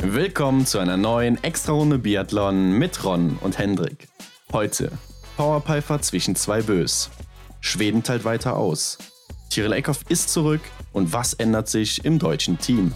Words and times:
Willkommen 0.00 0.64
zu 0.64 0.78
einer 0.78 0.96
neuen 0.96 1.42
Extra-Runde 1.42 1.98
Biathlon 1.98 2.70
mit 2.70 3.02
Ron 3.04 3.36
und 3.40 3.58
Hendrik. 3.58 4.06
Heute 4.52 4.92
Powerpiper 5.36 6.00
zwischen 6.00 6.36
zwei 6.36 6.62
Bös. 6.62 7.10
Schweden 7.60 8.04
teilt 8.04 8.24
weiter 8.24 8.56
aus. 8.56 8.98
Tyrell 9.50 9.72
Eckhoff 9.72 10.04
ist 10.08 10.30
zurück 10.30 10.60
und 10.92 11.12
was 11.12 11.34
ändert 11.34 11.68
sich 11.68 12.04
im 12.04 12.20
deutschen 12.20 12.60
Team? 12.60 12.94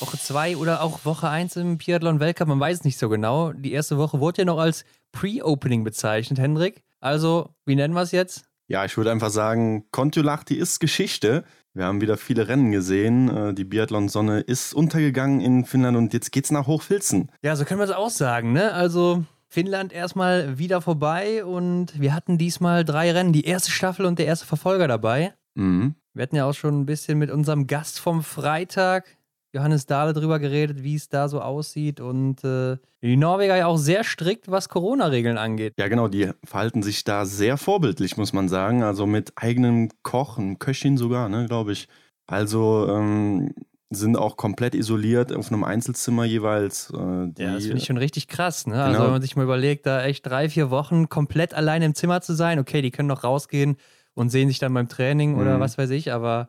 Woche 0.00 0.18
2 0.18 0.56
oder 0.56 0.82
auch 0.82 1.04
Woche 1.04 1.28
1 1.28 1.56
im 1.56 1.76
Biathlon 1.76 2.18
Weltcup, 2.18 2.48
man 2.48 2.60
weiß 2.60 2.78
es 2.78 2.84
nicht 2.84 2.98
so 2.98 3.10
genau. 3.10 3.52
Die 3.52 3.72
erste 3.72 3.98
Woche 3.98 4.20
wurde 4.20 4.42
ja 4.42 4.46
noch 4.46 4.58
als 4.58 4.86
Pre-Opening 5.12 5.84
bezeichnet, 5.84 6.38
Hendrik. 6.38 6.82
Also, 7.00 7.50
wie 7.66 7.76
nennen 7.76 7.92
wir 7.92 8.02
es 8.02 8.12
jetzt? 8.12 8.46
Ja, 8.68 8.86
ich 8.86 8.96
würde 8.96 9.12
einfach 9.12 9.28
sagen, 9.28 9.84
Kontiolahti 9.90 10.54
ist 10.54 10.80
Geschichte. 10.80 11.44
Wir 11.74 11.86
haben 11.86 12.00
wieder 12.00 12.16
viele 12.16 12.46
Rennen 12.46 12.70
gesehen. 12.70 13.28
Äh, 13.28 13.52
die 13.52 13.64
Biathlon-Sonne 13.64 14.40
ist 14.40 14.74
untergegangen 14.74 15.40
in 15.40 15.64
Finnland 15.64 15.96
und 15.96 16.14
jetzt 16.14 16.30
geht's 16.30 16.52
nach 16.52 16.68
Hochfilzen. 16.68 17.30
Ja, 17.42 17.56
so 17.56 17.64
können 17.64 17.80
wir 17.80 17.84
es 17.84 17.90
auch 17.90 18.10
sagen, 18.10 18.52
ne? 18.52 18.72
Also 18.72 19.24
Finnland 19.48 19.92
erstmal 19.92 20.56
wieder 20.58 20.80
vorbei 20.80 21.44
und 21.44 22.00
wir 22.00 22.14
hatten 22.14 22.38
diesmal 22.38 22.84
drei 22.84 23.10
Rennen, 23.10 23.32
die 23.32 23.44
erste 23.44 23.72
Staffel 23.72 24.06
und 24.06 24.20
der 24.20 24.26
erste 24.26 24.46
Verfolger 24.46 24.86
dabei. 24.86 25.34
Mhm. 25.54 25.96
Wir 26.12 26.22
hatten 26.22 26.36
ja 26.36 26.44
auch 26.44 26.54
schon 26.54 26.80
ein 26.80 26.86
bisschen 26.86 27.18
mit 27.18 27.30
unserem 27.30 27.66
Gast 27.66 27.98
vom 27.98 28.22
Freitag, 28.22 29.16
Johannes 29.54 29.86
Dahle, 29.86 30.12
drüber 30.12 30.38
geredet, 30.38 30.82
wie 30.82 30.94
es 30.96 31.08
da 31.08 31.28
so 31.28 31.40
aussieht. 31.40 32.00
Und 32.00 32.42
äh, 32.44 32.76
die 33.02 33.16
Norweger 33.16 33.56
ja 33.56 33.66
auch 33.66 33.76
sehr 33.76 34.04
strikt, 34.04 34.50
was 34.50 34.68
Corona-Regeln 34.68 35.38
angeht. 35.38 35.74
Ja, 35.78 35.88
genau, 35.88 36.08
die 36.08 36.30
verhalten 36.44 36.82
sich 36.82 37.04
da 37.04 37.24
sehr 37.24 37.56
vorbildlich, 37.56 38.16
muss 38.16 38.32
man 38.32 38.48
sagen. 38.48 38.82
Also 38.82 39.06
mit 39.06 39.32
eigenem 39.36 39.90
Koch, 40.02 40.38
einem 40.38 40.58
Köchin 40.58 40.96
sogar, 40.96 41.28
ne, 41.28 41.46
glaube 41.46 41.72
ich. 41.72 41.88
Also 42.26 42.86
ähm, 42.88 43.54
sind 43.90 44.16
auch 44.16 44.36
komplett 44.36 44.74
isoliert 44.74 45.32
auf 45.32 45.52
einem 45.52 45.62
Einzelzimmer 45.62 46.24
jeweils. 46.24 46.90
Äh, 46.90 47.28
die, 47.28 47.42
ja, 47.42 47.54
das 47.54 47.64
finde 47.64 47.78
ich 47.78 47.84
schon 47.84 47.98
richtig 47.98 48.28
krass. 48.28 48.66
Ne? 48.66 48.74
Also 48.82 48.92
Genau. 48.94 49.04
wenn 49.04 49.12
man 49.12 49.22
sich 49.22 49.36
mal 49.36 49.42
überlegt, 49.44 49.86
da 49.86 50.02
echt 50.02 50.26
drei, 50.26 50.48
vier 50.48 50.70
Wochen 50.70 51.08
komplett 51.08 51.54
allein 51.54 51.82
im 51.82 51.94
Zimmer 51.94 52.20
zu 52.22 52.32
sein. 52.34 52.58
Okay, 52.58 52.82
die 52.82 52.90
können 52.90 53.08
noch 53.08 53.22
rausgehen 53.24 53.76
und 54.14 54.30
sehen 54.30 54.48
sich 54.48 54.58
dann 54.58 54.72
beim 54.74 54.88
Training 54.88 55.36
oder 55.36 55.56
Mhm. 55.56 55.60
was 55.60 55.76
weiß 55.78 55.90
ich, 55.90 56.12
aber 56.12 56.48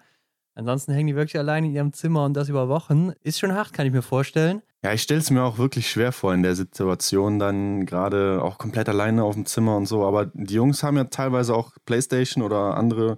ansonsten 0.56 0.94
hängen 0.94 1.08
die 1.08 1.16
wirklich 1.16 1.38
allein 1.38 1.66
in 1.66 1.74
ihrem 1.74 1.94
Zimmer 1.94 2.26
und 2.26 2.34
das 2.34 2.50
über 2.50 2.68
Wochen. 2.68 3.12
Ist 3.22 3.40
schon 3.40 3.54
hart, 3.54 3.74
kann 3.74 3.86
ich 3.86 3.94
mir 3.94 4.02
vorstellen. 4.02 4.62
Ja, 4.84 4.94
ich 4.94 5.02
stelle 5.02 5.20
es 5.20 5.32
mir 5.32 5.44
auch 5.44 5.58
wirklich 5.58 5.90
schwer 5.90 6.12
vor 6.12 6.34
in 6.34 6.44
der 6.44 6.56
Situation, 6.56 7.40
dann 7.40 7.86
gerade 7.86 8.42
auch 8.42 8.58
komplett 8.58 8.90
alleine 8.90 9.24
auf 9.24 9.36
dem 9.36 9.46
Zimmer 9.46 9.78
und 9.78 9.86
so. 9.86 10.06
Aber 10.06 10.28
die 10.34 10.56
Jungs 10.56 10.84
haben 10.84 10.98
ja 10.98 11.06
teilweise 11.06 11.56
auch 11.56 11.72
Playstation 11.86 12.44
oder 12.44 12.78
andere 12.78 13.18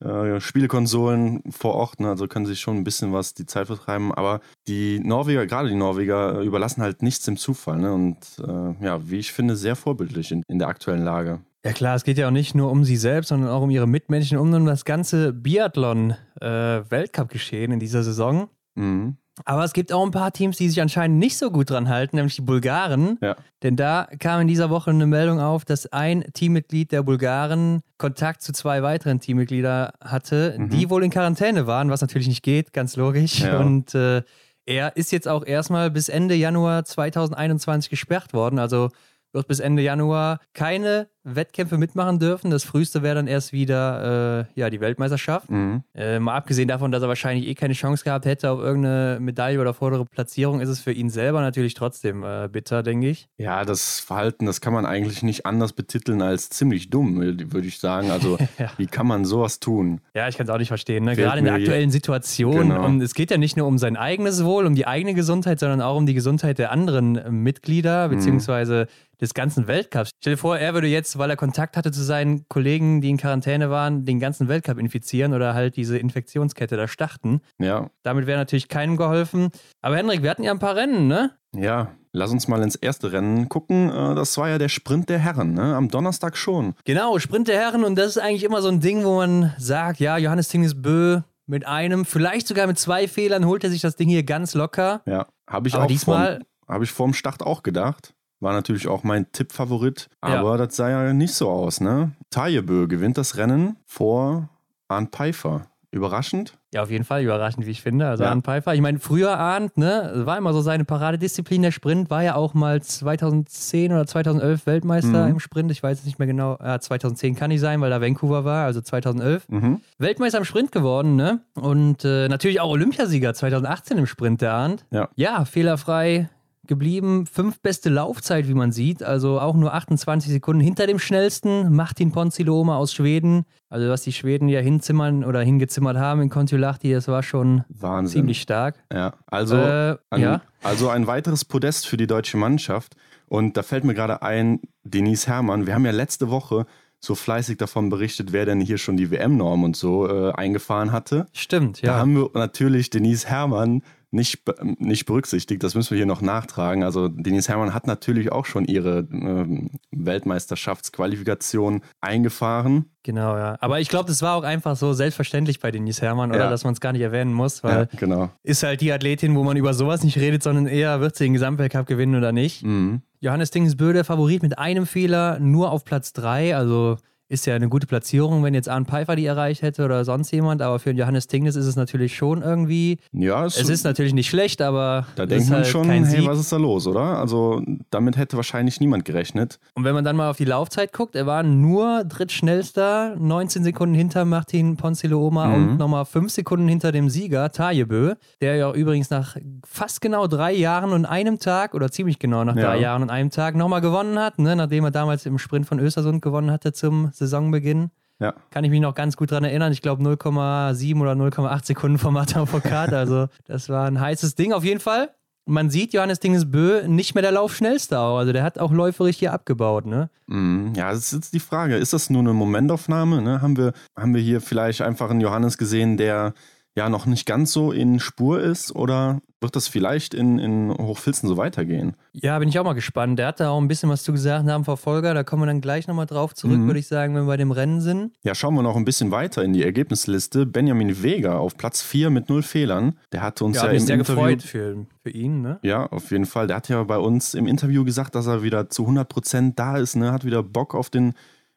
äh, 0.00 0.40
Spielekonsolen 0.40 1.42
vor 1.50 1.74
Ort, 1.74 2.00
ne? 2.00 2.08
also 2.08 2.26
können 2.26 2.46
sich 2.46 2.60
schon 2.60 2.76
ein 2.76 2.84
bisschen 2.84 3.12
was 3.12 3.32
die 3.34 3.46
Zeit 3.46 3.68
vertreiben. 3.68 4.12
Aber 4.12 4.40
die 4.66 5.00
Norweger, 5.00 5.46
gerade 5.46 5.68
die 5.68 5.74
Norweger, 5.74 6.40
äh, 6.40 6.44
überlassen 6.44 6.82
halt 6.82 7.02
nichts 7.02 7.24
dem 7.24 7.36
Zufall. 7.36 7.78
Ne? 7.78 7.92
Und 7.92 8.18
äh, 8.38 8.84
ja, 8.84 9.08
wie 9.08 9.18
ich 9.18 9.32
finde, 9.32 9.56
sehr 9.56 9.76
vorbildlich 9.76 10.32
in, 10.32 10.42
in 10.48 10.58
der 10.58 10.68
aktuellen 10.68 11.04
Lage. 11.04 11.40
Ja 11.64 11.72
klar, 11.72 11.94
es 11.96 12.04
geht 12.04 12.18
ja 12.18 12.26
auch 12.26 12.30
nicht 12.32 12.54
nur 12.54 12.70
um 12.70 12.84
sie 12.84 12.96
selbst, 12.96 13.28
sondern 13.28 13.48
auch 13.50 13.62
um 13.62 13.70
ihre 13.70 13.86
Mitmenschen, 13.88 14.36
um 14.38 14.52
um 14.52 14.66
das 14.66 14.84
ganze 14.84 15.32
Biathlon-Weltcup-Geschehen 15.32 17.72
in 17.72 17.80
dieser 17.80 18.02
Saison. 18.02 18.48
Mhm. 18.74 19.16
Aber 19.44 19.64
es 19.64 19.72
gibt 19.72 19.92
auch 19.92 20.04
ein 20.04 20.12
paar 20.12 20.32
Teams, 20.32 20.58
die 20.58 20.68
sich 20.68 20.80
anscheinend 20.80 21.18
nicht 21.18 21.36
so 21.36 21.50
gut 21.50 21.70
dran 21.70 21.88
halten, 21.88 22.14
nämlich 22.16 22.36
die 22.36 22.42
Bulgaren. 22.42 23.18
Ja. 23.20 23.34
Denn 23.64 23.74
da 23.74 24.06
kam 24.20 24.42
in 24.42 24.46
dieser 24.46 24.70
Woche 24.70 24.90
eine 24.90 25.06
Meldung 25.06 25.40
auf, 25.40 25.64
dass 25.64 25.92
ein 25.92 26.24
Teammitglied 26.34 26.92
der 26.92 27.02
Bulgaren 27.02 27.80
Kontakt 27.98 28.42
zu 28.42 28.52
zwei 28.52 28.84
weiteren 28.84 29.18
Teammitgliedern 29.18 29.90
hatte, 30.00 30.54
Mhm. 30.56 30.68
die 30.70 30.88
wohl 30.88 31.02
in 31.02 31.10
Quarantäne 31.10 31.66
waren, 31.66 31.90
was 31.90 32.00
natürlich 32.00 32.28
nicht 32.28 32.44
geht, 32.44 32.72
ganz 32.72 32.94
logisch. 32.94 33.40
Ja. 33.40 33.58
Und 33.58 33.92
äh, 33.96 34.22
er 34.66 34.96
ist 34.96 35.10
jetzt 35.10 35.26
auch 35.26 35.44
erstmal 35.44 35.90
bis 35.90 36.08
Ende 36.08 36.36
Januar 36.36 36.84
2021 36.84 37.90
gesperrt 37.90 38.34
worden. 38.34 38.60
Also 38.60 38.90
wird 39.32 39.48
bis 39.48 39.58
Ende 39.58 39.82
Januar 39.82 40.38
keine 40.52 41.08
Wettkämpfe 41.24 41.78
mitmachen 41.78 42.18
dürfen. 42.18 42.50
Das 42.50 42.64
früheste 42.64 43.02
wäre 43.02 43.14
dann 43.16 43.26
erst 43.26 43.52
wieder 43.52 44.40
äh, 44.54 44.60
ja, 44.60 44.70
die 44.70 44.80
Weltmeisterschaft. 44.80 45.50
Mhm. 45.50 45.82
Äh, 45.94 46.18
mal 46.18 46.34
abgesehen 46.36 46.68
davon, 46.68 46.92
dass 46.92 47.02
er 47.02 47.08
wahrscheinlich 47.08 47.46
eh 47.48 47.54
keine 47.54 47.74
Chance 47.74 48.04
gehabt 48.04 48.26
hätte 48.26 48.50
auf 48.50 48.60
irgendeine 48.60 49.18
Medaille 49.20 49.60
oder 49.60 49.74
vordere 49.74 50.04
Platzierung, 50.04 50.60
ist 50.60 50.68
es 50.68 50.80
für 50.80 50.92
ihn 50.92 51.10
selber 51.10 51.40
natürlich 51.40 51.74
trotzdem 51.74 52.22
äh, 52.22 52.48
bitter, 52.52 52.82
denke 52.82 53.08
ich. 53.08 53.28
Ja, 53.38 53.64
das 53.64 54.00
Verhalten, 54.00 54.46
das 54.46 54.60
kann 54.60 54.72
man 54.72 54.86
eigentlich 54.86 55.22
nicht 55.22 55.46
anders 55.46 55.72
betiteln 55.72 56.20
als 56.22 56.50
ziemlich 56.50 56.90
dumm, 56.90 57.20
würde 57.20 57.66
ich 57.66 57.78
sagen. 57.78 58.10
Also, 58.10 58.38
Ja. 58.58 58.70
wie 58.76 58.86
kann 58.86 59.06
man 59.06 59.24
sowas 59.24 59.58
tun? 59.60 60.00
Ja, 60.14 60.28
ich 60.28 60.36
kann 60.36 60.46
es 60.46 60.50
auch 60.52 60.58
nicht 60.58 60.68
verstehen. 60.68 61.04
Ne? 61.04 61.16
Gerade 61.16 61.38
in 61.38 61.44
der 61.46 61.54
aktuellen 61.54 61.90
Situation. 61.90 62.68
Genau. 62.68 62.84
Und 62.84 63.00
es 63.00 63.14
geht 63.14 63.30
ja 63.30 63.38
nicht 63.38 63.56
nur 63.56 63.66
um 63.66 63.78
sein 63.78 63.96
eigenes 63.96 64.44
Wohl, 64.44 64.66
um 64.66 64.74
die 64.74 64.86
eigene 64.86 65.14
Gesundheit, 65.14 65.58
sondern 65.58 65.80
auch 65.80 65.96
um 65.96 66.06
die 66.06 66.14
Gesundheit 66.14 66.58
der 66.58 66.70
anderen 66.70 67.42
Mitglieder, 67.42 68.08
Mhm. 68.08 68.12
beziehungsweise 68.16 68.86
des 69.20 69.32
ganzen 69.32 69.68
Weltcups. 69.68 70.10
Stell 70.20 70.34
dir 70.34 70.36
vor, 70.38 70.58
er 70.58 70.74
würde 70.74 70.88
jetzt, 70.88 71.13
weil 71.18 71.30
er 71.30 71.36
Kontakt 71.36 71.76
hatte 71.76 71.90
zu 71.92 72.02
seinen 72.02 72.48
Kollegen, 72.48 73.00
die 73.00 73.10
in 73.10 73.16
Quarantäne 73.16 73.70
waren, 73.70 74.04
den 74.04 74.20
ganzen 74.20 74.48
Weltcup 74.48 74.78
infizieren 74.78 75.32
oder 75.34 75.54
halt 75.54 75.76
diese 75.76 75.98
Infektionskette 75.98 76.76
da 76.76 76.88
starten. 76.88 77.40
Ja, 77.58 77.90
Damit 78.02 78.26
wäre 78.26 78.38
natürlich 78.38 78.68
keinem 78.68 78.96
geholfen. 78.96 79.50
Aber 79.80 79.96
Henrik, 79.96 80.22
wir 80.22 80.30
hatten 80.30 80.42
ja 80.44 80.50
ein 80.52 80.58
paar 80.58 80.76
Rennen, 80.76 81.06
ne? 81.08 81.30
Ja, 81.56 81.92
lass 82.12 82.30
uns 82.32 82.48
mal 82.48 82.62
ins 82.62 82.74
erste 82.74 83.12
Rennen 83.12 83.48
gucken. 83.48 83.88
Äh, 83.90 84.14
Das 84.14 84.36
war 84.38 84.48
ja 84.48 84.58
der 84.58 84.68
Sprint 84.68 85.08
der 85.08 85.18
Herren, 85.18 85.54
ne? 85.54 85.76
Am 85.76 85.88
Donnerstag 85.88 86.36
schon. 86.36 86.74
Genau, 86.84 87.18
Sprint 87.18 87.48
der 87.48 87.58
Herren 87.60 87.84
und 87.84 87.96
das 87.96 88.08
ist 88.08 88.18
eigentlich 88.18 88.44
immer 88.44 88.60
so 88.62 88.68
ein 88.68 88.80
Ding, 88.80 89.04
wo 89.04 89.16
man 89.16 89.52
sagt, 89.58 90.00
ja, 90.00 90.16
Johannes 90.18 90.48
Tingnes 90.48 90.80
Bö 90.80 91.20
mit 91.46 91.66
einem, 91.66 92.04
vielleicht 92.06 92.46
sogar 92.48 92.66
mit 92.66 92.78
zwei 92.78 93.06
Fehlern 93.06 93.44
holt 93.44 93.62
er 93.64 93.70
sich 93.70 93.82
das 93.82 93.96
Ding 93.96 94.08
hier 94.08 94.22
ganz 94.22 94.54
locker. 94.54 95.02
Ja, 95.06 95.26
habe 95.48 95.68
ich 95.68 95.74
Aber 95.74 95.84
auch 95.84 95.88
diesmal- 95.88 96.40
habe 96.66 96.84
ich 96.84 96.90
vorm 96.90 97.12
Start 97.12 97.42
auch 97.42 97.62
gedacht. 97.62 98.13
War 98.44 98.52
natürlich 98.52 98.86
auch 98.88 99.02
mein 99.04 99.30
Tippfavorit, 99.32 100.08
Ja. 100.22 100.38
aber 100.40 100.58
das 100.58 100.76
sah 100.76 100.90
ja 100.90 101.12
nicht 101.14 101.32
so 101.34 101.48
aus, 101.50 101.80
ne? 101.80 102.12
Tajebö 102.30 102.86
gewinnt 102.86 103.16
das 103.18 103.36
Rennen 103.38 103.76
vor 103.86 104.50
Arndt 104.86 105.10
Pfeiffer. 105.16 105.62
Überraschend? 105.90 106.58
Ja, 106.72 106.82
auf 106.82 106.90
jeden 106.90 107.04
Fall 107.04 107.22
überraschend, 107.22 107.66
wie 107.66 107.70
ich 107.70 107.80
finde. 107.80 108.08
Also 108.08 108.24
Ja. 108.24 108.30
Arndt 108.30 108.44
Pfeiffer, 108.44 108.74
ich 108.74 108.80
meine, 108.80 108.98
früher 108.98 109.38
Arndt, 109.38 109.78
ne, 109.78 110.10
war 110.26 110.36
immer 110.36 110.52
so 110.52 110.60
seine 110.60 110.84
Paradedisziplin, 110.84 111.62
der 111.62 111.70
Sprint, 111.70 112.10
war 112.10 112.24
ja 112.24 112.34
auch 112.34 112.52
mal 112.52 112.82
2010 112.82 113.92
oder 113.92 114.04
2011 114.04 114.66
Weltmeister 114.66 115.24
Mhm. 115.26 115.30
im 115.34 115.40
Sprint. 115.40 115.70
Ich 115.70 115.82
weiß 115.84 115.98
jetzt 115.98 116.04
nicht 116.06 116.18
mehr 116.18 116.26
genau, 116.26 116.58
ja, 116.60 116.80
2010 116.80 117.36
kann 117.36 117.50
nicht 117.50 117.60
sein, 117.60 117.80
weil 117.80 117.90
da 117.90 118.00
Vancouver 118.00 118.44
war, 118.44 118.64
also 118.66 118.80
2011. 118.80 119.48
Mhm. 119.48 119.80
Weltmeister 119.98 120.38
im 120.38 120.44
Sprint 120.44 120.72
geworden, 120.72 121.14
ne? 121.14 121.40
Und 121.54 122.04
äh, 122.04 122.26
natürlich 122.28 122.60
auch 122.60 122.70
Olympiasieger 122.70 123.32
2018 123.32 123.96
im 123.96 124.06
Sprint, 124.06 124.40
der 124.40 124.52
Arndt. 124.52 124.84
Ja. 124.90 125.08
Ja, 125.14 125.44
fehlerfrei 125.44 126.28
geblieben. 126.66 127.26
Fünf 127.26 127.60
beste 127.60 127.88
Laufzeit, 127.90 128.48
wie 128.48 128.54
man 128.54 128.72
sieht. 128.72 129.02
Also 129.02 129.40
auch 129.40 129.54
nur 129.54 129.74
28 129.74 130.30
Sekunden 130.30 130.60
hinter 130.60 130.86
dem 130.86 130.98
schnellsten. 130.98 131.74
Martin 131.74 132.12
Ponziloma 132.12 132.76
aus 132.76 132.92
Schweden. 132.92 133.44
Also 133.68 133.88
was 133.88 134.02
die 134.02 134.12
Schweden 134.12 134.48
ja 134.48 134.60
hinzimmern 134.60 135.24
oder 135.24 135.40
hingezimmert 135.40 135.96
haben 135.96 136.22
in 136.22 136.30
Kontiolahti, 136.30 136.92
das 136.92 137.08
war 137.08 137.22
schon 137.22 137.64
Wahnsinn. 137.68 138.20
ziemlich 138.20 138.40
stark. 138.40 138.76
Ja, 138.92 139.14
also, 139.26 139.56
Äh, 139.56 139.96
ein, 140.10 140.20
ja. 140.20 140.40
also 140.62 140.88
ein 140.88 141.06
weiteres 141.06 141.44
Podest 141.44 141.86
für 141.88 141.96
die 141.96 142.06
deutsche 142.06 142.36
Mannschaft. 142.36 142.94
Und 143.26 143.56
da 143.56 143.62
fällt 143.62 143.84
mir 143.84 143.94
gerade 143.94 144.22
ein, 144.22 144.60
Denise 144.84 145.26
Herrmann, 145.26 145.66
wir 145.66 145.74
haben 145.74 145.84
ja 145.84 145.90
letzte 145.92 146.30
Woche 146.30 146.66
so 147.00 147.14
fleißig 147.14 147.58
davon 147.58 147.90
berichtet, 147.90 148.32
wer 148.32 148.46
denn 148.46 148.60
hier 148.60 148.78
schon 148.78 148.96
die 148.96 149.10
WM-Norm 149.10 149.64
und 149.64 149.76
so 149.76 150.08
äh, 150.08 150.32
eingefahren 150.32 150.92
hatte. 150.92 151.26
Stimmt, 151.32 151.82
Da 151.82 151.88
ja. 151.88 151.98
haben 151.98 152.14
wir 152.14 152.30
natürlich 152.34 152.90
Denise 152.90 153.26
Herrmann 153.28 153.82
nicht, 154.14 154.42
nicht 154.78 155.06
berücksichtigt. 155.06 155.62
Das 155.62 155.74
müssen 155.74 155.90
wir 155.90 155.96
hier 155.98 156.06
noch 156.06 156.22
nachtragen. 156.22 156.84
Also 156.84 157.08
Denise 157.08 157.48
Herrmann 157.48 157.74
hat 157.74 157.86
natürlich 157.86 158.32
auch 158.32 158.46
schon 158.46 158.64
ihre 158.64 159.00
ähm, 159.10 159.70
Weltmeisterschaftsqualifikation 159.90 161.82
eingefahren. 162.00 162.86
Genau, 163.02 163.36
ja. 163.36 163.56
Aber 163.60 163.80
ich 163.80 163.88
glaube, 163.88 164.06
das 164.08 164.22
war 164.22 164.36
auch 164.36 164.44
einfach 164.44 164.76
so 164.76 164.92
selbstverständlich 164.94 165.60
bei 165.60 165.70
Denise 165.70 166.00
Herrmann, 166.00 166.30
oder? 166.30 166.44
Ja. 166.44 166.50
Dass 166.50 166.64
man 166.64 166.72
es 166.72 166.80
gar 166.80 166.92
nicht 166.92 167.02
erwähnen 167.02 167.32
muss, 167.34 167.62
weil 167.62 167.88
Ja, 167.92 167.98
genau. 167.98 168.30
ist 168.42 168.62
halt 168.62 168.80
die 168.80 168.92
Athletin, 168.92 169.34
wo 169.34 169.42
man 169.42 169.56
über 169.56 169.74
sowas 169.74 170.02
nicht 170.04 170.16
redet, 170.18 170.42
sondern 170.42 170.66
eher 170.66 171.00
wird 171.00 171.16
sie 171.16 171.24
den 171.24 171.34
Gesamtweltcup 171.34 171.86
gewinnen 171.86 172.14
oder 172.14 172.32
nicht. 172.32 172.62
Mhm. 172.62 173.02
Johannes 173.20 173.50
Dingsbö, 173.50 173.92
der 173.92 174.04
Favorit 174.04 174.42
mit 174.42 174.58
einem 174.58 174.86
Fehler, 174.86 175.38
nur 175.38 175.70
auf 175.70 175.84
Platz 175.84 176.12
3. 176.14 176.56
Also 176.56 176.96
ist 177.28 177.46
ja 177.46 177.54
eine 177.54 177.68
gute 177.68 177.86
Platzierung, 177.86 178.42
wenn 178.44 178.54
jetzt 178.54 178.68
Arne 178.68 178.84
Pfeiffer 178.84 179.16
die 179.16 179.24
erreicht 179.26 179.62
hätte 179.62 179.84
oder 179.84 180.04
sonst 180.04 180.30
jemand. 180.30 180.60
Aber 180.62 180.78
für 180.78 180.90
Johannes 180.92 181.26
Tingnes 181.26 181.56
ist 181.56 181.66
es 181.66 181.74
natürlich 181.76 182.14
schon 182.16 182.42
irgendwie. 182.42 182.98
Ja, 183.12 183.44
Es 183.46 183.56
ist 183.68 183.84
natürlich 183.84 184.12
nicht 184.14 184.28
schlecht, 184.28 184.60
aber 184.62 185.06
da 185.16 185.22
es 185.24 185.28
denkt 185.30 185.48
man 185.48 185.56
halt 185.58 185.66
schon, 185.66 185.88
hey, 185.90 186.26
was 186.26 186.38
ist 186.38 186.52
da 186.52 186.56
los, 186.58 186.86
oder? 186.86 187.18
Also 187.18 187.62
damit 187.90 188.16
hätte 188.16 188.36
wahrscheinlich 188.36 188.78
niemand 188.80 189.04
gerechnet. 189.04 189.58
Und 189.74 189.84
wenn 189.84 189.94
man 189.94 190.04
dann 190.04 190.16
mal 190.16 190.28
auf 190.30 190.36
die 190.36 190.44
Laufzeit 190.44 190.92
guckt, 190.92 191.16
er 191.16 191.26
war 191.26 191.42
nur 191.42 192.04
drittschnellster, 192.04 193.16
19 193.18 193.64
Sekunden 193.64 193.94
hinter 193.94 194.24
Martin 194.24 194.76
Ponzilooma 194.76 195.46
Mhm. 195.48 195.54
und 195.54 195.78
nochmal 195.78 196.04
5 196.04 196.30
Sekunden 196.30 196.68
hinter 196.68 196.92
dem 196.92 197.08
Sieger, 197.08 197.50
Tajebö, 197.50 198.14
der 198.40 198.56
ja 198.56 198.72
übrigens 198.72 199.10
nach 199.10 199.36
fast 199.66 200.00
genau 200.00 200.26
drei 200.26 200.52
Jahren 200.52 200.92
und 200.92 201.06
einem 201.06 201.38
Tag, 201.38 201.74
oder 201.74 201.90
ziemlich 201.90 202.18
genau 202.18 202.44
nach 202.44 202.56
Ja. 202.56 202.62
drei 202.66 202.80
Jahren 202.80 203.02
und 203.02 203.10
einem 203.10 203.30
Tag, 203.30 203.54
nochmal 203.56 203.80
gewonnen 203.80 204.18
hat, 204.18 204.38
ne, 204.38 204.54
nachdem 204.56 204.84
er 204.84 204.90
damals 204.90 205.26
im 205.26 205.38
Sprint 205.38 205.66
von 205.66 205.78
Östersund 205.78 206.22
gewonnen 206.22 206.50
hatte 206.50 206.72
zum 206.72 207.10
Saisonbeginn. 207.26 207.90
Ja. 208.20 208.34
Kann 208.50 208.64
ich 208.64 208.70
mich 208.70 208.80
noch 208.80 208.94
ganz 208.94 209.16
gut 209.16 209.30
dran 209.30 209.44
erinnern. 209.44 209.72
Ich 209.72 209.82
glaube 209.82 210.02
0,7 210.02 211.00
oder 211.00 211.12
0,8 211.12 211.66
Sekunden 211.66 211.98
vom 211.98 212.14
Martin 212.14 212.46
Foucault. 212.46 212.92
Also 212.92 213.28
das 213.46 213.68
war 213.68 213.86
ein 213.86 214.00
heißes 214.00 214.34
Ding 214.34 214.52
auf 214.52 214.64
jeden 214.64 214.80
Fall. 214.80 215.10
Man 215.46 215.68
sieht 215.68 215.92
Johannes 215.92 216.20
Dingesbö 216.20 216.88
nicht 216.88 217.14
mehr 217.14 217.20
der 217.20 217.32
Laufschnellste. 217.32 217.98
Also 217.98 218.32
der 218.32 218.42
hat 218.42 218.58
auch 218.58 218.72
läuferisch 218.72 219.18
hier 219.18 219.34
abgebaut, 219.34 219.84
ne? 219.84 220.08
Mm, 220.26 220.72
ja, 220.74 220.90
das 220.90 221.00
ist 221.00 221.12
jetzt 221.12 221.34
die 221.34 221.40
Frage. 221.40 221.76
Ist 221.76 221.92
das 221.92 222.08
nur 222.08 222.20
eine 222.20 222.32
Momentaufnahme? 222.32 223.20
Ne? 223.20 223.42
Haben, 223.42 223.56
wir, 223.58 223.74
haben 223.94 224.14
wir 224.14 224.22
hier 224.22 224.40
vielleicht 224.40 224.80
einfach 224.80 225.10
einen 225.10 225.20
Johannes 225.20 225.58
gesehen, 225.58 225.98
der 225.98 226.32
ja 226.76 226.88
noch 226.88 227.06
nicht 227.06 227.26
ganz 227.26 227.52
so 227.52 227.72
in 227.72 228.00
Spur 228.00 228.40
ist 228.40 228.74
oder 228.74 229.20
wird 229.40 229.56
das 229.56 229.68
vielleicht 229.68 230.14
in, 230.14 230.38
in 230.38 230.70
Hochfilzen 230.72 231.28
so 231.28 231.36
weitergehen? 231.36 231.96
Ja, 232.12 232.38
bin 232.38 232.48
ich 232.48 232.58
auch 232.58 232.64
mal 232.64 232.72
gespannt. 232.72 233.18
Der 233.18 233.26
hat 233.26 233.40
da 233.40 233.50
auch 233.50 233.60
ein 233.60 233.68
bisschen 233.68 233.90
was 233.90 234.02
zu 234.02 234.12
gesagt 234.12 234.46
nach 234.46 234.54
dem 234.54 234.64
Verfolger. 234.64 235.12
Da 235.12 235.22
kommen 235.22 235.42
wir 235.42 235.46
dann 235.46 235.60
gleich 235.60 235.86
nochmal 235.86 236.06
drauf 236.06 236.34
zurück, 236.34 236.56
Mhm. 236.58 236.66
würde 236.66 236.80
ich 236.80 236.86
sagen, 236.88 237.14
wenn 237.14 237.24
wir 237.24 237.26
bei 237.26 237.36
dem 237.36 237.50
Rennen 237.50 237.82
sind. 237.82 238.12
Ja, 238.22 238.34
schauen 238.34 238.54
wir 238.54 238.62
noch 238.62 238.74
ein 238.76 238.86
bisschen 238.86 239.10
weiter 239.10 239.44
in 239.44 239.52
die 239.52 239.62
Ergebnisliste. 239.62 240.46
Benjamin 240.46 241.02
Vega 241.02 241.36
auf 241.36 241.58
Platz 241.58 241.82
4 241.82 242.08
mit 242.08 242.30
null 242.30 242.42
Fehlern. 242.42 242.94
Der 243.12 243.20
hatte 243.20 243.44
uns 243.44 243.56
Ja, 243.58 243.66
ja, 243.66 243.72
im 243.72 243.78
sehr 243.80 243.96
Interview 243.96 244.14
gefreut 244.22 244.42
für, 244.42 244.86
für 245.02 245.10
ihn, 245.10 245.42
ne? 245.42 245.58
Ja, 245.62 245.86
auf 245.86 246.10
jeden 246.10 246.24
Fall. 246.26 246.46
Der 246.46 246.56
hat 246.56 246.70
ja 246.70 246.82
bei 246.84 246.96
uns 246.98 247.34
im 247.34 247.46
Interview 247.46 247.84
gesagt, 247.84 248.14
dass 248.14 248.26
er 248.26 248.42
wieder 248.42 248.70
zu 248.70 248.86
100% 248.86 249.52
da 249.56 249.76
ist, 249.76 249.94
ne? 249.94 250.10
hat 250.10 250.24
wieder 250.24 250.42
Bock 250.42 250.74
auf, 250.74 250.88
den, 250.88 251.12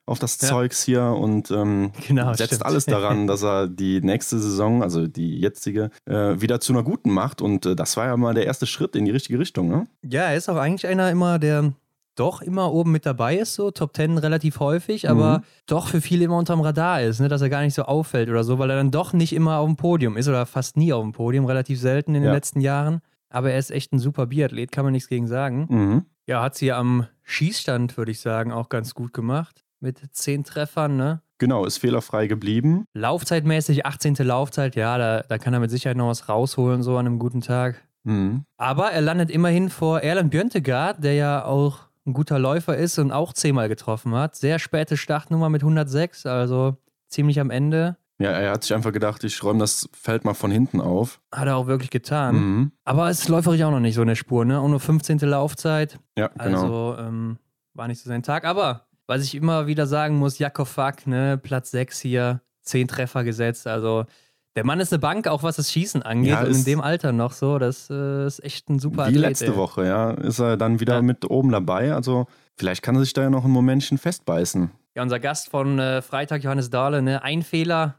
auf 0.08 0.18
das 0.20 0.42
Ja. 0.42 0.48
Zeugs 0.48 0.84
hier 0.84 1.04
und 1.04 1.52
ähm, 1.52 1.92
Genau, 2.08 2.34
setzt 2.34 2.56
stimmt. 2.56 2.66
alles 2.66 2.86
daran, 2.86 3.28
dass 3.28 3.44
er 3.44 3.68
die 3.68 4.02
nächste 4.02 4.40
Saison, 4.40 4.82
also 4.82 5.06
die 5.08 5.40
jetzige, 5.40 5.92
äh, 6.06 6.40
wieder 6.42 6.60
zu 6.60 6.74
einer 6.74 6.82
guten 6.84 7.12
macht. 7.12 7.42
Und 7.42 7.66
äh, 7.68 7.76
das 7.76 7.96
war 7.98 8.08
ja 8.08 8.18
mal 8.18 8.34
der 8.34 8.46
erste 8.46 8.66
Schritt 8.66 8.96
in 8.96 9.06
die 9.06 9.12
richtige 9.12 9.38
Richtung. 9.38 9.68
Ne? 9.70 9.86
Ja, 10.04 10.24
er 10.24 10.36
ist 10.36 10.50
auch 10.50 10.56
eigentlich 10.58 10.88
einer 10.88 11.12
immer, 11.12 11.38
der 11.40 11.74
doch 12.16 12.42
immer 12.42 12.74
oben 12.74 12.92
mit 12.94 13.06
dabei 13.06 13.36
ist, 13.38 13.54
so 13.54 13.70
Top 13.70 13.94
Ten 13.94 14.18
relativ 14.18 14.60
häufig, 14.60 15.08
aber 15.08 15.38
Mhm. 15.40 15.44
doch 15.68 15.88
für 15.90 16.02
viele 16.02 16.26
immer 16.26 16.38
unterm 16.38 16.62
Radar 16.62 17.02
ist, 17.04 17.20
ne? 17.20 17.28
dass 17.28 17.42
er 17.44 17.50
gar 17.50 17.62
nicht 17.62 17.76
so 17.76 17.84
auffällt 17.84 18.28
oder 18.30 18.44
so, 18.44 18.58
weil 18.58 18.72
er 18.72 18.78
dann 18.78 18.90
doch 18.90 19.14
nicht 19.14 19.34
immer 19.34 19.58
auf 19.58 19.68
dem 19.68 19.76
Podium 19.76 20.18
ist 20.18 20.28
oder 20.28 20.48
fast 20.48 20.78
nie 20.78 20.92
auf 20.94 21.04
dem 21.04 21.12
Podium, 21.12 21.46
relativ 21.46 21.80
selten 21.80 22.16
in 22.16 22.22
den 22.24 22.30
Ja. 22.30 22.34
letzten 22.34 22.60
Jahren. 22.60 23.02
Aber 23.30 23.52
er 23.52 23.60
ist 23.60 23.70
echt 23.72 23.94
ein 23.94 24.00
super 24.00 24.26
Biathlet, 24.26 24.72
kann 24.72 24.84
man 24.86 24.94
nichts 24.94 25.10
gegen 25.10 25.28
sagen. 25.28 25.68
Mhm. 25.70 26.06
Ja, 26.26 26.42
hat 26.42 26.56
sie 26.56 26.72
am 26.72 27.06
Schießstand, 27.24 27.98
würde 27.98 28.12
ich 28.12 28.20
sagen, 28.20 28.52
auch 28.52 28.70
ganz 28.70 28.96
gut 28.96 29.14
gemacht. 29.14 29.64
Mit 29.80 30.02
zehn 30.12 30.44
Treffern, 30.44 30.98
ne? 30.98 31.22
Genau, 31.38 31.66
ist 31.66 31.78
fehlerfrei 31.78 32.28
geblieben. 32.28 32.86
Laufzeitmäßig, 32.94 33.86
18. 33.86 34.16
Laufzeit, 34.16 34.76
ja, 34.76 34.98
da, 34.98 35.22
da 35.22 35.38
kann 35.38 35.54
er 35.54 35.60
mit 35.60 35.70
Sicherheit 35.70 35.98
noch 35.98 36.08
was 36.08 36.30
rausholen, 36.30 36.82
so 36.82 36.98
an 36.98 37.06
einem 37.06 37.20
guten 37.20 37.42
Tag. 37.42 37.84
Mhm. 38.04 38.46
Aber 38.58 38.92
er 38.92 39.02
landet 39.02 39.30
immerhin 39.30 39.70
vor 39.70 40.02
Erland 40.02 40.32
Björntegard, 40.32 41.04
der 41.04 41.14
ja 41.14 41.46
auch 41.46 41.82
ein 42.08 42.14
guter 42.14 42.40
Läufer 42.40 42.76
ist 42.76 42.98
und 42.98 43.12
auch 43.12 43.34
zehnmal 43.34 43.68
getroffen 43.70 44.16
hat. 44.16 44.36
Sehr 44.36 44.60
späte 44.60 44.98
Startnummer 44.98 45.50
mit 45.50 45.62
106, 45.62 46.26
also 46.26 46.78
ziemlich 47.08 47.40
am 47.40 47.52
Ende. 47.52 47.98
Ja, 48.20 48.32
er 48.32 48.52
hat 48.52 48.64
sich 48.64 48.74
einfach 48.74 48.94
gedacht, 48.94 49.24
ich 49.24 49.44
räume 49.44 49.60
das 49.60 49.90
Feld 49.94 50.26
mal 50.26 50.34
von 50.34 50.50
hinten 50.50 50.82
auf. 50.82 51.22
Hat 51.32 51.48
er 51.48 51.58
auch 51.58 51.68
wirklich 51.68 51.92
getan. 51.92 52.36
Mhm. 52.36 52.72
Aber 52.84 53.10
es 53.10 53.20
ist 53.20 53.28
läuferisch 53.30 53.62
auch 53.62 53.72
noch 53.72 53.80
nicht 53.80 53.94
so 53.94 54.02
in 54.02 54.08
der 54.08 54.16
Spur, 54.16 54.44
ne? 54.44 54.60
Auch 54.60 54.68
nur 54.68 54.80
15. 54.80 55.20
Laufzeit. 55.20 56.00
Ja, 56.18 56.30
genau. 56.30 56.62
Also 56.62 56.96
ähm, 57.00 57.38
war 57.76 57.88
nicht 57.88 58.02
so 58.02 58.10
sein 58.10 58.24
Tag. 58.24 58.46
Aber 58.46 58.87
was 59.08 59.24
ich 59.24 59.36
immer 59.36 59.68
wieder 59.68 59.88
sagen 59.88 60.18
muss, 60.18 60.38
Jakob 60.40 60.68
Fack, 60.68 61.08
ne, 61.08 61.38
Platz 61.42 61.72
6 61.72 62.00
hier, 62.00 62.42
10 62.64 62.88
Treffer 62.88 63.24
gesetzt. 63.24 63.66
Also 63.68 64.06
der 64.56 64.66
Mann 64.66 64.80
ist 64.80 64.92
eine 64.92 65.00
Bank, 65.00 65.28
auch 65.28 65.44
was 65.44 65.56
das 65.58 65.72
Schießen 65.72 66.02
angeht. 66.04 66.32
Ja, 66.32 66.42
und 66.44 66.52
in 66.52 66.66
dem 66.66 66.82
Alter 66.82 67.12
noch 67.12 67.32
so. 67.32 67.60
Das 67.60 67.90
äh, 67.90 68.26
ist 68.26 68.44
echt 68.44 68.70
ein 68.70 68.80
super 68.80 69.04
Wie 69.06 69.10
Athlet. 69.10 69.22
letzte 69.22 69.46
ey. 69.48 69.56
Woche, 69.56 69.86
ja, 69.86 70.12
ist 70.12 70.40
er 70.40 70.58
dann 70.58 70.80
wieder 70.80 70.96
Ja. 70.96 71.02
mit 71.02 71.30
oben 71.30 71.52
dabei. 71.52 71.94
Also 71.94 72.26
vielleicht 72.58 72.82
kann 72.82 72.96
er 72.96 73.02
sich 73.02 73.14
da 73.14 73.22
ja 73.24 73.30
noch 73.30 73.46
ein 73.46 73.52
Momentchen 73.52 73.98
festbeißen. 73.98 74.72
Ja, 74.96 75.04
unser 75.04 75.20
Gast 75.20 75.50
von 75.50 75.78
äh, 75.78 76.02
Freitag, 76.02 76.44
Johannes 76.44 76.70
Dahle, 76.72 77.02
ne? 77.04 77.22
Ein 77.22 77.44
Fehler 77.44 77.96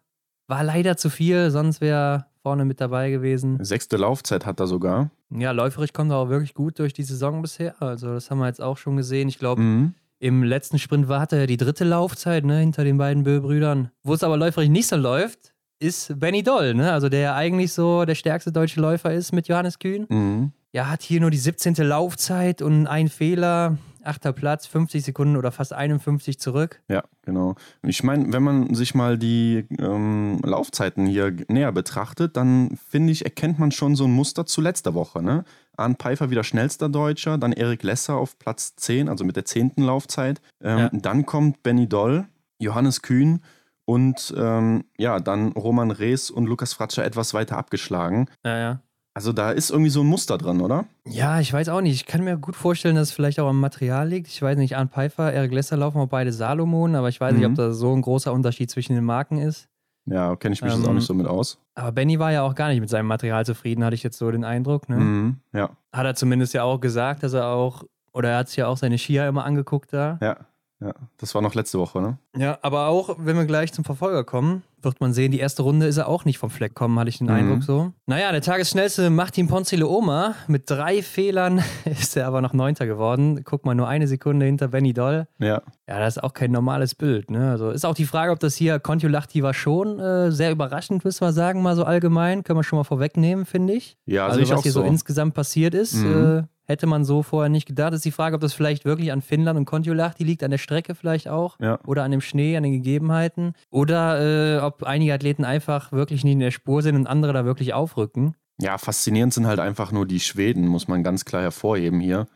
war 0.49 0.65
leider 0.65 0.97
zu 0.97 1.11
viel, 1.11 1.51
sonst 1.51 1.81
wäre 1.81 1.97
er 1.97 2.27
vorne 2.43 2.65
mit 2.65 2.81
dabei 2.81 3.11
gewesen. 3.11 3.63
Sechste 3.65 3.97
Laufzeit 3.97 4.45
hat 4.47 4.59
er 4.59 4.67
sogar. 4.67 5.11
Ja, 5.31 5.53
läuferisch 5.53 5.93
kommt 5.93 6.11
er 6.11 6.17
auch 6.17 6.29
wirklich 6.29 6.55
gut 6.55 6.79
durch 6.81 6.93
die 6.93 7.03
Saison 7.05 7.41
bisher. 7.43 7.81
Also, 7.81 8.15
das 8.15 8.31
haben 8.31 8.39
wir 8.39 8.47
jetzt 8.47 8.61
auch 8.63 8.79
schon 8.79 8.97
gesehen. 8.97 9.29
Ich 9.29 9.39
glaube, 9.39 9.63
Mhm. 9.63 9.95
Im 10.21 10.43
letzten 10.43 10.79
Sprint 10.79 11.09
war 11.09 11.21
hatte 11.21 11.37
er 11.37 11.47
die 11.47 11.57
dritte 11.57 11.85
Laufzeit, 11.85 12.45
ne, 12.45 12.59
hinter 12.59 12.85
den 12.85 12.99
beiden 12.99 13.23
Bö-Brüdern. 13.23 13.91
Wo 14.03 14.15
es 14.15 14.23
aber 14.23 14.37
läuferisch 14.37 14.69
nicht 14.69 14.89
so 14.89 14.97
läuft, 14.97 15.55
ist 15.81 16.19
Benny 16.19 16.43
Doll, 16.43 16.75
ne? 16.75 16.93
Also, 16.93 17.09
der 17.09 17.21
ja 17.21 17.35
eigentlich 17.37 17.73
so 17.73 18.05
der 18.05 18.17
stärkste 18.17 18.51
deutsche 18.51 18.81
Läufer 18.81 19.13
ist 19.13 19.33
mit 19.33 19.49
Johannes 19.49 19.79
Kühn. 19.79 20.07
Mhm. 20.09 20.53
Ja, 20.73 20.89
hat 20.89 21.03
hier 21.03 21.21
nur 21.21 21.31
die 21.31 21.39
17. 21.39 21.75
Laufzeit 21.75 22.63
und 22.63 22.87
ein 22.87 23.09
Fehler. 23.09 23.79
Achter 24.05 24.33
Platz, 24.33 24.67
50 24.67 25.05
Sekunden 25.05 25.37
oder 25.37 25.53
fast 25.53 25.75
51 25.75 26.39
zurück. 26.39 26.81
Ja, 26.89 27.03
genau. 27.23 27.57
Ich 27.83 28.03
meine, 28.03 28.33
wenn 28.33 28.43
man 28.43 28.75
sich 28.75 28.95
mal 28.95 29.19
die 29.19 29.67
ähm, 29.79 30.41
Laufzeiten 30.45 31.05
hier 31.05 31.35
näher 31.49 31.73
betrachtet, 31.73 32.37
dann 32.37 32.79
finde 32.89 33.13
ich, 33.13 33.25
erkennt 33.25 33.59
man 33.59 33.71
schon 33.71 33.97
so 33.97 34.05
ein 34.05 34.13
Muster 34.13 34.47
zu 34.47 34.63
letzter 34.63 34.95
Woche. 34.95 35.23
Ne? 35.23 35.45
Arndt 35.79 36.01
Pfeiffer 36.03 36.31
wieder 36.31 36.45
schnellster 36.45 36.89
Deutscher, 36.89 37.39
dann 37.39 37.53
Erik 37.53 37.83
Lesser 37.83 38.17
auf 38.17 38.39
Platz 38.39 38.75
10, 38.77 39.09
also 39.09 39.25
mit 39.25 39.37
der 39.37 39.45
zehnten 39.45 39.83
Laufzeit. 39.83 40.41
Ähm, 40.63 40.79
Ja. 40.79 40.89
Dann 40.93 41.27
kommt 41.27 41.63
Benny 41.63 41.89
Doll, 41.89 42.27
Johannes 42.59 43.03
Kühn 43.03 43.41
und 43.85 44.35
ähm, 44.37 44.85
ja, 44.99 45.21
dann 45.21 45.53
Roman 45.53 45.91
Rees 45.91 46.31
und 46.31 46.47
Lukas 46.47 46.73
Fratscher 46.75 47.05
etwas 47.05 47.33
weiter 47.35 47.57
abgeschlagen. 47.57 48.27
Ja, 48.45 48.59
ja. 48.59 48.81
Also 49.15 49.33
da 49.33 49.51
ist 49.51 49.71
irgendwie 49.71 49.91
so 49.91 50.03
ein 50.03 50.07
Muster 50.07 50.39
drin, 50.39 50.61
oder? 50.61 50.85
Ja, 51.05 51.41
ich 51.41 51.53
weiß 51.53 51.71
auch 51.71 51.81
nicht. 51.81 51.95
Ich 51.95 52.07
kann 52.07 52.23
mir 52.23 52.37
gut 52.37 52.55
vorstellen, 52.55 52.95
dass 52.95 53.09
es 53.09 53.15
vielleicht 53.15 53.41
auch 53.41 53.49
am 53.49 53.59
Material 53.59 54.07
liegt. 54.09 54.29
Ich 54.29 54.41
weiß 54.43 54.57
nicht, 54.59 54.77
Arndt 54.77 54.93
Pfeiffer, 54.93 55.33
Erik 55.33 55.53
Lesser 55.53 55.77
laufen 55.77 55.99
auch 55.99 56.07
beide 56.07 56.33
Salomon, 56.33 56.95
aber 56.95 57.09
ich 57.09 57.21
weiß 57.21 57.33
nicht, 57.35 57.43
Mhm. 57.45 57.51
ob 57.53 57.57
da 57.57 57.73
so 57.73 57.93
ein 57.97 58.03
großer 58.03 58.33
Unterschied 58.33 58.71
zwischen 58.71 58.95
den 58.95 59.05
Marken 59.05 59.39
ist. 59.39 59.69
Ja, 60.11 60.37
kenne 60.37 60.55
ich 60.55 60.63
mich 60.63 60.73
jetzt 60.73 60.83
Ähm, 60.85 60.89
auch 60.91 60.95
nicht 60.95 61.07
so 61.07 61.15
mit 61.15 61.27
aus. 61.27 61.59
Aber 61.75 61.93
Benny 61.93 62.19
war 62.19 62.33
ja 62.33 62.43
auch 62.43 62.55
gar 62.55 62.69
nicht 62.69 62.81
mit 62.81 62.89
seinem 62.91 63.07
Material 63.07 63.45
zufrieden, 63.47 63.85
hatte 63.85 63.95
ich 63.95 64.03
jetzt 64.03 64.19
so 64.19 64.31
den 64.31 64.45
Eindruck. 64.45 64.89
Ne? 64.89 64.97
Mhm. 64.97 65.37
Ja, 65.53 65.71
Hat 65.93 66.07
er 66.07 66.15
zumindest 66.15 66.55
ja 66.55 66.63
auch 66.63 66.81
gesagt, 66.81 67.23
dass 67.23 67.33
er 67.35 67.47
auch, 67.49 67.85
oder 68.13 68.31
er 68.31 68.39
hat 68.39 68.49
sich 68.49 68.57
ja 68.59 68.67
auch 68.69 68.77
seine 68.77 68.99
Skier 68.99 69.27
immer 69.29 69.45
angeguckt 69.45 69.93
da. 69.93 70.19
ja, 70.21 70.37
ja. 70.81 70.95
Das 71.17 71.35
war 71.35 71.43
noch 71.43 71.55
letzte 71.55 71.79
Woche, 71.79 72.01
ne? 72.01 72.19
Ja, 72.39 72.59
aber 72.63 72.87
auch, 72.87 73.17
wenn 73.19 73.37
wir 73.37 73.45
gleich 73.45 73.73
zum 73.73 73.85
Verfolger 73.85 74.25
kommen, 74.25 74.63
wird 74.81 75.01
man 75.01 75.13
sehen, 75.13 75.33
die 75.33 75.41
erste 75.41 75.63
Runde 75.63 75.87
ist 75.87 75.97
er 75.97 76.07
auch 76.07 76.25
nicht 76.25 76.39
vom 76.39 76.51
Fleck 76.51 76.75
kommen, 76.75 76.97
hatte 77.01 77.09
ich 77.09 77.19
den 77.19 77.27
Mhm. 77.27 77.33
Eindruck 77.33 77.63
so. 77.65 77.93
Naja, 78.07 78.31
der 78.31 78.41
Tagesschnellste 78.43 79.11
Martin 79.11 79.49
Ponzile 79.49 79.89
Oma 79.89 80.35
mit 80.47 80.71
drei 80.71 81.03
Fehlern 81.03 81.61
ist 81.85 82.17
er 82.17 82.27
aber 82.29 82.41
noch 82.41 82.53
Neunter 82.53 82.87
geworden. 82.87 83.43
Guck 83.45 83.67
mal, 83.67 83.75
nur 83.75 83.89
eine 83.89 84.07
Sekunde 84.07 84.47
hinter 84.47 84.69
Benny 84.69 84.93
Doll. 84.93 85.27
Ja. 85.41 85.63
Ja, 85.89 85.99
das 85.99 86.17
ist 86.19 86.23
auch 86.23 86.33
kein 86.33 86.53
normales 86.53 86.95
Bild. 86.95 87.31
Ne? 87.31 87.51
Also 87.51 87.71
ist 87.71 87.85
auch 87.85 87.95
die 87.95 88.05
Frage, 88.07 88.31
ob 88.31 88.39
das 88.39 88.55
hier 88.55 88.79
Kontiolahti 88.79 89.43
war 89.43 89.53
schon 89.55 89.99
äh, 89.99 90.31
sehr 90.31 90.53
überraschend, 90.53 91.05
müssen 91.05 91.23
wir 91.27 91.33
sagen, 91.33 91.61
mal 91.63 91.75
so 91.75 91.83
allgemein. 91.85 92.45
Können 92.45 92.59
wir 92.61 92.65
schon 92.65 92.79
mal 92.79 92.85
vorwegnehmen, 92.85 93.47
finde 93.47 93.73
ich. 93.73 93.97
Ja, 94.07 94.29
also 94.29 94.39
ich 94.39 94.51
was 94.53 94.63
hier 94.63 94.71
so. 94.73 94.83
so. 94.83 94.87
insgesamt 94.87 95.35
passiert 95.35 95.75
ist, 95.75 95.95
Mhm. 95.95 96.39
äh, 96.39 96.43
hätte 96.71 96.87
man 96.87 97.03
so 97.05 97.23
vorher 97.23 97.49
nicht 97.49 97.67
gedacht. 97.67 97.95
Ist 97.95 98.05
die 98.05 98.11
Frage, 98.13 98.35
ob 98.37 98.43
das 98.43 98.53
vielleicht 98.53 98.85
wirklich 98.85 99.11
an 99.11 99.23
Finnland 99.23 99.59
und 99.59 99.65
Kontiolahti 99.65 100.23
liegt, 100.23 100.45
an 100.45 100.51
der 100.51 100.59
Strecke 100.59 100.95
vielleicht 100.95 101.27
auch. 101.27 101.57
Ja. 101.61 101.79
Oder 101.87 102.05
an 102.05 102.11
dem 102.11 102.21
Schnee, 102.29 102.57
an 102.57 102.63
den 102.63 102.73
Gegebenheiten. 102.73 103.55
Oder 103.71 104.59
äh, 104.59 104.61
ob 104.61 104.85
einige 104.85 105.13
Athleten 105.15 105.45
einfach 105.45 105.91
wirklich 105.93 106.23
nicht 106.25 106.35
in 106.35 106.41
der 106.41 106.51
Spur 106.53 106.83
sind 106.83 106.95
und 106.95 107.07
andere 107.07 107.33
da 107.33 107.45
wirklich 107.45 107.75
aufrücken. 107.75 108.35
Ja, 108.61 108.77
faszinierend 108.79 109.33
sind 109.35 109.47
halt 109.47 109.61
einfach 109.61 109.93
nur 109.93 110.07
die 110.07 110.21
Schweden, 110.21 110.67
muss 110.67 110.89
man 110.89 111.03
ganz 111.03 111.25
klar 111.25 111.43
hervorheben 111.43 112.01
hier. 112.01 112.27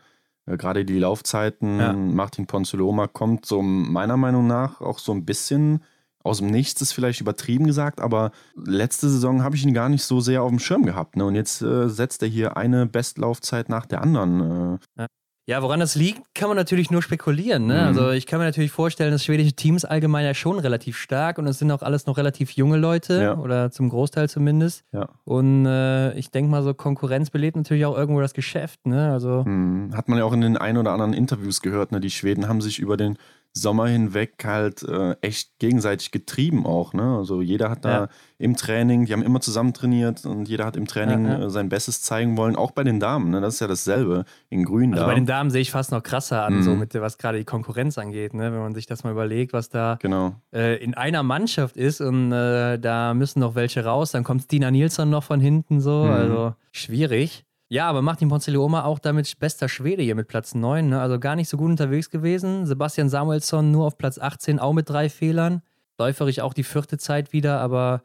Äh, 0.47 0.57
Gerade 0.57 0.85
die 0.85 0.99
Laufzeiten, 0.99 1.79
Ja. 1.79 1.93
Martin 1.93 2.47
Ponzuloma 2.47 3.07
kommt 3.07 3.47
so 3.47 3.63
meiner 3.63 4.17
Meinung 4.17 4.47
nach 4.47 4.81
auch 4.81 4.99
so 4.99 5.13
ein 5.13 5.25
bisschen 5.25 5.83
aus 6.25 6.39
dem 6.39 6.47
Nichts, 6.53 6.81
ist 6.81 6.93
vielleicht 6.93 7.21
übertrieben 7.21 7.67
gesagt, 7.67 8.01
aber 8.01 8.31
letzte 8.55 9.09
Saison 9.09 9.43
habe 9.43 9.57
ich 9.57 9.65
ihn 9.65 9.75
gar 9.75 9.89
nicht 9.89 10.05
so 10.05 10.21
sehr 10.21 10.45
auf 10.45 10.51
dem 10.51 10.61
Schirm 10.61 10.85
gehabt. 10.87 11.17
Ne? 11.17 11.25
Und 11.25 11.35
jetzt 11.35 11.63
äh, 11.63 11.89
setzt 11.89 12.23
er 12.23 12.29
hier 12.29 12.57
eine 12.57 12.87
Bestlaufzeit 12.87 13.69
nach 13.69 13.87
der 13.87 14.03
anderen. 14.03 14.79
Äh, 14.97 15.07
Ja, 15.47 15.61
woran 15.61 15.81
das 15.81 15.97
liegt, 15.97 16.23
kann 16.37 16.49
man 16.49 16.57
natürlich 16.57 16.93
nur 16.93 17.03
spekulieren. 17.03 17.67
Ne? 17.67 17.75
Mhm. 17.75 17.81
Also 17.89 18.11
ich 18.11 18.27
kann 18.27 18.39
mir 18.39 18.45
natürlich 18.45 18.71
vorstellen, 18.71 19.11
dass 19.11 19.25
schwedische 19.25 19.53
Teams 19.55 19.85
allgemein 19.85 20.25
ja 20.25 20.35
schon 20.35 20.59
relativ 20.61 20.97
stark 20.97 21.37
und 21.39 21.49
es 21.49 21.59
sind 21.59 21.71
auch 21.73 21.83
alles 21.83 22.07
noch 22.07 22.17
relativ 22.17 22.53
junge 22.53 22.77
Leute 22.77 23.21
Ja. 23.21 23.37
oder 23.39 23.73
zum 23.73 23.89
Großteil 23.89 24.29
zumindest. 24.29 24.85
ja. 24.93 25.09
Und 25.25 25.67
äh, 25.67 26.13
ich 26.15 26.31
denke 26.31 26.49
mal, 26.51 26.63
so 26.63 26.75
Konkurrenz 26.75 27.31
belebt 27.31 27.57
natürlich 27.57 27.85
auch 27.87 27.97
irgendwo 27.97 28.21
das 28.21 28.35
Geschäft. 28.35 28.87
Ne? 28.87 29.11
Also 29.13 29.45
Hm, 29.45 29.91
Hat 29.97 30.09
man 30.09 30.19
ja 30.19 30.25
auch 30.25 30.33
in 30.33 30.43
den 30.43 30.57
ein 30.57 30.77
oder 30.77 30.93
anderen 30.93 31.13
Interviews 31.13 31.61
gehört, 31.61 31.91
ne? 31.91 31.99
die 32.01 32.11
Schweden 32.11 32.47
haben 32.49 32.61
sich 32.61 32.79
über 32.79 32.97
den 32.97 33.19
Sommer 33.55 33.87
hinweg 33.89 34.43
halt 34.45 34.83
äh, 34.83 35.15
echt 35.21 35.59
gegenseitig 35.59 36.11
getrieben 36.11 36.65
auch. 36.65 36.95
Ne? 36.95 37.03
Also 37.19 37.43
jeder 37.43 37.69
hat 37.69 37.85
da 37.85 37.91
Ja. 38.05 38.09
im 38.39 38.57
Training, 38.57 39.05
die 39.05 39.13
haben 39.13 39.23
immer 39.23 39.41
zusammen 39.43 39.75
trainiert 39.75 40.25
und 40.25 40.49
jeder 40.49 40.65
hat 40.65 40.77
im 40.77 40.87
Training 40.87 41.27
Ja, 41.27 41.39
ja. 41.39 41.47
Äh, 41.47 41.51
sein 41.51 41.69
Bestes 41.69 42.01
zeigen 42.01 42.37
wollen, 42.39 42.57
auch 42.57 42.71
bei 42.71 42.83
den 42.83 42.99
Damen. 42.99 43.31
Ne? 43.31 43.41
Das 43.43 43.55
ist 43.55 43.61
ja 43.61 43.67
dasselbe 43.67 44.25
in 44.49 44.65
Grün 44.65 44.93
Also 44.95 45.03
da. 45.05 45.09
bei 45.09 45.15
den 45.15 45.27
Damen 45.27 45.51
sehe 45.51 45.61
ich 45.61 45.71
fast 45.71 45.93
noch 45.93 46.03
krasser 46.03 46.45
an, 46.45 46.57
Mhm. 46.57 46.63
so 46.63 46.75
mit 46.75 46.95
was 46.95 47.19
gerade 47.19 47.37
die 47.39 47.45
Konkurrenz 47.45 47.99
angeht, 47.99 48.33
ne? 48.33 48.53
wenn 48.53 48.61
man 48.61 48.75
sich 48.75 48.87
das 48.87 49.05
mal 49.05 49.11
überlegt, 49.11 49.53
was 49.53 49.69
da 49.69 49.99
genau. 50.01 50.35
äh, 50.55 50.83
in 50.83 50.95
einer 50.95 51.23
Mannschaft 51.23 51.77
ist 51.77 52.01
und 52.01 52.33
äh, 52.33 52.79
da 52.79 53.13
müssen 53.13 53.41
noch 53.41 53.55
welche 53.55 53.85
raus. 53.85 54.13
Dann 54.13 54.25
kommt 54.25 54.45
Stina 54.45 54.71
Nilsson 54.71 55.11
noch 55.11 55.25
von 55.25 55.41
hinten 55.41 55.81
so, 55.83 56.05
Mhm. 56.05 56.11
also 56.11 56.55
schwierig. 56.73 57.45
Ja, 57.73 57.89
aber 57.89 58.03
Martin 58.03 58.29
Ponzilioma 58.29 58.85
auch 58.85 58.99
damit 58.99 59.39
bester 59.39 59.67
Schwede 59.67 60.03
hier 60.03 60.15
mit 60.15 60.29
Platz 60.29 60.55
9, 60.55 60.91
ne? 60.91 61.01
also 61.01 61.19
gar 61.19 61.37
nicht 61.37 61.49
so 61.49 61.57
gut 61.57 61.71
unterwegs 61.71 62.11
gewesen. 62.11 62.67
Sebastian 62.67 63.09
Samuelsson 63.09 63.71
nur 63.71 63.87
auf 63.87 63.97
Platz 63.97 64.19
18, 64.19 64.59
auch 64.59 64.75
mit 64.75 64.91
drei 64.91 65.09
Fehlern. 65.09 65.63
Läuferig 65.99 66.43
auch 66.43 66.53
die 66.53 66.65
vierte 66.65 66.99
Zeit 66.99 67.33
wieder, 67.33 67.61
aber 67.61 68.03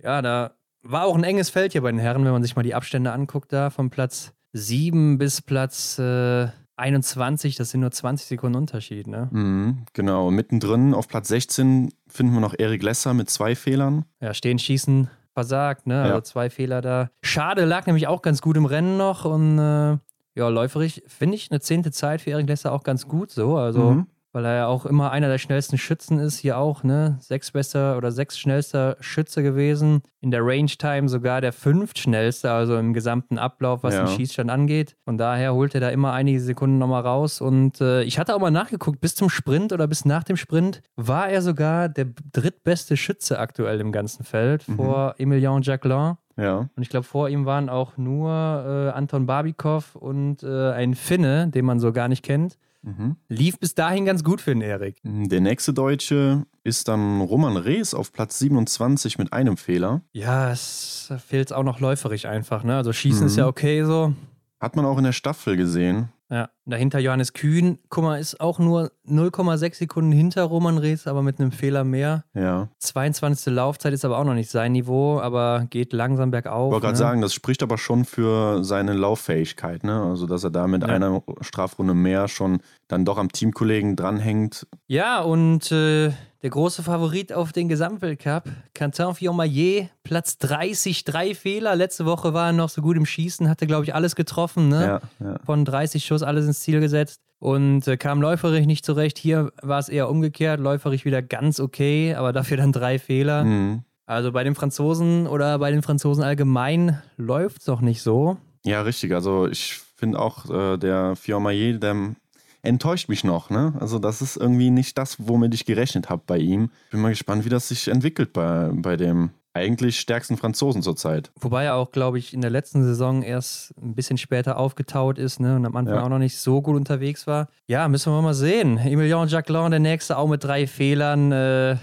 ja, 0.00 0.22
da 0.22 0.52
war 0.82 1.06
auch 1.06 1.16
ein 1.16 1.24
enges 1.24 1.50
Feld 1.50 1.72
hier 1.72 1.82
bei 1.82 1.90
den 1.90 1.98
Herren, 1.98 2.24
wenn 2.24 2.30
man 2.30 2.44
sich 2.44 2.54
mal 2.54 2.62
die 2.62 2.76
Abstände 2.76 3.10
anguckt, 3.10 3.52
da 3.52 3.70
von 3.70 3.90
Platz 3.90 4.34
7 4.52 5.18
bis 5.18 5.42
Platz 5.42 5.98
äh, 5.98 6.46
21, 6.76 7.56
das 7.56 7.70
sind 7.70 7.80
nur 7.80 7.90
20 7.90 8.24
Sekunden 8.24 8.56
Unterschied, 8.56 9.08
ne? 9.08 9.26
Mhm, 9.32 9.86
genau. 9.94 10.30
Mittendrin 10.30 10.94
auf 10.94 11.08
Platz 11.08 11.26
16 11.26 11.92
finden 12.06 12.34
wir 12.34 12.40
noch 12.40 12.54
Erik 12.56 12.84
Lesser 12.84 13.14
mit 13.14 13.28
zwei 13.30 13.56
Fehlern. 13.56 14.04
Ja, 14.20 14.32
stehen, 14.32 14.60
schießen, 14.60 15.10
versagt, 15.38 15.86
ne? 15.86 16.02
Also 16.02 16.20
zwei 16.22 16.50
Fehler 16.50 16.80
da. 16.80 17.10
Schade, 17.22 17.64
lag 17.64 17.86
nämlich 17.86 18.08
auch 18.08 18.22
ganz 18.22 18.42
gut 18.42 18.56
im 18.56 18.66
Rennen 18.66 18.96
noch 18.96 19.24
und 19.24 19.58
äh, 19.58 19.96
ja, 20.34 20.48
läuferig 20.48 21.04
finde 21.06 21.36
ich 21.36 21.50
eine 21.50 21.60
zehnte 21.60 21.92
Zeit 21.92 22.20
für 22.20 22.30
Erik 22.30 22.48
Lesser 22.48 22.72
auch 22.72 22.82
ganz 22.82 23.06
gut 23.06 23.30
so. 23.30 23.56
Also 23.56 23.90
mhm 23.92 24.06
weil 24.38 24.44
er 24.44 24.54
ja 24.54 24.66
auch 24.68 24.86
immer 24.86 25.10
einer 25.10 25.26
der 25.26 25.38
schnellsten 25.38 25.78
Schützen 25.78 26.20
ist, 26.20 26.38
hier 26.38 26.58
auch, 26.58 26.84
ne? 26.84 27.16
Sechs 27.18 27.50
bester 27.50 27.96
oder 27.96 28.12
sechs 28.12 28.38
schnellster 28.38 28.96
Schütze 29.00 29.42
gewesen. 29.42 30.02
In 30.20 30.30
der 30.30 30.46
Range 30.46 30.70
Time 30.70 31.08
sogar 31.08 31.40
der 31.40 31.52
fünft 31.52 31.98
schnellste, 31.98 32.52
also 32.52 32.76
im 32.76 32.94
gesamten 32.94 33.36
Ablauf, 33.36 33.82
was 33.82 33.94
ja. 33.94 34.04
den 34.04 34.14
Schießstand 34.14 34.48
angeht. 34.48 34.94
Von 35.04 35.18
daher 35.18 35.54
holt 35.54 35.74
er 35.74 35.80
da 35.80 35.88
immer 35.88 36.12
einige 36.12 36.38
Sekunden 36.38 36.78
nochmal 36.78 37.02
raus. 37.02 37.40
Und 37.40 37.80
äh, 37.80 38.04
ich 38.04 38.20
hatte 38.20 38.32
auch 38.32 38.38
mal 38.38 38.52
nachgeguckt, 38.52 39.00
bis 39.00 39.16
zum 39.16 39.28
Sprint 39.28 39.72
oder 39.72 39.88
bis 39.88 40.04
nach 40.04 40.22
dem 40.22 40.36
Sprint 40.36 40.82
war 40.94 41.28
er 41.28 41.42
sogar 41.42 41.88
der 41.88 42.06
drittbeste 42.32 42.96
Schütze 42.96 43.40
aktuell 43.40 43.80
im 43.80 43.90
ganzen 43.90 44.22
Feld 44.22 44.68
mhm. 44.68 44.76
vor 44.76 45.16
Emilien 45.18 45.62
Jacquelin. 45.62 46.14
Ja. 46.36 46.58
Und 46.58 46.82
ich 46.82 46.90
glaube, 46.90 47.06
vor 47.06 47.28
ihm 47.28 47.44
waren 47.44 47.68
auch 47.68 47.96
nur 47.96 48.30
äh, 48.30 48.96
Anton 48.96 49.26
Barbikov 49.26 49.96
und 49.96 50.44
äh, 50.44 50.70
ein 50.70 50.94
Finne, 50.94 51.48
den 51.48 51.64
man 51.64 51.80
so 51.80 51.92
gar 51.92 52.06
nicht 52.06 52.24
kennt. 52.24 52.56
Mhm. 52.82 53.16
Lief 53.28 53.58
bis 53.58 53.74
dahin 53.74 54.04
ganz 54.04 54.22
gut 54.22 54.40
für 54.40 54.52
den 54.52 54.62
Erik. 54.62 55.00
Der 55.02 55.40
nächste 55.40 55.72
Deutsche 55.72 56.46
ist 56.64 56.88
dann 56.88 57.20
Roman 57.20 57.56
Rees 57.56 57.94
auf 57.94 58.12
Platz 58.12 58.38
27 58.38 59.18
mit 59.18 59.32
einem 59.32 59.56
Fehler. 59.56 60.02
Ja, 60.12 60.50
es 60.52 61.12
fehlt 61.26 61.52
auch 61.52 61.64
noch 61.64 61.80
läuferig 61.80 62.28
einfach. 62.28 62.62
Ne? 62.62 62.76
Also 62.76 62.92
Schießen 62.92 63.22
mhm. 63.22 63.26
ist 63.26 63.36
ja 63.36 63.46
okay 63.46 63.84
so. 63.84 64.14
Hat 64.60 64.76
man 64.76 64.84
auch 64.84 64.98
in 64.98 65.04
der 65.04 65.12
Staffel 65.12 65.56
gesehen. 65.56 66.08
Ja, 66.30 66.50
dahinter 66.66 66.98
Johannes 66.98 67.32
Kühn. 67.32 67.78
Guck 67.88 68.04
mal, 68.04 68.20
ist 68.20 68.38
auch 68.38 68.58
nur 68.58 68.92
0,6 69.08 69.76
Sekunden 69.76 70.12
hinter 70.12 70.42
Roman 70.42 70.76
Rees, 70.76 71.06
aber 71.06 71.22
mit 71.22 71.40
einem 71.40 71.52
Fehler 71.52 71.84
mehr. 71.84 72.24
Ja. 72.34 72.68
22. 72.78 73.54
Laufzeit 73.54 73.94
ist 73.94 74.04
aber 74.04 74.18
auch 74.18 74.24
noch 74.24 74.34
nicht 74.34 74.50
sein 74.50 74.72
Niveau, 74.72 75.20
aber 75.20 75.66
geht 75.70 75.94
langsam 75.94 76.30
bergauf. 76.30 76.68
Ich 76.68 76.72
wollte 76.72 76.84
gerade 76.84 76.98
ne? 76.98 76.98
sagen, 76.98 77.20
das 77.22 77.32
spricht 77.32 77.62
aber 77.62 77.78
schon 77.78 78.04
für 78.04 78.62
seine 78.62 78.92
Lauffähigkeit, 78.92 79.84
ne? 79.84 80.02
Also, 80.02 80.26
dass 80.26 80.44
er 80.44 80.50
da 80.50 80.66
mit 80.66 80.82
ja. 80.82 80.88
einer 80.88 81.22
Strafrunde 81.40 81.94
mehr 81.94 82.28
schon 82.28 82.60
dann 82.88 83.06
doch 83.06 83.16
am 83.16 83.32
Teamkollegen 83.32 83.96
dranhängt. 83.96 84.66
Ja, 84.86 85.22
und 85.22 85.72
äh, 85.72 86.12
der 86.42 86.50
große 86.50 86.82
Favorit 86.82 87.32
auf 87.32 87.52
den 87.52 87.68
Gesamtweltcup, 87.68 88.44
Quentin 88.74 89.14
Fillon-Maillet, 89.14 89.90
Platz 90.04 90.38
30, 90.38 91.04
drei 91.04 91.34
Fehler. 91.34 91.74
Letzte 91.74 92.06
Woche 92.06 92.32
war 92.32 92.48
er 92.48 92.52
noch 92.52 92.68
so 92.68 92.80
gut 92.80 92.96
im 92.96 93.06
Schießen, 93.06 93.48
hatte, 93.48 93.66
glaube 93.66 93.84
ich, 93.84 93.94
alles 93.94 94.14
getroffen. 94.14 94.68
Ne? 94.68 95.00
Ja, 95.20 95.26
ja. 95.26 95.38
Von 95.44 95.64
30 95.64 96.04
Schuss 96.04 96.22
alles 96.22 96.46
ins 96.46 96.60
Ziel 96.60 96.80
gesetzt 96.80 97.20
und 97.40 97.86
äh, 97.88 97.96
kam 97.96 98.20
läuferig 98.20 98.66
nicht 98.66 98.84
zurecht. 98.84 99.18
Hier 99.18 99.52
war 99.62 99.78
es 99.80 99.88
eher 99.88 100.08
umgekehrt, 100.08 100.60
läuferig 100.60 101.04
wieder 101.04 101.22
ganz 101.22 101.58
okay, 101.58 102.14
aber 102.14 102.32
dafür 102.32 102.56
dann 102.56 102.72
drei 102.72 102.98
Fehler. 102.98 103.44
Mhm. 103.44 103.82
Also 104.06 104.32
bei 104.32 104.44
den 104.44 104.54
Franzosen 104.54 105.26
oder 105.26 105.58
bei 105.58 105.70
den 105.70 105.82
Franzosen 105.82 106.22
allgemein 106.22 107.02
läuft 107.16 107.58
es 107.58 107.64
doch 107.64 107.80
nicht 107.80 108.00
so. 108.00 108.38
Ja, 108.64 108.82
richtig. 108.82 109.12
Also 109.12 109.46
ich 109.48 109.80
finde 109.96 110.18
auch, 110.18 110.48
äh, 110.48 110.78
der 110.78 111.16
Fillon-Maillet, 111.16 111.82
der 111.82 112.14
enttäuscht 112.62 113.08
mich 113.08 113.24
noch. 113.24 113.50
Ne? 113.50 113.74
Also 113.80 113.98
das 113.98 114.22
ist 114.22 114.36
irgendwie 114.36 114.70
nicht 114.70 114.98
das, 114.98 115.16
womit 115.18 115.54
ich 115.54 115.64
gerechnet 115.64 116.10
habe 116.10 116.22
bei 116.26 116.38
ihm. 116.38 116.70
Bin 116.90 117.00
mal 117.00 117.10
gespannt, 117.10 117.44
wie 117.44 117.48
das 117.48 117.68
sich 117.68 117.88
entwickelt 117.88 118.32
bei, 118.32 118.70
bei 118.72 118.96
dem 118.96 119.30
eigentlich 119.54 119.98
stärksten 119.98 120.36
Franzosen 120.36 120.82
zurzeit. 120.82 121.32
Wobei 121.40 121.64
er 121.64 121.74
auch, 121.74 121.90
glaube 121.90 122.18
ich, 122.18 122.32
in 122.32 122.40
der 122.40 122.50
letzten 122.50 122.84
Saison 122.84 123.22
erst 123.22 123.74
ein 123.82 123.94
bisschen 123.94 124.18
später 124.18 124.56
aufgetaut 124.56 125.18
ist 125.18 125.40
ne? 125.40 125.56
und 125.56 125.66
am 125.66 125.74
Anfang 125.76 125.96
ja. 125.96 126.04
auch 126.04 126.08
noch 126.08 126.18
nicht 126.18 126.38
so 126.38 126.62
gut 126.62 126.76
unterwegs 126.76 127.26
war. 127.26 127.48
Ja, 127.66 127.88
müssen 127.88 128.12
wir 128.12 128.22
mal 128.22 128.34
sehen. 128.34 128.78
Emilien 128.78 129.26
Jacquelin, 129.26 129.70
der 129.70 129.80
nächste, 129.80 130.16
auch 130.16 130.28
mit 130.28 130.44
drei 130.44 130.66
Fehlern. 130.66 131.32
Äh 131.32 131.76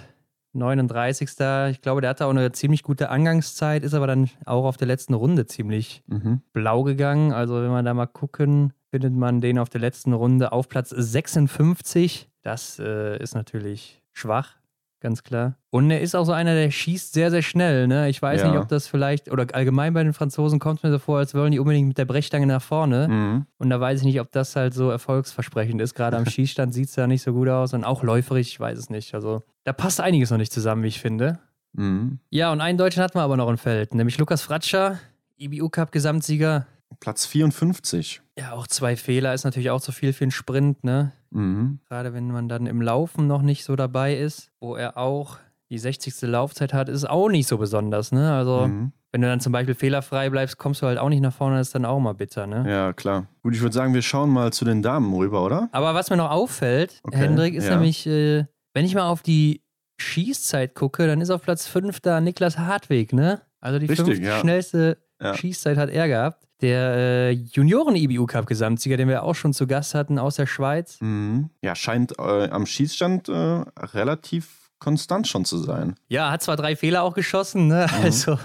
39. 0.55 1.29
Ich 1.72 1.82
glaube, 1.82 2.01
der 2.01 2.10
hatte 2.10 2.25
auch 2.25 2.32
eine 2.32 2.51
ziemlich 2.51 2.82
gute 2.82 3.10
Angangszeit, 3.10 3.84
ist 3.84 3.94
aber 3.94 4.08
dann 4.08 4.29
auch 4.46 4.65
auf 4.65 4.77
der 4.77 4.88
letzten 4.88 5.13
Runde 5.13 5.46
ziemlich 5.46 6.03
mhm. 6.08 6.41
blau 6.53 6.84
gegangen. 6.84 7.34
Also, 7.34 7.55
wenn 7.55 7.72
wir 7.72 7.84
da 7.84 7.94
mal 7.94 8.05
gucken, 8.05 8.74
findet 8.95 9.13
man 9.13 9.41
den 9.41 9.59
auf 9.59 9.67
der 9.67 9.81
letzten 9.81 10.13
Runde 10.13 10.53
auf 10.53 10.69
Platz 10.69 10.89
56. 10.89 12.29
Das 12.43 12.79
äh, 12.79 13.21
ist 13.21 13.35
natürlich 13.35 14.01
schwach, 14.13 14.55
ganz 15.01 15.21
klar. 15.21 15.57
Und 15.69 15.91
er 15.91 15.99
ist 15.99 16.15
auch 16.15 16.23
so 16.23 16.31
einer, 16.31 16.55
der 16.55 16.71
schießt 16.71 17.11
sehr, 17.11 17.29
sehr 17.29 17.41
schnell. 17.41 17.87
Ne? 17.87 18.07
Ich 18.07 18.21
weiß 18.21 18.39
ja. 18.39 18.47
nicht, 18.49 18.57
ob 18.57 18.69
das 18.69 18.87
vielleicht, 18.87 19.29
oder 19.29 19.47
allgemein 19.51 19.93
bei 19.93 20.01
den 20.01 20.13
Franzosen 20.13 20.59
kommt 20.59 20.79
es 20.79 20.83
mir 20.83 20.91
so 20.91 20.99
vor, 20.99 21.17
als 21.17 21.35
wollen 21.35 21.51
die 21.51 21.59
unbedingt 21.59 21.89
mit 21.89 21.97
der 21.97 22.05
Brechstange 22.05 22.47
nach 22.47 22.61
vorne. 22.61 23.09
Mhm. 23.09 23.45
Und 23.57 23.69
da 23.69 23.81
weiß 23.81 23.99
ich 23.99 24.05
nicht, 24.05 24.21
ob 24.21 24.31
das 24.31 24.55
halt 24.55 24.73
so 24.73 24.89
erfolgsversprechend 24.89 25.81
ist. 25.81 25.93
Gerade 25.93 26.15
am 26.15 26.25
Schießstand 26.29 26.73
sieht 26.73 26.87
es 26.87 26.95
ja 26.95 27.05
nicht 27.05 27.21
so 27.21 27.33
gut 27.33 27.49
aus 27.49 27.73
und 27.73 27.83
auch 27.83 28.01
läuferig, 28.01 28.47
ich 28.47 28.59
weiß 28.61 28.79
es 28.79 28.89
nicht. 28.89 29.13
Also 29.13 29.43
da 29.65 29.73
passt 29.73 29.99
einiges 29.99 30.31
noch 30.31 30.37
nicht 30.37 30.53
zusammen, 30.53 30.83
wie 30.83 30.87
ich 30.87 31.01
finde. 31.01 31.39
Mhm. 31.73 32.19
Ja, 32.29 32.49
und 32.53 32.61
einen 32.61 32.77
Deutschen 32.77 33.03
hatten 33.03 33.17
wir 33.17 33.23
aber 33.23 33.35
noch 33.35 33.49
im 33.49 33.57
Feld, 33.57 33.93
nämlich 33.93 34.17
Lukas 34.19 34.41
Fratscher, 34.41 34.99
IBU-Cup-Gesamtsieger. 35.37 36.65
Platz 36.99 37.25
54. 37.25 38.21
Ja, 38.37 38.53
auch 38.53 38.67
zwei 38.67 38.95
Fehler 38.95 39.33
ist 39.33 39.43
natürlich 39.43 39.69
auch 39.69 39.81
zu 39.81 39.91
viel 39.91 40.13
für 40.13 40.23
einen 40.23 40.31
Sprint, 40.31 40.83
ne? 40.83 41.11
Mhm. 41.31 41.79
Gerade 41.87 42.13
wenn 42.13 42.27
man 42.31 42.49
dann 42.49 42.67
im 42.67 42.81
Laufen 42.81 43.27
noch 43.27 43.41
nicht 43.41 43.63
so 43.63 43.75
dabei 43.75 44.15
ist, 44.15 44.51
wo 44.59 44.75
er 44.75 44.97
auch 44.97 45.37
die 45.69 45.77
60. 45.77 46.21
Laufzeit 46.23 46.73
hat, 46.73 46.89
ist 46.89 47.09
auch 47.09 47.29
nicht 47.29 47.47
so 47.47 47.57
besonders, 47.57 48.11
ne? 48.11 48.33
Also, 48.33 48.67
mhm. 48.67 48.91
wenn 49.11 49.21
du 49.21 49.27
dann 49.27 49.39
zum 49.39 49.51
Beispiel 49.51 49.75
fehlerfrei 49.75 50.29
bleibst, 50.29 50.57
kommst 50.57 50.81
du 50.81 50.87
halt 50.87 50.99
auch 50.99 51.09
nicht 51.09 51.21
nach 51.21 51.33
vorne, 51.33 51.57
das 51.57 51.67
ist 51.67 51.75
dann 51.75 51.85
auch 51.85 51.99
mal 51.99 52.13
bitter, 52.13 52.45
ne? 52.47 52.65
Ja, 52.67 52.93
klar. 52.93 53.27
Gut, 53.41 53.55
ich 53.55 53.61
würde 53.61 53.73
sagen, 53.73 53.93
wir 53.93 54.01
schauen 54.01 54.29
mal 54.29 54.53
zu 54.53 54.65
den 54.65 54.81
Damen 54.81 55.13
rüber, 55.13 55.43
oder? 55.43 55.69
Aber 55.71 55.93
was 55.93 56.09
mir 56.09 56.17
noch 56.17 56.31
auffällt, 56.31 56.99
okay. 57.03 57.17
Hendrik, 57.17 57.55
ist 57.55 57.67
ja. 57.67 57.75
nämlich, 57.75 58.05
äh, 58.05 58.45
wenn 58.73 58.85
ich 58.85 58.95
mal 58.95 59.09
auf 59.09 59.21
die 59.21 59.63
Schießzeit 59.97 60.75
gucke, 60.75 61.07
dann 61.07 61.21
ist 61.21 61.29
auf 61.29 61.41
Platz 61.41 61.67
5 61.67 61.99
da 62.01 62.21
Niklas 62.21 62.57
Hartweg, 62.57 63.13
ne? 63.13 63.41
Also 63.61 63.79
die 63.79 63.87
Richtig, 63.87 64.05
fünf 64.05 64.19
ja. 64.19 64.39
schnellste 64.39 64.97
ja. 65.21 65.33
Schießzeit 65.33 65.77
hat 65.77 65.89
er 65.89 66.07
gehabt. 66.07 66.44
Der 66.62 66.95
äh, 66.95 67.31
Junioren-EBU-Cup-Gesamtsieger, 67.31 68.97
den 68.97 69.09
wir 69.09 69.24
auch 69.24 69.35
schon 69.35 69.53
zu 69.53 69.67
Gast 69.67 69.93
hatten 69.93 70.17
aus 70.17 70.35
der 70.35 70.45
Schweiz. 70.45 70.97
Mhm. 71.01 71.50
Ja, 71.62 71.75
scheint 71.75 72.17
äh, 72.17 72.50
am 72.50 72.65
Schießstand 72.65 73.29
äh, 73.29 73.33
relativ 73.77 74.71
konstant 74.79 75.27
schon 75.27 75.45
zu 75.45 75.57
sein. 75.57 75.95
Ja, 76.07 76.31
hat 76.31 76.43
zwar 76.43 76.55
drei 76.55 76.75
Fehler 76.75 77.03
auch 77.03 77.13
geschossen, 77.13 77.67
ne? 77.67 77.88
Mhm. 77.89 78.03
also 78.03 78.39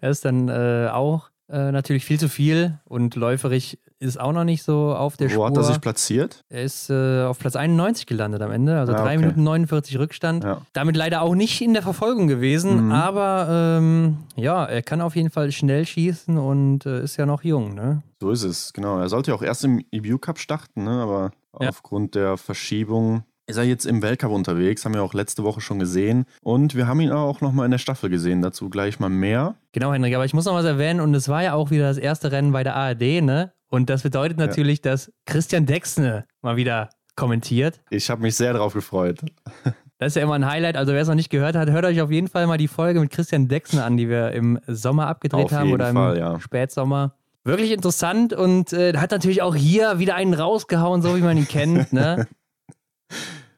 er 0.00 0.10
ist 0.10 0.24
dann 0.24 0.48
äh, 0.48 0.88
auch 0.92 1.30
äh, 1.48 1.72
natürlich 1.72 2.04
viel 2.04 2.20
zu 2.20 2.28
viel 2.28 2.78
und 2.84 3.14
läuferig 3.14 3.78
ist 4.00 4.20
auch 4.20 4.32
noch 4.32 4.44
nicht 4.44 4.62
so 4.62 4.94
auf 4.94 5.16
der 5.16 5.28
Wo 5.28 5.32
Spur. 5.32 5.42
Wo 5.42 5.46
hat 5.46 5.56
er 5.56 5.62
sich 5.64 5.80
platziert? 5.80 6.44
Er 6.48 6.62
ist 6.62 6.90
äh, 6.90 7.22
auf 7.22 7.38
Platz 7.38 7.56
91 7.56 8.06
gelandet 8.06 8.42
am 8.42 8.52
Ende, 8.52 8.78
also 8.78 8.92
ah, 8.92 9.02
3 9.02 9.02
okay. 9.02 9.18
Minuten 9.18 9.42
49 9.42 9.98
Rückstand. 9.98 10.44
Ja. 10.44 10.62
Damit 10.72 10.96
leider 10.96 11.22
auch 11.22 11.34
nicht 11.34 11.60
in 11.60 11.74
der 11.74 11.82
Verfolgung 11.82 12.28
gewesen, 12.28 12.86
mhm. 12.86 12.92
aber 12.92 13.78
ähm, 13.78 14.18
ja, 14.36 14.64
er 14.64 14.82
kann 14.82 15.00
auf 15.00 15.16
jeden 15.16 15.30
Fall 15.30 15.50
schnell 15.52 15.84
schießen 15.84 16.38
und 16.38 16.86
äh, 16.86 17.02
ist 17.02 17.16
ja 17.16 17.26
noch 17.26 17.42
jung, 17.42 17.74
ne? 17.74 18.02
So 18.20 18.30
ist 18.30 18.42
es, 18.42 18.72
genau. 18.72 18.98
Er 18.98 19.08
sollte 19.08 19.30
ja 19.30 19.36
auch 19.36 19.42
erst 19.42 19.64
im 19.64 19.84
EBU 19.92 20.18
Cup 20.18 20.38
starten, 20.38 20.84
ne? 20.84 20.90
aber 20.90 21.30
ja. 21.60 21.68
aufgrund 21.68 22.14
der 22.14 22.36
Verschiebung 22.36 23.22
ist 23.48 23.56
er 23.56 23.64
jetzt 23.64 23.86
im 23.86 24.02
Weltcup 24.02 24.30
unterwegs, 24.30 24.84
haben 24.84 24.94
wir 24.94 25.02
auch 25.02 25.14
letzte 25.14 25.42
Woche 25.42 25.60
schon 25.60 25.78
gesehen. 25.78 26.26
Und 26.42 26.74
wir 26.74 26.86
haben 26.86 27.00
ihn 27.00 27.10
auch 27.10 27.40
nochmal 27.40 27.64
in 27.64 27.70
der 27.70 27.78
Staffel 27.78 28.10
gesehen, 28.10 28.42
dazu 28.42 28.68
gleich 28.68 29.00
mal 29.00 29.08
mehr. 29.08 29.54
Genau, 29.72 29.92
Henrik, 29.92 30.14
aber 30.14 30.26
ich 30.26 30.34
muss 30.34 30.44
noch 30.44 30.54
was 30.54 30.66
erwähnen 30.66 31.00
und 31.00 31.14
es 31.14 31.28
war 31.28 31.42
ja 31.42 31.54
auch 31.54 31.70
wieder 31.70 31.88
das 31.88 31.96
erste 31.96 32.30
Rennen 32.30 32.52
bei 32.52 32.62
der 32.62 32.76
ARD, 32.76 33.22
ne? 33.22 33.52
Und 33.70 33.90
das 33.90 34.02
bedeutet 34.02 34.38
natürlich, 34.38 34.80
ja. 34.84 34.92
dass 34.92 35.12
Christian 35.26 35.66
Dexne 35.66 36.26
mal 36.42 36.56
wieder 36.56 36.90
kommentiert. 37.16 37.80
Ich 37.90 38.08
habe 38.10 38.22
mich 38.22 38.36
sehr 38.36 38.52
darauf 38.52 38.74
gefreut. 38.74 39.20
Das 40.00 40.12
ist 40.12 40.14
ja 40.14 40.22
immer 40.22 40.34
ein 40.34 40.46
Highlight. 40.46 40.76
Also 40.76 40.92
wer 40.92 41.02
es 41.02 41.08
noch 41.08 41.16
nicht 41.16 41.28
gehört 41.28 41.56
hat, 41.56 41.70
hört 41.70 41.84
euch 41.84 42.00
auf 42.00 42.12
jeden 42.12 42.28
Fall 42.28 42.46
mal 42.46 42.56
die 42.56 42.68
Folge 42.68 43.00
mit 43.00 43.10
Christian 43.10 43.48
Dexne 43.48 43.82
an, 43.82 43.96
die 43.96 44.08
wir 44.08 44.30
im 44.30 44.60
Sommer 44.68 45.08
abgedreht 45.08 45.46
auf 45.46 45.50
haben 45.50 45.72
oder 45.72 45.92
Fall, 45.92 46.14
im 46.14 46.22
ja. 46.22 46.38
Spätsommer. 46.38 47.14
Wirklich 47.42 47.72
interessant 47.72 48.32
und 48.32 48.72
äh, 48.72 48.96
hat 48.96 49.10
natürlich 49.10 49.42
auch 49.42 49.56
hier 49.56 49.98
wieder 49.98 50.14
einen 50.14 50.34
rausgehauen, 50.34 51.02
so 51.02 51.16
wie 51.16 51.20
man 51.20 51.36
ihn 51.36 51.48
kennt. 51.48 51.92
Ne? 51.92 52.28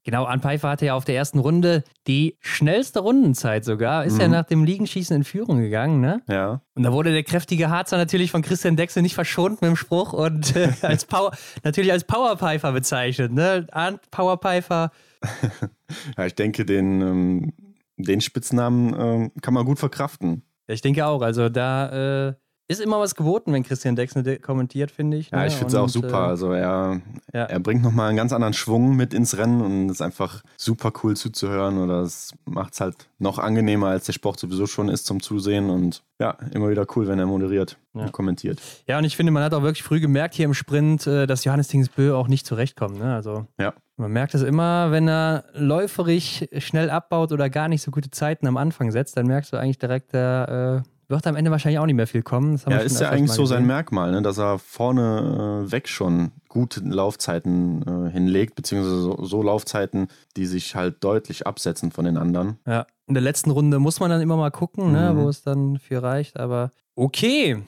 Genau, 0.02 0.24
Arne 0.24 0.40
Pfeiffer 0.40 0.70
hatte 0.70 0.86
ja 0.86 0.94
auf 0.94 1.04
der 1.04 1.14
ersten 1.14 1.38
Runde 1.38 1.84
die 2.06 2.38
schnellste 2.40 3.00
Rundenzeit 3.00 3.64
sogar. 3.64 4.04
Ist 4.04 4.14
mhm. 4.14 4.20
ja 4.20 4.28
nach 4.28 4.46
dem 4.46 4.64
Liegenschießen 4.64 5.14
in 5.14 5.24
Führung 5.24 5.60
gegangen, 5.60 6.00
ne? 6.00 6.22
Ja. 6.26 6.62
Und 6.74 6.84
da 6.84 6.92
wurde 6.92 7.12
der 7.12 7.22
kräftige 7.22 7.68
Harzer 7.68 7.98
natürlich 7.98 8.30
von 8.30 8.40
Christian 8.40 8.76
Dexel 8.76 9.02
nicht 9.02 9.14
verschont 9.14 9.60
mit 9.60 9.68
dem 9.68 9.76
Spruch 9.76 10.14
und 10.14 10.56
äh, 10.56 10.72
als 10.82 11.04
Power, 11.04 11.32
natürlich 11.64 11.92
als 11.92 12.04
Powerpfeifer 12.04 12.72
bezeichnet, 12.72 13.32
ne? 13.32 13.66
Arndt 13.72 14.10
Powerpfeifer. 14.10 14.90
ja, 16.16 16.26
ich 16.26 16.34
denke, 16.34 16.64
den, 16.64 17.02
ähm, 17.02 17.52
den 17.98 18.22
Spitznamen 18.22 18.96
ähm, 18.98 19.32
kann 19.42 19.52
man 19.52 19.66
gut 19.66 19.78
verkraften. 19.78 20.42
Ja, 20.66 20.74
ich 20.74 20.80
denke 20.80 21.04
auch. 21.04 21.20
Also 21.20 21.50
da 21.50 22.28
äh, 22.28 22.34
ist 22.70 22.80
immer 22.80 23.00
was 23.00 23.14
geboten, 23.14 23.52
wenn 23.52 23.62
Christian 23.64 23.96
Dexner 23.96 24.36
kommentiert, 24.36 24.90
finde 24.90 25.16
ich. 25.16 25.30
Ja, 25.30 25.38
ne? 25.40 25.48
ich 25.48 25.54
finde 25.54 25.68
es 25.68 25.74
auch 25.74 25.88
super. 25.88 26.08
äh, 26.26 26.28
Also 26.28 26.52
er, 26.52 27.00
ja. 27.34 27.44
er 27.44 27.58
bringt 27.60 27.82
nochmal 27.82 28.08
einen 28.08 28.16
ganz 28.16 28.32
anderen 28.32 28.54
Schwung 28.54 28.94
mit 28.96 29.12
ins 29.12 29.36
Rennen 29.36 29.60
und 29.60 29.88
ist 29.90 30.00
einfach 30.00 30.42
super 30.56 30.92
cool 31.02 31.16
zuzuhören. 31.16 31.78
Oder 31.78 32.02
es 32.02 32.32
macht 32.44 32.74
es 32.74 32.80
halt 32.80 32.94
noch 33.18 33.38
angenehmer, 33.38 33.88
als 33.88 34.06
der 34.06 34.12
Sport 34.12 34.38
sowieso 34.38 34.66
schon 34.66 34.88
ist 34.88 35.04
zum 35.06 35.20
Zusehen. 35.20 35.68
Und 35.68 36.02
ja, 36.20 36.36
immer 36.52 36.70
wieder 36.70 36.86
cool, 36.94 37.08
wenn 37.08 37.18
er 37.18 37.26
moderiert 37.26 37.76
Ja. 37.94 38.02
und 38.02 38.12
kommentiert. 38.12 38.60
Ja, 38.86 38.98
und 38.98 39.04
ich 39.04 39.16
finde, 39.16 39.32
man 39.32 39.42
hat 39.42 39.52
auch 39.52 39.62
wirklich 39.62 39.82
früh 39.82 39.98
gemerkt 40.00 40.34
hier 40.34 40.44
im 40.44 40.54
Sprint, 40.54 41.06
äh, 41.06 41.26
dass 41.26 41.44
Johannes 41.44 41.68
Tingsbö 41.68 42.14
auch 42.14 42.28
nicht 42.28 42.46
zurechtkommt. 42.46 42.98
Ne? 42.98 43.14
Also 43.14 43.46
Ja. 43.58 43.74
man 43.96 44.12
merkt 44.12 44.34
es 44.34 44.42
immer, 44.42 44.90
wenn 44.92 45.08
er 45.08 45.44
läuferig 45.54 46.48
schnell 46.58 46.88
abbaut 46.90 47.32
oder 47.32 47.50
gar 47.50 47.68
nicht 47.68 47.82
so 47.82 47.90
gute 47.90 48.10
Zeiten 48.10 48.46
am 48.46 48.56
Anfang 48.56 48.90
setzt, 48.92 49.16
dann 49.16 49.26
merkst 49.26 49.52
du 49.52 49.56
eigentlich 49.56 49.78
direkt, 49.78 50.12
der 50.12 50.82
äh, 50.84 50.88
wird 51.10 51.26
am 51.26 51.36
Ende 51.36 51.50
wahrscheinlich 51.50 51.78
auch 51.78 51.86
nicht 51.86 51.94
mehr 51.96 52.06
viel 52.06 52.22
kommen. 52.22 52.60
Ja, 52.68 52.78
ist 52.78 53.00
ja 53.00 53.10
eigentlich 53.10 53.32
so 53.32 53.44
sein. 53.46 53.66
Merkmal, 53.66 54.10
ne? 54.12 54.22
dass 54.22 54.38
er 54.38 54.58
vorne 54.58 55.64
äh, 55.66 55.72
weg 55.72 55.88
schon 55.88 56.32
gute 56.48 56.80
Laufzeiten 56.80 57.82
äh, 58.06 58.10
hinlegt, 58.10 58.54
beziehungsweise 58.54 59.00
so, 59.00 59.24
so 59.24 59.42
Laufzeiten, 59.42 60.08
die 60.36 60.46
sich 60.46 60.74
halt 60.74 61.02
deutlich 61.04 61.46
absetzen 61.46 61.90
von 61.92 62.04
den 62.04 62.16
anderen. 62.16 62.58
Ja, 62.66 62.86
in 63.06 63.14
der 63.14 63.22
letzten 63.22 63.50
Runde 63.50 63.78
muss 63.78 64.00
man 64.00 64.10
dann 64.10 64.20
immer 64.20 64.36
mal 64.36 64.50
gucken, 64.50 64.92
ne, 64.92 65.12
Mhm. 65.12 65.18
wo 65.18 65.28
es 65.28 65.42
dann 65.42 65.78
für 65.78 66.02
reicht. 66.02 66.38
Aber 66.38 66.70
okay. 66.94 67.62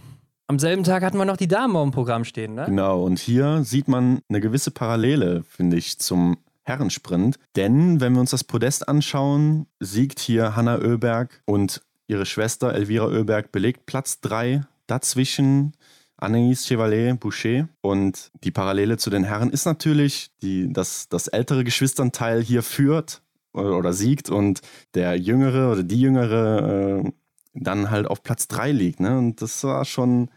Am 0.48 0.58
selben 0.58 0.82
Tag 0.84 1.02
hatten 1.02 1.16
wir 1.16 1.24
noch 1.24 1.36
die 1.38 1.48
Damen 1.48 1.76
auf 1.76 1.84
dem 1.84 1.92
Programm 1.92 2.24
stehen, 2.24 2.54
ne? 2.54 2.64
Genau, 2.66 3.02
und 3.04 3.18
hier 3.18 3.62
sieht 3.64 3.88
man 3.88 4.20
eine 4.28 4.40
gewisse 4.40 4.70
Parallele, 4.70 5.44
finde 5.48 5.76
ich, 5.78 5.98
zum 5.98 6.36
Herrensprint. 6.64 7.36
Denn 7.56 8.00
wenn 8.00 8.12
wir 8.12 8.20
uns 8.20 8.30
das 8.32 8.44
Podest 8.44 8.88
anschauen, 8.88 9.66
siegt 9.80 10.18
hier 10.20 10.54
Hanna 10.54 10.78
Oeberg 10.78 11.42
und 11.46 11.80
ihre 12.12 12.26
Schwester 12.26 12.74
Elvira 12.74 13.06
Oeberg 13.06 13.50
belegt 13.52 13.86
Platz 13.86 14.20
3. 14.20 14.62
Dazwischen 14.86 15.72
Anaïs 16.20 16.66
Chevalier 16.66 17.14
Boucher. 17.14 17.68
Und 17.80 18.30
die 18.44 18.50
Parallele 18.50 18.98
zu 18.98 19.08
den 19.10 19.24
Herren 19.24 19.50
ist 19.50 19.64
natürlich, 19.64 20.30
die, 20.42 20.72
dass 20.72 21.08
das 21.08 21.26
ältere 21.26 21.64
Geschwisternteil 21.64 22.42
hier 22.42 22.62
führt 22.62 23.22
oder, 23.54 23.76
oder 23.78 23.92
siegt 23.94 24.28
und 24.28 24.60
der 24.94 25.16
jüngere 25.16 25.72
oder 25.72 25.82
die 25.82 26.00
jüngere 26.00 27.02
äh, 27.02 27.12
dann 27.54 27.90
halt 27.90 28.06
auf 28.06 28.22
Platz 28.22 28.46
3 28.46 28.72
liegt. 28.72 29.00
Ne? 29.00 29.16
Und 29.16 29.40
das 29.40 29.64
war 29.64 29.84
schon 29.84 30.30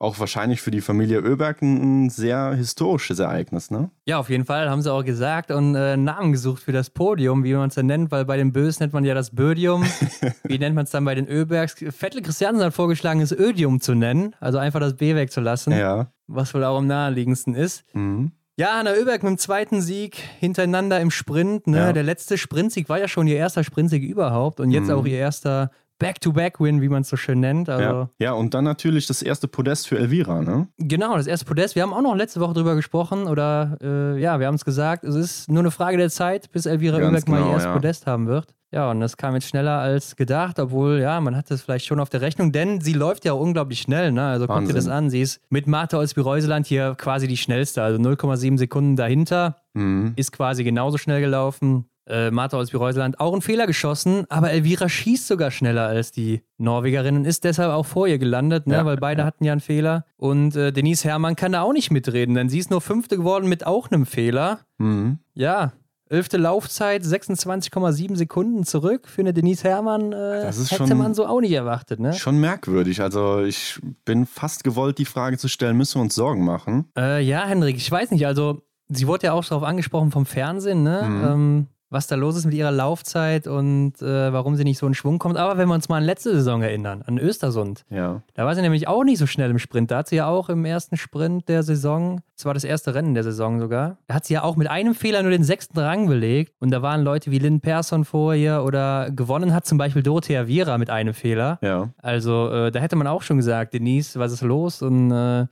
auch 0.00 0.20
wahrscheinlich 0.20 0.60
für 0.62 0.70
die 0.70 0.80
Familie 0.80 1.22
Oeberg 1.24 1.60
ein, 1.60 2.08
sehr 2.08 2.54
historisches 2.54 3.18
Ereignis. 3.18 3.70
Ne? 3.72 3.90
Ja, 4.06 4.18
auf 4.18 4.30
jeden 4.30 4.44
Fall 4.44 4.70
haben 4.70 4.80
sie 4.80 4.92
auch 4.92 5.04
gesagt 5.04 5.50
und 5.50 5.74
äh, 5.74 5.94
einen 5.94 6.04
Namen 6.04 6.30
gesucht 6.32 6.62
für 6.62 6.70
das 6.72 6.90
Podium, 6.90 7.42
wie 7.42 7.52
man 7.54 7.68
es 7.68 7.74
dann 7.74 7.86
nennt, 7.86 8.10
weil 8.12 8.24
bei 8.24 8.36
den 8.36 8.52
Bös 8.52 8.78
nennt 8.78 8.92
man 8.92 9.04
ja 9.04 9.14
das 9.14 9.30
Bödium. 9.34 9.84
wie 10.44 10.58
nennt 10.58 10.76
man 10.76 10.84
es 10.84 10.90
dann 10.90 11.04
bei 11.04 11.14
den 11.16 11.26
Öbergs? 11.26 11.74
Vettel 11.90 12.22
Christiansen 12.22 12.64
hat 12.64 12.74
vorgeschlagen, 12.74 13.20
es 13.20 13.32
Ödium 13.32 13.80
zu 13.80 13.94
nennen, 13.94 14.36
also 14.38 14.58
einfach 14.58 14.78
das 14.80 14.94
B 14.96 15.14
wegzulassen, 15.16 15.72
Ja. 15.72 16.12
was 16.28 16.54
wohl 16.54 16.62
auch 16.64 16.78
am 16.78 16.86
naheliegendsten 16.86 17.54
ist. 17.56 17.82
Mhm. 17.94 18.30
Ja, 18.56 18.78
Hanna 18.78 18.90
Oeberg 18.92 19.22
mit 19.22 19.30
dem 19.30 19.38
zweiten 19.38 19.80
Sieg 19.80 20.16
hintereinander 20.40 21.00
im 21.00 21.10
Sprint. 21.12 21.66
Ne? 21.68 21.76
Ja. 21.78 21.92
Der 21.92 22.02
letzte 22.02 22.36
Sprintsieg 22.38 22.88
war 22.88 22.98
ja 22.98 23.06
schon 23.06 23.26
ihr 23.28 23.36
erster 23.36 23.62
Sprintsieg 23.62 24.02
überhaupt 24.02 24.58
und 24.60 24.70
jetzt 24.72 24.88
Mhm. 24.88 24.94
auch 24.94 25.06
ihr 25.06 25.18
erster 25.18 25.70
Back-to-Back-Win, 25.98 26.80
wie 26.80 26.88
man 26.88 27.02
es 27.02 27.08
so 27.08 27.16
schön 27.16 27.40
nennt. 27.40 27.68
Also 27.68 27.82
Ja. 27.84 28.10
ja, 28.18 28.32
und 28.32 28.54
dann 28.54 28.64
natürlich 28.64 29.06
das 29.06 29.22
erste 29.22 29.48
Podest 29.48 29.88
für 29.88 29.98
Elvira. 29.98 30.40
Ne? 30.42 30.68
genau, 30.78 31.16
das 31.16 31.26
erste 31.26 31.44
Podest. 31.46 31.74
Wir 31.74 31.82
haben 31.82 31.92
auch 31.92 32.02
noch 32.02 32.14
letzte 32.14 32.40
Woche 32.40 32.54
drüber 32.54 32.74
gesprochen 32.76 33.26
oder 33.26 33.76
äh, 33.82 34.20
ja, 34.20 34.38
wir 34.40 34.46
haben 34.46 34.54
es 34.54 34.64
gesagt, 34.64 35.04
es 35.04 35.14
ist 35.14 35.50
nur 35.50 35.60
eine 35.60 35.70
Frage 35.70 35.96
der 35.96 36.10
Zeit, 36.10 36.50
bis 36.52 36.66
Elvira 36.66 36.98
Ganz 36.98 37.26
mal 37.26 37.36
genau, 37.36 37.48
ihr 37.48 37.52
erstes 37.52 37.66
ja. 37.68 37.72
Podest 37.74 38.06
haben 38.06 38.26
wird. 38.26 38.54
Ja, 38.70 38.90
und 38.90 39.00
das 39.00 39.16
kam 39.16 39.32
jetzt 39.32 39.48
schneller 39.48 39.78
als 39.78 40.14
gedacht, 40.14 40.58
obwohl, 40.58 40.98
ja, 41.00 41.18
man 41.22 41.34
hat 41.34 41.50
das 41.50 41.62
vielleicht 41.62 41.86
schon 41.86 42.00
auf 42.00 42.10
der 42.10 42.20
Rechnung, 42.20 42.52
denn 42.52 42.82
sie 42.82 42.92
läuft 42.92 43.24
ja 43.24 43.32
auch 43.32 43.40
unglaublich 43.40 43.80
schnell, 43.80 44.12
ne? 44.12 44.26
Also 44.26 44.46
guck 44.46 44.66
dir 44.66 44.74
das 44.74 44.88
an. 44.88 45.08
Sie 45.08 45.22
ist 45.22 45.40
mit 45.48 45.66
Martha 45.66 45.96
Olsby-Reuseland 45.96 46.66
hier 46.66 46.94
quasi 46.98 47.26
die 47.26 47.38
schnellste, 47.38 47.82
also 47.82 47.98
0,7 47.98 48.58
Sekunden 48.58 48.94
dahinter 48.96 49.56
Mhm. 49.72 50.12
ist 50.16 50.32
quasi 50.32 50.64
genauso 50.64 50.98
schnell 50.98 51.20
gelaufen. 51.22 51.86
Äh, 52.08 52.30
Martha 52.30 52.56
Olsby-Reuseland 52.56 53.20
auch 53.20 53.32
einen 53.32 53.42
Fehler 53.42 53.66
geschossen, 53.66 54.24
aber 54.30 54.50
Elvira 54.50 54.88
schießt 54.88 55.26
sogar 55.26 55.50
schneller 55.50 55.86
als 55.86 56.10
die 56.10 56.42
Norwegerin 56.56 57.16
und 57.16 57.24
ist 57.26 57.44
deshalb 57.44 57.70
auch 57.70 57.84
vor 57.86 58.06
ihr 58.08 58.18
gelandet, 58.18 58.66
ne? 58.66 58.74
Ja, 58.76 58.84
weil 58.86 58.96
beide 58.96 59.20
ja. 59.20 59.26
hatten 59.26 59.44
ja 59.44 59.52
einen 59.52 59.60
Fehler. 59.60 60.04
Und 60.16 60.56
äh, 60.56 60.72
Denise 60.72 61.04
Herrmann 61.04 61.36
kann 61.36 61.52
da 61.52 61.62
auch 61.62 61.72
nicht 61.74 61.90
mitreden, 61.90 62.34
denn 62.34 62.48
sie 62.48 62.58
ist 62.58 62.70
nur 62.70 62.80
Fünfte 62.80 63.16
geworden 63.18 63.48
mit 63.48 63.66
auch 63.66 63.90
einem 63.90 64.06
Fehler. 64.06 64.60
Mhm. 64.78 65.18
Ja, 65.34 65.72
elfte 66.10 66.38
Laufzeit, 66.38 67.02
26,7 67.02 68.16
Sekunden 68.16 68.64
zurück 68.64 69.08
für 69.08 69.20
eine 69.20 69.34
Denise 69.34 69.64
Herrmann. 69.64 70.12
Äh, 70.12 70.42
Das 70.42 70.56
ist 70.56 70.70
hätte 70.72 70.86
schon- 70.86 70.96
man 70.98 71.12
so 71.14 71.26
auch 71.26 71.40
nicht 71.40 71.52
erwartet, 71.52 72.00
ne? 72.00 72.14
Schon 72.14 72.38
merkwürdig. 72.38 73.02
Also 73.02 73.40
ich 73.42 73.78
bin 74.06 74.24
fast 74.24 74.64
gewollt, 74.64 74.96
die 74.98 75.04
Frage 75.04 75.36
zu 75.36 75.48
stellen, 75.48 75.76
müssen 75.76 75.96
wir 75.98 76.02
uns 76.02 76.14
Sorgen 76.14 76.44
machen? 76.44 76.86
Äh, 76.96 77.22
ja, 77.22 77.44
Hendrik, 77.44 77.76
ich 77.76 77.90
weiß 77.90 78.10
nicht, 78.12 78.26
also 78.26 78.62
sie 78.88 79.06
wurde 79.06 79.26
ja 79.26 79.32
auch 79.34 79.44
darauf 79.44 79.64
angesprochen 79.64 80.10
vom 80.10 80.24
Fernsehen, 80.24 80.82
ne? 80.82 81.02
Mhm. 81.06 81.24
Ähm, 81.28 81.66
was 81.90 82.06
da 82.06 82.16
los 82.16 82.36
ist 82.36 82.44
mit 82.44 82.54
ihrer 82.54 82.70
Laufzeit 82.70 83.46
und 83.46 84.00
äh, 84.02 84.32
warum 84.32 84.56
sie 84.56 84.64
nicht 84.64 84.78
so 84.78 84.86
in 84.86 84.94
Schwung 84.94 85.18
kommt. 85.18 85.36
Aber 85.38 85.56
wenn 85.58 85.68
wir 85.68 85.74
uns 85.74 85.88
mal 85.88 85.96
an 85.96 86.04
letzte 86.04 86.32
Saison 86.32 86.60
erinnern, 86.62 87.02
an 87.06 87.18
Östersund, 87.18 87.84
Ja. 87.90 88.22
da 88.34 88.44
war 88.44 88.54
sie 88.54 88.60
nämlich 88.62 88.88
auch 88.88 89.04
nicht 89.04 89.18
so 89.18 89.26
schnell 89.26 89.50
im 89.50 89.58
Sprint. 89.58 89.90
Da 89.90 89.98
hat 89.98 90.08
sie 90.08 90.16
ja 90.16 90.26
auch 90.26 90.48
im 90.48 90.64
ersten 90.64 90.96
Sprint 90.96 91.48
der 91.48 91.62
Saison, 91.62 92.20
das 92.36 92.44
war 92.44 92.54
das 92.54 92.64
erste 92.64 92.94
Rennen 92.94 93.14
der 93.14 93.24
Saison 93.24 93.58
sogar, 93.58 93.96
da 94.06 94.14
hat 94.14 94.24
sie 94.26 94.34
ja 94.34 94.42
auch 94.42 94.56
mit 94.56 94.68
einem 94.68 94.94
Fehler 94.94 95.22
nur 95.22 95.30
den 95.30 95.44
sechsten 95.44 95.78
Rang 95.78 96.06
belegt. 96.08 96.52
Und 96.60 96.70
da 96.70 96.82
waren 96.82 97.02
Leute 97.02 97.30
wie 97.30 97.38
Lynn 97.38 97.60
Persson 97.60 98.04
vor 98.04 98.34
ihr 98.34 98.62
oder 98.64 99.10
gewonnen 99.10 99.54
hat 99.54 99.66
zum 99.66 99.78
Beispiel 99.78 100.02
Dorothea 100.02 100.46
Viera 100.46 100.76
mit 100.78 100.90
einem 100.90 101.14
Fehler. 101.14 101.58
Ja. 101.62 101.88
Also 102.02 102.50
äh, 102.50 102.70
da 102.70 102.80
hätte 102.80 102.96
man 102.96 103.06
auch 103.06 103.22
schon 103.22 103.38
gesagt, 103.38 103.72
Denise, 103.74 104.18
was 104.18 104.32
ist 104.32 104.42
los? 104.42 104.82
Und 104.82 105.10
äh, 105.10 105.46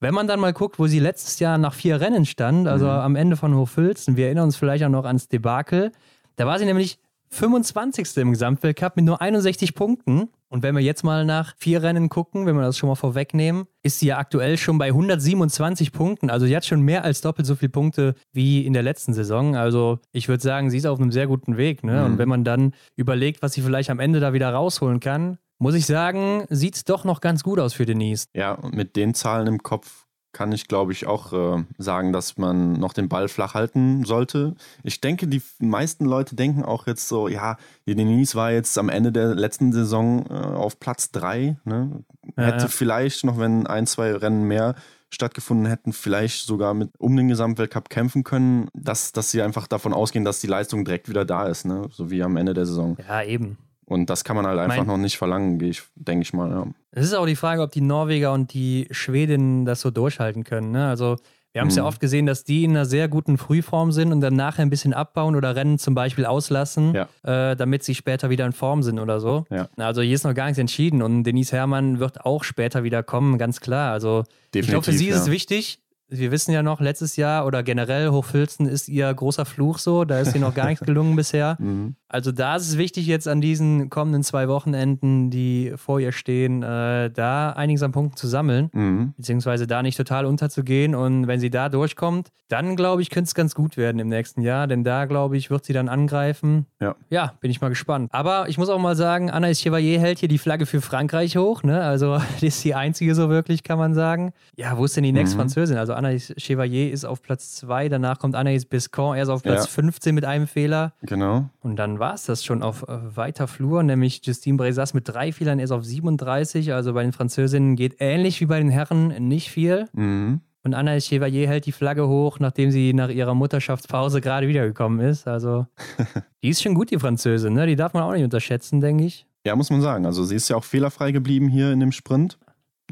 wenn 0.00 0.14
man 0.14 0.26
dann 0.26 0.40
mal 0.40 0.52
guckt, 0.52 0.78
wo 0.78 0.86
sie 0.86 0.98
letztes 0.98 1.38
Jahr 1.38 1.58
nach 1.58 1.74
vier 1.74 2.00
Rennen 2.00 2.24
stand, 2.26 2.66
also 2.66 2.86
Mhm. 2.86 2.90
am 2.90 3.16
Ende 3.16 3.36
von 3.36 3.54
Hochfilzen, 3.54 4.16
wir 4.16 4.26
erinnern 4.26 4.44
uns 4.44 4.56
vielleicht 4.56 4.82
auch 4.84 4.88
noch 4.88 5.04
ans 5.04 5.28
Debakel, 5.28 5.92
da 6.36 6.46
war 6.46 6.58
sie 6.58 6.64
nämlich 6.64 6.98
25. 7.32 8.16
im 8.20 8.32
Gesamtweltcup 8.32 8.96
mit 8.96 9.04
nur 9.04 9.20
61 9.20 9.74
Punkten. 9.74 10.28
Und 10.48 10.64
wenn 10.64 10.74
wir 10.74 10.82
jetzt 10.82 11.04
mal 11.04 11.24
nach 11.24 11.54
vier 11.58 11.80
Rennen 11.80 12.08
gucken, 12.08 12.44
wenn 12.44 12.56
wir 12.56 12.62
das 12.62 12.76
schon 12.76 12.88
mal 12.88 12.96
vorwegnehmen, 12.96 13.66
ist 13.84 14.00
sie 14.00 14.06
ja 14.08 14.18
aktuell 14.18 14.56
schon 14.58 14.78
bei 14.78 14.88
127 14.88 15.92
Punkten. 15.92 16.28
Also 16.28 16.46
sie 16.46 16.56
hat 16.56 16.64
schon 16.66 16.80
mehr 16.82 17.04
als 17.04 17.20
doppelt 17.20 17.46
so 17.46 17.54
viele 17.54 17.70
Punkte 17.70 18.14
wie 18.32 18.66
in 18.66 18.72
der 18.72 18.82
letzten 18.82 19.12
Saison. 19.12 19.54
Also 19.54 20.00
ich 20.10 20.28
würde 20.28 20.42
sagen, 20.42 20.70
sie 20.70 20.78
ist 20.78 20.86
auf 20.86 20.98
einem 21.00 21.12
sehr 21.12 21.28
guten 21.28 21.56
Weg. 21.56 21.84
Ne? 21.84 22.00
Mhm. 22.00 22.06
Und 22.06 22.18
wenn 22.18 22.28
man 22.28 22.42
dann 22.42 22.72
überlegt, 22.96 23.42
was 23.42 23.52
sie 23.52 23.62
vielleicht 23.62 23.90
am 23.90 24.00
Ende 24.00 24.18
da 24.18 24.32
wieder 24.32 24.50
rausholen 24.52 24.98
kann, 24.98 25.38
muss 25.60 25.74
ich 25.74 25.86
sagen, 25.86 26.46
sieht 26.48 26.74
es 26.74 26.84
doch 26.84 27.04
noch 27.04 27.20
ganz 27.20 27.44
gut 27.44 27.60
aus 27.60 27.74
für 27.74 27.86
Denise. 27.86 28.26
Ja, 28.34 28.58
mit 28.72 28.96
den 28.96 29.14
Zahlen 29.14 29.46
im 29.46 29.62
Kopf 29.62 30.06
kann 30.32 30.52
ich, 30.52 30.68
glaube 30.68 30.92
ich, 30.92 31.06
auch 31.06 31.32
äh, 31.32 31.64
sagen, 31.76 32.12
dass 32.12 32.38
man 32.38 32.74
noch 32.74 32.92
den 32.92 33.08
Ball 33.08 33.28
flach 33.28 33.54
halten 33.54 34.04
sollte. 34.04 34.54
Ich 34.84 35.00
denke, 35.00 35.26
die 35.26 35.42
meisten 35.58 36.04
Leute 36.06 36.34
denken 36.34 36.64
auch 36.64 36.86
jetzt 36.86 37.08
so, 37.08 37.28
ja, 37.28 37.56
Denise 37.86 38.36
war 38.36 38.52
jetzt 38.52 38.78
am 38.78 38.88
Ende 38.88 39.12
der 39.12 39.34
letzten 39.34 39.72
Saison 39.72 40.24
äh, 40.30 40.32
auf 40.32 40.80
Platz 40.80 41.10
3. 41.10 41.58
Ne? 41.64 42.04
Ja, 42.36 42.44
Hätte 42.44 42.64
ja. 42.64 42.68
vielleicht 42.68 43.24
noch, 43.24 43.38
wenn 43.38 43.66
ein, 43.66 43.86
zwei 43.86 44.14
Rennen 44.14 44.44
mehr 44.44 44.76
stattgefunden 45.12 45.66
hätten, 45.66 45.92
vielleicht 45.92 46.46
sogar 46.46 46.72
mit 46.72 46.90
um 46.98 47.16
den 47.16 47.28
Gesamtweltcup 47.28 47.90
kämpfen 47.90 48.22
können, 48.22 48.68
dass, 48.72 49.10
dass 49.10 49.32
sie 49.32 49.42
einfach 49.42 49.66
davon 49.66 49.92
ausgehen, 49.92 50.24
dass 50.24 50.40
die 50.40 50.46
Leistung 50.46 50.84
direkt 50.84 51.08
wieder 51.08 51.24
da 51.24 51.48
ist, 51.48 51.66
ne? 51.66 51.88
so 51.90 52.10
wie 52.10 52.22
am 52.22 52.36
Ende 52.36 52.54
der 52.54 52.64
Saison. 52.64 52.96
Ja, 53.08 53.22
eben. 53.24 53.58
Und 53.90 54.08
das 54.08 54.22
kann 54.22 54.36
man 54.36 54.46
halt 54.46 54.58
einfach 54.60 54.76
Mein- 54.78 54.86
noch 54.86 54.96
nicht 54.98 55.18
verlangen, 55.18 55.60
ich, 55.60 55.82
denke 55.96 56.22
ich 56.22 56.32
mal. 56.32 56.48
Ja. 56.48 56.66
Es 56.92 57.04
ist 57.06 57.14
auch 57.14 57.26
die 57.26 57.34
Frage, 57.36 57.60
ob 57.62 57.72
die 57.72 57.80
Norweger 57.80 58.32
und 58.32 58.54
die 58.54 58.86
Schwedinnen 58.92 59.64
das 59.64 59.80
so 59.80 59.90
durchhalten 59.90 60.44
können. 60.44 60.70
Ne? 60.70 60.86
Also, 60.88 61.16
wir 61.52 61.60
haben 61.60 61.66
es 61.68 61.74
ja 61.74 61.82
Mhm. 61.82 61.88
oft 61.88 61.98
gesehen, 61.98 62.26
dass 62.26 62.44
die 62.44 62.62
in 62.62 62.70
einer 62.70 62.84
sehr 62.86 63.08
guten 63.08 63.36
Frühform 63.36 63.90
sind 63.90 64.12
und 64.12 64.20
dann 64.20 64.36
nachher 64.36 64.62
ein 64.62 64.70
bisschen 64.70 64.92
abbauen 64.94 65.34
oder 65.34 65.56
Rennen 65.56 65.80
zum 65.80 65.96
Beispiel 65.96 66.24
auslassen, 66.24 66.94
Ja. 66.94 67.08
äh, 67.50 67.56
damit 67.56 67.82
sie 67.82 67.96
später 67.96 68.30
wieder 68.30 68.46
in 68.46 68.52
Form 68.52 68.84
sind 68.84 69.00
oder 69.00 69.18
so. 69.18 69.44
Ja. 69.50 69.68
Also, 69.76 70.02
hier 70.02 70.14
ist 70.14 70.22
noch 70.22 70.34
gar 70.34 70.44
nichts 70.44 70.58
entschieden 70.60 71.02
und 71.02 71.24
Denise 71.24 71.50
Herrmann 71.56 71.98
wird 71.98 72.24
auch 72.24 72.44
später 72.44 72.84
wieder 72.84 73.02
kommen, 73.02 73.36
ganz 73.38 73.60
klar. 73.60 73.92
Also, 73.92 74.22
ich 74.54 74.68
glaube, 74.68 74.84
für 74.84 74.92
sie 74.92 75.08
ist 75.08 75.16
es 75.18 75.26
ja. 75.26 75.32
wichtig. 75.32 75.80
Wir 76.10 76.30
wissen 76.32 76.50
ja 76.52 76.62
noch, 76.62 76.80
letztes 76.80 77.16
Jahr 77.16 77.46
oder 77.46 77.62
generell 77.62 78.10
Hochfilzen 78.10 78.66
ist 78.66 78.88
ihr 78.88 79.12
großer 79.14 79.44
Fluch 79.44 79.78
so. 79.78 80.04
Da 80.04 80.18
ist 80.18 80.34
ihr 80.34 80.40
noch 80.40 80.54
gar 80.54 80.66
nichts 80.66 80.84
gelungen 80.84 81.16
bisher. 81.16 81.56
Mhm. 81.70 81.94
Also 82.12 82.32
da 82.32 82.56
ist 82.56 82.66
es 82.68 82.76
wichtig, 82.76 83.06
jetzt 83.06 83.28
an 83.28 83.40
diesen 83.40 83.88
kommenden 83.88 84.24
zwei 84.24 84.48
Wochenenden, 84.48 85.30
die 85.30 85.72
vor 85.76 86.00
ihr 86.00 86.10
stehen, 86.10 86.64
äh, 86.64 87.08
da 87.08 87.50
einiges 87.50 87.84
an 87.84 87.92
Punkten 87.92 88.16
zu 88.16 88.26
sammeln, 88.26 88.68
Mhm. 88.72 89.14
beziehungsweise 89.16 89.68
da 89.68 89.80
nicht 89.82 89.96
total 89.96 90.26
unterzugehen. 90.26 90.96
Und 90.96 91.28
wenn 91.28 91.38
sie 91.38 91.50
da 91.50 91.68
durchkommt, 91.68 92.30
dann 92.48 92.74
glaube 92.74 93.02
ich, 93.02 93.10
könnte 93.10 93.28
es 93.28 93.34
ganz 93.36 93.54
gut 93.54 93.76
werden 93.76 94.00
im 94.00 94.08
nächsten 94.08 94.42
Jahr, 94.42 94.66
denn 94.66 94.82
da 94.82 95.04
glaube 95.04 95.36
ich, 95.36 95.50
wird 95.50 95.64
sie 95.64 95.72
dann 95.72 95.88
angreifen. 95.88 96.66
Ja. 96.80 96.96
Ja, 97.10 97.34
bin 97.40 97.50
ich 97.52 97.60
mal 97.60 97.68
gespannt. 97.68 98.08
Aber 98.12 98.48
ich 98.48 98.58
muss 98.58 98.68
auch 98.70 98.80
mal 98.80 98.96
sagen, 98.96 99.30
Anna 99.30 99.52
Chevalier 99.54 100.00
hält 100.00 100.18
hier 100.18 100.28
die 100.28 100.38
Flagge 100.38 100.66
für 100.66 100.80
Frankreich 100.80 101.36
hoch, 101.36 101.62
ne? 101.62 101.80
Also 101.82 102.18
die 102.40 102.48
ist 102.48 102.64
die 102.64 102.74
einzige 102.74 103.14
so 103.14 103.28
wirklich, 103.28 103.62
kann 103.62 103.78
man 103.78 103.94
sagen. 103.94 104.32
Ja, 104.56 104.76
wo 104.76 104.84
ist 104.84 104.96
denn 104.96 105.04
die 105.04 105.12
nächste 105.12 105.36
Mhm. 105.36 105.40
Französin? 105.42 105.76
Also 105.76 105.94
Anaïs 106.00 106.32
Chevalier 106.40 106.90
ist 106.92 107.04
auf 107.04 107.22
Platz 107.22 107.56
2, 107.56 107.88
danach 107.88 108.18
kommt 108.18 108.34
Anaïs 108.34 108.66
Biscon, 108.68 109.16
er 109.16 109.22
ist 109.24 109.28
auf 109.28 109.42
Platz 109.42 109.64
Ja. 109.64 109.70
15 109.70 110.14
mit 110.14 110.24
einem 110.24 110.46
Fehler. 110.46 110.94
Genau. 111.02 111.48
Und 111.60 111.76
dann 111.76 111.98
war 111.98 112.14
es 112.14 112.24
das 112.24 112.44
schon 112.44 112.62
auf 112.62 112.82
äh, 112.88 113.16
weiter 113.16 113.46
Flur, 113.46 113.82
nämlich 113.82 114.20
Justine 114.24 114.56
Brezas 114.56 114.94
mit 114.94 115.08
drei 115.08 115.32
Fehlern 115.32 115.58
ist 115.58 115.70
auf 115.70 115.84
37. 115.84 116.72
Also 116.72 116.94
bei 116.94 117.02
den 117.02 117.12
Französinnen 117.12 117.76
geht 117.76 117.96
ähnlich 117.98 118.40
wie 118.40 118.46
bei 118.46 118.58
den 118.58 118.70
Herren 118.70 119.08
nicht 119.28 119.50
viel. 119.50 119.86
Mhm. 119.92 120.40
Und 120.62 120.74
Anna 120.74 120.98
Chevalier 121.00 121.48
hält 121.48 121.64
die 121.64 121.72
Flagge 121.72 122.06
hoch, 122.06 122.38
nachdem 122.38 122.70
sie 122.70 122.92
nach 122.92 123.08
ihrer 123.08 123.34
Mutterschaftspause 123.34 124.20
gerade 124.20 124.46
wiedergekommen 124.46 125.00
ist. 125.00 125.26
Also 125.26 125.66
die 126.42 126.50
ist 126.50 126.62
schon 126.62 126.74
gut, 126.74 126.90
die 126.90 126.98
Französin, 126.98 127.54
ne? 127.54 127.66
Die 127.66 127.76
darf 127.76 127.94
man 127.94 128.02
auch 128.02 128.12
nicht 128.12 128.24
unterschätzen, 128.24 128.80
denke 128.80 129.04
ich. 129.04 129.26
Ja, 129.46 129.56
muss 129.56 129.70
man 129.70 129.80
sagen. 129.80 130.04
Also 130.04 130.24
sie 130.24 130.34
ist 130.36 130.50
ja 130.50 130.56
auch 130.56 130.64
fehlerfrei 130.64 131.12
geblieben 131.12 131.48
hier 131.48 131.72
in 131.72 131.80
dem 131.80 131.92
Sprint. 131.92 132.38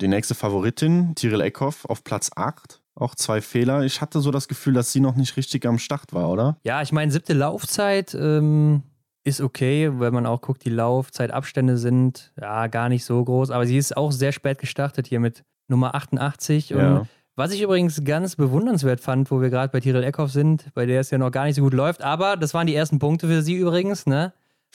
Die 0.01 0.09
nächste 0.09 0.35
Favoritin, 0.35 1.15
Tiril 1.15 1.41
Eckhoff, 1.43 1.85
auf 1.85 2.05
Platz 2.05 2.31
8. 2.37 2.81
Auch 3.01 3.15
zwei 3.15 3.41
Fehler. 3.41 3.83
Ich 3.85 4.01
hatte 4.01 4.21
so 4.21 4.31
das 4.31 4.49
Gefühl, 4.49 4.75
dass 4.75 4.93
sie 4.93 5.01
noch 5.01 5.15
nicht 5.15 5.37
richtig 5.37 5.65
am 5.67 5.79
Start 5.79 6.13
war, 6.13 6.29
oder? 6.31 6.57
Ja, 6.65 6.83
ich 6.83 6.91
meine, 6.93 7.13
siebte 7.13 7.33
Laufzeit 7.33 8.13
ähm, 8.15 8.83
ist 9.25 9.41
okay, 9.41 9.91
wenn 10.01 10.13
man 10.13 10.27
auch 10.27 10.41
guckt, 10.41 10.65
die 10.65 10.71
Laufzeitabstände 10.71 11.77
sind 11.79 12.33
ja 12.41 12.67
gar 12.67 12.89
nicht 12.89 13.05
so 13.05 13.23
groß, 13.25 13.51
aber 13.51 13.67
sie 13.67 13.77
ist 13.77 13.97
auch 13.97 14.11
sehr 14.11 14.33
spät 14.33 14.59
gestartet 14.59 15.07
hier 15.07 15.21
mit 15.21 15.45
Nummer 15.69 15.95
88. 15.95 16.75
Und 16.75 16.81
Ja. 16.81 17.07
was 17.37 17.53
ich 17.53 17.63
übrigens 17.63 18.03
ganz 18.03 18.35
bewundernswert 18.37 19.01
fand, 19.01 19.31
wo 19.31 19.41
wir 19.41 19.51
gerade 19.51 19.71
bei 19.71 19.81
Tiril 19.81 20.03
Eckhoff 20.03 20.33
sind, 20.33 20.67
bei 20.75 20.87
der 20.87 21.01
es 21.01 21.11
ja 21.11 21.19
noch 21.19 21.31
gar 21.31 21.45
nicht 21.45 21.55
so 21.57 21.63
gut 21.63 21.75
läuft, 21.75 22.03
aber 22.03 22.37
das 22.37 22.53
waren 22.55 22.67
die 22.67 22.75
ersten 22.75 22.99
Punkte 22.99 23.29
für 23.29 23.43
sie 23.43 23.55
übrigens, 23.55 24.07
ne? 24.07 24.33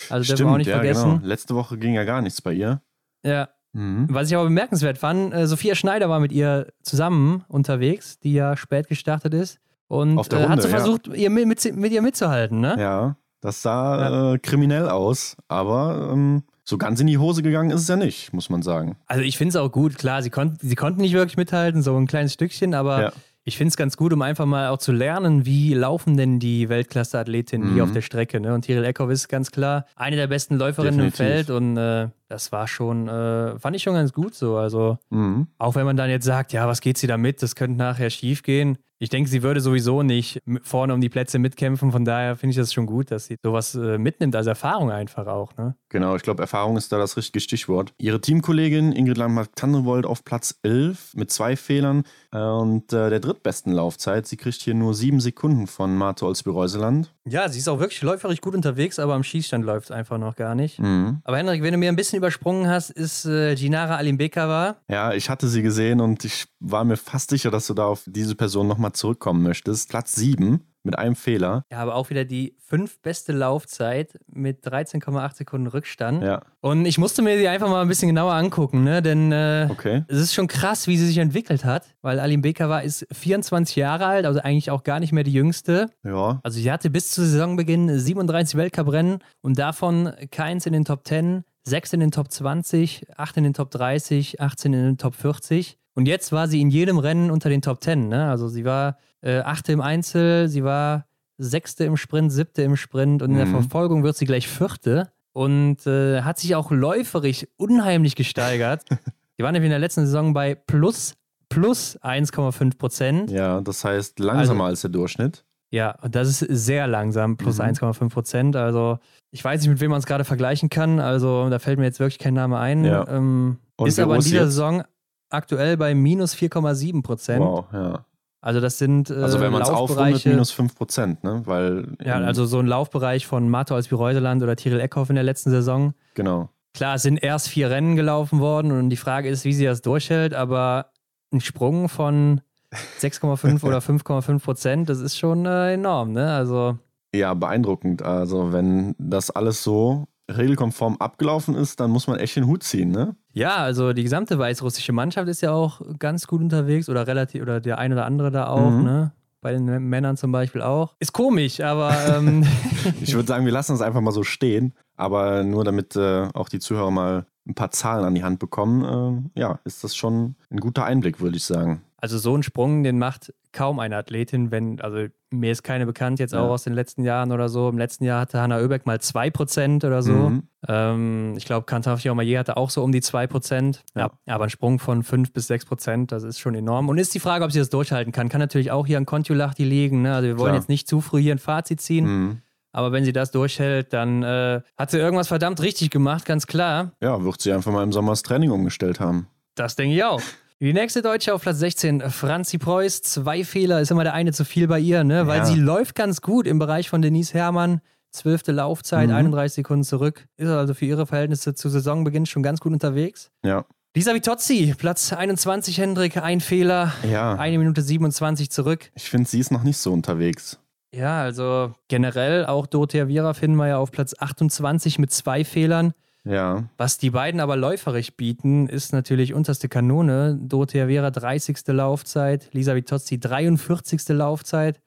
Also 0.10 0.28
dürfen 0.34 0.48
wir 0.48 0.54
auch 0.54 0.58
nicht 0.58 0.68
ja, 0.68 0.76
vergessen. 0.76 1.16
genau. 1.18 1.26
Letzte 1.28 1.56
Woche 1.56 1.78
ging 1.78 1.94
ja 1.94 2.04
gar 2.04 2.22
nichts 2.22 2.42
bei 2.42 2.54
ihr. 2.54 2.82
Ja. 3.26 3.50
Mhm. 3.74 4.08
Was 4.10 4.30
ich 4.30 4.36
aber 4.36 4.46
bemerkenswert 4.46 4.98
fand, 4.98 5.34
äh, 5.34 5.48
Sophia 5.48 5.76
Schneider 5.76 6.10
war 6.10 6.20
mit 6.20 6.32
ihr 6.32 6.68
zusammen 6.82 7.44
unterwegs, 7.48 8.20
die 8.20 8.34
ja 8.34 8.56
spät 8.56 8.88
gestartet 8.88 9.34
ist. 9.34 9.60
Und 9.88 10.18
Auf 10.18 10.30
der 10.30 10.40
äh, 10.40 10.44
hat 10.44 10.50
Runde, 10.52 10.62
so 10.64 10.70
ja. 10.70 10.76
versucht, 10.78 11.08
ihr 11.08 11.30
mit, 11.30 11.48
mit, 11.48 11.76
mit 11.76 11.92
ihr 11.92 12.02
mitzuhalten, 12.02 12.60
ne? 12.60 12.76
Ja, 12.80 13.18
das 13.42 13.62
sah 13.62 14.34
Äh, 14.34 14.40
kriminell 14.40 14.88
aus, 14.90 15.36
aber 15.48 16.10
ähm, 16.14 16.44
so 16.64 16.78
ganz 16.78 17.00
in 17.02 17.08
die 17.08 17.18
Hose 17.18 17.44
gegangen 17.44 17.72
ist 17.72 17.82
es 17.82 17.88
ja 17.90 17.96
nicht, 17.98 18.32
muss 18.32 18.50
man 18.50 18.62
sagen. 18.62 18.96
Also 19.08 19.22
ich 19.24 19.38
finde 19.38 19.50
es 19.50 19.56
auch 19.58 19.72
gut, 19.72 19.98
klar, 19.98 20.24
sie, 20.24 20.30
konnt, 20.30 20.62
sie 20.62 20.76
konnten 20.76 21.02
nicht 21.02 21.14
wirklich 21.14 21.36
mithalten, 21.36 21.82
so 21.82 21.96
ein 21.98 22.08
kleines 22.08 22.34
Stückchen, 22.34 22.74
aber 22.74 23.02
Ja. 23.02 23.12
Ich 23.46 23.58
finde 23.58 23.70
es 23.70 23.78
ganz 23.78 23.98
gut, 23.98 24.14
um 24.14 24.22
einfach 24.22 24.46
mal 24.46 24.70
auch 24.70 24.78
zu 24.78 24.92
lernen, 24.92 25.46
wie 25.46 25.74
laufen 25.74 26.16
denn 26.18 26.40
die 26.40 26.70
Weltklasse-Athletinnen 26.70 27.70
Mhm. 27.70 27.74
hier 27.74 27.84
auf 27.84 27.92
der 27.92 28.02
Strecke. 28.02 28.40
Ne? 28.40 28.54
Und 28.54 28.62
Tiril 28.64 28.84
Eckhoff 28.86 29.10
ist 29.10 29.28
ganz 29.28 29.52
klar 29.52 29.86
eine 29.96 30.16
der 30.16 30.28
besten 30.28 30.56
Läuferinnen 30.58 31.00
Definitiv. 31.00 31.20
im 31.20 31.26
Feld 31.26 31.50
und 31.50 31.78
äh, 31.78 32.10
das 32.30 32.52
war 32.52 32.68
schon, 32.68 33.08
äh, 33.08 33.60
fand 33.60 33.76
ich 33.76 33.84
schon 33.84 33.94
ganz 33.96 34.14
gut 34.14 34.34
so. 34.36 34.58
Also 34.58 34.98
Mhm. 35.10 35.48
auch 35.58 35.76
wenn 35.76 35.86
man 35.86 35.98
dann 35.98 36.10
jetzt 36.10 36.26
sagt, 36.26 36.54
ja, 36.54 36.68
was 36.68 36.82
geht 36.82 36.98
sie 36.98 37.08
da 37.08 37.18
mit, 37.18 37.42
das 37.44 37.56
könnte 37.56 37.78
nachher 37.78 38.10
schief 38.10 38.44
gehen. 38.44 38.78
Ich 39.00 39.10
denke, 39.10 39.30
sie 39.30 39.44
würde 39.44 39.60
sowieso 39.60 40.02
nicht 40.02 40.40
vorne 40.62 40.94
um 40.94 41.02
die 41.02 41.10
Plätze 41.10 41.38
mitkämpfen, 41.38 41.92
von 41.92 42.06
daher 42.06 42.38
finde 42.38 42.52
ich 42.52 42.58
das 42.58 42.72
schon 42.72 42.86
gut, 42.86 43.12
dass 43.12 43.26
sie 43.26 43.36
sowas 43.44 43.76
äh, 43.76 43.98
mitnimmt 43.98 44.34
als 44.34 44.48
Erfahrung 44.48 44.92
einfach 44.92 45.28
auch. 45.28 45.58
Ne? 45.58 45.76
Genau, 45.90 46.16
ich 46.16 46.22
glaube, 46.24 46.42
Erfahrung 46.42 46.78
ist 46.78 46.90
da 46.94 46.98
das 46.98 47.18
richtige 47.18 47.42
Stichwort. 47.42 47.94
Ihre 47.98 48.22
Teamkollegin 48.22 48.94
Ingrid 48.94 49.18
Landmark-Tandrevold 49.18 50.06
auf 50.06 50.24
Platz 50.24 50.58
11 50.64 51.16
mit 51.16 51.32
zwei 51.32 51.58
Fehlern 51.58 52.04
und 52.34 52.92
äh, 52.94 53.10
der 53.10 53.20
drittbesten 53.20 53.72
Laufzeit. 53.74 54.26
Sie 54.28 54.38
kriegt 54.38 54.62
hier 54.62 54.74
nur 54.74 54.94
sieben 54.94 55.20
Sekunden 55.20 55.68
von 55.68 55.96
Marte 55.96 56.26
Olsby-Reuseland. 56.26 57.14
Ja, 57.26 57.48
sie 57.48 57.60
ist 57.60 57.68
auch 57.68 57.80
wirklich 57.80 58.02
läuferisch 58.02 58.42
gut 58.42 58.56
unterwegs, 58.56 59.00
aber 59.00 59.14
am 59.14 59.24
Schießstand 59.24 59.64
läuft 59.64 59.86
es 59.86 59.92
einfach 59.92 60.18
noch 60.18 60.36
gar 60.36 60.56
nicht. 60.56 60.80
Mhm. 60.80 61.20
Aber 61.24 61.38
Henrik, 61.38 61.62
wenn 61.62 61.74
du 61.74 61.78
mir 61.78 61.90
ein 61.90 61.96
bisschen 61.96 62.18
übersprungen 62.18 62.68
hast, 62.68 62.90
ist 62.90 63.26
äh, 63.26 63.56
Ginara 63.56 63.98
Alimbekova. 63.98 64.78
Ja, 64.90 65.14
ich 65.14 65.30
hatte 65.30 65.48
sie 65.48 65.62
gesehen 65.62 66.02
und 66.02 66.26
ich 66.26 66.48
war 66.60 66.84
mir 66.84 66.98
fast 66.98 67.30
sicher, 67.30 67.52
dass 67.52 67.68
du 67.68 67.74
da 67.74 67.86
auf 67.86 68.04
diese 68.08 68.36
Person 68.36 68.68
nochmal 68.68 68.94
zurückkommen 68.94 69.44
möchtest. 69.44 69.90
Platz 69.90 70.16
7 70.16 70.62
mit 70.84 70.98
einem 70.98 71.16
Fehler. 71.16 71.66
Ja, 71.72 71.80
aber 71.80 71.96
auch 71.96 72.10
wieder 72.10 72.26
die 72.26 72.56
fünf 72.60 73.00
beste 73.02 73.32
Laufzeit 73.32 74.20
mit 74.28 74.66
13,8 74.66 75.36
Sekunden 75.36 75.68
Rückstand. 75.68 76.24
Ja, 76.24 76.42
Und 76.62 76.86
ich 76.86 76.98
musste 76.98 77.22
mir 77.22 77.38
die 77.38 77.48
einfach 77.48 77.70
mal 77.70 77.82
ein 77.82 77.88
bisschen 77.88 78.10
genauer 78.10 78.34
angucken, 78.34 78.84
ne? 78.84 79.02
Denn 79.02 79.32
äh, 79.32 79.68
okay. 79.72 80.04
es 80.08 80.20
ist 80.20 80.34
schon 80.34 80.48
krass, 80.48 80.88
wie 80.88 80.98
sie 80.98 81.08
sich 81.08 81.18
entwickelt 81.18 81.64
hat, 81.64 81.86
weil 82.02 82.20
Alim 82.20 82.42
Bekava 82.42 82.80
ist 82.80 83.08
24 83.12 83.76
Jahre 83.76 84.06
alt, 84.06 84.26
also 84.26 84.40
eigentlich 84.40 84.72
auch 84.72 84.84
gar 84.84 85.00
nicht 85.00 85.12
mehr 85.14 85.24
die 85.24 85.34
jüngste. 85.34 85.90
Ja, 86.04 86.40
Also 86.44 86.60
sie 86.60 86.72
hatte 86.72 86.90
bis 86.90 87.12
zu 87.12 87.26
Saisonbeginn 87.26 87.98
37 87.98 88.58
Weltcuprennen 88.58 89.20
und 89.42 89.58
davon 89.60 90.12
keins 90.32 90.66
in 90.66 90.74
den 90.74 90.86
Top 90.86 91.08
10, 91.08 91.44
sechs 91.64 91.94
in 91.94 92.02
den 92.02 92.12
Top 92.12 92.32
20, 92.32 93.06
acht 93.18 93.38
in 93.38 93.44
den 93.44 93.54
Top 93.54 93.72
30, 93.72 94.42
18 94.42 94.74
in 94.74 94.84
den 94.84 94.98
Top 94.98 95.16
40. 95.16 95.78
Und 95.96 96.08
jetzt 96.08 96.32
war 96.32 96.48
sie 96.48 96.60
in 96.60 96.70
jedem 96.70 96.98
Rennen 96.98 97.30
unter 97.32 97.50
den 97.50 97.62
Top 97.62 97.84
10. 97.84 98.08
Ne? 98.10 98.28
Also 98.30 98.48
sie 98.48 98.66
war 98.66 98.98
äh, 99.24 99.40
achte 99.40 99.72
im 99.72 99.82
Einzel, 99.82 100.48
sie 100.50 100.64
war 100.64 101.06
sechste 101.38 101.84
im 101.86 101.98
Sprint, 101.98 102.32
siebte 102.32 102.62
im 102.62 102.76
Sprint 102.76 103.22
und 103.22 103.32
in 103.32 103.38
der 103.38 103.46
Mhm. 103.48 103.52
Verfolgung 103.62 104.04
wird 104.04 104.16
sie 104.16 104.26
gleich 104.26 104.48
vierte 104.48 105.12
und 105.34 105.88
äh, 105.88 106.22
hat 106.22 106.38
sich 106.38 106.56
auch 106.56 106.70
läuferisch 106.72 107.48
unheimlich 107.58 108.16
gesteigert. 108.16 108.84
sie 109.38 109.44
war 109.44 109.52
nämlich 109.52 109.68
in 109.68 109.72
der 109.72 109.80
letzten 109.80 110.06
Saison 110.06 110.34
bei 110.34 110.54
plus, 110.56 111.16
plus 111.50 111.98
1,5 112.02 112.78
Prozent. 112.78 113.32
ja, 113.32 113.62
das 113.62 113.84
heißt 113.84 114.20
langsamer 114.20 114.66
Also- 114.66 114.70
als 114.72 114.82
der 114.82 114.90
Durchschnitt. 114.92 115.44
Ja, 115.72 115.96
und 116.04 116.14
das 116.14 116.28
ist 116.28 116.66
sehr 116.66 116.86
langsam, 116.86 117.36
plus 117.36 117.58
Mhm. 117.58 117.64
1,5 117.64 118.10
Prozent. 118.14 118.56
Also, 118.56 119.00
ich 119.32 119.44
weiß 119.44 119.60
nicht, 119.62 119.72
mit 119.72 119.80
wem 119.82 119.90
man 119.90 119.98
es 120.00 120.06
gerade 120.06 120.24
vergleichen 120.24 120.70
kann. 120.70 121.00
Also, 121.00 121.50
da 121.50 121.58
fällt 121.58 121.80
mir 121.80 121.86
jetzt 121.86 122.00
wirklich 122.00 122.20
kein 122.20 122.36
Name 122.36 122.60
ein. 122.60 122.86
Ja. 122.86 123.08
Ähm, 123.08 123.58
ist 123.84 123.98
aber 124.00 124.18
in 124.18 124.22
dieser 124.22 124.42
jetzt? 124.44 124.50
Saison 124.52 124.84
aktuell 125.32 125.76
bei 125.78 125.96
minus 125.96 126.36
4,7 126.36 127.02
Prozent. 127.02 127.42
Wow, 127.44 127.66
ja. 127.74 128.06
Also, 128.44 128.60
das 128.60 128.78
sind 128.78 129.10
äh, 129.10 129.14
Also 129.14 129.40
wenn 129.40 129.54
man 129.54 129.62
es 129.62 129.70
aufrundet, 129.70 130.26
minus 130.26 130.52
5 130.52 130.76
Prozent, 130.76 131.24
ne? 131.24 131.44
Weil, 131.46 131.88
ja, 132.04 132.16
also 132.16 132.46
so 132.46 132.60
ein 132.60 132.68
Laufbereich 132.68 133.26
von 133.26 133.48
Marta 133.48 133.74
Olsby-Reuseland 133.74 134.44
oder 134.44 134.58
Tiril 134.58 134.82
Eckhoff 134.82 135.10
in 135.10 135.16
der 135.16 135.24
letzten 135.24 135.50
Saison. 135.50 135.94
genau. 136.14 136.50
Klar, 136.76 136.96
es 136.96 137.04
sind 137.04 137.24
erst 137.24 137.50
vier 137.50 137.70
Rennen 137.70 137.96
gelaufen 137.96 138.40
worden 138.40 138.72
und 138.72 138.90
die 138.90 138.98
Frage 138.98 139.30
ist, 139.30 139.46
wie 139.46 139.54
sie 139.54 139.64
das 139.64 139.82
durchhält, 139.84 140.34
aber 140.34 140.88
ein 141.32 141.40
Sprung 141.40 141.88
von 141.88 142.42
6,5 143.00 143.64
oder 143.64 143.78
5,5 143.78 144.40
Prozent, 144.44 144.90
das 144.90 145.00
ist 145.00 145.18
schon 145.18 145.46
äh, 145.46 145.74
enorm, 145.76 146.12
ne? 146.12 146.34
Also. 146.34 146.78
Ja, 147.16 147.34
beeindruckend. 147.36 148.02
Also, 148.02 148.52
wenn 148.52 148.96
das 148.98 149.30
alles 149.32 149.64
so 149.64 150.08
regelkonform 150.32 150.98
abgelaufen 150.98 151.56
ist, 151.56 151.80
dann 151.80 151.92
muss 151.92 152.08
man 152.08 152.18
echt 152.20 152.36
den 152.36 152.48
Hut 152.48 152.64
ziehen, 152.64 152.92
ne? 152.92 153.16
Ja, 153.34 153.56
also 153.58 153.94
die 153.94 154.04
gesamte 154.04 154.38
weißrussische 154.40 154.94
Mannschaft 154.94 155.28
ist 155.28 155.42
ja 155.42 155.52
auch 155.52 155.82
ganz 156.00 156.28
gut 156.28 156.42
unterwegs 156.42 156.88
oder 156.90 157.08
relativ, 157.08 157.42
oder 157.42 157.60
der 157.60 157.78
ein 157.78 157.92
oder 157.92 158.06
andere 158.06 158.32
da 158.32 158.48
auch, 158.48 158.72
Mhm. 158.72 158.84
ne? 158.84 159.12
Bei 159.42 159.52
den 159.52 159.66
Männern 159.90 160.16
zum 160.16 160.32
Beispiel 160.32 160.62
auch. 160.62 160.96
Ist 161.00 161.12
komisch, 161.12 161.60
aber 161.60 161.94
ähm, 162.16 162.46
Ich 163.02 163.14
würde 163.14 163.28
sagen, 163.28 163.44
wir 163.46 163.52
lassen 163.52 163.74
es 163.76 163.82
einfach 163.82 164.00
mal 164.00 164.12
so 164.12 164.24
stehen. 164.24 164.74
Aber 164.96 165.44
nur 165.44 165.66
damit 165.66 165.96
äh, 165.98 166.30
auch 166.34 166.48
die 166.48 166.60
Zuhörer 166.60 166.92
mal 166.92 167.26
ein 167.46 167.56
paar 167.56 167.72
Zahlen 167.72 168.06
an 168.06 168.16
die 168.16 168.24
Hand 168.24 168.40
bekommen, 168.40 169.32
äh, 169.36 169.40
ja, 169.42 169.60
ist 169.66 169.84
das 169.84 169.98
schon 169.98 170.36
ein 170.50 170.60
guter 170.62 170.86
Einblick, 170.86 171.20
würde 171.20 171.36
ich 171.36 171.44
sagen. 171.44 171.82
Also 172.04 172.18
so 172.18 172.36
ein 172.36 172.44
Sprung, 172.44 172.84
den 172.84 173.00
macht 173.00 173.34
kaum 173.54 173.80
eine 173.80 173.96
Athletin, 173.96 174.52
wenn, 174.52 174.82
also 174.82 175.08
mir 175.32 175.54
ist 175.54 175.64
keine 175.64 175.86
bekannt, 175.86 176.20
jetzt 176.20 176.36
auch 176.36 176.48
Ja. 176.48 176.50
aus 176.50 176.66
den 176.66 176.74
letzten 176.74 177.06
Jahren 177.06 177.32
oder 177.32 177.48
so. 177.48 177.70
Im 177.70 177.78
letzten 177.78 178.04
Jahr 178.04 178.20
hatte 178.20 178.42
Hanna 178.42 178.58
Oeberg 178.60 178.86
mal 178.86 178.98
2% 179.00 179.86
oder 179.86 180.02
so. 180.04 180.12
Mhm. 180.12 180.44
Ähm, 180.68 181.34
ich 181.38 181.46
glaube, 181.46 181.66
Kantar 181.66 181.98
Fiormaillet 181.98 182.38
hatte 182.40 182.58
auch 182.58 182.72
so 182.72 182.84
um 182.84 182.92
die 182.92 183.00
2%. 183.02 183.84
Ja. 183.96 184.10
Ja. 184.26 184.36
aber 184.36 184.44
ein 184.44 184.50
Sprung 184.50 184.80
von 184.80 185.02
5 185.04 185.32
bis 185.32 185.48
6%, 185.50 186.12
das 186.12 186.24
ist 186.24 186.40
schon 186.40 186.56
enorm. 186.56 186.90
Und 186.90 186.98
ist 186.98 187.14
die 187.14 187.22
Frage, 187.22 187.46
ob 187.46 187.54
sie 187.54 187.60
das 187.60 187.70
durchhalten 187.70 188.12
kann. 188.12 188.28
Kann 188.28 188.42
natürlich 188.42 188.72
auch 188.72 188.86
hier 188.86 188.98
an 188.98 189.06
Kontiolahti 189.06 189.64
liegen. 189.64 190.02
Ne? 190.02 190.14
Also 190.14 190.28
wir 190.28 190.38
wollen 190.38 190.48
Klar. 190.50 190.56
jetzt 190.58 190.68
nicht 190.68 190.90
zu 190.90 191.00
früh 191.00 191.22
hier 191.22 191.34
ein 191.36 191.40
Fazit 191.40 191.80
ziehen. 191.80 192.06
Mhm. 192.06 192.38
Aber 192.74 192.92
wenn 192.92 193.06
sie 193.06 193.14
das 193.14 193.32
durchhält, 193.32 193.94
dann 193.94 194.24
äh, 194.24 194.62
hat 194.78 194.92
sie 194.92 194.98
irgendwas 194.98 195.30
verdammt 195.30 195.62
richtig 195.62 195.90
gemacht, 195.90 196.26
ganz 196.26 196.48
klar. 196.48 196.92
Ja, 197.02 197.24
wird 197.24 197.40
sie 197.40 197.54
einfach 197.54 197.72
mal 197.72 197.84
im 197.84 197.94
Sommer 197.94 198.12
das 198.12 198.24
Training 198.24 198.52
umgestellt 198.52 199.00
haben. 199.00 199.28
Das 199.56 199.78
denke 199.78 199.96
ich 199.96 200.04
auch. 200.04 200.22
Die 200.64 200.72
nächste 200.72 201.02
Deutsche 201.02 201.34
auf 201.34 201.42
Platz 201.42 201.60
16, 201.60 202.10
Franzi 202.10 202.58
Preuß. 202.58 203.02
Zwei 203.02 203.44
Fehler, 203.44 203.82
ist 203.82 203.92
immer 203.92 204.06
der 204.06 204.14
eine 204.14 204.32
zu 204.32 204.46
viel 204.46 204.66
bei 204.70 204.80
ihr, 204.80 205.04
ne? 205.04 205.28
weil 205.28 205.40
Ja. 205.40 205.46
sie 205.46 205.60
läuft 205.60 205.94
ganz 205.94 206.22
gut 206.22 206.48
im 206.48 206.58
Bereich 206.58 206.88
von 206.90 207.02
Denise 207.02 207.34
Herrmann. 207.34 207.82
Zwölfte 208.12 208.54
Laufzeit, 208.54 209.10
Mhm. 209.10 209.14
31 209.16 209.56
Sekunden 209.56 209.84
zurück. 209.84 210.26
Ist 210.38 210.48
also 210.48 210.74
für 210.74 210.86
ihre 210.86 211.06
Verhältnisse 211.06 211.54
zu 211.54 211.68
Saisonbeginn 211.68 212.26
schon 212.26 212.44
ganz 212.44 212.62
gut 212.62 212.72
unterwegs. 212.72 213.30
Ja. 213.44 213.66
Lisa 213.94 214.14
Vitozzi, 214.14 214.74
Platz 214.78 215.12
21, 215.12 215.80
Hendrik, 215.80 216.16
ein 216.16 216.40
Fehler. 216.40 216.94
Ja. 217.12 217.36
Eine 217.36 217.58
Minute 217.58 217.82
27 217.82 218.50
zurück. 218.50 218.90
Ich 218.96 219.10
finde, 219.10 219.30
sie 219.30 219.40
ist 219.42 219.52
noch 219.52 219.64
nicht 219.64 219.78
so 219.80 219.92
unterwegs. 219.92 220.60
Ja, 220.96 221.24
also 221.24 221.74
generell 221.90 222.46
auch 222.46 222.68
Dorothea 222.68 223.10
Viera 223.10 223.34
finden 223.34 223.58
wir 223.58 223.68
ja 223.68 223.78
auf 223.80 223.92
Platz 223.92 224.16
28 224.18 224.98
mit 224.98 225.12
zwei 225.12 225.44
Fehlern. 225.44 225.94
Ja. 226.26 226.64
Was 226.78 226.98
die 226.98 227.10
beiden 227.10 227.40
aber 227.42 227.58
läuferisch 227.58 228.16
bieten, 228.16 228.68
ist 228.68 228.94
natürlich 228.94 229.34
unterste 229.34 229.68
Kanone. 229.68 230.38
Dorothea 230.42 230.88
Vera 230.88 231.12
30. 231.12 231.68
Laufzeit, 231.68 232.50
Lisa 232.54 232.76
Vitozzi 232.76 233.20
43. 233.20 234.08
Laufzeit. 234.10 234.80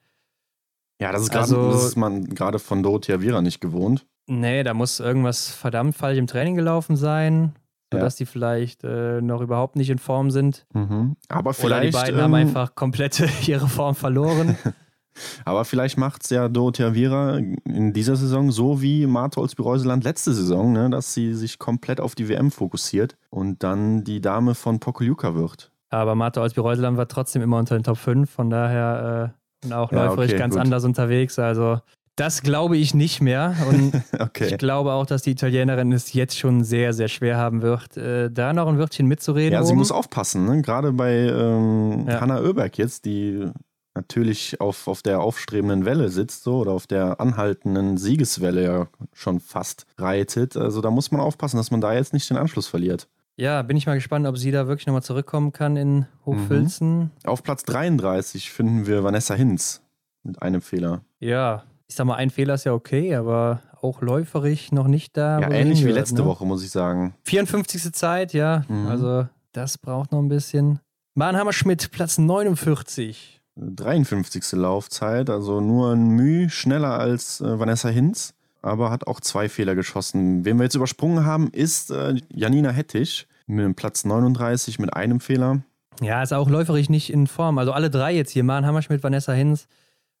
Ja, 0.99 1.11
das 1.11 1.21
ist, 1.23 1.29
grad, 1.31 1.41
Also- 1.43 1.71
das 1.71 1.83
ist 1.85 1.95
man 1.95 2.25
gerade 2.25 2.57
von 2.59 2.81
Dorothea 2.81 3.21
Viera 3.21 3.41
nicht 3.41 3.61
gewohnt. 3.61 4.05
Nee, 4.25 4.63
da 4.63 4.73
muss 4.73 4.99
irgendwas 4.99 5.49
verdammt 5.49 5.95
falsch 5.95 6.17
im 6.17 6.27
Training 6.27 6.55
gelaufen 6.55 6.95
sein. 6.95 7.53
sodass 7.93 8.17
die 8.17 8.25
vielleicht 8.25 8.83
äh, 8.83 9.21
noch 9.21 9.39
überhaupt 9.39 9.77
nicht 9.77 9.89
in 9.89 9.97
Form 9.97 10.29
sind. 10.29 10.65
Mhm. 10.73 11.15
Aber 11.29 11.51
Oder 11.51 11.53
vielleicht. 11.53 11.87
die 11.87 11.91
beiden 11.97 12.15
ähm, 12.17 12.21
haben 12.23 12.33
einfach 12.33 12.75
komplett 12.75 13.21
ihre 13.47 13.69
Form 13.69 13.95
verloren. 13.95 14.57
Aber 15.45 15.65
vielleicht 15.65 15.97
macht 15.97 16.23
es 16.23 16.29
ja 16.29 16.49
Dorothea 16.49 16.93
Viera 16.93 17.37
in 17.37 17.93
dieser 17.93 18.15
Saison 18.15 18.51
so 18.51 18.81
wie 18.81 19.05
Martha 19.07 19.41
Olsby-Reuseland 19.41 20.03
letzte 20.03 20.33
Saison, 20.33 20.73
ne, 20.73 20.89
dass 20.89 21.13
sie 21.13 21.33
sich 21.33 21.59
komplett 21.59 21.99
auf 22.01 22.15
die 22.15 22.29
WM 22.29 22.51
fokussiert 22.51 23.15
und 23.29 23.63
dann 23.63 24.03
die 24.03 24.21
Dame 24.21 24.55
von 24.55 24.79
Pokljuka 24.79 25.35
wird. 25.35 25.71
Aber 25.89 26.15
Martha 26.15 26.41
Olsby-Reuseland 26.41 26.97
war 26.97 27.07
trotzdem 27.07 27.41
immer 27.41 27.57
unter 27.57 27.77
den 27.77 27.83
Top 27.83 27.97
5, 27.97 28.29
von 28.29 28.49
daher 28.49 29.33
äh, 29.65 29.73
auch 29.73 29.91
Ja, 29.91 30.05
läuferisch 30.05 30.31
okay, 30.31 30.39
ganz 30.39 30.53
gut. 30.55 30.61
anders 30.63 30.83
unterwegs. 30.83 31.39
Also 31.39 31.79
das 32.17 32.41
glaube 32.41 32.77
ich 32.77 32.93
nicht 32.95 33.21
mehr. 33.21 33.55
Und 33.69 33.93
Okay. 34.19 34.47
ich 34.47 34.57
glaube 34.57 34.91
auch, 34.93 35.05
dass 35.05 35.21
die 35.21 35.31
Italienerin 35.31 35.91
es 35.93 36.13
jetzt 36.13 36.37
schon 36.37 36.63
sehr, 36.63 36.91
sehr 36.93 37.07
schwer 37.07 37.37
haben 37.37 37.61
wird, 37.61 37.95
äh, 37.95 38.29
da 38.31 38.53
noch 38.53 38.67
ein 38.67 38.77
Wörtchen 38.79 39.05
mitzureden. 39.07 39.53
Ja, 39.53 39.63
sie 39.63 39.69
oben. 39.71 39.79
muss 39.79 39.91
aufpassen, 39.91 40.45
ne? 40.45 40.61
gerade 40.63 40.91
bei 40.93 41.13
ähm, 41.13 42.05
Ja. 42.07 42.19
Hanna 42.21 42.41
Oeberg 42.41 42.77
jetzt, 42.77 43.05
die 43.05 43.47
natürlich 43.97 44.61
auf, 44.61 44.87
auf 44.87 45.01
der 45.01 45.19
aufstrebenden 45.19 45.85
Welle 45.85 46.09
sitzt 46.09 46.43
so, 46.43 46.59
oder 46.59 46.71
auf 46.71 46.87
der 46.87 47.19
anhaltenden 47.19 47.97
Siegeswelle 47.97 48.63
ja 48.63 48.87
schon 49.13 49.39
fast 49.39 49.85
reitet. 49.97 50.55
Also 50.55 50.81
da 50.81 50.91
muss 50.91 51.11
man 51.11 51.19
aufpassen, 51.19 51.57
dass 51.57 51.71
man 51.71 51.81
da 51.81 51.93
jetzt 51.93 52.13
nicht 52.13 52.29
den 52.29 52.37
Anschluss 52.37 52.67
verliert. 52.67 53.07
Ja, 53.35 53.61
bin 53.61 53.77
ich 53.77 53.85
mal 53.85 53.95
gespannt, 53.95 54.25
ob 54.25 54.37
sie 54.37 54.51
da 54.51 54.67
wirklich 54.67 54.87
nochmal 54.87 55.03
zurückkommen 55.03 55.51
kann 55.51 55.75
in 55.75 56.07
Hochfilzen. 56.25 57.11
Auf 57.23 57.43
Platz 57.43 57.63
33 57.63 58.51
finden 58.51 58.87
wir 58.87 59.03
Vanessa 59.03 59.35
Hinz 59.35 59.81
mit 60.23 60.41
einem 60.41 60.61
Fehler. 60.61 61.01
Ja, 61.19 61.63
ich 61.87 61.95
sag 61.95 62.05
mal, 62.05 62.15
ein 62.15 62.31
Fehler 62.31 62.55
ist 62.55 62.63
ja 62.63 62.73
okay, 62.73 63.15
aber 63.15 63.61
auch 63.81 64.01
läuferig 64.01 64.71
noch 64.71 64.87
nicht 64.87 65.15
da. 65.17 65.39
Ja, 65.39 65.51
ähnlich 65.51 65.85
wie 65.85 65.91
letzte 65.91 66.21
ne? 66.21 66.25
Woche, 66.25 66.45
muss 66.45 66.63
ich 66.63 66.71
sagen. 66.71 67.13
54. 67.23 67.93
Zeit, 67.93 68.33
ja. 68.33 68.63
Mhm. 68.67 68.87
Also 68.87 69.27
das 69.51 69.77
braucht 69.77 70.11
noch 70.11 70.19
ein 70.19 70.29
bisschen. 70.29 70.79
Mannheimer 71.13 71.53
Schmidt, 71.53 71.91
Platz 71.91 72.17
49. 72.17 73.36
53. 73.59 74.53
Laufzeit, 74.53 75.29
also 75.29 75.61
nur 75.61 75.93
ein 75.93 76.09
Mühe 76.09 76.49
schneller 76.49 76.99
als 76.99 77.41
äh, 77.41 77.59
Vanessa 77.59 77.89
Hinz, 77.89 78.33
aber 78.61 78.91
hat 78.91 79.07
auch 79.07 79.19
zwei 79.19 79.49
Fehler 79.49 79.75
geschossen. 79.75 80.45
Wen 80.45 80.57
wir 80.57 80.63
jetzt 80.63 80.75
übersprungen 80.75 81.25
haben, 81.25 81.49
ist 81.51 81.91
äh, 81.91 82.15
Janina 82.29 82.69
Hettich 82.69 83.27
mit 83.47 83.75
Platz 83.75 84.05
39 84.05 84.79
mit 84.79 84.93
einem 84.93 85.19
Fehler. 85.19 85.61
Ja, 86.01 86.21
ist 86.21 86.33
auch 86.33 86.49
läuferisch 86.49 86.89
nicht 86.89 87.11
in 87.11 87.27
Form. 87.27 87.57
Also 87.57 87.71
alle 87.71 87.89
drei 87.89 88.13
jetzt 88.13 88.31
hier, 88.31 88.43
Maren 88.43 88.65
Hammerschmidt, 88.65 89.03
Vanessa 89.03 89.33
Hinz 89.33 89.67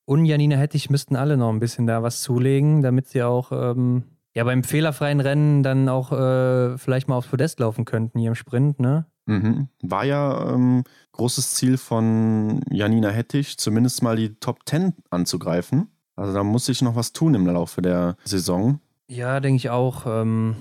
und 0.05 0.25
Janina 0.25 0.55
Hettich 0.55 0.89
müssten 0.89 1.15
alle 1.15 1.37
noch 1.37 1.49
ein 1.49 1.59
bisschen 1.59 1.85
da 1.85 2.01
was 2.01 2.21
zulegen, 2.21 2.81
damit 2.81 3.09
sie 3.09 3.23
auch 3.23 3.51
ähm, 3.51 4.03
ja 4.33 4.43
beim 4.43 4.63
fehlerfreien 4.63 5.19
Rennen 5.19 5.63
dann 5.63 5.89
auch 5.89 6.11
äh, 6.11 6.77
vielleicht 6.77 7.07
mal 7.07 7.17
aufs 7.17 7.27
Podest 7.27 7.59
laufen 7.59 7.85
könnten 7.85 8.17
hier 8.19 8.29
im 8.29 8.35
Sprint, 8.35 8.79
ne? 8.79 9.05
Mhm. 9.27 9.67
War 9.81 10.05
ja 10.05 10.53
ähm, 10.53 10.83
großes 11.11 11.53
Ziel 11.53 11.77
von 11.77 12.61
Janina 12.71 13.09
Hettich, 13.09 13.57
zumindest 13.57 14.01
mal 14.01 14.15
die 14.15 14.35
Top 14.39 14.61
10 14.65 14.93
anzugreifen. 15.09 15.89
Also 16.15 16.33
da 16.33 16.43
muss 16.43 16.65
sich 16.65 16.81
noch 16.81 16.95
was 16.95 17.13
tun 17.13 17.35
im 17.35 17.45
Laufe 17.45 17.81
der 17.81 18.17
Saison. 18.23 18.79
Ja, 19.07 19.39
denke 19.39 19.57
ich 19.57 19.69
auch. 19.69 20.05
Ähm, 20.07 20.55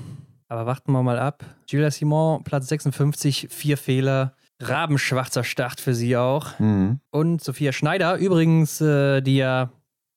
aber 0.48 0.66
warten 0.66 0.92
wir 0.92 1.02
mal 1.02 1.18
ab. 1.18 1.44
Julia 1.66 1.90
Simon, 1.90 2.44
Platz 2.44 2.68
56, 2.68 3.48
vier 3.50 3.78
Fehler. 3.78 4.34
Rabenschwarzer 4.60 5.44
Start 5.44 5.80
für 5.80 5.94
sie 5.94 6.16
auch. 6.16 6.58
Mhm. 6.58 7.00
Und 7.10 7.42
Sophia 7.42 7.72
Schneider, 7.72 8.16
übrigens, 8.16 8.80
äh, 8.80 9.20
die 9.20 9.36
ja 9.36 9.70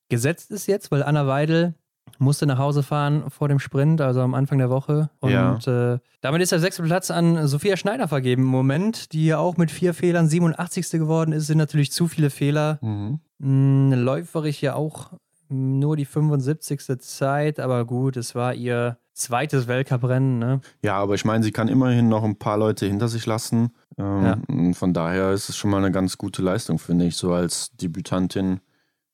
gesetzt 0.10 0.52
ist 0.52 0.68
jetzt, 0.68 0.92
weil 0.92 1.04
Anna 1.04 1.28
Weidel 1.28 1.76
musste 2.20 2.46
nach 2.46 2.58
Hause 2.58 2.84
fahren 2.84 3.24
vor 3.30 3.48
dem 3.48 3.60
Sprint, 3.60 4.02
also 4.02 4.22
am 4.22 4.34
Anfang 4.34 4.58
der 4.60 4.70
Woche. 4.70 5.10
Und 5.20 5.32
Ja. 5.32 5.94
äh, 5.94 6.00
damit 6.22 6.42
ist 6.42 6.52
der 6.52 6.60
sechste 6.60 6.84
Platz 6.84 7.10
an 7.12 7.48
Sophia 7.48 7.78
Schneider 7.78 8.08
vergeben 8.08 8.44
im 8.44 8.50
Moment, 8.50 9.14
die 9.14 9.26
ja 9.26 9.38
auch 9.40 9.58
mit 9.58 9.72
vier 9.72 9.94
Fehlern 9.94 10.28
87. 10.28 10.92
geworden 11.00 11.32
ist, 11.32 11.48
sind 11.48 11.58
natürlich 11.58 11.92
zu 11.92 12.08
viele 12.08 12.30
Fehler. 12.30 12.78
Mhm. 12.82 13.20
Hm, 13.42 13.94
läuferig 13.94 14.62
ja 14.62 14.76
auch 14.76 15.12
nur 15.48 15.96
die 15.98 16.06
75. 16.06 17.00
Zeit, 17.00 17.60
aber 17.60 17.86
gut, 17.86 18.18
es 18.18 18.36
war 18.36 18.54
ihr 18.54 18.98
zweites 19.14 19.68
Weltcuprennen, 19.68 20.40
ne? 20.40 20.62
Ja, 20.84 20.96
aber 20.98 21.16
ich 21.16 21.26
meine, 21.26 21.44
sie 21.44 21.52
kann 21.52 21.68
immerhin 21.68 22.08
noch 22.08 22.24
ein 22.24 22.38
paar 22.38 22.58
Leute 22.58 22.86
hinter 22.86 23.08
sich 23.08 23.26
lassen. 23.26 23.72
Ähm, 23.98 24.24
Ja. 24.24 24.74
Von 24.74 24.94
daher 24.94 25.32
ist 25.32 25.50
es 25.50 25.58
schon 25.58 25.72
mal 25.72 25.78
eine 25.78 25.92
ganz 25.92 26.18
gute 26.18 26.42
Leistung, 26.42 26.80
finde 26.80 27.06
ich, 27.06 27.16
so 27.18 27.34
als 27.34 27.72
Debütantin 27.78 28.60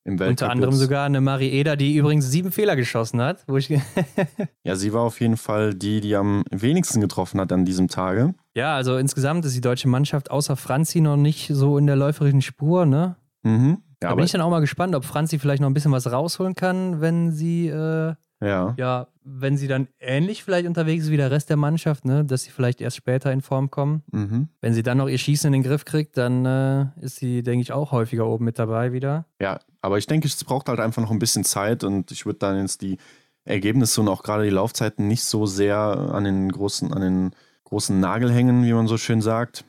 im 0.06 0.18
Weltcup. 0.18 0.30
Unter 0.30 0.50
anderem 0.50 0.72
jetzt. 0.72 0.80
sogar 0.80 1.04
eine 1.04 1.20
Marie 1.20 1.50
Eder, 1.50 1.76
die 1.76 1.96
übrigens 1.96 2.30
sieben 2.30 2.52
Fehler 2.52 2.76
geschossen 2.76 3.20
hat, 3.20 3.44
Ja, 4.64 4.76
sie 4.76 4.92
war 4.92 5.02
auf 5.02 5.20
jeden 5.20 5.36
Fall 5.36 5.74
die, 5.74 6.00
die 6.00 6.14
am 6.16 6.44
wenigsten 6.50 7.00
getroffen 7.00 7.40
hat 7.40 7.52
an 7.52 7.64
diesem 7.64 7.88
Tage. 7.88 8.34
Ja, 8.54 8.76
also 8.76 8.96
insgesamt 8.96 9.44
ist 9.44 9.56
die 9.56 9.60
deutsche 9.60 9.88
Mannschaft 9.88 10.30
außer 10.30 10.56
Franzi 10.56 11.00
noch 11.00 11.16
nicht 11.16 11.48
so 11.52 11.76
in 11.78 11.86
der 11.86 11.96
läuferischen 11.96 12.42
Spur, 12.42 12.86
ne? 12.86 13.16
Mhm. 13.42 13.78
Ja, 14.02 14.10
Da 14.10 14.14
bin 14.14 14.24
ich 14.24 14.32
dann 14.32 14.40
auch 14.42 14.50
mal 14.50 14.60
gespannt, 14.60 14.94
ob 14.94 15.04
Franzi 15.04 15.38
vielleicht 15.38 15.60
noch 15.62 15.68
ein 15.70 15.74
bisschen 15.74 15.92
was 15.92 16.10
rausholen 16.10 16.54
kann, 16.54 17.00
wenn 17.00 17.32
sie, 17.32 17.68
äh, 17.68 18.14
ja. 18.46 18.74
ja, 18.76 19.06
wenn 19.24 19.56
sie 19.56 19.68
dann 19.68 19.88
ähnlich 19.98 20.44
vielleicht 20.44 20.66
unterwegs 20.66 21.04
ist 21.04 21.10
wie 21.10 21.16
der 21.16 21.30
Rest 21.30 21.50
der 21.50 21.56
Mannschaft, 21.56 22.04
ne? 22.04 22.24
Dass 22.24 22.44
sie 22.44 22.50
vielleicht 22.50 22.80
erst 22.80 22.96
später 22.96 23.32
in 23.32 23.40
Form 23.40 23.70
kommen. 23.70 24.02
Mhm. 24.12 24.48
Wenn 24.60 24.72
sie 24.72 24.82
dann 24.82 24.98
noch 24.98 25.08
ihr 25.08 25.18
Schießen 25.18 25.48
in 25.48 25.52
den 25.52 25.68
Griff 25.68 25.84
kriegt, 25.84 26.16
dann 26.16 26.46
äh, 26.46 26.86
ist 27.00 27.16
sie, 27.16 27.42
denke 27.42 27.62
ich, 27.62 27.72
auch 27.72 27.92
häufiger 27.92 28.26
oben 28.26 28.44
mit 28.44 28.58
dabei 28.58 28.92
wieder. 28.92 29.26
Ja, 29.40 29.60
aber 29.80 29.98
ich 29.98 30.06
denke, 30.06 30.28
es 30.28 30.42
braucht 30.44 30.68
halt 30.68 30.80
einfach 30.80 31.02
noch 31.02 31.10
ein 31.10 31.18
bisschen 31.18 31.44
Zeit 31.44 31.84
und 31.84 32.10
ich 32.10 32.26
würde 32.26 32.38
dann 32.38 32.60
jetzt 32.60 32.82
die 32.82 32.98
Ergebnisse 33.44 34.00
und 34.00 34.08
auch 34.08 34.22
gerade 34.22 34.44
die 34.44 34.50
Laufzeiten 34.50 35.06
nicht 35.06 35.24
so 35.24 35.46
sehr 35.46 35.76
an 35.76 36.24
den 36.24 36.50
großen, 36.50 36.92
an 36.92 37.00
den 37.00 37.30
großen 37.64 37.98
Nagel 37.98 38.32
hängen, 38.32 38.64
wie 38.64 38.72
man 38.72 38.86
so 38.86 38.96
schön 38.96 39.20
sagt. 39.20 39.64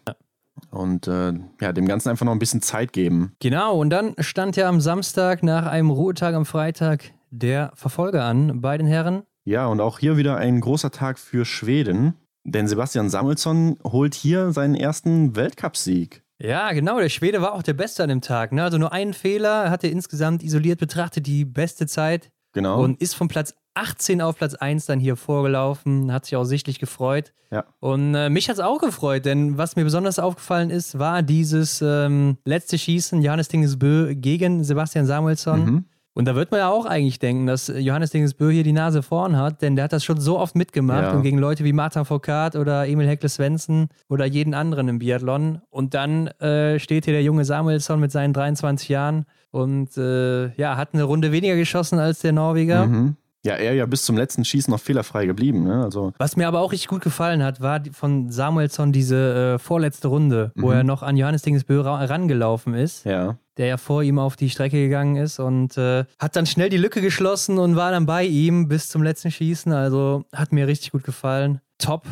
Und 0.71 1.07
äh, 1.07 1.33
ja, 1.61 1.71
dem 1.71 1.87
Ganzen 1.87 2.09
einfach 2.09 2.25
noch 2.25 2.31
ein 2.31 2.39
bisschen 2.39 2.61
Zeit 2.61 2.93
geben. 2.93 3.33
Genau, 3.39 3.79
und 3.79 3.89
dann 3.89 4.15
stand 4.19 4.55
ja 4.55 4.67
am 4.67 4.81
Samstag 4.81 5.43
nach 5.43 5.67
einem 5.67 5.91
Ruhetag 5.91 6.33
am 6.33 6.45
Freitag 6.45 7.11
der 7.29 7.71
Verfolger 7.75 8.23
an 8.23 8.61
bei 8.61 8.77
den 8.77 8.87
Herren. 8.87 9.23
Ja, 9.45 9.67
und 9.67 9.79
auch 9.79 9.99
hier 9.99 10.17
wieder 10.17 10.37
ein 10.37 10.59
großer 10.59 10.91
Tag 10.91 11.17
für 11.19 11.45
Schweden, 11.45 12.15
denn 12.43 12.67
Sebastian 12.67 13.09
Samuelsson 13.09 13.77
holt 13.83 14.13
hier 14.13 14.51
seinen 14.51 14.75
ersten 14.75 15.35
Weltcupsieg. 15.35 16.23
Ja, 16.39 16.71
genau. 16.73 16.99
Der 16.99 17.09
Schwede 17.09 17.41
war 17.41 17.53
auch 17.53 17.63
der 17.63 17.73
Beste 17.73 18.03
an 18.03 18.09
dem 18.09 18.21
Tag. 18.21 18.51
Ne? 18.51 18.63
Also 18.63 18.77
nur 18.77 18.93
einen 18.93 19.13
Fehler, 19.13 19.69
hatte 19.71 19.87
insgesamt 19.87 20.43
isoliert 20.43 20.79
betrachtet 20.79 21.25
die 21.25 21.45
beste 21.45 21.87
Zeit 21.87 22.29
Genau. 22.53 22.81
und 22.83 23.01
ist 23.01 23.13
von 23.15 23.27
Platz 23.27 23.53
18 23.73 24.21
auf 24.21 24.37
Platz 24.37 24.53
1 24.55 24.85
dann 24.85 24.99
hier 24.99 25.15
vorgelaufen. 25.15 26.11
Hat 26.11 26.25
sich 26.25 26.35
auch 26.35 26.43
sichtlich 26.43 26.79
gefreut. 26.79 27.33
Ja. 27.51 27.65
Und 27.79 28.15
äh, 28.15 28.29
mich 28.29 28.49
hat 28.49 28.55
es 28.55 28.59
auch 28.59 28.79
gefreut, 28.79 29.25
denn 29.25 29.57
was 29.57 29.75
mir 29.75 29.83
besonders 29.83 30.19
aufgefallen 30.19 30.69
ist, 30.69 30.97
war 30.99 31.21
dieses 31.23 31.81
ähm, 31.81 32.37
letzte 32.45 32.77
Schießen 32.77 33.21
Johannes 33.21 33.47
Dingesbö 33.47 34.15
gegen 34.15 34.63
Sebastian 34.63 35.05
Samuelsson. 35.05 35.65
Mhm. 35.65 35.85
Und 36.17 36.25
da 36.25 36.33
wird 36.35 36.49
man 36.51 36.59
ja 36.59 36.69
auch 36.69 36.85
eigentlich 36.85 37.19
denken, 37.19 37.45
dass 37.45 37.67
Johannes 37.67 38.09
Dingesbö 38.09 38.49
hier 38.49 38.63
die 38.63 38.71
Nase 38.73 39.03
vorn 39.03 39.37
hat, 39.37 39.61
denn 39.61 39.75
der 39.75 39.83
hat 39.85 39.93
das 39.93 40.03
schon 40.03 40.19
so 40.19 40.39
oft 40.39 40.55
mitgemacht 40.55 41.03
Ja. 41.03 41.11
und 41.11 41.21
gegen 41.21 41.37
Leute 41.37 41.63
wie 41.63 41.73
Martin 41.73 42.05
Foucault 42.05 42.55
oder 42.55 42.87
Emil 42.87 43.07
Heckle 43.07 43.29
Svensson 43.29 43.89
oder 44.09 44.25
jeden 44.25 44.53
anderen 44.55 44.87
im 44.87 44.97
Biathlon. 44.99 45.61
Und 45.69 45.93
dann 45.93 46.27
äh, 46.39 46.79
steht 46.79 47.05
hier 47.05 47.13
der 47.13 47.23
junge 47.23 47.45
Samuelsson 47.45 47.99
mit 47.99 48.11
seinen 48.11 48.33
23 48.33 48.89
Jahren 48.89 49.25
und 49.51 49.95
äh, 49.97 50.47
ja, 50.55 50.75
hat 50.75 50.89
eine 50.93 51.03
Runde 51.03 51.31
weniger 51.31 51.55
geschossen 51.55 51.99
als 51.99 52.19
der 52.19 52.31
Norweger. 52.31 52.87
Mhm. 52.87 53.15
Ja, 53.45 53.53
er 53.53 53.75
ja 53.75 53.85
bis 53.85 54.03
zum 54.03 54.17
letzten 54.17 54.43
Schießen 54.43 54.71
noch 54.71 54.79
fehlerfrei 54.79 55.25
geblieben. 55.27 55.63
Ne? 55.63 55.83
Also, 55.83 56.11
Was 56.17 56.35
mir 56.35 56.47
aber 56.47 56.59
auch 56.59 56.71
richtig 56.71 56.87
gut 56.89 57.01
gefallen 57.03 57.43
hat, 57.43 57.61
war 57.61 57.79
von 57.93 58.29
Samuelsson 58.29 58.91
diese 58.91 59.53
äh, 59.55 59.59
vorletzte 59.59 60.07
Runde, 60.09 60.51
wo 60.55 60.67
Mhm. 60.67 60.73
er 60.73 60.83
noch 60.83 61.03
an 61.03 61.15
Johannes 61.15 61.43
Dingesbö 61.43 61.79
ra- 61.81 62.03
rangelaufen 62.05 62.73
ist. 62.73 63.05
ja. 63.05 63.37
Der 63.57 63.67
ja 63.67 63.77
vor 63.77 64.03
ihm 64.03 64.19
auf 64.19 64.35
die 64.35 64.49
Strecke 64.49 64.77
gegangen 64.77 65.15
ist 65.15 65.39
und 65.39 65.77
äh, 65.77 66.05
hat 66.19 66.35
dann 66.35 66.45
schnell 66.45 66.69
die 66.69 66.77
Lücke 66.77 67.01
geschlossen 67.01 67.57
und 67.57 67.75
war 67.75 67.91
dann 67.91 68.05
bei 68.05 68.23
ihm 68.23 68.67
bis 68.67 68.87
zum 68.89 69.03
letzten 69.03 69.31
Schießen. 69.31 69.71
Also 69.73 70.25
hat 70.33 70.51
mir 70.53 70.67
richtig 70.67 70.91
gut 70.91 71.03
gefallen. 71.03 71.59
Top 71.77 72.05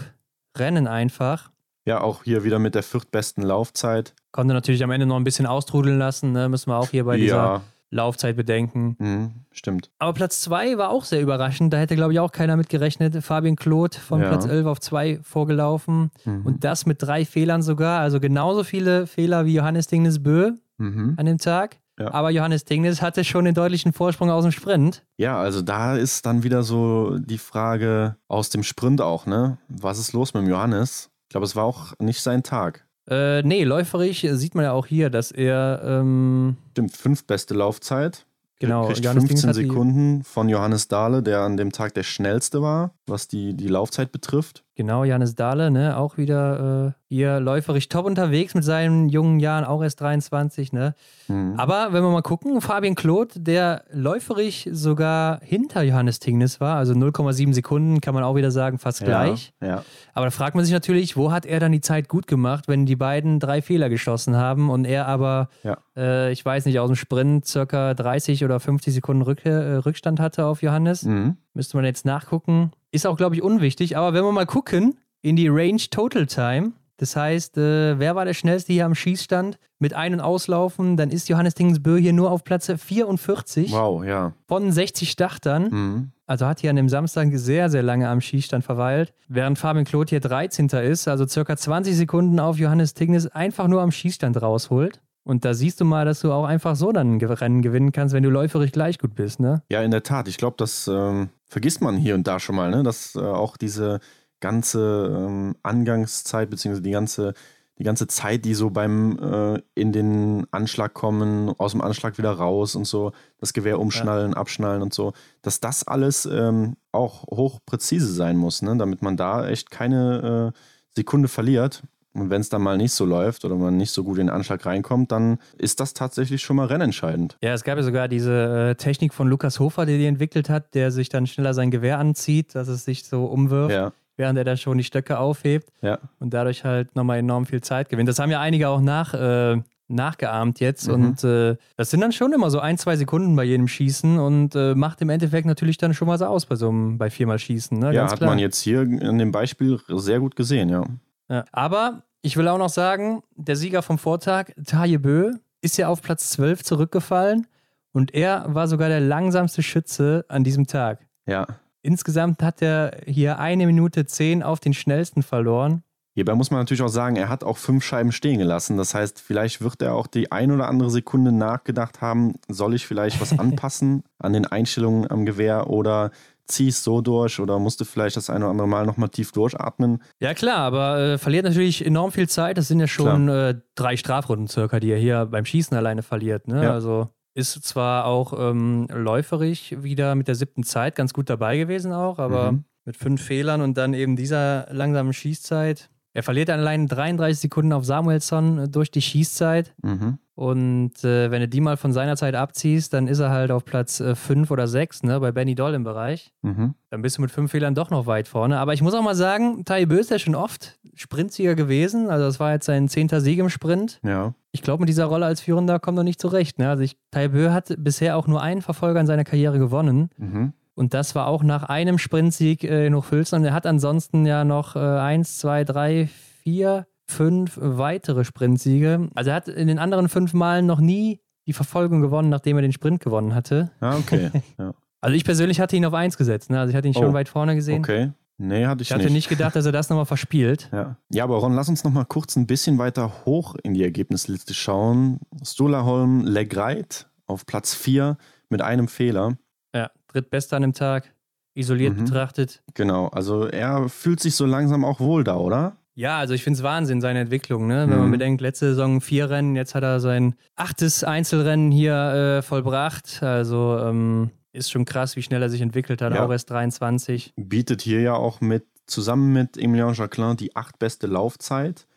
Rennen 0.57 0.87
einfach. 0.87 1.51
Ja, 1.85 2.01
auch 2.01 2.23
hier 2.23 2.43
wieder 2.43 2.57
mit 2.57 2.73
der 2.73 2.81
viertbesten 2.83 3.43
Laufzeit. 3.43 4.15
Konnte 4.31 4.53
natürlich 4.53 4.83
am 4.83 4.91
Ende 4.91 5.05
noch 5.05 5.17
ein 5.17 5.23
bisschen 5.23 5.45
austrudeln 5.45 5.99
lassen, 5.99 6.31
ne? 6.31 6.49
müssen 6.49 6.71
wir 6.71 6.77
auch 6.77 6.89
hier 6.89 7.05
bei 7.05 7.17
dieser 7.17 7.35
ja, 7.35 7.61
Laufzeit 7.91 8.35
bedenken. 8.35 8.95
mhm, 8.97 9.31
stimmt. 9.51 9.91
Aber 9.99 10.13
Platz 10.13 10.41
2 10.41 10.77
war 10.79 10.89
auch 10.89 11.03
sehr 11.05 11.21
überraschend. 11.21 11.71
Da 11.73 11.77
hätte, 11.77 11.95
glaube 11.95 12.13
ich, 12.13 12.19
auch 12.19 12.31
keiner 12.31 12.57
mit 12.57 12.69
gerechnet. 12.69 13.23
Fabian 13.23 13.55
Kloth 13.55 13.95
von 13.95 14.19
Ja. 14.21 14.29
Platz 14.29 14.45
11 14.45 14.65
auf 14.65 14.79
2 14.79 15.19
vorgelaufen. 15.21 16.09
Mhm. 16.25 16.45
Und 16.45 16.63
das 16.63 16.87
mit 16.87 17.03
drei 17.03 17.23
Fehlern 17.23 17.61
sogar. 17.61 17.99
Also 18.01 18.19
genauso 18.19 18.63
viele 18.63 19.05
Fehler 19.05 19.45
wie 19.45 19.53
Johannes 19.53 19.85
Dingnes-Bö 19.87 20.53
Mhm. 20.77 21.15
an 21.17 21.25
dem 21.25 21.37
Tag. 21.37 21.77
Ja. 21.97 22.13
Aber 22.13 22.29
Johannes 22.29 22.65
Dingnes 22.65 23.01
hatte 23.01 23.23
schon 23.23 23.45
den 23.45 23.53
deutlichen 23.53 23.93
Vorsprung 23.93 24.29
aus 24.29 24.43
dem 24.43 24.51
Sprint. 24.51 25.03
Ja, 25.17 25.37
also 25.39 25.61
da 25.61 25.95
ist 25.95 26.25
dann 26.25 26.43
wieder 26.43 26.61
so 26.63 27.17
die 27.19 27.37
Frage 27.37 28.17
aus 28.27 28.49
dem 28.49 28.63
Sprint 28.63 28.99
auch, 28.99 29.25
ne? 29.25 29.57
Was 29.69 29.97
ist 29.97 30.11
los 30.11 30.33
mit 30.33 30.43
dem 30.43 30.49
Johannes? 30.49 31.09
Ich 31.23 31.29
glaube, 31.29 31.45
es 31.45 31.55
war 31.55 31.63
auch 31.63 31.93
nicht 31.99 32.21
sein 32.21 32.43
Tag. 32.43 32.85
Äh, 33.09 33.43
nee, 33.43 33.63
läuferisch 33.63 34.21
sieht 34.29 34.55
man 34.55 34.65
ja 34.65 34.71
auch 34.73 34.87
hier, 34.87 35.09
dass 35.09 35.31
er, 35.31 35.81
ähm, 35.85 36.57
Stimmt, 36.71 36.97
fünftbeste 36.97 37.53
Laufzeit. 37.53 38.25
genau, 38.59 38.87
Kriegt 38.87 38.99
Johannes 39.05 39.23
Dingnes 39.25 39.41
15 39.43 39.49
hat 39.51 39.55
die- 39.55 39.67
Sekunden 39.69 40.23
von 40.25 40.49
Johannes 40.49 40.89
Dahle, 40.89 41.23
der 41.23 41.41
an 41.41 41.55
dem 41.55 41.71
Tag 41.71 41.93
der 41.93 42.03
schnellste 42.03 42.61
war, 42.61 42.91
was 43.07 43.29
die, 43.29 43.53
die 43.53 43.67
Laufzeit 43.69 44.11
betrifft. 44.11 44.63
Genau, 44.77 45.05
Janis 45.05 45.35
Dahle, 45.35 45.71
ne, 45.71 45.95
auch 45.95 46.17
wieder 46.17 46.87
äh, 46.87 46.91
hier 47.07 47.39
läuferisch 47.39 47.87
top 47.87 48.05
unterwegs 48.05 48.55
mit 48.55 48.65
seinen 48.65 49.07
jungen 49.07 49.39
Jahren, 49.39 49.63
auch 49.63 49.81
erst 49.81 50.01
23, 50.01 50.73
ne. 50.73 50.95
Mhm. 51.29 51.53
Aber 51.55 51.93
wenn 51.93 52.03
wir 52.03 52.09
mal 52.09 52.21
gucken, 52.21 52.59
Fabian 52.59 52.95
Claude, 52.95 53.39
der 53.39 53.85
läuferisch 53.93 54.67
sogar 54.69 55.39
hinter 55.41 55.81
Johannes 55.81 56.19
Tingnes 56.19 56.59
war, 56.59 56.75
also 56.75 56.93
0,7 56.93 57.53
Sekunden, 57.53 58.01
kann 58.01 58.13
man 58.13 58.25
auch 58.25 58.35
wieder 58.35 58.51
sagen, 58.51 58.77
fast 58.77 58.99
ja, 58.99 59.07
gleich. 59.07 59.53
Ja. 59.61 59.85
Aber 60.13 60.25
da 60.25 60.31
fragt 60.31 60.55
man 60.55 60.65
sich 60.65 60.73
natürlich, 60.73 61.15
wo 61.15 61.31
hat 61.31 61.45
er 61.45 61.61
dann 61.61 61.71
die 61.71 61.79
Zeit 61.79 62.09
gut 62.09 62.27
gemacht, 62.27 62.67
wenn 62.67 62.85
die 62.85 62.97
beiden 62.97 63.39
drei 63.39 63.61
Fehler 63.61 63.87
geschossen 63.87 64.35
haben 64.35 64.69
und 64.69 64.83
er 64.83 65.07
aber, 65.07 65.47
ja. 65.63 65.77
äh, 65.95 66.33
ich 66.33 66.43
weiß 66.43 66.65
nicht, 66.65 66.79
aus 66.79 66.89
dem 66.89 66.97
Sprint 66.97 67.45
circa 67.45 67.93
30 67.93 68.43
oder 68.43 68.59
50 68.59 68.93
Sekunden 68.93 69.21
Rück, 69.21 69.45
äh, 69.45 69.75
Rückstand 69.77 70.19
hatte 70.19 70.45
auf 70.45 70.61
Johannes. 70.61 71.03
Mhm. 71.03 71.37
Müsste 71.53 71.77
man 71.77 71.85
jetzt 71.85 72.05
nachgucken. 72.05 72.73
Ist 72.95 73.05
auch, 73.05 73.17
glaube 73.17 73.35
ich, 73.35 73.41
unwichtig. 73.41 73.97
Aber 73.97 74.13
wenn 74.13 74.23
wir 74.23 74.31
mal 74.31 74.45
gucken 74.45 74.97
in 75.21 75.35
die 75.35 75.49
Range 75.49 75.81
Total 75.91 76.25
Time, 76.25 76.71
das 76.97 77.15
heißt, 77.17 77.57
äh, 77.57 77.99
wer 77.99 78.15
war 78.15 78.23
der 78.23 78.33
schnellste 78.33 78.71
hier 78.71 78.85
am 78.85 78.95
Schießstand 78.95 79.57
mit 79.79 79.93
Ein- 79.93 80.13
und 80.13 80.21
Auslaufen, 80.21 80.95
dann 80.95 81.09
ist 81.09 81.27
Johannes 81.27 81.53
Dingensbö 81.55 81.97
hier 81.97 82.13
nur 82.13 82.31
auf 82.31 82.45
Platz 82.45 82.71
44 82.71 83.73
Wow, 83.73 84.05
ja. 84.05 84.31
von 84.47 84.71
60 84.71 85.11
Startern. 85.11 85.69
Mhm. 85.69 86.11
Also 86.25 86.47
hat 86.47 86.61
hier 86.61 86.69
an 86.69 86.77
dem 86.77 86.87
Samstag 86.89 87.27
sehr, 87.33 87.69
sehr 87.69 87.83
lange 87.83 88.07
am 88.07 88.21
Schießstand 88.21 88.63
verweilt. 88.63 89.13
Während 89.27 89.59
Fabian 89.59 89.83
Claude 89.85 90.09
hier 90.09 90.21
13. 90.21 90.69
ist, 90.69 91.07
also 91.07 91.27
circa 91.27 91.57
20 91.57 91.95
Sekunden 91.95 92.39
auf 92.39 92.57
Johannes 92.57 92.93
Tingnes 92.93 93.27
einfach 93.27 93.67
nur 93.67 93.81
am 93.81 93.91
Schießstand 93.91 94.41
rausholt. 94.41 95.01
Und 95.25 95.43
da 95.43 95.55
siehst 95.55 95.81
du 95.81 95.85
mal, 95.85 96.05
dass 96.05 96.19
du 96.21 96.31
auch 96.31 96.45
einfach 96.45 96.75
so 96.75 96.91
dann 96.91 97.17
ein 97.17 97.21
Rennen 97.21 97.63
gewinnen 97.63 97.91
kannst, 97.91 98.13
wenn 98.13 98.21
du 98.21 98.29
läuferisch 98.29 98.71
gleich 98.71 98.99
gut 98.99 99.15
bist, 99.15 99.39
ne? 99.39 99.63
Ja, 99.71 99.81
in 99.81 99.89
der 99.89 100.03
Tat. 100.03 100.27
Ich 100.27 100.37
glaube, 100.37 100.55
das 100.57 100.87
ähm, 100.87 101.29
vergisst 101.47 101.81
man 101.81 101.97
hier 101.97 102.13
und 102.13 102.27
da 102.27 102.39
schon 102.39 102.55
mal, 102.55 102.69
ne? 102.69 102.83
Dass 102.83 103.15
äh, 103.15 103.21
auch 103.21 103.57
diese 103.57 103.99
ganze 104.39 105.11
ähm, 105.27 105.55
Angangszeit, 105.63 106.51
beziehungsweise 106.51 106.83
die 106.83 106.91
ganze, 106.91 107.33
die 107.79 107.83
ganze 107.83 108.05
Zeit, 108.05 108.45
die 108.45 108.53
so 108.53 108.69
beim 108.69 109.17
äh, 109.17 109.61
in 109.73 109.91
den 109.91 110.45
Anschlag 110.51 110.93
kommen, 110.93 111.49
aus 111.57 111.71
dem 111.71 111.81
Anschlag 111.81 112.19
wieder 112.19 112.31
raus 112.31 112.75
und 112.75 112.85
so, 112.85 113.11
das 113.39 113.53
Gewehr 113.53 113.79
umschnallen, 113.79 114.33
ja. 114.33 114.37
abschnallen 114.37 114.83
und 114.83 114.93
so, 114.93 115.13
dass 115.41 115.59
das 115.59 115.87
alles 115.87 116.27
ähm, 116.27 116.77
auch 116.91 117.23
hochpräzise 117.23 118.13
sein 118.13 118.37
muss, 118.37 118.61
ne? 118.61 118.77
Damit 118.77 119.01
man 119.01 119.17
da 119.17 119.47
echt 119.47 119.71
keine 119.71 120.53
äh, 120.53 120.59
Sekunde 120.95 121.29
verliert. 121.29 121.81
Und 122.15 122.29
wenn 122.29 122.41
es 122.41 122.49
dann 122.49 122.61
mal 122.61 122.77
nicht 122.77 122.93
so 122.93 123.05
läuft 123.05 123.43
oder 123.43 123.55
man 123.55 123.75
nicht 123.75 123.91
so 123.91 124.03
gut 124.03 124.17
in 124.17 124.27
den 124.27 124.33
Anschlag 124.33 124.65
reinkommt, 124.65 125.11
dann 125.11 125.37
ist 125.57 125.81
das 125.81 125.93
tatsächlich 125.93 126.41
schon 126.41 126.55
mal 126.55 126.67
rennentscheidend. 126.67 127.37
Ja, 127.41 127.53
es 127.53 127.63
gab 127.63 127.77
ja 127.77 127.83
sogar 127.83 128.07
diese 128.07 128.69
äh, 128.71 128.75
Technik 128.75 129.13
von 129.13 129.27
Lukas 129.27 129.59
Hofer, 129.59 129.85
der 129.85 129.97
die 129.97 130.05
entwickelt 130.05 130.49
hat, 130.49 130.73
der 130.75 130.91
sich 130.91 131.09
dann 131.09 131.27
schneller 131.27 131.53
sein 131.53 131.71
Gewehr 131.71 131.99
anzieht, 131.99 132.55
dass 132.55 132.69
es 132.69 132.85
sich 132.85 133.03
so 133.03 133.25
umwirft. 133.25 133.73
Ja. 133.73 133.91
Während 134.17 134.37
er 134.37 134.45
dann 134.45 134.55
schon 134.55 134.77
die 134.77 134.85
Stöcke 134.85 135.19
aufhebt 135.19 135.73
ja. 135.81 135.99
und 136.19 136.33
dadurch 136.33 136.63
halt 136.63 136.95
nochmal 136.95 137.17
enorm 137.17 137.45
viel 137.45 137.59
Zeit 137.59 137.89
gewinnt. 137.89 138.07
Das 138.07 138.17
haben 138.17 138.31
ja 138.31 138.39
einige 138.39 138.69
auch 138.69 138.79
nach, 138.79 139.13
äh, 139.13 139.61
nachgeahmt 139.89 140.61
jetzt. 140.61 140.87
Mhm. 140.87 140.93
Und 140.93 141.23
äh, 141.25 141.57
das 141.75 141.89
sind 141.89 141.99
dann 141.99 142.13
schon 142.13 142.31
immer 142.31 142.49
so 142.49 142.59
ein, 142.59 142.77
zwei 142.77 142.95
Sekunden 142.95 143.35
bei 143.35 143.43
jedem 143.43 143.67
Schießen 143.67 144.17
und 144.17 144.55
äh, 144.55 144.73
macht 144.73 145.01
im 145.01 145.09
Endeffekt 145.09 145.45
natürlich 145.45 145.77
dann 145.77 145.93
schon 145.93 146.07
mal 146.07 146.17
so 146.17 146.27
aus 146.27 146.45
bei 146.45 146.55
so 146.55 146.69
einem, 146.69 146.97
bei 146.97 147.09
viermal 147.09 147.39
Schießen. 147.39 147.77
Ne? 147.77 147.87
Ja, 147.87 148.01
Ganz 148.01 148.13
hat 148.13 148.19
klar. 148.19 148.29
man 148.29 148.39
jetzt 148.39 148.61
hier 148.61 148.83
in 148.83 149.17
dem 149.17 149.33
Beispiel 149.33 149.79
sehr 149.89 150.21
gut 150.21 150.37
gesehen, 150.37 150.69
ja. 150.69 150.85
Ja. 151.29 151.45
Aber 151.51 152.03
ich 152.21 152.37
will 152.37 152.47
auch 152.47 152.57
noch 152.57 152.69
sagen, 152.69 153.23
der 153.35 153.55
Sieger 153.55 153.81
vom 153.81 153.97
Vortag, 153.97 154.47
Taje 154.65 154.99
Bö, 154.99 155.33
ist 155.61 155.77
ja 155.77 155.87
auf 155.87 156.01
Platz 156.01 156.29
12 156.31 156.63
zurückgefallen 156.63 157.47
und 157.91 158.13
er 158.13 158.45
war 158.47 158.67
sogar 158.67 158.89
der 158.89 158.99
langsamste 158.99 159.63
Schütze 159.63 160.25
an 160.27 160.43
diesem 160.43 160.67
Tag. 160.67 161.05
Ja. 161.27 161.47
Insgesamt 161.81 162.41
hat 162.41 162.61
er 162.61 162.97
hier 163.05 163.39
eine 163.39 163.65
Minute 163.65 164.05
zehn 164.05 164.43
auf 164.43 164.59
den 164.59 164.73
schnellsten 164.73 165.23
verloren. 165.23 165.83
Hierbei 166.15 166.33
muss 166.33 166.49
man 166.49 166.61
natürlich 166.61 166.81
auch 166.81 166.87
sagen, 166.87 167.17
er 167.17 167.29
hat 167.29 167.43
auch 167.43 167.57
fünf 167.57 167.83
Scheiben 167.83 168.11
stehen 168.11 168.39
gelassen. 168.39 168.77
Das 168.77 168.95
heißt, 168.95 169.19
vielleicht 169.19 169.61
wird 169.61 169.81
er 169.81 169.95
auch 169.95 170.07
die 170.07 170.31
ein 170.31 170.51
oder 170.51 170.69
andere 170.69 170.89
Sekunde 170.89 171.31
nachgedacht 171.31 172.01
haben, 172.01 172.35
soll 172.47 172.73
ich 172.73 172.87
vielleicht 172.87 173.19
was 173.19 173.37
anpassen 173.39 174.03
an 174.17 174.33
den 174.33 174.45
Einstellungen 174.45 175.11
am 175.11 175.25
Gewehr 175.25 175.69
oder 175.69 176.11
ziehe 176.47 176.69
es 176.69 176.83
so 176.83 177.01
durch 177.01 177.39
oder 177.39 177.57
musste 177.59 177.85
vielleicht 177.85 178.17
das 178.17 178.29
eine 178.29 178.45
oder 178.45 178.51
andere 178.51 178.67
Mal 178.67 178.85
nochmal 178.85 179.09
tief 179.09 179.31
durchatmen. 179.31 180.01
Ja 180.19 180.33
klar, 180.33 180.57
aber 180.57 180.99
äh, 180.99 181.17
verliert 181.17 181.45
natürlich 181.45 181.85
enorm 181.85 182.11
viel 182.11 182.29
Zeit. 182.29 182.57
Das 182.57 182.67
sind 182.67 182.79
ja 182.79 182.87
schon 182.87 183.29
äh, 183.29 183.55
drei 183.75 183.97
Strafrunden 183.97 184.47
circa, 184.47 184.79
die 184.79 184.91
er 184.91 184.99
hier 184.99 185.25
beim 185.25 185.45
Schießen 185.45 185.75
alleine 185.75 186.03
verliert. 186.03 186.47
Ne? 186.47 186.63
Ja. 186.63 186.71
Also 186.73 187.09
ist 187.33 187.51
zwar 187.63 188.05
auch 188.05 188.33
ähm, 188.37 188.87
läuferig 188.93 189.75
wieder 189.83 190.15
mit 190.15 190.27
der 190.27 190.35
siebten 190.35 190.63
Zeit 190.63 190.95
ganz 190.95 191.13
gut 191.13 191.29
dabei 191.29 191.57
gewesen 191.57 191.91
auch, 191.91 192.17
aber 192.19 192.51
Mhm. 192.53 192.63
mit 192.85 192.95
fünf 192.97 193.21
Fehlern 193.21 193.61
und 193.61 193.77
dann 193.77 193.93
eben 193.93 194.15
dieser 194.15 194.67
langsamen 194.71 195.11
Schießzeit. 195.13 195.89
Er 196.13 196.23
verliert 196.23 196.49
allein 196.49 196.87
33 196.87 197.39
Sekunden 197.41 197.73
auf 197.73 197.83
Samuelsson 197.83 198.57
äh, 198.59 198.69
durch 198.69 198.89
die 198.91 199.01
Schießzeit. 199.01 199.73
Mhm. 199.81 200.19
Und 200.35 201.01
äh, 201.05 201.31
wenn 201.31 201.39
du 201.39 201.47
die 201.47 201.61
mal 201.61 201.77
von 201.77 201.93
seiner 201.93 202.17
Zeit 202.17 202.35
abziehst, 202.35 202.93
dann 202.93 203.07
ist 203.07 203.19
er 203.19 203.29
halt 203.29 203.51
auf 203.51 203.63
Platz 203.63 204.03
5 204.03 204.51
oder 204.51 204.67
6, 204.67 205.03
ne, 205.03 205.21
bei 205.21 205.31
Benny 205.31 205.55
Doll 205.55 205.73
im 205.73 205.85
Bereich. 205.85 206.33
Mhm. 206.41 206.75
Dann 206.89 207.01
bist 207.01 207.17
du 207.17 207.21
mit 207.21 207.31
fünf 207.31 207.51
Fehlern 207.51 207.73
doch 207.73 207.89
noch 207.89 208.05
weit 208.05 208.27
vorne. 208.27 208.59
Aber 208.59 208.73
ich 208.73 208.81
muss 208.81 208.93
auch 208.93 209.01
mal 209.01 209.15
sagen, 209.15 209.63
Tai 209.63 209.85
Bö 209.85 209.97
ist 209.97 210.11
ja 210.11 210.19
schon 210.19 210.35
oft 210.35 210.77
Sprintsieger 210.93 211.55
gewesen. 211.55 212.09
Also 212.09 212.25
das 212.25 212.41
war 212.41 212.51
jetzt 212.51 212.65
sein 212.65 212.89
zehnter 212.89 213.21
Sieg 213.21 213.39
im 213.39 213.49
Sprint. 213.49 214.01
Ja. 214.03 214.33
Ich 214.51 214.61
glaube, 214.61 214.81
mit 214.81 214.89
dieser 214.89 215.05
Rolle 215.05 215.25
als 215.25 215.39
Führender 215.39 215.79
kommt 215.79 215.97
er 215.97 216.03
nicht 216.03 216.19
zurecht. 216.19 216.59
Ne? 216.59 216.69
Also 216.69 216.83
ich, 216.83 216.97
Tai 217.11 217.29
Bö 217.29 217.51
hat 217.51 217.73
bisher 217.77 218.17
auch 218.17 218.27
nur 218.27 218.41
einen 218.41 218.61
Verfolger 218.61 218.99
in 218.99 219.07
seiner 219.07 219.23
Karriere 219.23 219.57
gewonnen. 219.57 220.09
Mhm. 220.17 220.51
Und 220.73 220.93
das 220.93 221.15
war 221.15 221.27
auch 221.27 221.43
nach 221.43 221.63
einem 221.63 221.97
Sprintsieg 221.97 222.65
äh, 222.65 222.87
in 222.87 222.95
Hochfilzen. 222.95 223.39
Und 223.39 223.45
er 223.45 223.53
hat 223.53 223.65
ansonsten 223.65 224.25
ja 224.25 224.43
noch 224.43 224.75
äh, 224.75 224.79
eins, 224.79 225.37
zwei, 225.37 225.63
drei, 225.63 226.09
vier, 226.43 226.87
fünf 227.07 227.57
weitere 227.61 228.23
Sprintsiege. 228.25 229.09
Also 229.15 229.29
er 229.29 229.35
hat 229.35 229.47
in 229.47 229.67
den 229.67 229.79
anderen 229.79 230.09
fünf 230.09 230.33
Malen 230.33 230.65
noch 230.65 230.79
nie 230.79 231.19
die 231.47 231.53
Verfolgung 231.53 232.01
gewonnen, 232.01 232.29
nachdem 232.29 232.57
er 232.57 232.61
den 232.61 232.71
Sprint 232.73 233.01
gewonnen 233.03 233.35
hatte. 233.35 233.71
Ah, 233.79 233.97
okay. 233.97 234.31
ja. 234.57 234.73
Also 235.01 235.15
ich 235.15 235.23
persönlich 235.23 235.59
hatte 235.59 235.75
ihn 235.75 235.85
auf 235.85 235.93
eins 235.93 236.17
gesetzt. 236.17 236.49
Ne? 236.49 236.59
Also 236.59 236.71
ich 236.71 236.75
hatte 236.75 236.87
ihn 236.87 236.93
schon 236.95 237.05
Oh, 237.05 237.13
weit 237.13 237.29
vorne 237.29 237.53
gesehen. 237.55 237.79
Okay. 237.79 238.11
Nee, 238.37 238.65
hatte 238.65 238.81
ich, 238.81 238.89
Ich 238.89 238.93
hatte 238.93 239.03
nicht. 239.05 239.13
nicht 239.13 239.29
gedacht, 239.29 239.55
dass 239.55 239.65
er 239.65 239.71
das 239.71 239.89
nochmal 239.89 240.05
verspielt. 240.07 240.69
Ja. 240.73 240.97
ja, 241.09 241.23
aber 241.23 241.37
Ron, 241.37 241.53
lass 241.53 241.69
uns 241.69 241.83
noch 241.85 241.91
mal 241.93 242.03
kurz 242.03 242.35
ein 242.35 242.47
bisschen 242.47 242.77
weiter 242.79 243.23
hoch 243.25 243.55
in 243.63 243.73
die 243.75 243.83
Ergebnisliste 243.83 244.53
schauen. 244.53 245.19
Stolaholm 245.41 246.21
Legreit 246.25 247.07
auf 247.27 247.45
Platz 247.45 247.73
4 247.75 248.17
mit 248.49 248.61
einem 248.61 248.87
Fehler. 248.89 249.37
Ja, 249.73 249.89
drittbester 250.07 250.57
an 250.57 250.63
dem 250.63 250.73
Tag, 250.73 251.13
isoliert 251.53 251.95
Mhm. 251.95 252.05
betrachtet. 252.05 252.61
Genau, 252.73 253.07
also 253.07 253.45
er 253.47 253.87
fühlt 253.87 254.19
sich 254.19 254.35
so 254.35 254.45
langsam 254.45 254.83
auch 254.83 254.99
wohl 254.99 255.23
da, 255.23 255.37
oder? 255.37 255.77
Ja, 255.97 256.17
also 256.19 256.33
ich 256.33 256.43
finde 256.43 256.57
es 256.57 256.63
Wahnsinn, 256.63 256.99
seine 256.99 257.19
Entwicklung. 257.19 257.67
Ne? 257.67 257.87
Wenn 257.87 257.95
Mhm. 257.95 258.01
man 258.01 258.11
bedenkt, 258.11 258.41
letzte 258.41 258.67
Saison 258.69 258.99
vier 258.99 259.29
Rennen, 259.29 259.55
jetzt 259.55 259.75
hat 259.75 259.83
er 259.83 259.99
sein 260.01 260.35
achtes 260.55 261.03
Einzelrennen 261.05 261.71
hier 261.71 261.93
äh, 261.95 262.41
vollbracht. 262.41 263.23
Also 263.23 263.79
ähm, 263.81 264.29
ist 264.51 264.71
schon 264.71 264.83
krass, 264.85 265.15
wie 265.15 265.21
schnell 265.21 265.41
er 265.41 265.49
sich 265.49 265.61
entwickelt 265.61 266.01
hat, 266.01 266.13
Ja. 266.13 266.25
auch 266.25 266.31
erst 266.31 266.49
23. 266.49 267.33
Bietet 267.37 267.81
hier 267.81 268.01
ja 268.01 268.13
auch 268.13 268.41
mit, 268.41 268.65
zusammen 268.87 269.31
mit 269.33 269.57
Emilien 269.57 269.93
Jacquelin, 269.93 270.35
die 270.37 270.55
acht 270.55 270.79
beste 270.79 271.07
Laufzeit. 271.07 271.87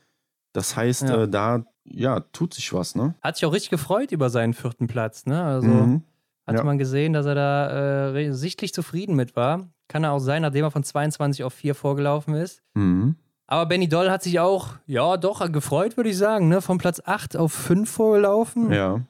Das 0.52 0.76
heißt, 0.76 1.02
Ja. 1.08 1.22
äh, 1.24 1.28
da 1.28 1.64
ja, 1.90 2.20
tut 2.20 2.54
sich 2.54 2.72
was, 2.72 2.94
ne? 2.94 3.14
Hat 3.22 3.36
sich 3.36 3.46
auch 3.46 3.52
richtig 3.52 3.70
gefreut 3.70 4.12
über 4.12 4.28
seinen 4.30 4.52
vierten 4.54 4.86
Platz. 4.88 5.24
Ne? 5.26 5.42
Also 5.42 5.68
Mhm. 5.68 6.02
hatte 6.46 6.58
Ja. 6.58 6.64
man 6.64 6.78
gesehen, 6.78 7.14
dass 7.14 7.26
er 7.26 7.34
da 7.34 8.10
äh, 8.10 8.32
sichtlich 8.32 8.72
zufrieden 8.74 9.16
mit 9.16 9.34
war. 9.36 9.68
Kann 9.88 10.04
er 10.04 10.12
auch 10.12 10.18
sein, 10.18 10.42
nachdem 10.42 10.64
er 10.64 10.70
von 10.70 10.84
22 10.84 11.42
auf 11.44 11.54
4 11.54 11.74
vorgelaufen 11.74 12.34
ist. 12.34 12.60
Mhm. 12.74 13.16
Aber 13.50 13.66
Benny 13.66 13.88
Doll 13.88 14.10
hat 14.10 14.22
sich 14.22 14.38
auch, 14.40 14.74
ja, 14.86 15.16
doch 15.16 15.50
gefreut, 15.50 15.96
würde 15.96 16.10
ich 16.10 16.18
sagen, 16.18 16.48
ne? 16.48 16.60
Von 16.60 16.76
Platz 16.76 17.00
8 17.04 17.36
auf 17.36 17.52
5 17.52 17.90
vorgelaufen. 17.90 18.70
Ja. 18.70 19.00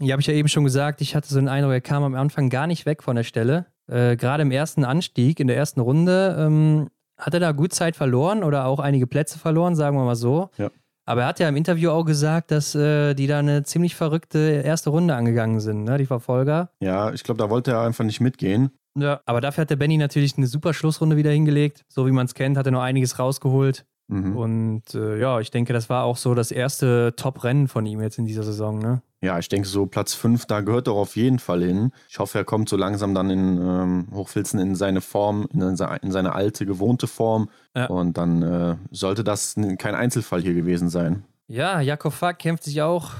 Ja, 0.00 0.12
habe 0.12 0.20
ich 0.20 0.26
ja 0.26 0.34
eben 0.34 0.48
schon 0.48 0.64
gesagt, 0.64 1.00
ich 1.00 1.14
hatte 1.14 1.28
so 1.28 1.36
den 1.36 1.48
Eindruck, 1.48 1.72
er 1.72 1.80
kam 1.80 2.02
am 2.02 2.14
Anfang 2.14 2.50
gar 2.50 2.66
nicht 2.66 2.86
weg 2.86 3.02
von 3.02 3.16
der 3.16 3.24
Stelle. 3.24 3.66
Äh, 3.88 4.16
Gerade 4.16 4.42
im 4.42 4.50
ersten 4.50 4.84
Anstieg, 4.84 5.40
in 5.40 5.46
der 5.46 5.56
ersten 5.56 5.80
Runde, 5.80 6.36
ähm, 6.38 6.88
hat 7.16 7.34
er 7.34 7.40
da 7.40 7.52
gut 7.52 7.72
Zeit 7.72 7.96
verloren 7.96 8.44
oder 8.44 8.66
auch 8.66 8.80
einige 8.80 9.06
Plätze 9.06 9.38
verloren, 9.38 9.74
sagen 9.74 9.96
wir 9.96 10.04
mal 10.04 10.16
so. 10.16 10.50
Ja. 10.56 10.70
Aber 11.04 11.22
er 11.22 11.28
hat 11.28 11.40
ja 11.40 11.48
im 11.48 11.56
Interview 11.56 11.90
auch 11.90 12.04
gesagt, 12.04 12.50
dass 12.50 12.74
äh, 12.74 13.14
die 13.14 13.26
da 13.26 13.38
eine 13.38 13.62
ziemlich 13.62 13.96
verrückte 13.96 14.62
erste 14.64 14.90
Runde 14.90 15.14
angegangen 15.14 15.58
sind, 15.58 15.84
ne, 15.84 15.98
die 15.98 16.06
Verfolger. 16.06 16.70
Ja, 16.80 17.12
ich 17.12 17.24
glaube, 17.24 17.38
da 17.38 17.48
wollte 17.48 17.70
er 17.70 17.80
einfach 17.80 18.04
nicht 18.04 18.20
mitgehen. 18.20 18.70
Ja. 19.00 19.20
Aber 19.26 19.40
dafür 19.40 19.62
hat 19.62 19.70
der 19.70 19.76
Benny 19.76 19.96
natürlich 19.96 20.36
eine 20.36 20.46
super 20.46 20.74
Schlussrunde 20.74 21.16
wieder 21.16 21.30
hingelegt. 21.30 21.84
So 21.88 22.06
wie 22.06 22.12
man 22.12 22.26
es 22.26 22.34
kennt, 22.34 22.56
hat 22.56 22.66
er 22.66 22.72
noch 22.72 22.82
einiges 22.82 23.18
rausgeholt. 23.18 23.84
Mhm. 24.08 24.36
Und 24.36 24.94
äh, 24.94 25.18
ja, 25.18 25.38
ich 25.38 25.50
denke, 25.50 25.72
das 25.72 25.90
war 25.90 26.04
auch 26.04 26.16
so 26.16 26.34
das 26.34 26.50
erste 26.50 27.14
Top-Rennen 27.16 27.68
von 27.68 27.84
ihm 27.84 28.00
jetzt 28.00 28.18
in 28.18 28.24
dieser 28.24 28.42
Saison, 28.42 28.78
ne? 28.78 29.02
Ja, 29.20 29.38
ich 29.38 29.48
denke, 29.48 29.66
so 29.66 29.86
Platz 29.86 30.14
5, 30.14 30.46
da 30.46 30.60
gehört 30.60 30.86
er 30.86 30.92
auf 30.92 31.16
jeden 31.16 31.40
Fall 31.40 31.62
hin. 31.62 31.90
Ich 32.08 32.20
hoffe, 32.20 32.38
er 32.38 32.44
kommt 32.44 32.68
so 32.68 32.76
langsam 32.76 33.14
dann 33.14 33.30
in 33.30 33.58
ähm, 33.60 34.06
Hochfilzen 34.14 34.60
in 34.60 34.76
seine 34.76 35.00
Form, 35.00 35.48
in 35.52 35.76
seine, 35.76 35.96
in 35.96 36.12
seine 36.12 36.34
alte, 36.34 36.66
gewohnte 36.66 37.08
Form. 37.08 37.50
Ja. 37.74 37.86
Und 37.86 38.16
dann 38.16 38.42
äh, 38.42 38.76
sollte 38.92 39.24
das 39.24 39.56
kein 39.78 39.96
Einzelfall 39.96 40.40
hier 40.40 40.54
gewesen 40.54 40.88
sein. 40.88 41.24
Ja, 41.48 41.80
Jakob 41.80 42.12
Fack 42.12 42.38
kämpft 42.38 42.62
sich 42.62 42.80
auch 42.80 43.10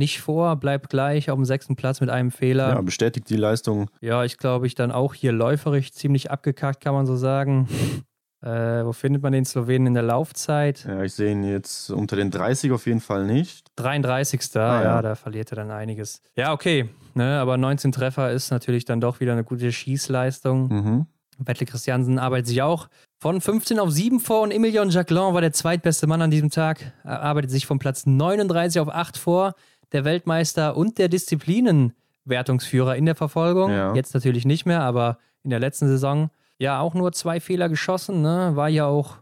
nicht 0.00 0.20
vor, 0.20 0.56
bleibt 0.56 0.88
gleich 0.88 1.30
auf 1.30 1.36
dem 1.36 1.44
sechsten 1.44 1.76
Platz 1.76 2.00
mit 2.00 2.10
einem 2.10 2.32
Fehler. 2.32 2.70
Ja, 2.70 2.80
bestätigt 2.80 3.28
die 3.30 3.36
Leistung. 3.36 3.90
Ja, 4.00 4.24
ich 4.24 4.38
glaube, 4.38 4.66
ich 4.66 4.74
dann 4.74 4.90
auch 4.90 5.14
hier 5.14 5.30
läuferisch 5.30 5.92
ziemlich 5.92 6.30
abgekackt, 6.30 6.82
kann 6.82 6.94
man 6.94 7.06
so 7.06 7.14
sagen. 7.14 7.68
Äh, 8.42 8.86
wo 8.86 8.94
findet 8.94 9.22
man 9.22 9.34
den 9.34 9.44
Slowenen 9.44 9.88
in 9.88 9.92
der 9.92 10.02
Laufzeit? 10.02 10.86
Ja, 10.88 11.02
ich 11.02 11.12
sehe 11.12 11.32
ihn 11.32 11.44
jetzt 11.44 11.90
unter 11.90 12.16
den 12.16 12.30
30 12.30 12.72
auf 12.72 12.86
jeden 12.86 13.00
Fall 13.02 13.26
nicht. 13.26 13.66
33. 13.76 14.40
Ah, 14.54 14.58
ja. 14.58 14.82
ja, 14.82 15.02
da 15.02 15.14
verliert 15.14 15.52
er 15.52 15.56
dann 15.56 15.70
einiges. 15.70 16.22
Ja, 16.36 16.54
okay. 16.54 16.88
Ne, 17.12 17.38
aber 17.38 17.58
19 17.58 17.92
Treffer 17.92 18.30
ist 18.30 18.50
natürlich 18.50 18.86
dann 18.86 18.98
doch 18.98 19.20
wieder 19.20 19.32
eine 19.32 19.44
gute 19.44 19.70
Schießleistung. 19.70 20.68
Mhm. 20.68 21.06
Wettle 21.36 21.66
Christiansen 21.66 22.18
arbeitet 22.18 22.46
sich 22.46 22.62
auch 22.62 22.88
von 23.18 23.40
15 23.40 23.78
auf 23.78 23.90
7 23.90 24.20
vor 24.20 24.40
und 24.42 24.50
Emilion 24.50 24.88
Jacquelin 24.88 25.34
war 25.34 25.40
der 25.42 25.52
zweitbeste 25.52 26.06
Mann 26.06 26.22
an 26.22 26.30
diesem 26.30 26.48
Tag. 26.48 26.92
Er 27.04 27.20
arbeitet 27.20 27.50
sich 27.50 27.66
von 27.66 27.78
Platz 27.78 28.06
39 28.06 28.80
auf 28.80 28.88
8 28.88 29.18
vor. 29.18 29.54
Der 29.92 30.04
Weltmeister 30.04 30.76
und 30.76 30.98
der 30.98 31.08
Disziplinenwertungsführer 31.08 32.96
in 32.96 33.06
der 33.06 33.14
Verfolgung. 33.14 33.70
Ja. 33.70 33.94
Jetzt 33.94 34.14
natürlich 34.14 34.44
nicht 34.44 34.66
mehr, 34.66 34.82
aber 34.82 35.18
in 35.42 35.50
der 35.50 35.58
letzten 35.58 35.88
Saison 35.88 36.30
ja 36.58 36.80
auch 36.80 36.94
nur 36.94 37.12
zwei 37.12 37.40
Fehler 37.40 37.68
geschossen. 37.68 38.22
Ne? 38.22 38.52
War 38.54 38.68
ja 38.68 38.86
auch 38.86 39.18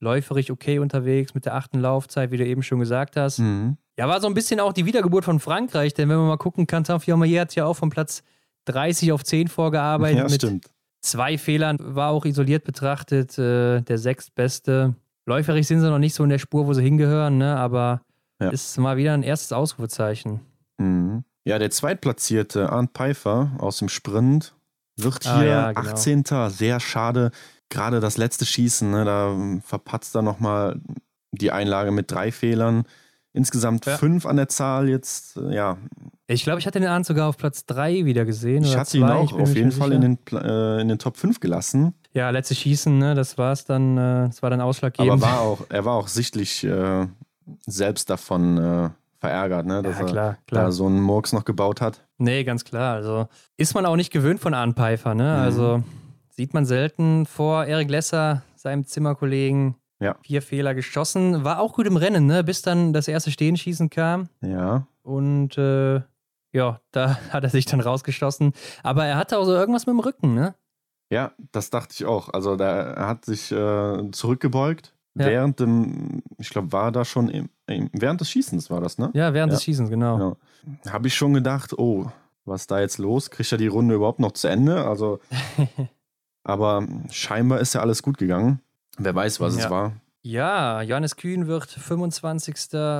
läuferig 0.00 0.50
okay 0.50 0.78
unterwegs 0.78 1.34
mit 1.34 1.46
der 1.46 1.54
achten 1.54 1.78
Laufzeit, 1.78 2.30
wie 2.30 2.36
du 2.36 2.44
eben 2.44 2.62
schon 2.62 2.80
gesagt 2.80 3.16
hast. 3.16 3.38
Mhm. 3.38 3.76
Ja, 3.98 4.08
war 4.08 4.20
so 4.20 4.26
ein 4.26 4.34
bisschen 4.34 4.60
auch 4.60 4.72
die 4.72 4.86
Wiedergeburt 4.86 5.24
von 5.24 5.40
Frankreich, 5.40 5.94
denn 5.94 6.08
wenn 6.08 6.16
man 6.16 6.26
mal 6.26 6.38
gucken 6.38 6.66
kann, 6.66 6.84
Tafiamayer 6.84 7.42
hat 7.42 7.54
ja 7.54 7.66
auch 7.66 7.74
von 7.74 7.90
Platz 7.90 8.22
30 8.64 9.12
auf 9.12 9.24
10 9.24 9.48
vorgearbeitet. 9.48 10.18
Ja, 10.18 10.24
mit 10.24 10.34
stimmt. 10.34 10.66
zwei 11.00 11.36
Fehlern, 11.38 11.76
war 11.80 12.10
auch 12.10 12.24
isoliert 12.24 12.64
betrachtet 12.64 13.38
äh, 13.38 13.82
der 13.82 13.98
sechstbeste. 13.98 14.94
Läuferig 15.26 15.66
sind 15.66 15.80
sie 15.80 15.90
noch 15.90 15.98
nicht 15.98 16.14
so 16.14 16.24
in 16.24 16.30
der 16.30 16.38
Spur, 16.38 16.66
wo 16.66 16.72
sie 16.72 16.82
hingehören, 16.82 17.38
ne? 17.38 17.56
aber 17.56 18.00
Ja. 18.40 18.50
ist 18.50 18.78
mal 18.78 18.96
wieder 18.96 19.12
ein 19.14 19.22
erstes 19.22 19.52
Ausrufezeichen. 19.52 20.40
Mhm. 20.78 21.24
Ja, 21.44 21.58
der 21.58 21.70
zweitplatzierte 21.70 22.70
Arndt 22.70 22.92
Pfeiffer 22.94 23.50
aus 23.58 23.78
dem 23.78 23.88
Sprint 23.88 24.54
wird 24.96 25.24
hier 25.24 25.32
Ah, 25.32 25.44
ja, 25.44 25.72
genau. 25.72 25.90
18. 25.90 26.24
Sehr 26.50 26.80
schade. 26.80 27.30
Gerade 27.70 28.00
das 28.00 28.16
letzte 28.18 28.44
Schießen, 28.46 28.90
ne, 28.90 29.04
da 29.04 29.34
verpatzt 29.64 30.14
er 30.16 30.22
nochmal 30.22 30.80
die 31.32 31.50
Einlage 31.52 31.90
mit 31.92 32.10
drei 32.10 32.32
Fehlern. 32.32 32.84
Insgesamt 33.32 33.86
Ja. 33.86 33.96
fünf 33.96 34.26
an 34.26 34.36
der 34.36 34.48
Zahl 34.48 34.88
jetzt. 34.88 35.36
äh, 35.36 35.54
Ja, 35.54 35.76
Ich 36.26 36.42
glaube, 36.42 36.58
ich 36.58 36.66
hatte 36.66 36.80
den 36.80 36.88
Arndt 36.88 37.06
sogar 37.06 37.28
auf 37.28 37.36
Platz 37.36 37.64
3 37.66 38.04
wieder 38.04 38.24
gesehen. 38.24 38.64
ich 38.64 38.76
hatte 38.76 38.96
ihn 38.98 39.04
zwei, 39.06 39.14
auch 39.14 39.32
bin 39.32 39.40
auf 39.42 39.54
jeden 39.54 39.70
Fall 39.72 39.92
in 39.92 40.00
den, 40.00 40.18
äh, 40.32 40.80
in 40.80 40.88
den 40.88 40.98
Top 40.98 41.16
5 41.16 41.38
gelassen. 41.40 41.94
Ja, 42.12 42.30
letztes 42.30 42.58
Schießen, 42.58 42.98
ne? 42.98 43.14
das 43.14 43.38
war 43.38 43.52
es 43.52 43.64
dann, 43.64 43.96
äh, 43.96 44.26
das 44.26 44.42
war 44.42 44.50
dann 44.50 44.60
ausschlaggebend. 44.60 45.12
Aber 45.12 45.22
war 45.22 45.40
auch, 45.40 45.60
er 45.68 45.84
war 45.84 45.94
auch 45.94 46.08
sichtlich 46.08 46.64
äh, 46.64 47.06
selbst 47.66 48.10
davon 48.10 48.58
äh, 48.58 48.90
verärgert, 49.18 49.66
ne, 49.66 49.82
dass 49.82 49.98
ja, 49.98 50.04
klar, 50.06 50.26
er 50.30 50.38
klar. 50.46 50.64
da 50.64 50.72
so 50.72 50.86
einen 50.86 51.00
Murks 51.00 51.32
noch 51.32 51.44
gebaut 51.44 51.80
hat. 51.80 52.06
Nee, 52.18 52.44
ganz 52.44 52.64
klar. 52.64 52.94
Also 52.94 53.28
ist 53.56 53.74
man 53.74 53.86
auch 53.86 53.96
nicht 53.96 54.12
gewöhnt 54.12 54.40
von 54.40 54.54
Arndt 54.54 54.76
Pfeiffer, 54.76 55.14
ne? 55.14 55.24
Mhm. 55.24 55.42
Also 55.42 55.82
sieht 56.30 56.54
man 56.54 56.64
selten 56.64 57.26
vor 57.26 57.64
Erik 57.66 57.90
Lesser, 57.90 58.42
seinem 58.56 58.84
Zimmerkollegen, 58.86 59.74
Ja. 60.00 60.16
vier 60.22 60.40
Fehler 60.42 60.74
geschossen. 60.74 61.44
War 61.44 61.60
auch 61.60 61.74
gut 61.74 61.86
im 61.86 61.96
Rennen, 61.96 62.26
ne? 62.26 62.42
Bis 62.44 62.62
dann 62.62 62.92
das 62.92 63.08
erste 63.08 63.30
Stehenschießen 63.30 63.90
kam. 63.90 64.28
Ja, 64.40 64.86
Und 65.02 65.58
äh, 65.58 66.00
ja, 66.52 66.80
da 66.92 67.16
hat 67.30 67.44
er 67.44 67.50
sich 67.50 67.66
dann 67.66 67.80
rausgeschossen. 67.80 68.52
Aber 68.82 69.04
er 69.04 69.16
hatte 69.16 69.38
auch 69.38 69.44
so 69.44 69.52
irgendwas 69.54 69.86
mit 69.86 69.94
dem 69.94 70.00
Rücken, 70.00 70.34
ne? 70.34 70.54
Ja, 71.12 71.32
das 71.52 71.70
dachte 71.70 71.92
ich 71.94 72.04
auch. 72.06 72.28
Also 72.28 72.54
da, 72.56 72.70
er 72.92 73.06
hat 73.08 73.24
sich 73.24 73.50
äh, 73.50 74.10
zurückgebeugt. 74.12 74.94
Ja. 75.14 75.26
Während 75.26 75.58
dem, 75.60 76.22
ich 76.38 76.50
glaube, 76.50 76.70
war 76.72 76.92
da 76.92 77.04
schon 77.04 77.28
im, 77.28 77.48
während 77.92 78.20
des 78.20 78.30
Schießens 78.30 78.70
war 78.70 78.80
das, 78.80 78.96
ne? 78.98 79.10
Ja, 79.14 79.34
während 79.34 79.50
Ja. 79.52 79.56
des 79.56 79.64
Schießens, 79.64 79.90
genau. 79.90 80.36
Ja. 80.84 80.92
Habe 80.92 81.08
ich 81.08 81.14
schon 81.14 81.34
gedacht, 81.34 81.76
oh, 81.78 82.10
was 82.44 82.62
ist 82.62 82.70
da 82.70 82.80
jetzt 82.80 82.98
los? 82.98 83.30
Kriegt 83.30 83.50
er 83.52 83.58
die 83.58 83.66
Runde 83.66 83.94
überhaupt 83.96 84.20
noch 84.20 84.32
zu 84.32 84.46
Ende? 84.48 84.84
Also, 84.86 85.18
aber 86.44 86.86
scheinbar 87.10 87.60
ist 87.60 87.74
ja 87.74 87.80
alles 87.80 88.02
gut 88.02 88.18
gegangen. 88.18 88.60
Wer 88.98 89.14
weiß, 89.14 89.40
was 89.40 89.56
Ja. 89.56 89.64
es 89.64 89.70
war. 89.70 89.92
Ja, 90.22 90.82
Johannes 90.82 91.16
Kühn 91.16 91.46
wird 91.46 91.66
25. 91.70 92.56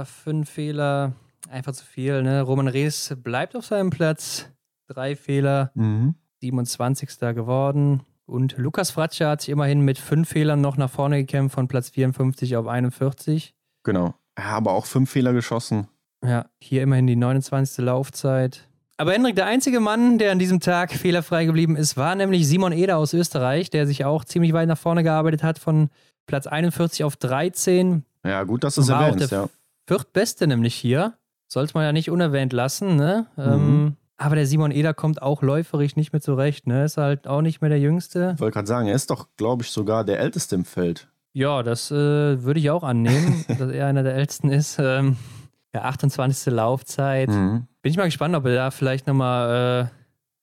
Fünf 0.06 0.48
Fehler. 0.50 1.12
Einfach 1.50 1.72
zu 1.72 1.84
viel, 1.84 2.22
ne? 2.22 2.42
Roman 2.42 2.68
Rees 2.68 3.14
bleibt 3.22 3.56
auf 3.56 3.66
seinem 3.66 3.90
Platz. 3.90 4.46
Drei 4.88 5.16
Fehler. 5.16 5.70
Mhm. 5.74 6.14
27. 6.42 7.34
geworden. 7.34 8.00
Und 8.30 8.56
Lukas 8.56 8.92
Fratscher 8.92 9.28
hat 9.28 9.40
sich 9.40 9.50
immerhin 9.50 9.80
mit 9.80 9.98
fünf 9.98 10.28
Fehlern 10.28 10.60
noch 10.60 10.76
nach 10.76 10.90
vorne 10.90 11.18
gekämpft, 11.18 11.54
von 11.54 11.66
Platz 11.66 11.90
54 11.90 12.56
auf 12.56 12.68
41. 12.68 13.54
Genau. 13.82 14.14
Ja, 14.38 14.44
aber 14.44 14.72
auch 14.72 14.86
fünf 14.86 15.10
Fehler 15.10 15.32
geschossen. 15.32 15.88
Ja, 16.24 16.46
hier 16.60 16.82
immerhin 16.82 17.06
die 17.06 17.16
29. 17.16 17.84
Laufzeit. 17.84 18.68
Aber 18.98 19.12
Hendrik, 19.12 19.34
der 19.34 19.46
einzige 19.46 19.80
Mann, 19.80 20.18
der 20.18 20.30
an 20.30 20.38
diesem 20.38 20.60
Tag 20.60 20.92
fehlerfrei 20.92 21.44
geblieben 21.44 21.74
ist, 21.74 21.96
war 21.96 22.14
nämlich 22.14 22.46
Simon 22.46 22.72
Eder 22.72 22.98
aus 22.98 23.14
Österreich, 23.14 23.70
der 23.70 23.86
sich 23.86 24.04
auch 24.04 24.24
ziemlich 24.24 24.52
weit 24.52 24.68
nach 24.68 24.78
vorne 24.78 25.02
gearbeitet 25.02 25.42
hat, 25.42 25.58
von 25.58 25.88
Platz 26.26 26.46
41 26.46 27.02
auf 27.04 27.16
13. 27.16 28.04
Ja, 28.24 28.44
gut, 28.44 28.62
dass 28.62 28.76
du 28.76 28.82
es 28.82 28.90
erwähnst, 28.90 29.32
der 29.32 29.38
ja. 29.38 29.48
Viertbeste 29.88 30.46
nämlich 30.46 30.74
hier. 30.74 31.14
Sollte 31.48 31.72
man 31.74 31.82
ja 31.82 31.92
nicht 31.92 32.10
unerwähnt 32.10 32.52
lassen, 32.52 32.94
ne? 32.94 33.26
Mhm. 33.36 33.42
Ähm, 33.42 33.96
aber 34.20 34.34
der 34.36 34.46
Simon 34.46 34.70
Eder 34.70 34.92
kommt 34.94 35.22
auch 35.22 35.42
läuferig 35.42 35.96
nicht 35.96 36.12
mehr 36.12 36.20
zurecht, 36.20 36.66
ne? 36.66 36.84
Ist 36.84 36.98
halt 36.98 37.26
auch 37.26 37.40
nicht 37.40 37.60
mehr 37.60 37.70
der 37.70 37.80
Jüngste. 37.80 38.32
Ich 38.34 38.40
wollte 38.40 38.54
gerade 38.54 38.68
sagen, 38.68 38.86
er 38.88 38.94
ist 38.94 39.10
doch, 39.10 39.28
glaube 39.36 39.62
ich, 39.62 39.70
sogar 39.70 40.04
der 40.04 40.20
Älteste 40.20 40.54
im 40.54 40.64
Feld. 40.64 41.08
Ja, 41.32 41.62
das 41.62 41.90
äh, 41.90 41.94
würde 42.42 42.60
ich 42.60 42.70
auch 42.70 42.82
annehmen, 42.82 43.44
dass 43.58 43.70
er 43.70 43.86
einer 43.86 44.02
der 44.02 44.14
ältesten 44.14 44.50
ist. 44.50 44.78
Ähm, 44.78 45.16
ja, 45.74 45.82
28. 45.82 46.52
Laufzeit. 46.52 47.28
Mhm. 47.30 47.66
Bin 47.82 47.90
ich 47.92 47.96
mal 47.96 48.04
gespannt, 48.04 48.34
ob 48.34 48.44
er 48.46 48.54
da 48.54 48.70
vielleicht 48.70 49.06
nochmal 49.06 49.88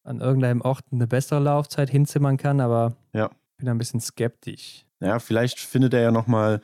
äh, 0.06 0.10
an 0.10 0.22
irgendeinem 0.22 0.62
Ort 0.62 0.82
eine 0.92 1.06
bessere 1.06 1.40
Laufzeit 1.40 1.90
hinzimmern 1.90 2.38
kann, 2.38 2.62
aber 2.62 2.94
Ja. 3.14 3.30
bin 3.58 3.66
da 3.66 3.72
ein 3.74 3.78
bisschen 3.78 4.00
skeptisch. 4.00 4.86
Ja, 5.02 5.20
vielleicht 5.20 5.60
findet 5.60 5.94
er 5.94 6.02
ja 6.02 6.12
nochmal 6.12 6.62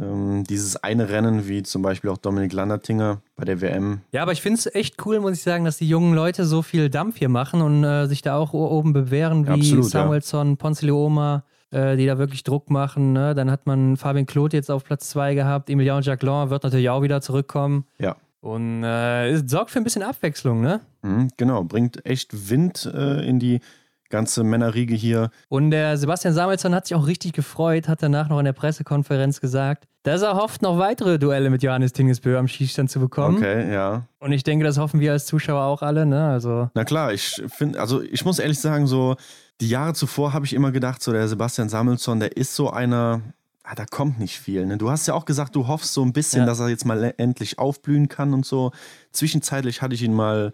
ähm, 0.00 0.44
dieses 0.44 0.76
eine 0.76 1.08
Rennen, 1.08 1.48
wie 1.48 1.62
zum 1.62 1.82
Beispiel 1.82 2.10
auch 2.10 2.18
Dominik 2.18 2.52
Landertinger 2.52 3.20
bei 3.36 3.44
der 3.44 3.60
WM. 3.60 4.00
Ja, 4.12 4.22
aber 4.22 4.32
ich 4.32 4.42
finde 4.42 4.58
es 4.58 4.74
echt 4.74 5.04
cool, 5.06 5.20
muss 5.20 5.32
ich 5.32 5.42
sagen, 5.42 5.64
dass 5.64 5.78
die 5.78 5.88
jungen 5.88 6.14
Leute 6.14 6.44
so 6.44 6.62
viel 6.62 6.90
Dampf 6.90 7.18
hier 7.18 7.28
machen 7.28 7.62
und 7.62 7.84
äh, 7.84 8.06
sich 8.06 8.22
da 8.22 8.36
auch 8.36 8.52
oben 8.52 8.92
bewähren, 8.92 9.46
wie 9.46 9.52
Absolut, 9.52 9.84
ja. 9.84 9.90
Samuelsson, 9.90 10.56
Ponzilioma, 10.56 11.44
äh, 11.70 11.96
die 11.96 12.06
da 12.06 12.18
wirklich 12.18 12.44
Druck 12.44 12.70
machen. 12.70 13.12
Ne? 13.12 13.34
Dann 13.34 13.50
hat 13.50 13.66
man 13.66 13.96
Fabien 13.96 14.26
Claude 14.26 14.56
jetzt 14.56 14.70
auf 14.70 14.84
Platz 14.84 15.10
2 15.10 15.34
gehabt, 15.34 15.70
Emilien 15.70 16.02
Jacquelin 16.02 16.50
wird 16.50 16.62
natürlich 16.62 16.90
auch 16.90 17.02
wieder 17.02 17.20
zurückkommen. 17.20 17.84
Ja. 17.98 18.16
Und 18.40 18.84
äh, 18.84 19.30
es 19.30 19.50
sorgt 19.50 19.70
für 19.70 19.78
ein 19.78 19.84
bisschen 19.84 20.02
Abwechslung, 20.02 20.60
ne? 20.60 20.80
Mhm, 21.02 21.28
genau, 21.36 21.64
bringt 21.64 22.06
echt 22.06 22.50
Wind 22.50 22.90
äh, 22.94 23.26
in 23.28 23.40
die 23.40 23.60
ganze 24.10 24.42
Männerriege 24.44 24.94
hier. 24.94 25.30
Und 25.48 25.70
der 25.70 25.96
Sebastian 25.96 26.32
Samuelsson 26.34 26.74
hat 26.74 26.86
sich 26.86 26.94
auch 26.96 27.06
richtig 27.06 27.32
gefreut, 27.32 27.88
hat 27.88 28.02
danach 28.02 28.28
noch 28.28 28.38
in 28.38 28.44
der 28.44 28.52
Pressekonferenz 28.52 29.40
gesagt, 29.40 29.84
dass 30.02 30.22
er 30.22 30.34
hofft, 30.36 30.62
noch 30.62 30.78
weitere 30.78 31.18
Duelle 31.18 31.50
mit 31.50 31.62
Johannes 31.62 31.92
Tingesbö 31.92 32.38
am 32.38 32.48
Schießstand 32.48 32.90
zu 32.90 33.00
bekommen. 33.00 33.36
Okay, 33.36 33.72
ja. 33.72 34.04
Und 34.20 34.32
ich 34.32 34.42
denke, 34.44 34.64
das 34.64 34.78
hoffen 34.78 35.00
wir 35.00 35.12
als 35.12 35.26
Zuschauer 35.26 35.62
auch 35.64 35.82
alle, 35.82 36.06
ne? 36.06 36.28
Also, 36.28 36.70
Na 36.74 36.84
klar, 36.84 37.12
ich 37.12 37.42
finde, 37.48 37.78
also 37.80 38.00
ich 38.02 38.24
muss 38.24 38.38
ehrlich 38.38 38.58
sagen, 38.60 38.86
so 38.86 39.16
die 39.60 39.68
Jahre 39.68 39.92
zuvor 39.92 40.32
habe 40.32 40.46
ich 40.46 40.54
immer 40.54 40.70
gedacht, 40.72 41.02
so 41.02 41.12
der 41.12 41.28
Sebastian 41.28 41.68
Samuelsson, 41.68 42.20
der 42.20 42.36
ist 42.36 42.54
so 42.54 42.70
einer, 42.70 43.20
ah, 43.64 43.74
da 43.74 43.84
kommt 43.84 44.18
nicht 44.20 44.38
viel. 44.38 44.64
Ne? 44.64 44.78
Du 44.78 44.88
hast 44.90 45.06
ja 45.08 45.14
auch 45.14 45.24
gesagt, 45.26 45.54
du 45.56 45.66
hoffst 45.66 45.92
so 45.92 46.02
ein 46.02 46.12
bisschen, 46.14 46.40
Ja. 46.42 46.46
dass 46.46 46.60
er 46.60 46.68
jetzt 46.68 46.86
mal 46.86 46.98
le- 46.98 47.18
endlich 47.18 47.58
aufblühen 47.58 48.08
kann 48.08 48.32
und 48.32 48.46
so. 48.46 48.70
Zwischenzeitlich 49.12 49.82
hatte 49.82 49.94
ich 49.94 50.02
ihn 50.02 50.14
mal 50.14 50.52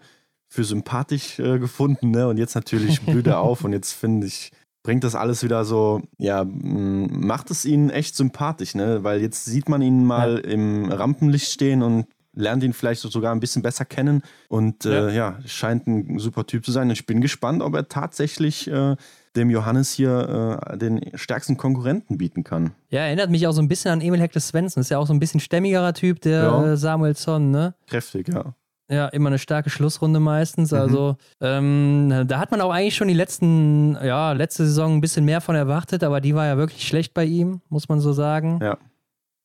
für 0.55 0.63
sympathisch 0.63 1.37
äh, 1.39 1.59
gefunden, 1.59 2.11
ne? 2.11 2.27
Und 2.27 2.37
jetzt 2.37 2.55
natürlich 2.55 3.01
blüht 3.01 3.27
er 3.27 3.39
auf 3.39 3.63
und 3.65 3.73
jetzt 3.73 3.91
finde 3.91 4.25
ich, 4.25 4.51
bringt 4.83 5.03
das 5.03 5.13
alles 5.15 5.43
wieder 5.43 5.65
so, 5.65 6.01
ja, 6.17 6.45
macht 6.45 7.51
es 7.51 7.65
ihn 7.65 7.89
echt 7.89 8.15
sympathisch, 8.15 8.73
ne? 8.73 9.03
Weil 9.03 9.21
jetzt 9.21 9.45
sieht 9.45 9.67
man 9.67 9.81
ihn 9.81 10.05
mal 10.05 10.37
im 10.37 10.91
Rampenlicht 10.91 11.51
stehen 11.51 11.83
und 11.83 12.05
lernt 12.37 12.63
ihn 12.63 12.73
vielleicht 12.73 13.01
so 13.01 13.09
sogar 13.09 13.33
ein 13.33 13.39
bisschen 13.39 13.61
besser 13.61 13.85
kennen. 13.85 14.21
Und 14.49 14.85
äh, 14.85 15.13
ja. 15.13 15.39
scheint 15.45 15.87
ein 15.87 16.19
super 16.19 16.45
Typ 16.45 16.65
zu 16.65 16.71
sein. 16.71 16.87
Und 16.87 16.93
ich 16.93 17.05
bin 17.05 17.21
gespannt, 17.21 17.61
ob 17.61 17.73
er 17.75 17.87
tatsächlich 17.87 18.69
äh, 18.69 18.95
dem 19.35 19.49
Johannes 19.49 19.91
hier 19.91 20.59
äh, 20.71 20.77
den 20.77 21.01
stärksten 21.15 21.57
Konkurrenten 21.57 22.17
bieten 22.17 22.43
kann. 22.43 22.71
ja, 22.89 23.01
erinnert 23.01 23.29
mich 23.29 23.47
auch 23.47 23.53
so 23.53 23.61
ein 23.61 23.67
bisschen 23.67 23.91
an 23.91 24.01
Emil 24.01 24.19
Hector 24.19 24.41
Svensson. 24.41 24.81
Ist 24.81 24.89
ja 24.89 24.97
auch 24.97 25.07
so 25.07 25.13
ein 25.13 25.19
bisschen 25.19 25.39
stämmigerer 25.39 25.93
Typ, 25.93 26.21
der 26.21 26.43
Ja. 26.43 26.77
Samuelsson, 26.77 27.51
ne? 27.51 27.73
Kräftig, 27.87 28.27
ja. 28.27 28.53
Ja, 28.89 29.07
immer 29.07 29.29
eine 29.29 29.39
starke 29.39 29.69
Schlussrunde 29.71 30.19
meistens. 30.19 30.71
Mhm. 30.71 30.77
Also, 30.77 31.15
ähm, 31.41 32.23
da 32.27 32.37
hat 32.39 32.51
man 32.51 32.61
auch 32.61 32.71
eigentlich 32.71 32.95
schon 32.95 33.07
die 33.07 33.15
letzten, 33.15 33.97
ja, 34.03 34.31
letzte 34.33 34.65
Saison 34.65 34.95
ein 34.97 35.01
bisschen 35.01 35.25
mehr 35.25 35.41
von 35.41 35.55
erwartet, 35.55 36.03
aber 36.03 36.21
die 36.21 36.35
war 36.35 36.45
ja 36.45 36.57
wirklich 36.57 36.87
schlecht 36.87 37.13
bei 37.15 37.25
ihm, 37.25 37.61
muss 37.69 37.89
man 37.89 37.99
so 37.99 38.13
sagen. 38.13 38.59
Ja. 38.61 38.77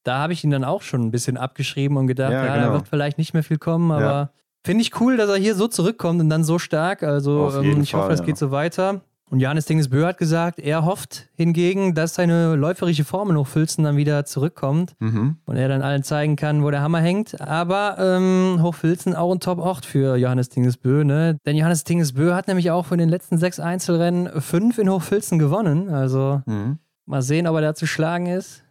Da 0.04 0.18
habe 0.18 0.32
ich 0.34 0.44
ihn 0.44 0.50
dann 0.50 0.64
auch 0.64 0.82
schon 0.82 1.02
ein 1.06 1.10
bisschen 1.10 1.36
abgeschrieben 1.38 1.96
und 1.96 2.06
gedacht, 2.06 2.32
Ja, 2.32 2.44
ja, 2.44 2.54
genau. 2.54 2.66
da 2.68 2.72
wird 2.74 2.88
vielleicht 2.88 3.16
nicht 3.18 3.32
mehr 3.32 3.42
viel 3.42 3.58
kommen, 3.58 3.90
aber 3.92 4.02
Ja. 4.04 4.30
finde 4.64 4.82
ich 4.82 5.00
cool, 5.00 5.16
dass 5.16 5.30
er 5.30 5.36
hier 5.36 5.54
so 5.54 5.68
zurückkommt 5.68 6.20
und 6.20 6.28
dann 6.28 6.44
so 6.44 6.58
stark. 6.58 7.02
Also, 7.02 7.50
ähm, 7.62 7.80
ich 7.80 7.94
hoffe, 7.94 8.02
Fall, 8.04 8.10
das 8.10 8.20
ja. 8.20 8.26
geht 8.26 8.36
so 8.38 8.50
weiter. 8.50 9.00
Und 9.30 9.38
Johannes 9.38 9.64
Dingesbö 9.66 10.04
hat 10.06 10.18
gesagt, 10.18 10.58
er 10.58 10.84
hofft 10.84 11.28
hingegen, 11.36 11.94
dass 11.94 12.14
seine 12.16 12.56
läuferische 12.56 13.04
Form 13.04 13.30
in 13.30 13.36
Hochfilzen 13.36 13.84
dann 13.84 13.96
wieder 13.96 14.24
zurückkommt 14.24 14.94
Mhm. 14.98 15.36
und 15.44 15.56
er 15.56 15.68
dann 15.68 15.82
allen 15.82 16.02
zeigen 16.02 16.34
kann, 16.34 16.64
wo 16.64 16.70
der 16.72 16.82
Hammer 16.82 16.98
hängt. 17.00 17.40
Aber 17.40 17.96
ähm, 18.00 18.58
Hochfilzen 18.60 19.14
auch 19.14 19.32
ein 19.32 19.38
Top-Ort 19.38 19.86
für 19.86 20.16
Johannes 20.16 20.48
Dingesbö, 20.48 21.04
ne? 21.04 21.38
Denn 21.46 21.56
Johannes 21.56 21.84
Dingesbö 21.84 22.34
hat 22.34 22.48
nämlich 22.48 22.72
auch 22.72 22.84
von 22.86 22.98
den 22.98 23.08
letzten 23.08 23.38
sechs 23.38 23.60
Einzelrennen 23.60 24.40
fünf 24.42 24.78
in 24.78 24.90
Hochfilzen 24.90 25.38
gewonnen. 25.38 25.88
Also 25.90 26.42
Mhm. 26.46 26.78
Mal 27.06 27.22
sehen, 27.22 27.46
ob 27.46 27.54
er 27.54 27.62
da 27.62 27.74
zu 27.74 27.86
schlagen 27.86 28.26
ist. 28.26 28.64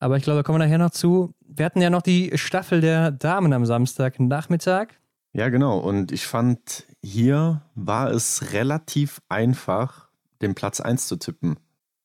Aber 0.00 0.16
ich 0.16 0.22
glaube, 0.24 0.38
da 0.38 0.42
kommen 0.42 0.58
wir 0.60 0.64
nachher 0.66 0.78
noch 0.78 0.90
zu. 0.90 1.32
Wir 1.46 1.64
hatten 1.66 1.80
ja 1.80 1.90
noch 1.90 2.02
die 2.02 2.32
Staffel 2.36 2.80
der 2.80 3.10
Damen 3.12 3.52
am 3.52 3.64
Samstagnachmittag. 3.66 4.88
Ja, 5.34 5.48
genau. 5.50 5.78
Und 5.78 6.10
ich 6.10 6.26
fand, 6.26 6.84
hier 7.02 7.62
war 7.74 8.10
es 8.10 8.52
relativ 8.52 9.20
einfach, 9.28 10.08
den 10.42 10.54
Platz 10.54 10.80
1 10.80 11.06
zu 11.06 11.16
tippen. 11.16 11.58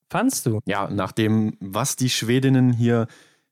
Fandst 0.09 0.45
du? 0.45 0.59
Ja, 0.65 0.89
nachdem, 0.89 1.57
was 1.59 1.95
die 1.95 2.09
Schwedinnen 2.09 2.71
hier 2.71 3.07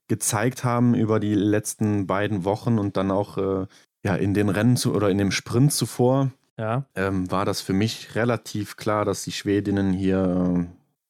gezeigt 0.08 0.64
haben 0.64 0.94
über 0.94 1.20
die 1.20 1.34
letzten 1.34 2.06
beiden 2.06 2.44
Wochen 2.44 2.78
und 2.78 2.96
dann 2.96 3.10
auch 3.10 3.38
äh, 3.38 3.66
ja, 4.04 4.14
in 4.14 4.34
den 4.34 4.48
Rennen 4.48 4.76
zu, 4.76 4.94
oder 4.94 5.10
in 5.10 5.18
dem 5.18 5.30
Sprint 5.30 5.72
zuvor, 5.72 6.30
ja. 6.58 6.86
ähm, 6.94 7.30
war 7.30 7.44
das 7.44 7.60
für 7.60 7.72
mich 7.72 8.14
relativ 8.14 8.76
klar, 8.76 9.04
dass 9.04 9.24
die 9.24 9.32
Schwedinnen 9.32 9.92
hier 9.92 10.68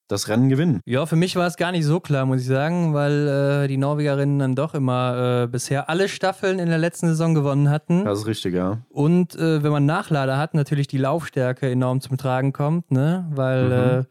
das 0.08 0.28
Rennen 0.28 0.48
gewinnen. 0.48 0.80
Ja, 0.84 1.06
für 1.06 1.16
mich 1.16 1.34
war 1.36 1.46
es 1.46 1.56
gar 1.56 1.72
nicht 1.72 1.84
so 1.84 1.98
klar, 2.00 2.26
muss 2.26 2.42
ich 2.42 2.46
sagen, 2.46 2.92
weil 2.94 3.64
äh, 3.64 3.68
die 3.68 3.76
Norwegerinnen 3.76 4.38
dann 4.38 4.54
doch 4.54 4.74
immer 4.74 5.44
äh, 5.44 5.46
bisher 5.46 5.88
alle 5.88 6.08
Staffeln 6.08 6.58
in 6.58 6.68
der 6.68 6.78
letzten 6.78 7.06
Saison 7.08 7.34
gewonnen 7.34 7.70
hatten. 7.70 8.04
Das 8.04 8.20
ist 8.20 8.26
richtig, 8.26 8.54
ja. 8.54 8.78
Und 8.90 9.34
äh, 9.34 9.62
wenn 9.62 9.72
man 9.72 9.86
Nachlader 9.86 10.36
hat, 10.38 10.54
natürlich 10.54 10.86
die 10.88 10.98
Laufstärke 10.98 11.70
enorm 11.70 12.00
zum 12.00 12.16
Tragen 12.16 12.52
kommt, 12.52 12.90
ne? 12.90 13.26
Weil 13.34 13.64
Mhm. 13.64 14.00
äh, 14.00 14.04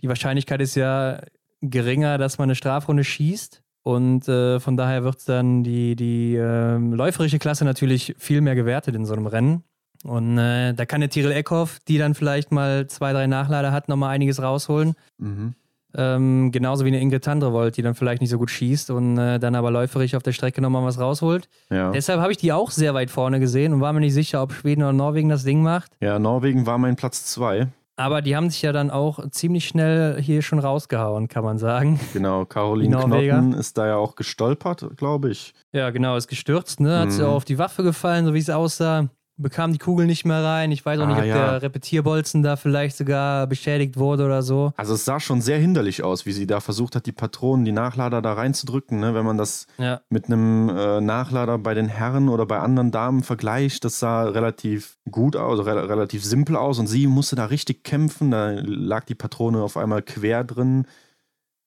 die 0.00 0.08
Wahrscheinlichkeit 0.08 0.60
ist 0.60 0.74
ja 0.74 1.20
geringer, 1.60 2.18
dass 2.18 2.38
man 2.38 2.46
eine 2.46 2.54
Strafrunde 2.54 3.04
schießt. 3.04 3.62
Und 3.84 4.28
äh, 4.28 4.60
von 4.60 4.76
daher 4.76 5.02
wird 5.02 5.28
dann 5.28 5.64
die, 5.64 5.96
die 5.96 6.36
ähm, 6.36 6.92
läuferische 6.92 7.40
Klasse 7.40 7.64
natürlich 7.64 8.14
viel 8.16 8.40
mehr 8.40 8.54
gewertet 8.54 8.94
in 8.94 9.04
so 9.04 9.12
einem 9.12 9.26
Rennen. 9.26 9.64
Und 10.02 10.36
äh, 10.38 10.74
da 10.74 10.84
kann 10.86 11.00
der 11.00 11.10
Tiril 11.10 11.30
Eckhoff, 11.32 11.78
die 11.88 11.98
dann 11.98 12.14
vielleicht 12.14 12.50
mal 12.52 12.86
zwei, 12.88 13.12
drei 13.12 13.26
Nachlader 13.26 13.70
hat, 13.72 13.88
nochmal 13.88 14.10
einiges 14.10 14.42
rausholen. 14.42 14.94
Mhm. 15.18 15.54
Ähm, 15.94 16.50
genauso 16.52 16.84
wie 16.84 16.88
eine 16.88 17.00
Ingrid 17.00 17.22
Tandrevold, 17.24 17.76
die 17.76 17.82
dann 17.82 17.94
vielleicht 17.94 18.22
nicht 18.22 18.30
so 18.30 18.38
gut 18.38 18.50
schießt 18.50 18.90
und 18.90 19.18
äh, 19.18 19.38
dann 19.38 19.54
aber 19.54 19.70
läuferisch 19.70 20.14
auf 20.14 20.22
der 20.22 20.32
Strecke 20.32 20.62
nochmal 20.62 20.82
was 20.84 20.98
rausholt. 20.98 21.48
Ja. 21.70 21.90
Deshalb 21.92 22.18
habe 22.20 22.32
ich 22.32 22.38
die 22.38 22.50
auch 22.52 22.70
sehr 22.70 22.94
weit 22.94 23.10
vorne 23.10 23.40
gesehen 23.40 23.74
und 23.74 23.82
war 23.82 23.92
mir 23.92 24.00
nicht 24.00 24.14
sicher, 24.14 24.42
ob 24.42 24.54
Schweden 24.54 24.82
oder 24.82 24.94
Norwegen 24.94 25.28
das 25.28 25.44
Ding 25.44 25.62
macht. 25.62 25.92
ja, 26.00 26.18
Norwegen 26.18 26.64
war 26.66 26.78
mein 26.78 26.96
Platz 26.96 27.26
2. 27.26 27.68
Aber 27.96 28.22
die 28.22 28.34
haben 28.34 28.48
sich 28.48 28.62
ja 28.62 28.72
dann 28.72 28.90
auch 28.90 29.28
ziemlich 29.32 29.68
schnell 29.68 30.18
hier 30.20 30.40
schon 30.40 30.58
rausgehauen, 30.60 31.28
kann 31.28 31.44
man 31.44 31.58
sagen. 31.58 32.00
Genau, 32.14 32.46
Caroline. 32.46 32.96
Knotten 32.96 33.52
ist 33.52 33.76
da 33.76 33.86
ja 33.86 33.96
auch 33.96 34.16
gestolpert, 34.16 34.96
glaube 34.96 35.28
ich. 35.30 35.52
Ja, 35.72 35.90
genau, 35.90 36.16
ist 36.16 36.26
gestürzt, 36.26 36.80
ne? 36.80 37.00
Hat 37.00 37.12
sie 37.12 37.20
Mhm. 37.20 37.28
auch 37.28 37.34
auf 37.34 37.44
die 37.44 37.58
Waffe 37.58 37.82
gefallen, 37.82 38.24
so 38.24 38.32
wie 38.32 38.38
es 38.38 38.48
aussah. 38.48 39.08
Bekam 39.42 39.72
die 39.72 39.78
Kugel 39.78 40.06
nicht 40.06 40.24
mehr 40.24 40.42
rein. 40.42 40.72
Ich 40.72 40.84
weiß 40.86 40.98
auch 41.00 41.06
nicht, 41.06 41.16
Ah, 41.16 41.20
ob 41.20 41.26
ja. 41.26 41.34
der 41.50 41.62
Repetierbolzen 41.62 42.42
da 42.42 42.56
vielleicht 42.56 42.96
sogar 42.96 43.46
beschädigt 43.46 43.96
wurde 43.98 44.24
oder 44.24 44.42
so. 44.42 44.72
Also 44.76 44.94
es 44.94 45.04
sah 45.04 45.20
schon 45.20 45.40
sehr 45.40 45.58
hinderlich 45.58 46.02
aus, 46.02 46.24
wie 46.26 46.32
sie 46.32 46.46
da 46.46 46.60
versucht 46.60 46.96
hat, 46.96 47.06
die 47.06 47.12
Patronen, 47.12 47.64
die 47.64 47.72
Nachlader 47.72 48.22
da 48.22 48.32
reinzudrücken. 48.34 49.00
Ne? 49.00 49.14
Wenn 49.14 49.24
man 49.26 49.36
das 49.38 49.66
Ja. 49.78 50.00
mit 50.08 50.26
einem 50.26 50.68
äh, 50.68 51.00
Nachlader 51.00 51.58
bei 51.58 51.74
den 51.74 51.88
Herren 51.88 52.28
oder 52.28 52.46
bei 52.46 52.58
anderen 52.60 52.90
Damen 52.90 53.22
vergleicht, 53.22 53.84
das 53.84 53.98
sah 53.98 54.22
relativ 54.24 54.98
gut 55.10 55.36
aus, 55.36 55.58
also 55.58 55.62
re 55.70 55.88
relativ 55.88 56.24
simpel 56.24 56.56
aus. 56.56 56.78
Und 56.78 56.86
sie 56.86 57.06
musste 57.06 57.36
da 57.36 57.46
richtig 57.46 57.84
kämpfen. 57.84 58.30
Da 58.30 58.50
lag 58.62 59.04
die 59.04 59.14
Patrone 59.14 59.60
auf 59.62 59.76
einmal 59.76 60.02
quer 60.02 60.44
drin. 60.44 60.86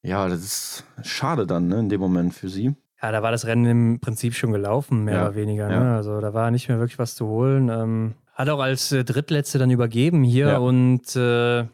Ja, 0.04 0.28
das 0.30 0.40
ist 0.42 0.84
schade 1.04 1.48
dann 1.48 1.68
ne, 1.68 1.80
in 1.80 1.90
dem 1.90 2.00
Moment 2.00 2.34
für 2.34 2.48
sie. 2.50 2.76
Ja, 3.02 3.12
da 3.12 3.22
war 3.22 3.32
das 3.32 3.46
Rennen 3.46 3.66
im 3.66 4.00
Prinzip 4.00 4.34
schon 4.36 4.52
gelaufen, 4.52 5.04
mehr 5.04 5.16
Ja, 5.16 5.22
oder 5.28 5.36
weniger. 5.36 5.70
ja. 5.70 5.80
Ne? 5.80 5.96
Also 5.96 6.20
da 6.22 6.34
war 6.34 6.50
nicht 6.52 6.70
mehr 6.70 6.80
wirklich 6.80 6.98
was 7.00 7.16
zu 7.16 7.28
holen. 7.28 7.70
Ähm, 7.70 8.14
hat 8.34 8.50
auch 8.50 8.60
als 8.60 8.92
äh, 8.92 9.04
Drittletzte 9.04 9.60
dann 9.60 9.70
übergeben 9.72 10.24
hier 10.24 10.48
Ja. 10.48 10.58
und 10.58 11.16
äh, 11.16 11.66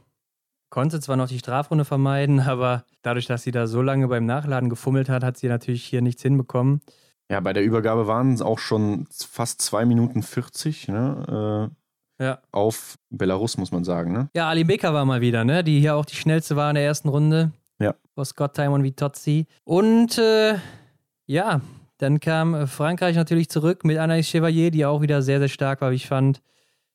konnte 0.70 1.00
zwar 1.00 1.16
noch 1.18 1.28
die 1.28 1.40
Strafrunde 1.40 1.86
vermeiden, 1.86 2.40
aber 2.48 2.84
dadurch, 3.02 3.28
dass 3.28 3.44
sie 3.44 3.52
da 3.52 3.68
so 3.68 3.82
lange 3.82 4.08
beim 4.08 4.26
Nachladen 4.26 4.70
gefummelt 4.70 5.10
hat, 5.10 5.24
hat 5.24 5.38
sie 5.38 5.48
natürlich 5.48 5.84
hier 5.84 6.02
nichts 6.02 6.22
hinbekommen. 6.22 6.82
Ja, 7.30 7.40
bei 7.40 7.54
der 7.54 7.64
Übergabe 7.64 8.08
waren 8.08 8.34
es 8.34 8.42
auch 8.42 8.60
schon 8.60 9.08
fast 9.12 9.62
2 9.62 9.86
Minuten 9.86 10.22
40 10.22 10.90
ne? 10.90 11.70
äh, 12.20 12.24
Ja. 12.26 12.40
auf 12.52 12.98
Belarus, 13.10 13.58
muss 13.58 13.72
man 13.72 13.84
sagen. 13.86 14.12
Ne? 14.12 14.30
Ja, 14.36 14.50
Ali 14.50 14.64
Beka 14.66 14.94
war 14.94 15.06
mal 15.06 15.22
wieder, 15.22 15.46
ne? 15.46 15.64
Die 15.64 15.80
hier 15.80 15.96
auch 15.96 16.06
die 16.06 16.16
schnellste 16.18 16.56
war 16.58 16.70
in 16.70 16.76
der 16.76 16.84
ersten 16.84 17.08
Runde. 17.08 17.52
Ja. 17.80 17.96
Vor 18.16 18.26
Scott 18.26 18.56
Timon 18.56 18.84
Vitozzi. 18.84 19.48
Und 19.64 20.18
äh, 20.18 20.56
ja, 21.32 21.62
dann 21.98 22.20
kam 22.20 22.54
äh, 22.54 22.68
Frankreich 22.68 23.16
natürlich 23.16 23.50
zurück 23.50 23.86
mit 23.86 23.98
Anaïs 23.98 24.28
Chevalier, 24.30 24.72
die 24.72 24.86
auch 24.86 25.02
wieder 25.02 25.22
sehr, 25.22 25.40
sehr 25.40 25.48
stark 25.50 25.82
war, 25.82 25.92
wie 25.92 25.96
ich 25.96 26.08
fand. 26.08 26.42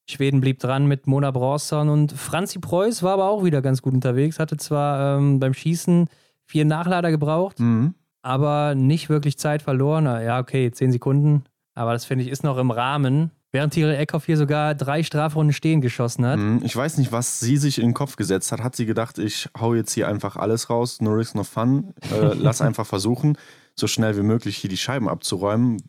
Schweden 0.09 0.41
blieb 0.41 0.61
dran 0.61 0.87
mit 0.87 1.07
Mona 1.07 1.31
Bronson 1.33 1.89
und 1.89 2.13
Franzi 2.13 2.59
Preuß 2.61 3.03
war 3.03 3.15
aber 3.15 3.29
auch 3.29 3.43
wieder 3.45 3.61
ganz 3.63 3.83
gut 3.83 3.95
unterwegs. 3.95 4.39
Hatte 4.39 4.57
zwar 4.57 5.19
ähm, 5.19 5.41
beim 5.41 5.53
Schießen 5.55 6.09
vier 6.45 6.65
Nachlader 6.65 7.11
gebraucht, 7.11 7.59
Mhm. 7.59 7.95
aber 8.23 8.75
nicht 8.77 9.09
wirklich 9.09 9.37
Zeit 9.39 9.63
verloren. 9.63 10.05
Ja, 10.05 10.39
okay, 10.39 10.71
zehn 10.71 10.93
Sekunden. 10.93 11.43
Aber 11.75 11.93
das 11.93 12.05
finde 12.05 12.25
ich 12.25 12.31
ist 12.31 12.45
noch 12.45 12.59
im 12.59 12.71
Rahmen. 12.71 13.31
Während 13.53 13.73
Tiril 13.75 13.95
Eckhoff 13.95 14.27
hier 14.27 14.37
sogar 14.37 14.75
drei 14.75 15.03
Strafrunden 15.03 15.53
stehen 15.53 15.81
geschossen 15.81 16.25
hat. 16.27 16.39
Mhm. 16.39 16.61
Ich 16.63 16.77
weiß 16.77 16.99
nicht, 16.99 17.11
was 17.11 17.41
sie 17.41 17.57
sich 17.57 17.79
in 17.79 17.87
den 17.89 17.95
Kopf 17.95 18.17
gesetzt 18.17 18.53
hat. 18.53 18.63
Hat 18.63 18.77
sie 18.77 18.87
gedacht, 18.87 19.19
ich 19.19 19.49
hau 19.59 19.75
jetzt 19.75 19.93
hier 19.93 20.09
einfach 20.09 20.37
alles 20.37 20.69
raus, 20.71 21.01
no 21.01 21.11
risk, 21.13 21.35
no 21.35 21.43
fun, 21.43 21.95
äh, 22.13 22.33
lass 22.35 22.61
einfach 22.69 22.87
versuchen, 22.87 23.37
so 23.79 23.87
schnell 23.87 24.17
wie 24.17 24.23
möglich 24.23 24.57
hier 24.57 24.71
die 24.71 24.77
Scheiben 24.77 25.09
abzuräumen, 25.09 25.83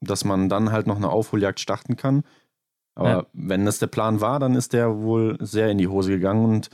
dass 0.00 0.24
man 0.24 0.48
dann 0.48 0.70
halt 0.72 0.86
noch 0.86 0.96
eine 0.96 1.10
Aufholjagd 1.10 1.60
starten 1.60 1.96
kann. 1.96 2.22
Aber 2.94 3.08
Ja. 3.08 3.26
wenn 3.32 3.64
das 3.64 3.78
der 3.78 3.86
Plan 3.88 4.20
war, 4.20 4.38
dann 4.38 4.54
ist 4.54 4.72
der 4.72 5.00
wohl 5.02 5.36
sehr 5.40 5.70
in 5.70 5.78
die 5.78 5.88
Hose 5.88 6.10
gegangen 6.10 6.44
und 6.44 6.70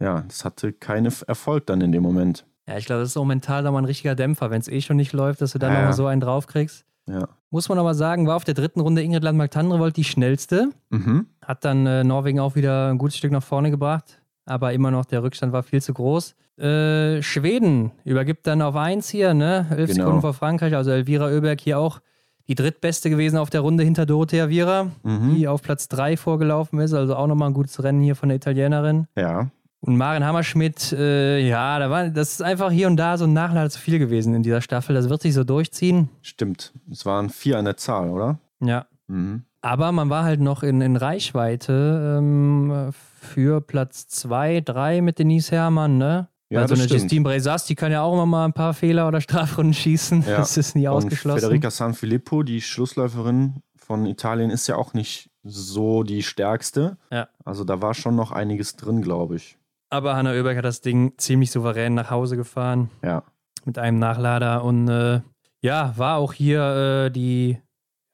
ja, 0.00 0.22
das 0.26 0.44
hatte 0.44 0.72
keinen 0.72 1.12
Erfolg 1.26 1.66
dann 1.66 1.80
in 1.80 1.92
dem 1.92 2.02
Moment. 2.02 2.46
Ja, 2.66 2.76
ich 2.78 2.86
glaube, 2.86 3.00
das 3.02 3.10
ist 3.10 3.16
auch 3.16 3.24
mental 3.24 3.62
nochmal 3.62 3.82
ein 3.82 3.86
richtiger 3.86 4.14
Dämpfer, 4.14 4.50
wenn 4.50 4.60
es 4.60 4.68
eh 4.68 4.80
schon 4.80 4.96
nicht 4.96 5.12
läuft, 5.12 5.40
dass 5.40 5.52
du 5.52 5.58
dann 5.58 5.72
Ja, 5.72 5.78
nochmal 5.80 5.92
so 5.94 6.06
einen 6.06 6.20
draufkriegst. 6.20 6.84
Ja. 7.08 7.28
Muss 7.50 7.68
man 7.68 7.78
aber 7.78 7.94
sagen, 7.94 8.26
war 8.28 8.36
auf 8.36 8.44
der 8.44 8.54
dritten 8.54 8.80
Runde 8.80 9.02
Ingrid 9.02 9.24
Landmark-Tandrevold 9.24 9.96
die 9.96 10.04
schnellste. 10.04 10.70
Mhm. 10.90 11.26
Hat 11.44 11.64
dann 11.64 11.84
äh, 11.86 12.04
Norwegen 12.04 12.38
auch 12.40 12.54
wieder 12.54 12.88
ein 12.90 12.98
gutes 12.98 13.16
Stück 13.18 13.32
nach 13.32 13.42
vorne 13.42 13.70
gebracht. 13.72 14.21
Aber 14.44 14.72
immer 14.72 14.90
noch, 14.90 15.04
der 15.04 15.22
Rückstand 15.22 15.52
war 15.52 15.62
viel 15.62 15.80
zu 15.82 15.94
groß. 15.94 16.34
Äh, 16.58 17.22
Schweden 17.22 17.92
übergibt 18.04 18.46
dann 18.46 18.60
auf 18.62 18.76
1 18.76 19.08
hier, 19.08 19.34
ne? 19.34 19.66
11 19.70 19.90
Genau. 19.90 20.04
Sekunden 20.04 20.20
vor 20.20 20.34
Frankreich. 20.34 20.74
Also 20.74 20.90
Elvira 20.90 21.26
Oeberg 21.26 21.60
hier 21.60 21.78
auch 21.78 22.00
die 22.48 22.54
drittbeste 22.56 23.08
gewesen 23.08 23.38
auf 23.38 23.50
der 23.50 23.60
Runde 23.60 23.84
hinter 23.84 24.04
Dorothea 24.04 24.48
Viera, 24.48 24.90
Mhm. 25.04 25.34
die 25.36 25.46
auf 25.48 25.62
Platz 25.62 25.88
3 25.88 26.16
vorgelaufen 26.16 26.80
ist. 26.80 26.92
Also 26.92 27.14
auch 27.16 27.26
nochmal 27.28 27.50
ein 27.50 27.54
gutes 27.54 27.82
Rennen 27.82 28.00
hier 28.02 28.16
von 28.16 28.28
der 28.28 28.36
Italienerin. 28.36 29.06
Ja. 29.16 29.48
Und 29.80 29.96
Maren 29.96 30.24
Hammerschmidt, 30.24 30.92
äh, 30.92 31.38
ja, 31.40 31.78
da 31.78 31.90
war, 31.90 32.08
das 32.08 32.32
ist 32.32 32.42
einfach 32.42 32.70
hier 32.70 32.86
und 32.88 32.96
da 32.96 33.16
so 33.18 33.24
ein 33.24 33.32
Nachlader 33.32 33.70
zu 33.70 33.80
viel 33.80 33.98
gewesen 33.98 34.34
in 34.34 34.42
dieser 34.42 34.60
Staffel. 34.60 34.94
Das 34.94 35.08
wird 35.08 35.22
sich 35.22 35.34
so 35.34 35.42
durchziehen. 35.44 36.08
Stimmt. 36.20 36.72
Es 36.90 37.04
waren 37.06 37.30
vier 37.30 37.58
an 37.58 37.64
der 37.64 37.76
Zahl, 37.76 38.10
oder? 38.10 38.38
Ja. 38.60 38.86
Mhm. 39.08 39.42
Aber 39.62 39.92
man 39.92 40.10
war 40.10 40.24
halt 40.24 40.40
noch 40.40 40.62
in, 40.62 40.80
in 40.80 40.96
Reichweite 40.96 42.16
ähm, 42.18 42.90
für 42.92 43.60
Platz 43.60 44.08
2, 44.08 44.60
3 44.60 45.00
mit 45.02 45.18
Denise 45.18 45.52
Herrmann, 45.52 45.98
ne? 45.98 46.28
Ja, 46.50 46.60
also 46.60 46.74
eine 46.74 46.82
stimmt. 46.84 47.00
Justine 47.02 47.24
Bresas, 47.24 47.64
die 47.64 47.74
kann 47.76 47.92
ja 47.92 48.02
auch 48.02 48.12
immer 48.12 48.26
mal 48.26 48.44
ein 48.44 48.52
paar 48.52 48.74
Fehler 48.74 49.08
oder 49.08 49.20
Strafrunden 49.22 49.72
schießen. 49.72 50.24
Ja. 50.28 50.36
Das 50.38 50.56
ist 50.58 50.74
nie 50.76 50.86
Und 50.88 50.94
ausgeschlossen. 50.94 51.40
Federica 51.40 51.70
Sanfilippo, 51.70 52.42
die 52.42 52.60
Schlussläuferin 52.60 53.62
von 53.76 54.04
Italien, 54.04 54.50
ist 54.50 54.66
ja 54.66 54.76
auch 54.76 54.92
nicht 54.92 55.30
so 55.44 56.02
die 56.02 56.22
stärkste. 56.22 56.98
Ja. 57.10 57.28
Also 57.44 57.64
da 57.64 57.80
war 57.80 57.94
schon 57.94 58.16
noch 58.16 58.32
einiges 58.32 58.76
drin, 58.76 59.00
glaube 59.00 59.36
ich. 59.36 59.56
Aber 59.90 60.14
Hanna 60.16 60.32
Oeberg 60.32 60.58
hat 60.58 60.64
das 60.64 60.80
Ding 60.82 61.12
ziemlich 61.16 61.50
souverän 61.50 61.94
nach 61.94 62.10
Hause 62.10 62.36
gefahren 62.36 62.90
Ja. 63.02 63.22
mit 63.64 63.78
einem 63.78 63.98
Nachlader 63.98 64.62
und 64.64 64.88
äh, 64.88 65.20
ja, 65.62 65.94
war 65.96 66.16
auch 66.18 66.32
hier 66.32 67.06
äh, 67.06 67.10
die, 67.10 67.58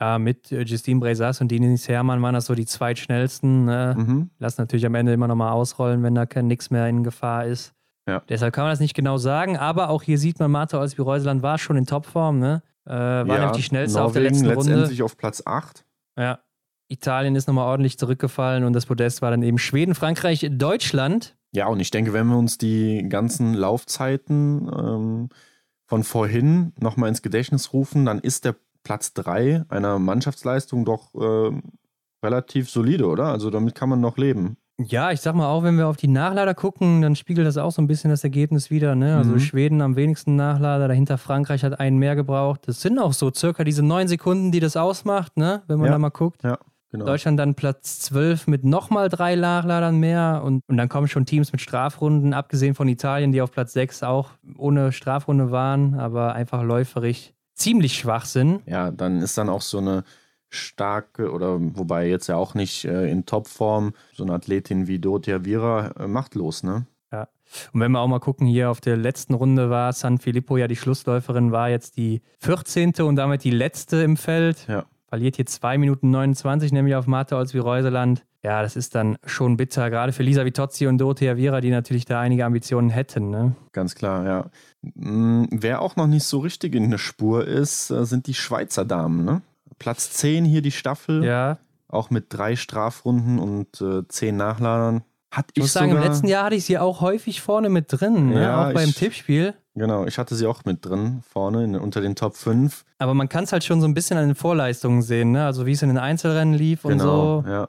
ja, 0.00 0.18
mit 0.18 0.52
äh, 0.52 0.62
Justine 0.62 1.00
Bresas 1.00 1.40
und 1.40 1.48
Denise 1.48 1.88
Herrmann 1.88 2.22
waren 2.22 2.34
das 2.34 2.46
so 2.46 2.54
die 2.54 2.66
zweitschnellsten. 2.66 3.64
Ne? 3.64 3.94
Mhm. 3.98 4.30
Lass 4.38 4.58
natürlich 4.58 4.86
am 4.86 4.94
Ende 4.94 5.12
immer 5.12 5.28
nochmal 5.28 5.52
ausrollen, 5.52 6.02
wenn 6.02 6.14
da 6.14 6.26
kein 6.26 6.46
nix 6.46 6.70
mehr 6.70 6.88
in 6.88 7.02
Gefahr 7.02 7.46
ist. 7.46 7.74
Ja. 8.08 8.22
Deshalb 8.28 8.54
kann 8.54 8.64
man 8.64 8.72
das 8.72 8.80
nicht 8.80 8.94
genau 8.94 9.18
sagen, 9.18 9.58
aber 9.58 9.90
auch 9.90 10.02
hier 10.02 10.18
sieht 10.18 10.38
man, 10.38 10.50
Martha 10.50 10.78
Olsby-Reuseland 10.78 11.42
war 11.42 11.58
schon 11.58 11.76
in 11.76 11.84
Topform, 11.84 12.38
ne? 12.38 12.62
Äh, 12.86 12.90
war 12.90 13.26
ja, 13.26 13.38
nämlich 13.38 13.56
die 13.56 13.62
schnellste 13.62 14.02
auf 14.02 14.12
der 14.12 14.22
Norwegen 14.22 14.44
letzten 14.46 14.56
Runde. 14.56 14.70
letztendlich 14.70 15.02
auf 15.02 15.18
Platz 15.18 15.42
8. 15.44 15.84
Ja. 16.16 16.38
Italien 16.88 17.36
ist 17.36 17.46
nochmal 17.46 17.66
ordentlich 17.66 17.98
zurückgefallen 17.98 18.64
und 18.64 18.72
das 18.72 18.86
Podest 18.86 19.20
war 19.20 19.30
dann 19.30 19.42
eben 19.42 19.58
Schweden, 19.58 19.94
Frankreich, 19.94 20.48
Deutschland. 20.50 21.36
Ja, 21.52 21.66
und 21.66 21.80
ich 21.80 21.90
denke, 21.90 22.14
wenn 22.14 22.26
wir 22.28 22.38
uns 22.38 22.56
die 22.56 23.06
ganzen 23.10 23.52
Laufzeiten 23.52 24.70
ähm, 24.74 25.28
von 25.84 26.02
vorhin 26.02 26.72
nochmal 26.80 27.10
ins 27.10 27.20
Gedächtnis 27.20 27.74
rufen, 27.74 28.06
dann 28.06 28.20
ist 28.20 28.46
der 28.46 28.56
Platz 28.88 29.12
3 29.12 29.64
einer 29.68 29.98
Mannschaftsleistung 29.98 30.86
doch 30.86 31.10
ähm, 31.14 31.62
relativ 32.24 32.70
solide, 32.70 33.06
oder? 33.06 33.26
Also 33.26 33.50
damit 33.50 33.74
kann 33.74 33.90
man 33.90 34.00
noch 34.00 34.16
leben. 34.16 34.56
Ja, 34.80 35.10
ich 35.12 35.20
sag 35.20 35.34
mal 35.34 35.46
auch, 35.48 35.62
wenn 35.62 35.76
wir 35.76 35.88
auf 35.88 35.98
die 35.98 36.08
Nachlader 36.08 36.54
gucken, 36.54 37.02
dann 37.02 37.14
spiegelt 37.14 37.46
das 37.46 37.58
auch 37.58 37.70
so 37.70 37.82
ein 37.82 37.86
bisschen 37.86 38.08
das 38.10 38.24
Ergebnis 38.24 38.70
wieder. 38.70 38.94
Ne? 38.94 39.18
Also 39.18 39.32
Mhm. 39.32 39.40
Schweden 39.40 39.82
am 39.82 39.94
wenigsten 39.94 40.36
Nachlader, 40.36 40.88
dahinter 40.88 41.18
Frankreich 41.18 41.64
hat 41.64 41.78
einen 41.80 41.98
mehr 41.98 42.16
gebraucht. 42.16 42.62
Das 42.66 42.80
sind 42.80 42.98
auch 42.98 43.12
so 43.12 43.30
circa 43.30 43.62
diese 43.62 43.82
neun 43.84 44.08
Sekunden, 44.08 44.52
die 44.52 44.60
das 44.60 44.76
ausmacht, 44.78 45.36
ne? 45.36 45.62
wenn 45.66 45.78
man 45.78 45.86
Ja. 45.88 45.92
da 45.92 45.98
mal 45.98 46.08
guckt. 46.08 46.42
Ja. 46.44 46.56
Genau. 46.90 47.04
Deutschland 47.04 47.38
dann 47.38 47.54
Platz 47.56 47.98
12 48.00 48.46
mit 48.46 48.64
nochmal 48.64 49.10
drei 49.10 49.36
Nachladern 49.36 49.98
mehr 50.00 50.40
und, 50.42 50.62
und 50.68 50.78
dann 50.78 50.88
kommen 50.88 51.06
schon 51.08 51.26
Teams 51.26 51.52
mit 51.52 51.60
Strafrunden, 51.60 52.32
abgesehen 52.32 52.74
von 52.74 52.88
Italien, 52.88 53.30
die 53.32 53.42
auf 53.42 53.50
Platz 53.52 53.74
6 53.74 54.02
auch 54.04 54.30
ohne 54.56 54.92
Strafrunde 54.92 55.50
waren, 55.50 55.98
aber 56.00 56.32
einfach 56.34 56.62
läuferig 56.62 57.34
ziemlich 57.58 57.94
schwach 57.94 58.24
sind. 58.24 58.62
Ja, 58.66 58.90
dann 58.90 59.20
ist 59.20 59.36
dann 59.36 59.48
auch 59.48 59.62
so 59.62 59.78
eine 59.78 60.04
starke, 60.50 61.30
oder 61.30 61.58
wobei 61.60 62.08
jetzt 62.08 62.28
ja 62.28 62.36
auch 62.36 62.54
nicht 62.54 62.84
äh, 62.84 63.10
in 63.10 63.26
Topform, 63.26 63.92
so 64.14 64.24
eine 64.24 64.32
Athletin 64.32 64.86
wie 64.86 64.98
Dorothea 64.98 65.44
Vira 65.44 65.88
äh, 65.98 66.06
machtlos, 66.06 66.62
ne? 66.62 66.86
Ja. 67.12 67.28
Und 67.72 67.80
wenn 67.80 67.92
wir 67.92 68.00
auch 68.00 68.08
mal 68.08 68.20
gucken, 68.20 68.46
hier 68.46 68.70
auf 68.70 68.80
der 68.80 68.96
letzten 68.96 69.34
Runde 69.34 69.70
war 69.70 69.92
San 69.92 70.18
Filippo 70.18 70.56
ja 70.56 70.68
die 70.68 70.76
Schlussläuferin, 70.76 71.52
war 71.52 71.68
jetzt 71.68 71.96
die 71.96 72.22
14. 72.40 72.94
und 73.00 73.16
damit 73.16 73.44
die 73.44 73.50
letzte 73.50 73.98
im 73.98 74.16
Feld. 74.16 74.66
Ja. 74.68 74.86
Verliert 75.08 75.36
hier 75.36 75.46
2 75.46 75.78
Minuten 75.78 76.10
29, 76.10 76.70
nämlich 76.72 76.94
auf 76.94 77.06
Martha 77.06 77.36
Olsby-Reuseland. 77.38 78.24
Ja, 78.44 78.62
das 78.62 78.76
ist 78.76 78.94
dann 78.94 79.16
schon 79.24 79.56
bitter, 79.56 79.88
gerade 79.90 80.12
für 80.12 80.22
Lisa 80.22 80.44
Vitozzi 80.44 80.86
und 80.86 80.98
Dorothea 80.98 81.36
Vira, 81.36 81.60
die 81.60 81.70
natürlich 81.70 82.04
da 82.04 82.20
einige 82.20 82.44
Ambitionen 82.44 82.90
hätten. 82.90 83.30
Ne? 83.30 83.56
Ganz 83.72 83.94
klar, 83.94 84.24
ja. 84.26 84.50
Mm, 84.94 85.46
Wer 85.50 85.80
auch 85.82 85.96
noch 85.96 86.06
nicht 86.06 86.24
so 86.24 86.38
richtig 86.40 86.74
in 86.74 86.90
der 86.90 86.98
Spur 86.98 87.46
ist, 87.46 87.90
äh, 87.90 88.04
sind 88.04 88.26
die 88.26 88.34
Schweizer 88.34 88.84
Damen, 88.84 89.24
ne? 89.24 89.42
Platz 89.78 90.10
10 90.12 90.44
hier 90.44 90.62
die 90.62 90.70
Staffel, 90.72 91.24
Ja, 91.24 91.58
auch 91.88 92.10
mit 92.10 92.26
drei 92.28 92.54
Strafrunden 92.54 93.38
und 93.38 93.80
äh, 93.80 94.06
zehn 94.08 94.36
Nachladern. 94.36 95.02
Hat 95.30 95.46
ich 95.54 95.62
muss 95.62 95.72
sagen, 95.72 95.90
sogar, 95.90 96.04
im 96.04 96.10
letzten 96.10 96.26
Jahr 96.28 96.44
hatte 96.44 96.54
ich 96.54 96.64
sie 96.64 96.78
auch 96.78 97.00
häufig 97.02 97.40
vorne 97.42 97.68
mit 97.68 97.86
drin, 97.88 98.30
ne? 98.30 98.42
Ja, 98.42 98.68
auch 98.68 98.72
beim 98.72 98.88
ich- 98.88 98.94
Tippspiel. 98.96 99.54
Genau, 99.74 100.06
ich 100.06 100.18
hatte 100.18 100.34
sie 100.34 100.46
auch 100.46 100.64
mit 100.64 100.84
drin, 100.84 101.20
vorne 101.28 101.62
in, 101.64 101.76
unter 101.76 102.00
den 102.00 102.16
Top 102.16 102.34
5. 102.34 102.84
Aber 102.98 103.14
man 103.14 103.28
kann 103.28 103.44
es 103.44 103.52
halt 103.52 103.62
schon 103.62 103.80
so 103.80 103.86
ein 103.86 103.94
bisschen 103.94 104.16
an 104.18 104.26
den 104.26 104.34
Vorleistungen 104.34 105.02
sehen, 105.02 105.30
ne? 105.32 105.44
also 105.46 105.66
wie 105.66 105.72
es 105.72 105.82
in 105.82 105.88
den 105.88 105.98
Einzelrennen 105.98 106.54
lief 106.54 106.84
und 106.84 106.98
Genau, 106.98 107.42
so. 107.42 107.48
ja. 107.48 107.68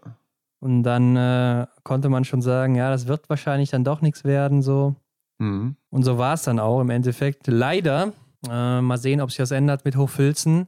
Und 0.61 0.83
dann 0.83 1.15
äh, 1.15 1.67
konnte 1.83 2.09
man 2.09 2.25
schon 2.25 2.41
sagen, 2.41 2.75
ja, 2.75 2.89
das 2.89 3.07
wird 3.07 3.29
wahrscheinlich 3.29 3.69
dann 3.69 3.83
doch 3.83 4.01
nichts 4.01 4.23
werden, 4.23 4.61
so. 4.61 4.95
Mhm. 5.37 5.75
Und 5.89 6.03
so 6.03 6.17
war 6.17 6.33
es 6.33 6.41
dann 6.43 6.59
auch 6.59 6.81
im 6.81 6.89
Endeffekt. 6.89 7.47
Leider, 7.47 8.11
äh, 8.49 8.81
mal 8.81 8.97
sehen, 8.97 9.21
ob 9.21 9.29
sich 9.29 9.37
das 9.37 9.51
ändert 9.51 9.85
mit 9.85 9.95
Hochfilzen. 9.95 10.67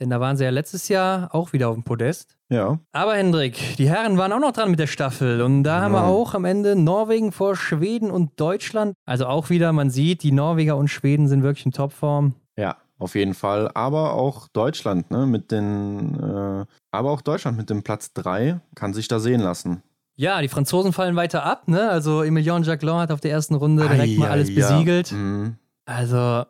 Denn 0.00 0.08
da 0.10 0.18
waren 0.18 0.36
sie 0.36 0.44
ja 0.44 0.50
letztes 0.50 0.88
Jahr 0.88 1.34
auch 1.34 1.52
wieder 1.52 1.68
auf 1.68 1.74
dem 1.74 1.84
Podest. 1.84 2.36
Ja, 2.48 2.78
Aber 2.92 3.14
Hendrik, 3.14 3.76
die 3.76 3.88
Herren 3.88 4.16
waren 4.18 4.32
auch 4.32 4.40
noch 4.40 4.52
dran 4.52 4.70
mit 4.70 4.80
der 4.80 4.86
Staffel. 4.86 5.42
Und 5.42 5.62
da 5.62 5.82
haben 5.82 5.92
wir 5.92 6.00
Ja. 6.00 6.06
auch 6.06 6.34
am 6.34 6.44
Ende 6.46 6.74
Norwegen 6.74 7.32
vor 7.32 7.54
Schweden 7.54 8.10
und 8.10 8.40
Deutschland. 8.40 8.94
Also 9.06 9.26
auch 9.26 9.50
wieder, 9.50 9.72
man 9.72 9.90
sieht, 9.90 10.22
die 10.22 10.32
Norweger 10.32 10.76
und 10.76 10.88
Schweden 10.88 11.28
sind 11.28 11.42
wirklich 11.42 11.66
in 11.66 11.72
Topform. 11.72 12.34
ja, 12.56 12.76
auf 12.98 13.14
jeden 13.14 13.32
Fall. 13.34 13.70
Aber 13.74 14.12
auch 14.14 14.48
Deutschland, 14.48 15.10
ne, 15.10 15.24
mit 15.26 15.50
den, 15.52 16.14
äh, 16.18 16.66
aber 16.90 17.10
auch 17.10 17.20
Deutschland 17.22 17.56
mit 17.56 17.70
dem 17.70 17.82
Platz 17.82 18.12
3 18.12 18.60
kann 18.74 18.92
sich 18.94 19.08
da 19.08 19.20
sehen 19.20 19.40
lassen. 19.40 19.82
Ja, 20.16 20.42
die 20.42 20.48
Franzosen 20.48 20.92
fallen 20.92 21.16
weiter 21.16 21.44
ab. 21.46 21.66
Ne? 21.68 21.88
Also 21.88 22.22
Emilien 22.22 22.62
Jacquelin 22.62 22.96
hat 22.96 23.10
auf 23.12 23.20
der 23.20 23.30
ersten 23.30 23.54
Runde 23.54 23.88
direkt 23.88 24.18
mal 24.18 24.26
Ei, 24.28 24.30
alles 24.30 24.48
ei, 24.50 24.52
ja. 24.52 24.68
besiegelt. 24.70 25.12
Mhm. 25.12 25.56
Also, 25.86 26.44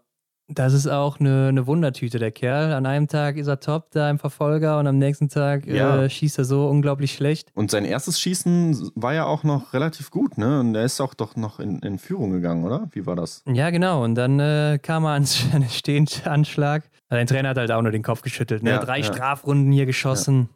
das 0.52 0.72
ist 0.74 0.86
auch 0.86 1.20
eine, 1.20 1.48
eine 1.48 1.66
Wundertüte, 1.66 2.18
der 2.18 2.30
Kerl. 2.32 2.72
An 2.72 2.84
einem 2.86 3.08
Tag 3.08 3.36
ist 3.36 3.46
er 3.46 3.60
top 3.60 3.90
da 3.92 4.10
im 4.10 4.18
Verfolger 4.18 4.78
und 4.78 4.86
am 4.86 4.98
nächsten 4.98 5.28
Tag 5.28 5.66
Ja. 5.66 6.02
äh, 6.02 6.10
schießt 6.10 6.38
er 6.38 6.44
so 6.44 6.68
unglaublich 6.68 7.12
schlecht. 7.12 7.50
Und 7.54 7.70
sein 7.70 7.84
erstes 7.84 8.20
Schießen 8.20 8.90
war 8.94 9.14
ja 9.14 9.24
auch 9.26 9.44
noch 9.44 9.72
relativ 9.72 10.10
gut, 10.10 10.38
ne? 10.38 10.60
Und 10.60 10.74
er 10.74 10.84
ist 10.84 11.00
auch 11.00 11.14
doch 11.14 11.36
noch 11.36 11.60
in, 11.60 11.78
in 11.80 11.98
Führung 11.98 12.30
gegangen, 12.32 12.64
oder? 12.64 12.88
Wie 12.92 13.06
war 13.06 13.16
das? 13.16 13.42
Ja, 13.46 13.70
genau. 13.70 14.02
Und 14.04 14.14
dann 14.16 14.40
äh, 14.40 14.78
kam 14.82 15.04
er 15.04 15.10
ans 15.12 15.44
Stehendanschlag. 15.70 16.84
Sein 17.08 17.26
Trainer 17.26 17.50
hat 17.50 17.56
halt 17.58 17.70
auch 17.72 17.82
nur 17.82 17.92
den 17.92 18.02
Kopf 18.02 18.22
geschüttelt. 18.22 18.62
Ne? 18.62 18.70
Ja, 18.70 18.78
Drei 18.78 18.98
ja. 18.98 19.04
Strafrunden 19.04 19.72
hier 19.72 19.86
geschossen. 19.86 20.48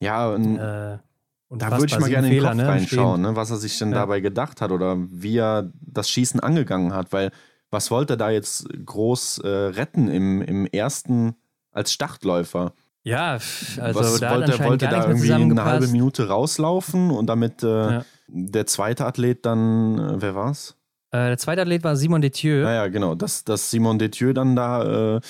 Ja, 0.00 0.28
und 0.30 0.56
Äh, 0.58 0.98
da 1.50 1.70
würde 1.78 1.86
ich 1.86 1.98
mal 1.98 2.08
gerne 2.10 2.26
in 2.26 2.32
den 2.34 2.40
sieben 2.40 2.44
Kopf 2.44 2.50
Fehler, 2.50 2.54
ne, 2.54 2.68
reinschauen, 2.68 3.22
ne? 3.22 3.36
was 3.36 3.50
er 3.50 3.56
sich 3.56 3.78
denn 3.78 3.92
dabei 3.92 4.20
gedacht 4.20 4.60
hat 4.60 4.72
oder 4.72 4.96
wie 4.98 5.36
er 5.38 5.70
das 5.80 6.10
Schießen 6.10 6.40
angegangen 6.40 6.92
hat. 6.92 7.12
Weil 7.12 7.30
was 7.70 7.90
wollte 7.90 8.14
er 8.14 8.16
da 8.16 8.30
jetzt 8.30 8.66
groß 8.84 9.38
äh, 9.38 9.48
retten 9.48 10.08
im, 10.08 10.42
im 10.42 10.66
ersten 10.66 11.34
als 11.72 11.92
Startläufer? 11.92 12.72
Ja, 13.02 13.32
also 13.34 13.76
was 13.78 14.18
da 14.20 14.30
wollte 14.34 14.52
er? 14.52 14.64
Wollte 14.64 14.88
da 14.88 15.06
irgendwie 15.08 15.32
eine 15.32 15.64
halbe. 15.64 15.86
Minute 15.88 16.28
rauslaufen 16.28 17.10
und 17.12 17.26
damit 17.26 17.62
äh, 17.62 17.66
Ja. 17.92 18.04
der 18.26 18.66
zweite 18.66 19.06
Athlet 19.06 19.46
dann, 19.46 19.98
äh, 19.98 20.22
wer 20.22 20.34
war's? 20.34 20.76
Äh, 21.12 21.28
der 21.28 21.38
zweite 21.38 21.62
Athlet 21.62 21.84
war 21.84 21.94
Simon 21.96 22.20
Detieu. 22.20 22.62
Naja, 22.64 22.88
genau, 22.88 23.14
dass, 23.14 23.44
dass 23.44 23.70
Simon 23.70 23.98
Detieu 24.00 24.32
dann 24.32 24.56
da 24.56 25.16
äh, 25.16 25.20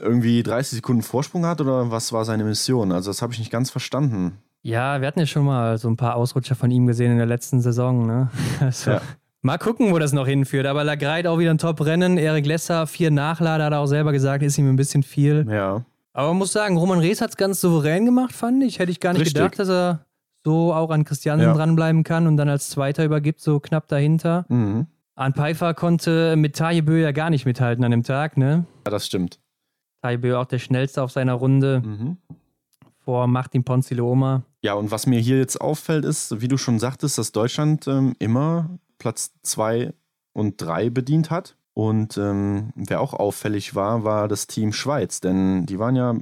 irgendwie 0.00 0.42
30 0.42 0.76
Sekunden 0.76 1.02
Vorsprung 1.02 1.44
hat 1.46 1.60
oder 1.60 1.90
was 1.90 2.12
war 2.12 2.24
seine 2.24 2.44
Mission? 2.44 2.92
Also 2.92 3.10
das 3.10 3.20
habe 3.22 3.32
ich 3.32 3.38
nicht 3.38 3.50
ganz 3.50 3.70
verstanden. 3.70 4.38
Ja, 4.62 5.00
wir 5.00 5.06
hatten 5.08 5.20
ja 5.20 5.26
schon 5.26 5.44
mal 5.44 5.78
so 5.78 5.88
ein 5.88 5.96
paar 5.96 6.16
Ausrutscher 6.16 6.54
von 6.54 6.70
ihm 6.70 6.86
gesehen 6.86 7.12
in 7.12 7.18
der 7.18 7.26
letzten 7.26 7.60
Saison. 7.60 8.06
Ne? 8.06 8.30
Also, 8.60 8.92
Ja. 8.92 9.02
Mal 9.42 9.58
gucken, 9.58 9.92
wo 9.92 9.98
das 9.98 10.12
noch 10.12 10.26
hinführt. 10.26 10.66
Aber 10.66 10.82
Lagreit 10.84 11.26
auch 11.26 11.38
wieder 11.38 11.50
ein 11.50 11.58
Top-Rennen. 11.58 12.18
Erik 12.18 12.44
Lesser, 12.46 12.86
vier 12.86 13.10
Nachlader, 13.10 13.66
hat 13.66 13.72
er 13.72 13.80
auch 13.80 13.86
selber 13.86 14.12
gesagt, 14.12 14.42
ist 14.42 14.58
ihm 14.58 14.68
ein 14.68 14.76
bisschen 14.76 15.02
viel. 15.04 15.46
Ja, 15.48 15.84
Aber 16.12 16.28
man 16.28 16.38
muss 16.38 16.52
sagen, 16.52 16.76
Roman 16.76 16.98
Rees 16.98 17.20
hat 17.20 17.30
es 17.30 17.36
ganz 17.36 17.60
souverän 17.60 18.04
gemacht, 18.04 18.32
fand 18.34 18.62
ich. 18.64 18.78
Hätte 18.80 18.90
ich 18.90 18.98
gar 19.00 19.12
nicht 19.12 19.20
Richtig. 19.22 19.34
gedacht, 19.34 19.58
dass 19.58 19.68
er 19.68 20.04
so 20.44 20.72
auch 20.74 20.90
an 20.90 21.04
Christiansen 21.04 21.46
Ja. 21.46 21.54
dranbleiben 21.54 22.02
kann 22.02 22.26
und 22.26 22.36
dann 22.36 22.48
als 22.48 22.68
Zweiter 22.70 23.04
übergibt, 23.04 23.40
so 23.40 23.60
knapp 23.60 23.86
dahinter. 23.88 24.44
mhm. 24.48 24.86
Arne 25.14 25.34
Pfeiffer 25.34 25.74
konnte 25.74 26.36
mit 26.36 26.54
Tajebö 26.54 26.96
ja 27.00 27.10
gar 27.10 27.28
nicht 27.30 27.44
mithalten 27.44 27.82
an 27.84 27.90
dem 27.90 28.04
Tag, 28.04 28.36
ne? 28.36 28.66
ja 28.86 28.90
das 28.92 29.04
stimmt. 29.06 29.40
Tajebö 30.02 30.36
auch 30.36 30.44
der 30.46 30.60
schnellste 30.60 31.02
auf 31.02 31.10
seiner 31.10 31.32
Runde 31.34 31.82
Mhm. 31.84 32.16
vor 33.04 33.26
Martin 33.26 33.64
Ponziloma. 33.64 34.42
Ja, 34.62 34.74
und 34.74 34.90
was 34.92 35.06
mir 35.08 35.18
hier 35.18 35.38
jetzt 35.38 35.60
auffällt, 35.60 36.04
ist, 36.04 36.40
wie 36.40 36.46
du 36.48 36.56
schon 36.56 36.78
sagtest, 36.78 37.18
dass 37.18 37.32
Deutschland 37.32 37.88
ähm, 37.88 38.14
immer 38.20 38.70
Platz 38.98 39.32
2 39.42 39.92
und 40.32 40.60
3 40.60 40.90
bedient 40.90 41.30
hat. 41.30 41.56
Und 41.74 42.18
ähm, 42.18 42.72
wer 42.74 43.00
auch 43.00 43.14
auffällig 43.14 43.74
war, 43.74 44.02
war 44.02 44.26
das 44.26 44.48
Team 44.48 44.72
Schweiz, 44.72 45.20
denn 45.20 45.64
die 45.66 45.78
waren 45.78 45.94
ja 45.94 46.16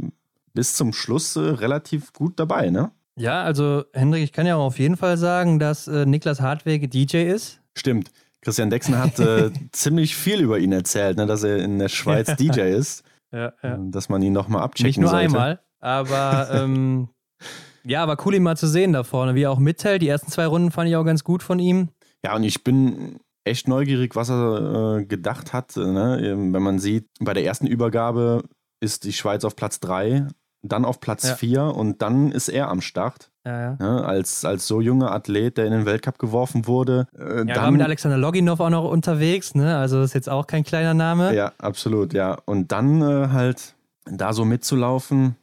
bis 0.52 0.74
zum 0.74 0.92
Schluss 0.92 1.34
äh, 1.36 1.40
relativ 1.40 2.12
gut 2.12 2.38
dabei, 2.38 2.70
ne? 2.70 2.90
Ja, 3.18 3.42
also 3.42 3.84
Hendrik, 3.94 4.22
ich 4.22 4.32
kann 4.32 4.46
ja 4.46 4.56
auch 4.56 4.66
auf 4.66 4.78
jeden 4.78 4.98
Fall 4.98 5.16
sagen, 5.16 5.58
dass 5.58 5.88
äh, 5.88 6.04
Niklas 6.04 6.42
Hartweg 6.42 6.90
DJ 6.90 7.22
ist. 7.22 7.60
Stimmt. 7.74 8.10
Christian 8.42 8.68
Dexner 8.68 8.98
hat 8.98 9.18
äh, 9.18 9.50
ziemlich 9.72 10.14
viel 10.14 10.40
über 10.40 10.58
ihn 10.58 10.72
erzählt, 10.72 11.16
ne, 11.16 11.24
dass 11.26 11.42
er 11.42 11.56
in 11.56 11.78
der 11.78 11.88
Schweiz 11.88 12.36
DJ 12.36 12.60
ist, 12.72 13.02
Ja, 13.32 13.52
ähm, 13.62 13.90
dass 13.90 14.08
man 14.08 14.22
ihn 14.22 14.32
nochmal 14.32 14.62
abchecken 14.62 14.88
Nicht 14.88 14.98
nur 14.98 15.10
sollte. 15.10 15.24
einmal, 15.24 15.60
aber 15.80 16.48
ähm, 16.52 17.08
ja, 17.84 18.02
aber 18.02 18.16
cool, 18.24 18.34
ihn 18.34 18.42
mal 18.42 18.56
zu 18.56 18.68
sehen 18.68 18.92
da 18.92 19.02
vorne, 19.02 19.34
wie 19.34 19.42
er 19.42 19.50
auch 19.50 19.58
mithält. 19.58 20.00
Die 20.02 20.08
ersten 20.08 20.30
zwei 20.30 20.46
Runden 20.46 20.70
fand 20.70 20.88
ich 20.88 20.96
auch 20.96 21.04
ganz 21.04 21.24
gut 21.24 21.42
von 21.42 21.58
ihm. 21.58 21.88
Ja, 22.26 22.36
und 22.36 22.42
ich 22.44 22.64
bin 22.64 23.18
echt 23.44 23.68
neugierig, 23.68 24.16
was 24.16 24.28
er 24.30 24.98
äh, 24.98 25.04
gedacht 25.04 25.52
hat. 25.52 25.76
Ne? 25.76 26.18
Wenn 26.52 26.62
man 26.62 26.78
sieht, 26.80 27.06
bei 27.20 27.32
der 27.34 27.44
ersten 27.44 27.66
Übergabe 27.68 28.42
ist 28.80 29.04
die 29.04 29.12
Schweiz 29.12 29.44
auf 29.44 29.54
Platz 29.54 29.78
3, 29.80 30.26
dann 30.62 30.84
auf 30.84 30.98
Platz 31.00 31.28
Ja. 31.28 31.34
4 31.36 31.62
und 31.62 32.02
dann 32.02 32.32
ist 32.32 32.48
er 32.48 32.68
am 32.68 32.80
Start. 32.80 33.30
Ja, 33.46 33.60
ja. 33.60 33.76
Ne? 33.78 34.04
Als, 34.04 34.44
als 34.44 34.66
so 34.66 34.80
junger 34.80 35.12
Athlet, 35.12 35.56
der 35.58 35.66
in 35.66 35.70
den 35.72 35.86
Weltcup 35.86 36.18
geworfen 36.18 36.66
wurde. 36.66 37.06
Äh, 37.16 37.20
Ja, 37.22 37.28
er 37.28 37.46
war 37.46 37.54
dann, 37.66 37.74
mit 37.74 37.82
Alexander 37.82 38.18
Loginov 38.18 38.58
auch 38.58 38.70
noch 38.70 38.90
unterwegs, 38.90 39.54
ne? 39.54 39.76
Also 39.78 40.02
ist 40.02 40.14
jetzt 40.14 40.28
auch 40.28 40.48
kein 40.48 40.64
kleiner 40.64 40.94
Name. 40.94 41.32
ja, 41.34 41.52
absolut, 41.58 42.12
ja. 42.12 42.36
Und 42.46 42.72
dann 42.72 43.00
äh, 43.02 43.28
halt 43.28 43.76
da 44.06 44.32
so 44.32 44.44
mitzulaufen 44.44 45.36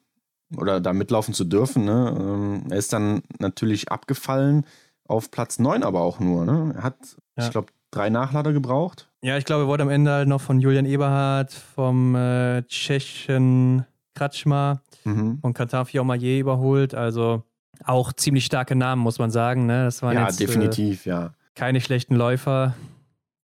oder 0.57 0.81
da 0.81 0.91
mitlaufen 0.91 1.33
zu 1.33 1.45
dürfen. 1.45 1.85
Ne? 1.85 2.13
Ähm, 2.19 2.63
er 2.69 2.77
ist 2.77 2.91
dann 2.91 3.23
natürlich 3.39 3.89
abgefallen 3.89 4.65
auf 5.07 5.31
Platz 5.31 5.59
9 5.59 5.83
aber 5.83 6.01
auch 6.01 6.19
nur. 6.19 6.45
Ne? 6.45 6.73
Er 6.77 6.83
hat, 6.83 6.95
Ja. 7.37 7.45
ich 7.45 7.51
glaube, 7.51 7.67
drei 7.91 8.09
Nachlader 8.09 8.53
gebraucht. 8.53 9.09
Ja, 9.21 9.37
ich 9.37 9.45
glaube, 9.45 9.63
er 9.63 9.67
wurde 9.67 9.83
am 9.83 9.89
Ende 9.89 10.11
halt 10.11 10.27
noch 10.27 10.41
von 10.41 10.59
Julian 10.59 10.85
Eberhardt, 10.85 11.51
vom 11.53 12.15
äh, 12.15 12.63
Tschechen 12.63 13.85
Kratschma, 14.15 14.81
Mhm. 15.05 15.39
von 15.41 15.53
Katar 15.53 15.85
Fiormaillet 15.85 16.39
überholt. 16.39 16.93
Also 16.95 17.43
auch 17.85 18.13
ziemlich 18.13 18.45
starke 18.45 18.75
Namen, 18.75 19.01
muss 19.01 19.19
man 19.19 19.31
sagen. 19.31 19.65
Ne? 19.65 19.85
Das 19.85 20.01
waren 20.01 20.15
Ja, 20.15 20.25
jetzt 20.27 20.39
äh, 20.41 20.45
definitiv, 20.45 21.05
ja. 21.05 21.33
keine 21.55 21.81
schlechten 21.81 22.15
Läufer. 22.15 22.73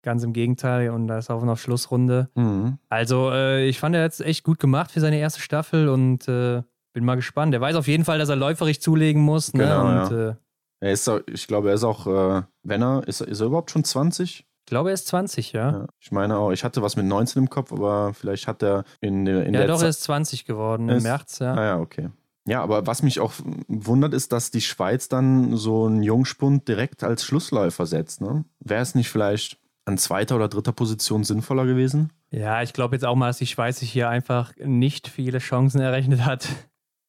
Ganz 0.02 0.24
im 0.24 0.32
Gegenteil. 0.32 0.92
Und 0.92 1.08
da 1.08 1.18
ist 1.18 1.30
auch 1.30 1.44
noch 1.44 1.58
Schlussrunde. 1.58 2.30
Mhm. 2.36 2.78
Also, 2.88 3.32
äh, 3.32 3.68
ich 3.68 3.80
fand 3.80 3.96
er 3.96 4.04
jetzt 4.04 4.22
echt 4.22 4.44
gut 4.46 4.58
gemacht 4.60 4.92
für 4.92 5.02
seine 5.02 5.18
erste 5.18 5.42
Staffel 5.42 5.90
und 5.90 6.28
äh, 6.30 6.62
bin 6.94 7.04
mal 7.04 7.16
gespannt. 7.16 7.54
Er 7.54 7.60
weiß 7.62 7.76
auf 7.76 7.88
jeden 7.88 8.06
Fall, 8.06 8.18
dass 8.18 8.30
er 8.30 8.38
läuferig 8.38 8.82
zulegen 8.82 9.22
muss. 9.22 9.54
Ne? 9.54 9.64
Genau, 9.64 10.04
und 10.06 10.12
äh, 10.18 10.36
Er 10.82 10.92
ist, 10.94 11.10
ich 11.28 11.48
glaube, 11.48 11.70
er 11.70 11.76
ist 11.76 11.84
auch, 11.84 12.08
äh, 12.08 12.42
wenn 12.64 12.82
er, 12.82 13.08
ist, 13.08 13.22
er- 13.22 13.28
ist 13.28 13.40
er 13.42 13.48
überhaupt 13.48 13.72
schon 13.72 13.84
20? 13.84 14.46
ich 14.62 14.72
glaube, 14.72 14.90
er 14.92 14.94
ist 14.94 15.08
20, 15.08 15.52
ja. 15.54 15.72
Ja. 15.72 15.88
Ich 16.00 16.12
meine 16.12 16.38
auch, 16.38 16.52
ich 16.52 16.64
hatte 16.64 16.84
was 16.84 16.96
mit 16.96 17.06
19 17.08 17.42
im 17.44 17.50
Kopf, 17.50 17.72
aber 17.74 18.14
vielleicht 18.14 18.48
hat 18.48 18.62
er 18.62 18.84
in, 19.02 19.26
der- 19.26 19.46
in 19.46 19.54
ja, 19.56 19.62
der 19.62 19.68
doch, 19.68 19.82
er 19.82 19.90
ist 19.90 20.04
20 20.04 20.46
geworden 20.46 20.90
im 20.90 20.98
Ist- 20.98 21.04
März, 21.04 21.40
ja. 21.40 21.54
Ah 21.56 21.64
ja, 21.66 21.80
okay. 21.80 22.10
Ja, 22.48 22.62
aber 22.64 22.86
was 22.88 23.02
mich 23.04 23.20
auch 23.20 23.34
wundert, 23.68 24.14
ist, 24.14 24.32
dass 24.32 24.52
die 24.52 24.62
Schweiz 24.62 25.10
dann 25.10 25.56
so 25.58 25.86
einen 25.88 26.02
Jungspund 26.04 26.68
direkt 26.68 27.04
als 27.04 27.24
Schlussläufer 27.24 27.86
setzt. 27.88 28.22
Ne? 28.22 28.46
Wäre 28.60 28.82
es 28.82 28.94
nicht 28.96 29.10
vielleicht 29.10 29.58
an 29.86 29.98
zweiter 29.98 30.36
oder 30.36 30.48
dritter 30.48 30.72
Position 30.72 31.24
sinnvoller 31.24 31.66
gewesen? 31.66 32.12
Ja, 32.32 32.62
ich 32.62 32.74
glaube 32.74 32.96
jetzt 32.96 33.06
auch 33.06 33.16
mal, 33.16 33.28
dass 33.28 33.38
die 33.40 33.48
Schweiz 33.48 33.80
sich 33.80 33.92
hier 33.92 34.08
einfach 34.10 34.54
nicht 34.64 35.08
viele 35.08 35.40
Chancen 35.40 35.82
errechnet 35.82 36.26
hat. 36.26 36.48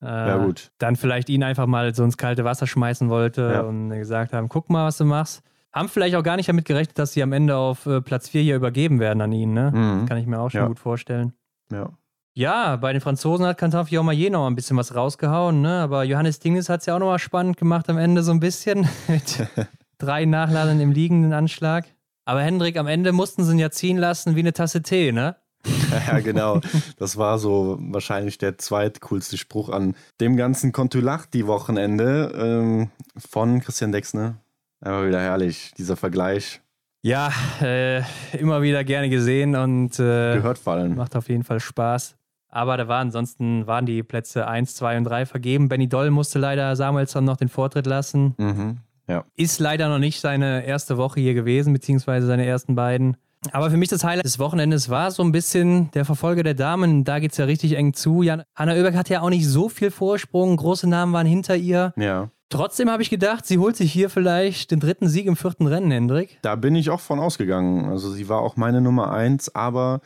Äh, 0.03 0.07
Ja, 0.07 0.37
gut. 0.45 0.71
Dann 0.79 0.97
vielleicht 0.97 1.29
ihn 1.29 1.43
einfach 1.43 1.67
mal 1.67 1.95
so 1.95 2.05
ins 2.05 2.17
kalte 2.17 2.45
Wasser 2.45 2.67
schmeißen 2.67 3.09
wollte 3.09 3.51
Ja. 3.55 3.61
und 3.63 3.91
gesagt 3.91 4.33
haben, 4.33 4.49
guck 4.49 4.71
mal, 4.71 4.87
was 4.87 4.97
du 4.99 5.05
machst. 5.05 5.43
Haben 5.73 5.89
vielleicht 5.89 6.17
auch 6.17 6.23
gar 6.23 6.37
nicht 6.37 6.49
damit 6.49 6.65
gerechnet, 6.65 6.99
dass 6.99 7.13
sie 7.13 7.23
am 7.23 7.33
Ende 7.33 7.57
auf 7.57 7.87
äh, 7.87 8.01
Platz 8.01 8.29
4 8.29 8.43
hier 8.43 8.57
übergeben 8.57 8.99
werden 8.99 9.21
an 9.21 9.31
ihn, 9.33 9.53
ne? 9.53 9.71
Mhm. 9.73 10.07
Kann 10.07 10.19
ich 10.19 10.27
mir 10.27 10.41
auch 10.41 10.51
schon 10.51 10.63
Ja. 10.63 10.67
gut 10.67 10.79
vorstellen. 10.81 11.33
Ja. 11.71 11.91
Ja, 12.35 12.77
bei 12.77 12.93
den 12.93 13.01
Franzosen 13.01 13.45
hat 13.47 13.59
Kantafi 13.59 13.99
auch 13.99 14.03
mal 14.03 14.13
je 14.13 14.31
noch 14.31 14.47
ein 14.47 14.55
bisschen 14.57 14.77
was 14.77 14.95
rausgehauen, 14.95 15.61
ne? 15.61 15.81
Aber 15.81 16.05
Johannes 16.05 16.39
Dinges 16.41 16.69
hat 16.69 16.81
es 16.81 16.87
ja 16.87 16.95
auch 16.95 16.99
noch 16.99 17.07
mal 17.07 17.19
spannend 17.19 17.57
gemacht 17.57 17.89
am 17.91 17.99
Ende 17.99 18.23
so 18.23 18.33
ein 18.33 18.41
bisschen 18.41 18.89
mit 19.09 19.47
drei 19.99 20.25
Nachladern 20.25 20.81
im 20.81 20.93
liegenden 20.93 21.33
Anschlag. 21.33 21.87
Aber 22.25 22.43
Hendrik, 22.43 22.77
am 22.77 22.87
Ende 22.87 23.13
mussten 23.13 23.45
sie 23.45 23.53
ihn 23.53 23.59
ja 23.59 23.71
ziehen 23.71 23.97
lassen 23.99 24.35
wie 24.37 24.41
eine 24.41 24.53
Tasse 24.53 24.83
Tee, 24.83 25.13
ne? 25.13 25.37
Ja, 26.07 26.21
genau. 26.21 26.61
Das 26.99 27.17
war 27.17 27.39
so 27.39 27.79
wahrscheinlich 27.81 28.39
der 28.39 28.59
zweitcoolste 28.59 29.37
Spruch 29.37 29.69
an 29.69 29.95
dem 30.21 30.37
ganzen 30.37 30.73
Kontulachti-Wochenende 30.73 32.33
ähm, 32.35 32.91
von 33.17 33.61
Christian 33.61 33.93
Dexne. 33.93 34.37
Aber 34.81 35.07
wieder 35.07 35.21
herrlich, 35.21 35.73
dieser 35.77 35.97
Vergleich. 35.97 36.61
Ja, 37.03 37.33
äh, 37.61 38.03
immer 38.39 38.63
wieder 38.63 38.85
gerne 38.85 39.09
gesehen 39.09 39.57
und 39.57 39.99
äh, 39.99 40.35
Gehört 40.35 40.59
fallen. 40.59 40.97
macht 40.97 41.17
auf 41.17 41.29
jeden 41.29 41.45
Fall 41.45 41.61
Spaß. 41.61 42.17
Aber 42.49 42.77
da 42.77 42.89
war 42.89 43.01
ansonsten 43.01 43.67
waren 43.67 43.87
die 43.87 44.03
Plätze 44.03 44.47
1, 44.47 44.75
2 44.75 44.99
und 44.99 45.05
3 45.05 45.25
vergeben. 45.27 45.69
Benny 45.69 45.89
Doll 45.89 46.11
musste 46.11 46.39
leider 46.39 46.75
Samuelsson 46.77 47.25
noch 47.25 47.37
den 47.37 47.49
Vortritt 47.49 47.87
lassen. 47.87 48.35
Mhm. 48.39 48.79
Ja. 49.07 49.25
Ist 49.37 49.61
leider 49.61 49.89
noch 49.89 49.99
nicht 49.99 50.21
seine 50.21 50.65
erste 50.65 50.97
Woche 50.97 51.21
hier 51.21 51.35
gewesen, 51.35 51.73
beziehungsweise 51.73 52.27
seine 52.27 52.47
ersten 52.47 52.75
beiden. 52.75 53.17
Aber 53.53 53.71
für 53.71 53.77
mich 53.77 53.89
das 53.89 54.05
Highlight 54.05 54.27
des 54.27 54.39
Wochenendes 54.39 54.91
war 54.91 55.11
so 55.11 55.23
ein 55.23 55.33
bisschen 55.33 55.91
der 55.93 56.05
Verfolger 56.05 56.43
der 56.43 56.55
Damen. 56.55 57.05
Da 57.05 57.19
geht 57.21 57.33
es 57.33 57.39
ja 57.39 57.47
richtig 57.47 57.75
eng 57.75 57.95
zu. 57.95 58.23
Jan 58.23 58.43
Hanna 58.55 58.73
Oeberg 58.75 58.95
hat 58.95 59.09
ja 59.09 59.23
auch 59.23 59.31
nicht 59.31 59.47
so 59.47 59.69
viel 59.69 59.91
Vorsprung. 59.91 60.57
Große 60.57 60.89
Namen 60.89 61.13
waren 61.13 61.27
hinter 61.27 61.57
ihr. 61.57 61.95
Ja. 61.97 62.29
Trotzdem 62.51 62.91
habe 62.91 63.03
ich 63.03 63.11
gedacht, 63.11 63.47
sie 63.47 63.59
holt 63.59 63.77
sich 63.77 63.93
hier 63.93 64.11
vielleicht 64.11 64.73
den 64.73 64.81
dritten 64.81 65.09
Sieg 65.09 65.27
im 65.27 65.37
vierten 65.37 65.67
Rennen, 65.67 65.91
Hendrik. 65.91 66.39
Da 66.43 66.57
bin 66.57 66.75
ich 66.75 66.91
auch 66.91 67.01
von 67.01 67.21
ausgegangen. 67.21 67.89
Also 67.89 68.11
sie 68.11 68.29
war 68.29 68.41
auch 68.41 68.57
meine 68.57 68.81
Nummer 68.81 69.13
eins, 69.13 69.55
aber 69.55 70.01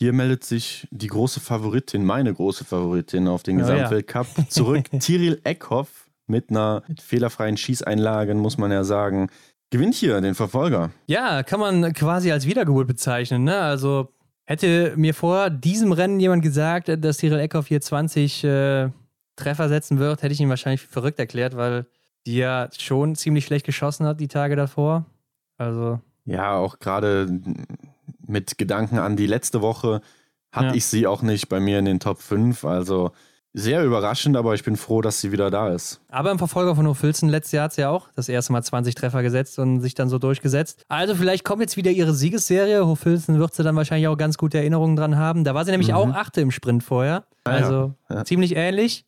hier 0.00 0.12
meldet 0.12 0.44
sich 0.44 0.86
die 0.92 1.08
große 1.08 1.40
Favoritin, 1.40 2.04
meine 2.04 2.32
große 2.32 2.64
Favoritin 2.64 3.26
auf 3.26 3.42
den 3.42 3.56
Oh 3.56 3.60
ja. 3.60 3.74
Gesamtweltcup 3.74 4.26
zurück. 4.48 4.84
Tiril 5.00 5.40
Eckhoff 5.42 6.08
mit 6.28 6.50
einer 6.50 6.84
fehlerfreien 7.02 7.56
Schießeinlage, 7.56 8.34
muss 8.34 8.58
man 8.58 8.70
ja 8.70 8.84
sagen. 8.84 9.28
Gewinnt 9.70 9.94
hier 9.94 10.20
den 10.20 10.34
Verfolger. 10.34 10.90
Ja, 11.06 11.42
kann 11.42 11.60
man 11.60 11.92
quasi 11.92 12.32
als 12.32 12.46
Wiedergeburt 12.46 12.86
bezeichnen. 12.86 13.44
Ne? 13.44 13.56
Also 13.58 14.08
hätte 14.44 14.94
mir 14.96 15.12
vor 15.14 15.50
diesem 15.50 15.92
Rennen 15.92 16.20
jemand 16.20 16.42
gesagt, 16.42 16.88
dass 17.04 17.18
Cyril 17.18 17.38
Eckhoff 17.40 17.66
hier 17.66 17.80
20 17.80 18.44
äh, 18.44 18.88
Treffer 19.36 19.68
setzen 19.68 19.98
wird, 19.98 20.22
hätte 20.22 20.32
ich 20.32 20.40
ihn 20.40 20.48
wahrscheinlich 20.48 20.80
für 20.80 20.88
verrückt 20.88 21.18
erklärt, 21.18 21.56
weil 21.56 21.86
die 22.26 22.36
ja 22.38 22.68
schon 22.76 23.14
ziemlich 23.14 23.44
schlecht 23.44 23.66
geschossen 23.66 24.06
hat 24.06 24.20
die 24.20 24.28
Tage 24.28 24.56
davor. 24.56 25.04
Also 25.58 26.00
Ja, 26.24 26.54
auch 26.56 26.78
gerade 26.78 27.28
mit 28.26 28.58
Gedanken 28.58 28.98
an 28.98 29.16
die 29.16 29.26
letzte 29.26 29.60
Woche 29.62 30.00
hatte 30.50 30.68
Ja. 30.68 30.74
ich 30.74 30.86
sie 30.86 31.06
auch 31.06 31.20
nicht 31.22 31.48
bei 31.50 31.60
mir 31.60 31.78
in 31.78 31.84
den 31.84 32.00
Top 32.00 32.20
5. 32.22 32.64
Also 32.64 33.12
sehr 33.58 33.84
überraschend, 33.84 34.36
aber 34.36 34.54
ich 34.54 34.62
bin 34.64 34.76
froh, 34.76 35.00
dass 35.02 35.20
sie 35.20 35.32
wieder 35.32 35.50
da 35.50 35.68
ist. 35.68 36.00
Aber 36.10 36.30
im 36.30 36.38
Verfolger 36.38 36.76
von 36.76 36.86
Hofilzen 36.86 37.28
letztes 37.28 37.52
Jahr 37.52 37.64
hat 37.64 37.72
sie 37.72 37.80
ja 37.82 37.90
auch 37.90 38.08
das 38.14 38.28
erste 38.28 38.52
Mal 38.52 38.62
20 38.62 38.94
Treffer 38.94 39.22
gesetzt 39.22 39.58
und 39.58 39.80
sich 39.80 39.94
dann 39.94 40.08
so 40.08 40.18
durchgesetzt. 40.18 40.82
Also 40.88 41.14
vielleicht 41.14 41.44
kommt 41.44 41.60
jetzt 41.62 41.76
wieder 41.76 41.90
ihre 41.90 42.14
Siegesserie. 42.14 42.86
Hofilzen 42.86 43.38
wird 43.38 43.54
sie 43.54 43.62
dann 43.62 43.76
wahrscheinlich 43.76 44.08
auch 44.08 44.16
ganz 44.16 44.38
gute 44.38 44.58
Erinnerungen 44.58 44.96
dran 44.96 45.16
haben. 45.16 45.44
Da 45.44 45.54
war 45.54 45.64
sie 45.64 45.70
nämlich 45.72 45.88
Mhm. 45.88 45.94
auch 45.94 46.08
Achte 46.14 46.40
im 46.40 46.50
Sprint 46.50 46.82
vorher. 46.84 47.24
Ah, 47.44 47.50
ja. 47.50 47.56
Also 47.56 47.94
Ja. 48.10 48.24
ziemlich 48.24 48.54
ähnlich. 48.56 49.04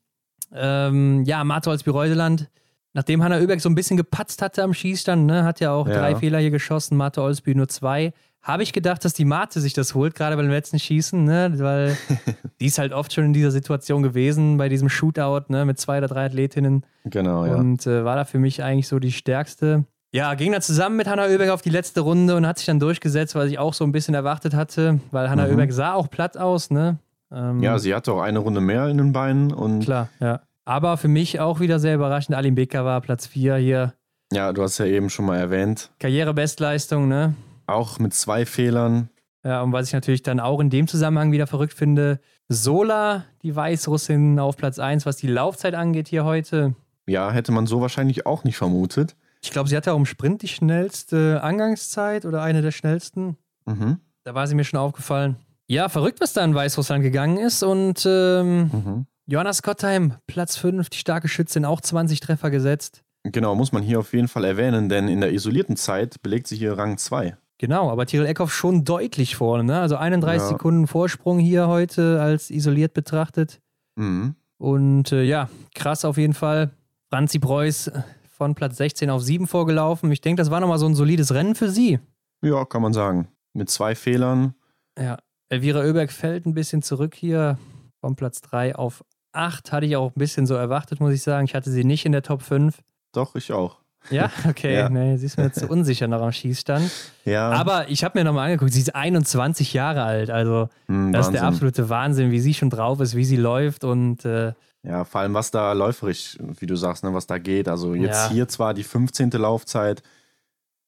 Ähm, 0.53 1.25
ja, 1.25 1.45
Martholz 1.45 1.83
Bireudeland. 1.83 2.49
Nachdem 2.93 3.23
Hanna 3.23 3.39
Oeberg 3.39 3.61
so 3.61 3.69
ein 3.69 3.77
bisschen 3.77 3.97
gepatzt 3.97 4.43
hatte 4.43 4.65
am 4.65 4.75
Schießstand, 4.75 5.25
ne, 5.25 5.45
hat 5.45 5.61
ja 5.61 5.73
auch 5.73 5.87
Ja. 5.87 5.95
drei 5.95 6.17
Fehler 6.17 6.41
hier 6.41 6.51
geschossen, 6.51 6.97
Marte 6.97 7.23
Olsby 7.23 7.55
nur 7.55 7.69
zwei. 7.69 8.13
Habe 8.43 8.63
ich 8.63 8.73
gedacht, 8.73 9.05
dass 9.05 9.13
die 9.13 9.27
Mate 9.27 9.61
sich 9.61 9.75
das 9.75 9.95
holt, 9.95 10.15
gerade 10.15 10.35
beim 10.37 10.49
letzten 10.49 10.79
Schießen, 10.79 11.23
ne? 11.25 11.53
weil 11.59 11.97
die 12.61 12.67
ist 12.67 12.79
halt 12.79 12.93
oft 12.93 13.13
schon 13.13 13.25
in 13.25 13.33
dieser 13.35 13.51
Situation 13.51 14.03
gewesen, 14.03 14.57
bei 14.57 14.69
diesem 14.71 14.89
Shootout 14.89 15.45
ne? 15.49 15.65
mit 15.67 15.79
zwei 15.79 15.99
oder 15.99 16.09
drei 16.09 16.25
Athletinnen 16.25 16.85
Genau, 17.05 17.45
ja. 17.45 17.57
und 17.57 17.87
äh, 17.87 18.05
war 18.05 18.17
da 18.17 18.25
für 18.25 18.39
mich 18.39 18.63
eigentlich 18.63 18.89
so 18.89 18.99
die 18.99 19.13
stärkste. 19.13 19.85
Ja, 20.13 20.35
ging 20.35 20.53
dann 20.53 20.63
zusammen 20.63 20.97
mit 20.97 21.07
Hanna 21.07 21.27
Oeberg 21.27 21.51
auf 21.51 21.63
die 21.63 21.71
letzte 21.71 22.01
Runde 22.01 22.35
und 22.35 22.47
hat 22.47 22.57
sich 22.59 22.67
dann 22.67 22.81
durchgesetzt, 22.81 23.35
was 23.35 23.49
ich 23.51 23.59
auch 23.59 23.75
so 23.75 23.85
ein 23.85 23.93
bisschen 23.93 24.15
erwartet 24.15 24.55
hatte, 24.55 25.01
weil 25.11 25.29
Hanna 25.31 25.45
Mhm. 25.47 25.53
Oeberg 25.53 25.73
sah 25.73 25.93
auch 25.95 26.09
platt 26.11 26.37
aus, 26.39 26.71
ne? 26.71 26.99
Ähm, 27.31 27.63
Ja, 27.63 27.79
sie 27.79 27.95
hatte 27.95 28.13
auch 28.13 28.21
eine 28.23 28.39
Runde 28.41 28.61
mehr 28.61 28.89
in 28.89 28.97
den 28.99 29.13
Beinen 29.13 29.53
und 29.53 29.81
klar, 29.85 30.09
ja. 30.19 30.41
Aber 30.65 30.97
für 30.97 31.09
mich 31.09 31.41
auch 31.41 31.61
wieder 31.61 31.79
sehr 31.79 31.95
überraschend. 31.95 32.37
Alim 32.37 32.55
Becker 32.55 32.85
war 32.85 33.01
Platz 33.03 33.27
4 33.27 33.57
hier. 33.57 33.95
ja, 34.33 34.53
du 34.53 34.63
hast 34.63 34.79
ja 34.79 34.87
eben 34.87 35.11
schon 35.11 35.27
mal 35.27 35.37
erwähnt, 35.39 35.91
Karrierebestleistung, 36.01 37.07
ne? 37.07 37.35
Auch 37.71 37.99
mit 37.99 38.15
zwei 38.15 38.47
Fehlern. 38.47 39.11
Ja, 39.45 39.63
und 39.63 39.73
was 39.73 39.87
ich 39.89 39.93
natürlich 39.95 40.23
dann 40.23 40.39
auch 40.41 40.61
in 40.61 40.69
dem 40.71 40.87
Zusammenhang 40.87 41.33
wieder 41.33 41.47
verrückt 41.47 41.73
finde, 41.73 42.21
Sola, 42.49 43.25
die 43.43 43.55
Weißrussin 43.57 44.39
auf 44.39 44.57
Platz 44.57 44.79
1, 44.79 45.07
was 45.07 45.17
die 45.17 45.29
Laufzeit 45.29 45.75
angeht 45.75 46.09
hier 46.09 46.25
heute. 46.25 46.75
Ja, 47.07 47.31
hätte 47.31 47.53
man 47.53 47.67
so 47.67 47.81
wahrscheinlich 47.81 48.27
auch 48.27 48.45
nicht 48.45 48.57
vermutet. 48.57 49.17
Ich 49.43 49.51
glaube, 49.51 49.69
sie 49.69 49.77
hatte 49.77 49.93
auch 49.93 49.97
im 49.97 50.05
Sprint 50.07 50.43
die 50.43 50.49
schnellste 50.49 51.43
Angangszeit 51.43 52.27
oder 52.27 52.43
eine 52.43 52.61
der 52.61 52.73
schnellsten. 52.73 53.37
Mhm. 53.67 53.99
Da 54.25 54.35
war 54.35 54.47
sie 54.47 54.55
mir 54.55 54.65
schon 54.65 54.79
aufgefallen. 54.79 55.37
Ja, 55.67 55.89
verrückt, 55.89 56.21
was 56.21 56.33
da 56.35 56.45
in 56.45 56.55
Weißrussland 56.55 57.03
gegangen 57.03 57.39
ist. 57.39 57.63
Und 57.63 58.05
ähm, 58.07 58.71
Mhm. 58.73 59.07
Johanna 59.27 59.53
Scottheim, 59.53 60.15
Platz 60.27 60.57
5, 60.57 60.91
die 60.91 60.99
starke 60.99 61.29
Schützin, 61.29 61.65
auch 61.65 61.81
20 61.81 62.19
Treffer 62.21 62.51
gesetzt. 62.51 63.03
Genau, 63.23 63.55
muss 63.55 63.71
man 63.71 63.83
hier 63.83 64.01
auf 64.01 64.13
jeden 64.13 64.27
Fall 64.29 64.45
erwähnen, 64.45 64.89
denn 64.89 65.07
in 65.07 65.21
der 65.21 65.33
isolierten 65.33 65.77
Zeit 65.77 66.21
belegt 66.23 66.49
sie 66.49 66.57
hier 66.57 66.77
Rang 66.77 66.99
2. 66.99 67.37
Genau, 67.61 67.91
aber 67.91 68.07
Tyrell 68.07 68.27
Eckhoff 68.27 68.55
schon 68.55 68.85
deutlich 68.87 69.37
vorne. 69.37 69.65
Ne? 69.65 69.79
Also 69.79 69.97
31 69.97 70.41
Ja. 70.41 70.49
Sekunden 70.49 70.87
Vorsprung 70.87 71.39
hier 71.39 71.69
heute 71.69 72.19
als 72.19 72.49
isoliert 72.51 72.95
betrachtet. 72.95 73.61
Mhm. 73.97 74.35
Und 74.57 75.13
äh, 75.13 75.25
ja, 75.25 75.51
krass 75.75 76.07
auf 76.07 76.17
jeden 76.17 76.33
Fall. 76.33 76.71
Franzi 77.11 77.39
Preuß 77.39 77.91
von 78.31 78.55
Platz 78.55 78.79
16 78.79 79.11
auf 79.11 79.21
7 79.21 79.47
vorgelaufen. 79.47 80.11
Ich 80.11 80.23
denke, 80.23 80.41
das 80.41 80.51
war 80.51 80.61
nochmal 80.61 80.79
so 80.79 80.87
ein 80.87 80.95
solides 80.95 81.35
Rennen 81.35 81.55
für 81.55 81.69
sie. 81.69 81.99
Ja, 82.43 82.65
kann 82.65 82.81
man 82.81 82.95
sagen. 82.95 83.29
Mit 83.53 83.69
zwei 83.69 83.95
Fehlern. 83.95 84.55
Ja, 84.99 85.19
Elvira 85.51 85.81
Oeberg 85.81 86.11
fällt 86.13 86.47
ein 86.47 86.55
bisschen 86.55 86.81
zurück 86.81 87.15
hier. 87.15 87.59
Von 88.01 88.17
Platz 88.17 88.41
3 88.41 88.75
auf 88.77 89.05
8 89.33 89.71
hatte 89.71 89.85
ich 89.85 89.97
auch 89.97 90.13
ein 90.17 90.19
bisschen 90.19 90.47
so 90.47 90.55
erwartet, 90.55 90.99
muss 91.01 91.13
ich 91.13 91.21
sagen. 91.21 91.45
Ich 91.45 91.55
hatte 91.55 91.71
sie 91.71 91.85
nicht 91.85 92.07
in 92.07 92.13
der 92.13 92.23
Top 92.23 92.41
5. 92.41 92.79
Doch, 93.13 93.35
ich 93.35 93.53
auch. 93.53 93.80
Ja, 94.09 94.31
okay. 94.49 94.75
Ja. 94.75 94.89
Nee, 94.89 95.17
sie 95.19 95.27
ist 95.27 95.37
mir 95.37 95.53
zu 95.53 95.67
unsicher 95.69 96.09
noch 96.09 96.23
am 96.23 96.33
Schießstand. 96.33 96.91
Ja, 97.27 97.51
Aber 97.51 97.89
ich 97.91 98.03
habe 98.03 98.19
mir 98.19 98.25
nochmal 98.25 98.47
angeguckt, 98.47 98.73
sie 98.73 98.81
ist 98.81 98.95
21 98.95 99.75
Jahre 99.75 100.03
alt. 100.05 100.31
Also, 100.31 100.69
mh, 100.89 101.13
das 101.13 101.27
ist 101.27 101.33
der 101.33 101.43
Wahnsinn. 101.43 101.55
absolute 101.55 101.89
Wahnsinn, 101.91 102.31
wie 102.31 102.41
sie 102.41 102.55
schon 102.55 102.71
drauf 102.71 103.01
ist, 103.01 103.15
wie 103.15 103.25
sie 103.25 103.37
läuft. 103.37 103.85
Und 103.85 104.25
äh, 104.25 104.53
Ja, 104.83 105.05
vor 105.05 105.21
allem, 105.21 105.35
was 105.35 105.51
da 105.51 105.73
läuferisch, 105.75 106.39
wie 106.59 106.67
du 106.67 106.77
sagst, 106.77 107.05
ne, 107.05 107.13
was 107.13 107.27
da 107.27 107.39
geht. 107.39 107.69
Also 107.69 107.95
jetzt 107.95 108.29
Ja. 108.29 108.31
hier 108.31 108.49
zwar 108.49 108.73
die 108.75 108.85
15. 108.85 109.31
Laufzeit, 109.33 110.03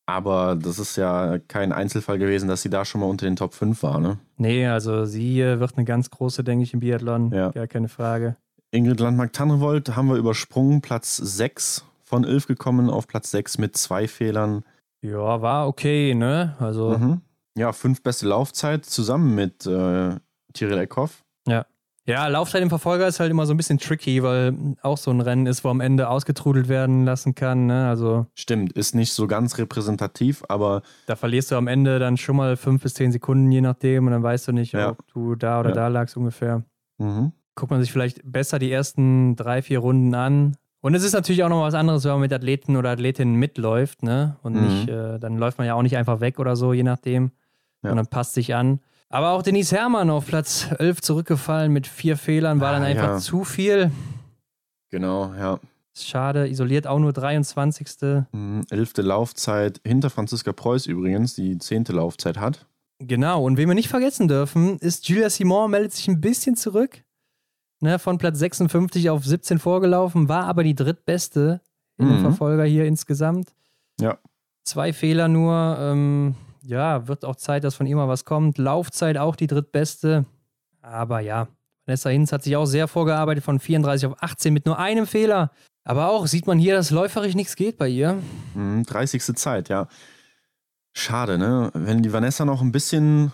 aber 0.07 0.57
das 0.57 0.79
ist 0.79 0.97
ja 0.97 1.39
kein 1.49 1.73
Einzelfall 1.73 2.19
gewesen, 2.19 2.49
dass 2.49 2.63
sie 2.63 2.71
da 2.71 2.85
schon 2.85 3.01
mal 3.03 3.07
unter 3.09 3.27
den 3.27 3.37
Top 3.37 3.55
5 3.55 3.83
war. 3.83 4.01
Ne? 4.01 4.19
nee, 4.37 4.67
also 4.67 5.05
sie 5.05 5.41
äh, 5.41 5.61
wird 5.61 5.77
eine 5.77 5.85
ganz 5.85 6.11
große, 6.11 6.43
denke 6.43 6.65
ich, 6.65 6.75
im 6.75 6.81
Biathlon. 6.81 7.31
Ja. 7.33 7.51
Gar 7.51 7.69
keine 7.69 7.89
Frage. 7.89 8.37
Ingrid 8.73 9.01
Landmark-Tannewold 9.01 9.95
haben 9.97 10.09
wir 10.09 10.17
übersprungen, 10.17 10.81
Platz 10.81 11.19
6 11.19 11.85
von 12.13 12.25
11 12.25 12.47
gekommen 12.47 12.91
auf 12.91 13.07
Platz 13.07 13.31
6 13.31 13.57
mit 13.57 13.75
zwei 13.75 14.07
Fehlern. 14.07 14.65
Ja, 15.01 15.41
war 15.41 15.67
okay, 15.67 16.15
ne? 16.15 16.55
Also, 16.59 16.91
Mhm. 16.99 17.23
Ja, 17.57 17.73
fünf 17.73 18.03
beste 18.03 18.27
Laufzeit 18.29 18.85
zusammen 18.85 19.35
mit 19.35 19.65
äh, 19.67 20.17
Tiril 20.53 20.77
Eckhoff. 20.79 21.23
ja, 22.05 22.27
Laufzeit 22.27 22.61
im 22.63 22.69
Verfolger 22.69 23.07
ist 23.07 23.19
halt 23.21 23.31
immer 23.31 23.47
so 23.47 23.55
ein 23.55 23.57
bisschen 23.57 23.79
tricky, 23.79 24.23
weil 24.23 24.55
auch 24.83 24.99
so 24.99 25.11
ein 25.11 25.21
Rennen 25.23 25.47
ist, 25.47 25.63
wo 25.65 25.69
am 25.71 25.81
Ende 25.81 26.09
ausgetrudelt 26.11 26.69
werden 26.69 27.05
lassen 27.07 27.35
kann, 27.35 27.65
ne? 27.67 27.89
Also, 27.89 28.27
Stimmt, 28.35 28.73
ist 28.75 28.95
nicht 28.95 29.13
so 29.15 29.27
ganz 29.27 29.57
repräsentativ, 29.57 30.43
aber 30.49 30.83
da 31.07 31.17
verlierst 31.17 31.51
du 31.51 31.57
am 31.57 31.67
Ende 31.69 31.99
dann 31.99 32.17
schon 32.19 32.37
mal 32.37 32.57
fünf 32.59 32.83
bis 32.83 32.93
zehn 32.95 33.11
Sekunden, 33.13 33.51
je 33.53 33.61
nachdem, 33.63 34.05
und 34.07 34.13
dann 34.13 34.23
weißt 34.23 34.49
du 34.49 34.53
nicht, 34.53 34.73
Ja. 34.75 34.91
ob 34.91 35.07
du 35.15 35.35
da 35.37 35.61
oder 35.61 35.71
Ja. 35.71 35.75
da 35.77 35.89
lagst 35.89 36.17
ungefähr. 36.19 36.63
mhm. 36.99 37.33
guckt 37.55 37.71
man 37.71 37.81
sich 37.83 37.93
vielleicht 37.93 38.21
besser 38.25 38.59
die 38.59 38.73
ersten 38.73 39.37
drei, 39.37 39.61
vier 39.63 39.79
Runden 39.81 40.15
an. 40.15 40.57
Und 40.83 40.95
es 40.95 41.03
ist 41.05 41.13
natürlich 41.15 41.43
auch 41.45 41.49
noch 41.49 41.63
was 41.63 41.75
anderes, 41.75 42.05
wenn 42.05 42.11
man 42.13 42.21
mit 42.21 42.33
Athleten 42.33 42.77
oder 42.77 42.91
Athletinnen 42.91 43.37
mitläuft, 43.37 44.03
ne? 44.03 44.37
Und 44.43 44.55
Mhm. 44.55 44.63
nicht, 44.67 44.89
äh, 44.89 45.19
dann 45.19 45.39
läuft 45.39 45.57
man 45.59 45.67
ja 45.67 45.75
auch 45.75 45.83
nicht 45.83 45.97
einfach 45.97 46.21
weg 46.21 46.39
oder 46.39 46.57
so, 46.57 46.73
je 46.75 46.83
nachdem. 46.83 47.31
Ja. 47.83 47.91
Sondern 47.91 48.07
passt 48.09 48.35
sich 48.35 48.55
an. 48.55 48.81
Aber 49.09 49.31
auch 49.31 49.43
Denise 49.43 49.73
Herrmann 49.77 50.11
auf 50.11 50.27
Platz 50.27 50.67
11 50.79 51.01
zurückgefallen 51.01 51.73
mit 51.73 51.87
vier 51.87 52.17
Fehlern, 52.17 52.61
war 52.61 52.73
dann 52.73 52.83
Ah, 52.83 52.87
einfach 52.87 53.09
ja. 53.09 53.19
zu 53.19 53.45
viel. 53.45 53.91
genau, 54.91 55.33
ja. 55.35 55.59
Ist 55.95 56.09
Schade, 56.09 56.49
isoliert 56.49 56.87
auch 56.87 56.99
nur 56.99 57.13
23. 57.13 58.27
Mhm. 58.33 58.63
Elfte 58.71 59.03
Laufzeit 59.03 59.81
hinter 59.87 60.09
Franziska 60.11 60.53
Preuß 60.53 60.87
übrigens, 60.87 61.35
die 61.35 61.59
zehnte 61.59 61.93
Laufzeit 61.93 62.39
hat. 62.39 62.67
Genau, 62.99 63.45
und 63.45 63.57
wen 63.59 63.69
wir 63.69 63.75
nicht 63.75 63.89
vergessen 63.89 64.27
dürfen, 64.29 64.79
ist 64.79 65.09
Julia 65.09 65.29
Simon 65.29 65.71
meldet 65.71 65.93
sich 65.93 66.09
ein 66.09 66.21
bisschen 66.21 66.57
zurück. 66.57 67.03
Ne, 67.83 67.99
von 67.99 68.19
Platz 68.19 68.39
56 68.39 69.11
auf 69.11 69.25
17 69.25 69.59
vorgelaufen, 69.59 70.29
war 70.29 70.45
aber 70.47 70.65
die 70.65 70.75
drittbeste 70.75 71.61
in 71.99 72.07
Mhm. 72.07 72.11
dem 72.13 72.21
Verfolger 72.23 72.65
hier 72.65 72.85
insgesamt. 72.87 73.53
Ja. 74.01 74.19
Zwei 74.65 74.93
Fehler 74.93 75.29
nur. 75.29 75.77
Ähm, 75.79 76.35
ja, 76.63 77.07
wird 77.09 77.25
auch 77.25 77.37
Zeit, 77.37 77.65
dass 77.65 77.75
von 77.75 77.87
ihr 77.87 77.97
mal 77.97 78.09
was 78.09 78.25
kommt. 78.25 78.57
Laufzeit 78.59 79.19
auch 79.19 79.37
die 79.37 79.49
drittbeste. 79.49 80.25
Aber 80.81 81.21
ja, 81.21 81.49
Vanessa 81.87 82.09
Hinz 82.11 82.33
hat 82.33 82.45
sich 82.45 82.57
auch 82.57 82.67
sehr 82.67 82.87
vorgearbeitet 82.89 83.43
von 83.45 83.59
34 83.59 84.07
auf 84.07 84.23
18 84.23 84.53
mit 84.55 84.67
nur 84.67 84.79
einem 84.79 85.07
Fehler. 85.07 85.51
Aber 85.85 86.11
auch 86.11 86.29
sieht 86.29 86.47
man 86.47 86.59
hier, 86.61 86.75
dass 86.77 86.91
läuferisch 86.93 87.35
nichts 87.35 87.57
geht 87.57 87.77
bei 87.77 87.89
ihr. 87.89 88.17
Mhm, 88.55 88.85
30. 88.85 89.35
Zeit, 89.37 89.69
ja. 89.69 89.89
Schade, 90.93 91.39
ne? 91.39 91.71
Wenn 91.75 92.03
die 92.03 92.13
Vanessa 92.13 92.45
noch 92.45 92.63
ein 92.63 92.71
bisschen 92.73 93.33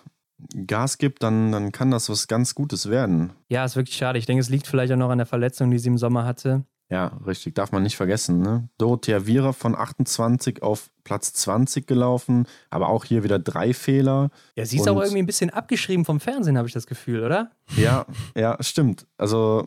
Gas 0.67 0.99
gibt, 0.99 1.23
dann, 1.23 1.53
dann 1.53 1.73
kann 1.73 1.91
das 1.91 2.09
was 2.09 2.29
ganz 2.29 2.55
Gutes 2.55 2.89
werden. 2.89 3.33
Ja, 3.49 3.65
ist 3.65 3.77
wirklich 3.77 3.97
schade. 3.97 4.19
Ich 4.19 4.27
denke, 4.27 4.41
es 4.41 4.49
liegt 4.49 4.67
vielleicht 4.67 4.93
auch 4.93 4.97
noch 4.97 5.11
an 5.11 5.19
der 5.19 5.27
Verletzung, 5.27 5.71
die 5.71 5.79
sie 5.79 5.89
im 5.89 5.99
Sommer 5.99 6.25
hatte. 6.25 6.65
Ja, 6.91 7.19
richtig, 7.27 7.55
darf 7.55 7.71
man 7.71 7.83
nicht 7.83 7.97
vergessen. 7.97 8.41
Ne? 8.41 8.69
Dorothea 8.79 9.27
Viera 9.27 9.53
von 9.53 9.75
28 9.75 10.63
auf 10.63 10.91
Platz 11.05 11.35
20 11.35 11.87
gelaufen, 11.87 12.47
aber 12.71 12.89
auch 12.89 13.05
hier 13.05 13.25
wieder 13.25 13.39
drei 13.39 13.75
Fehler. 13.75 14.31
Ja, 14.57 14.65
sie 14.65 14.79
ist 14.79 14.89
auch 14.89 14.97
irgendwie 14.97 15.19
ein 15.19 15.27
bisschen 15.27 15.51
abgeschrieben 15.51 16.07
vom 16.07 16.19
Fernsehen, 16.19 16.57
habe 16.57 16.67
ich 16.67 16.75
das 16.75 16.87
Gefühl, 16.87 17.25
oder? 17.25 17.51
Ja, 17.77 18.07
ja, 18.35 18.57
stimmt. 18.63 19.07
Also 19.19 19.67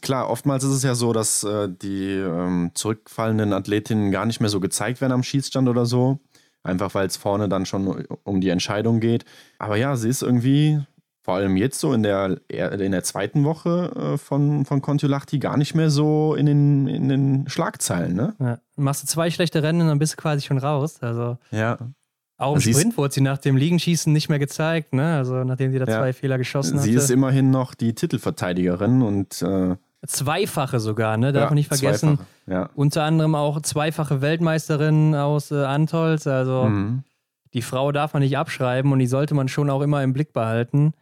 klar, 0.00 0.30
oftmals 0.30 0.62
ist 0.62 0.70
es 0.70 0.82
ja 0.84 0.94
so, 0.94 1.12
dass 1.12 1.42
äh, 1.42 1.68
die 1.70 2.12
ähm, 2.12 2.70
zurückfallenden 2.74 3.52
Athletinnen 3.52 4.12
gar 4.12 4.24
nicht 4.24 4.40
mehr 4.40 4.50
so 4.50 4.60
gezeigt 4.60 5.00
werden 5.00 5.12
am 5.12 5.24
Schießstand 5.24 5.68
oder 5.68 5.86
so. 5.86 6.20
Einfach 6.62 6.94
weil 6.94 7.06
es 7.06 7.16
vorne 7.16 7.48
dann 7.48 7.66
schon 7.66 8.04
um 8.24 8.40
die 8.40 8.48
Entscheidung 8.50 9.00
geht. 9.00 9.24
Aber 9.58 9.76
ja, 9.76 9.96
sie 9.96 10.08
ist 10.08 10.22
irgendwie, 10.22 10.80
vor 11.22 11.34
allem 11.34 11.56
jetzt 11.56 11.78
so 11.78 11.92
in 11.92 12.02
der, 12.02 12.40
in 12.48 12.92
der 12.92 13.04
zweiten 13.04 13.44
Woche 13.44 13.92
äh, 14.14 14.18
von, 14.18 14.64
von 14.64 14.82
Kontiolahti 14.82 15.38
gar 15.38 15.56
nicht 15.56 15.74
mehr 15.74 15.88
so 15.90 16.34
in 16.34 16.46
den, 16.46 16.86
in 16.88 17.08
den 17.08 17.48
Schlagzeilen, 17.48 18.14
ne? 18.14 18.34
Ja. 18.40 18.58
Machst 18.76 19.02
du 19.02 19.06
zwei 19.06 19.30
schlechte 19.30 19.62
Rennen 19.62 19.82
und 19.82 19.88
dann 19.88 19.98
bist 19.98 20.14
du 20.14 20.16
quasi 20.16 20.42
schon 20.46 20.58
raus. 20.58 20.98
Also 21.02 21.38
Ja. 21.50 21.78
auch 22.38 22.54
im 22.56 22.60
Sprint 22.60 22.96
wurde 22.98 23.14
sie 23.14 23.20
nach 23.20 23.38
dem 23.38 23.56
Liegenschießen 23.56 24.12
nicht 24.12 24.28
mehr 24.28 24.38
gezeigt, 24.38 24.92
ne? 24.92 25.16
Also 25.16 25.44
nachdem 25.44 25.70
sie 25.72 25.78
da 25.78 25.86
Ja. 25.86 25.98
zwei 26.00 26.12
Fehler 26.12 26.38
geschossen 26.38 26.78
Sie 26.80 26.90
hatte. 26.90 26.98
ist 27.04 27.10
immerhin 27.10 27.50
noch 27.50 27.74
die 27.74 27.94
Titelverteidigerin 27.94 29.02
und 29.02 29.42
äh, 29.42 29.76
Zweifache 30.06 30.78
sogar, 30.80 31.16
ne? 31.16 31.32
Darf 31.32 31.44
ja, 31.44 31.48
man 31.50 31.54
nicht 31.56 31.68
vergessen. 31.68 32.18
Ja. 32.46 32.70
Unter 32.74 33.02
anderem 33.02 33.34
auch 33.34 33.60
zweifache 33.62 34.20
Weltmeisterin 34.20 35.14
aus 35.14 35.50
äh, 35.50 35.64
Antolz. 35.64 36.26
Also 36.26 36.64
Mhm. 36.64 37.02
die 37.54 37.62
Frau 37.62 37.90
darf 37.92 38.12
man 38.14 38.22
nicht 38.22 38.36
abschreiben 38.38 38.92
und 38.92 39.00
die 39.00 39.06
sollte 39.06 39.34
man 39.34 39.48
schon 39.48 39.70
auch 39.70 39.80
immer 39.82 40.02
im 40.02 40.12
Blick 40.12 40.32
behalten. 40.32 40.92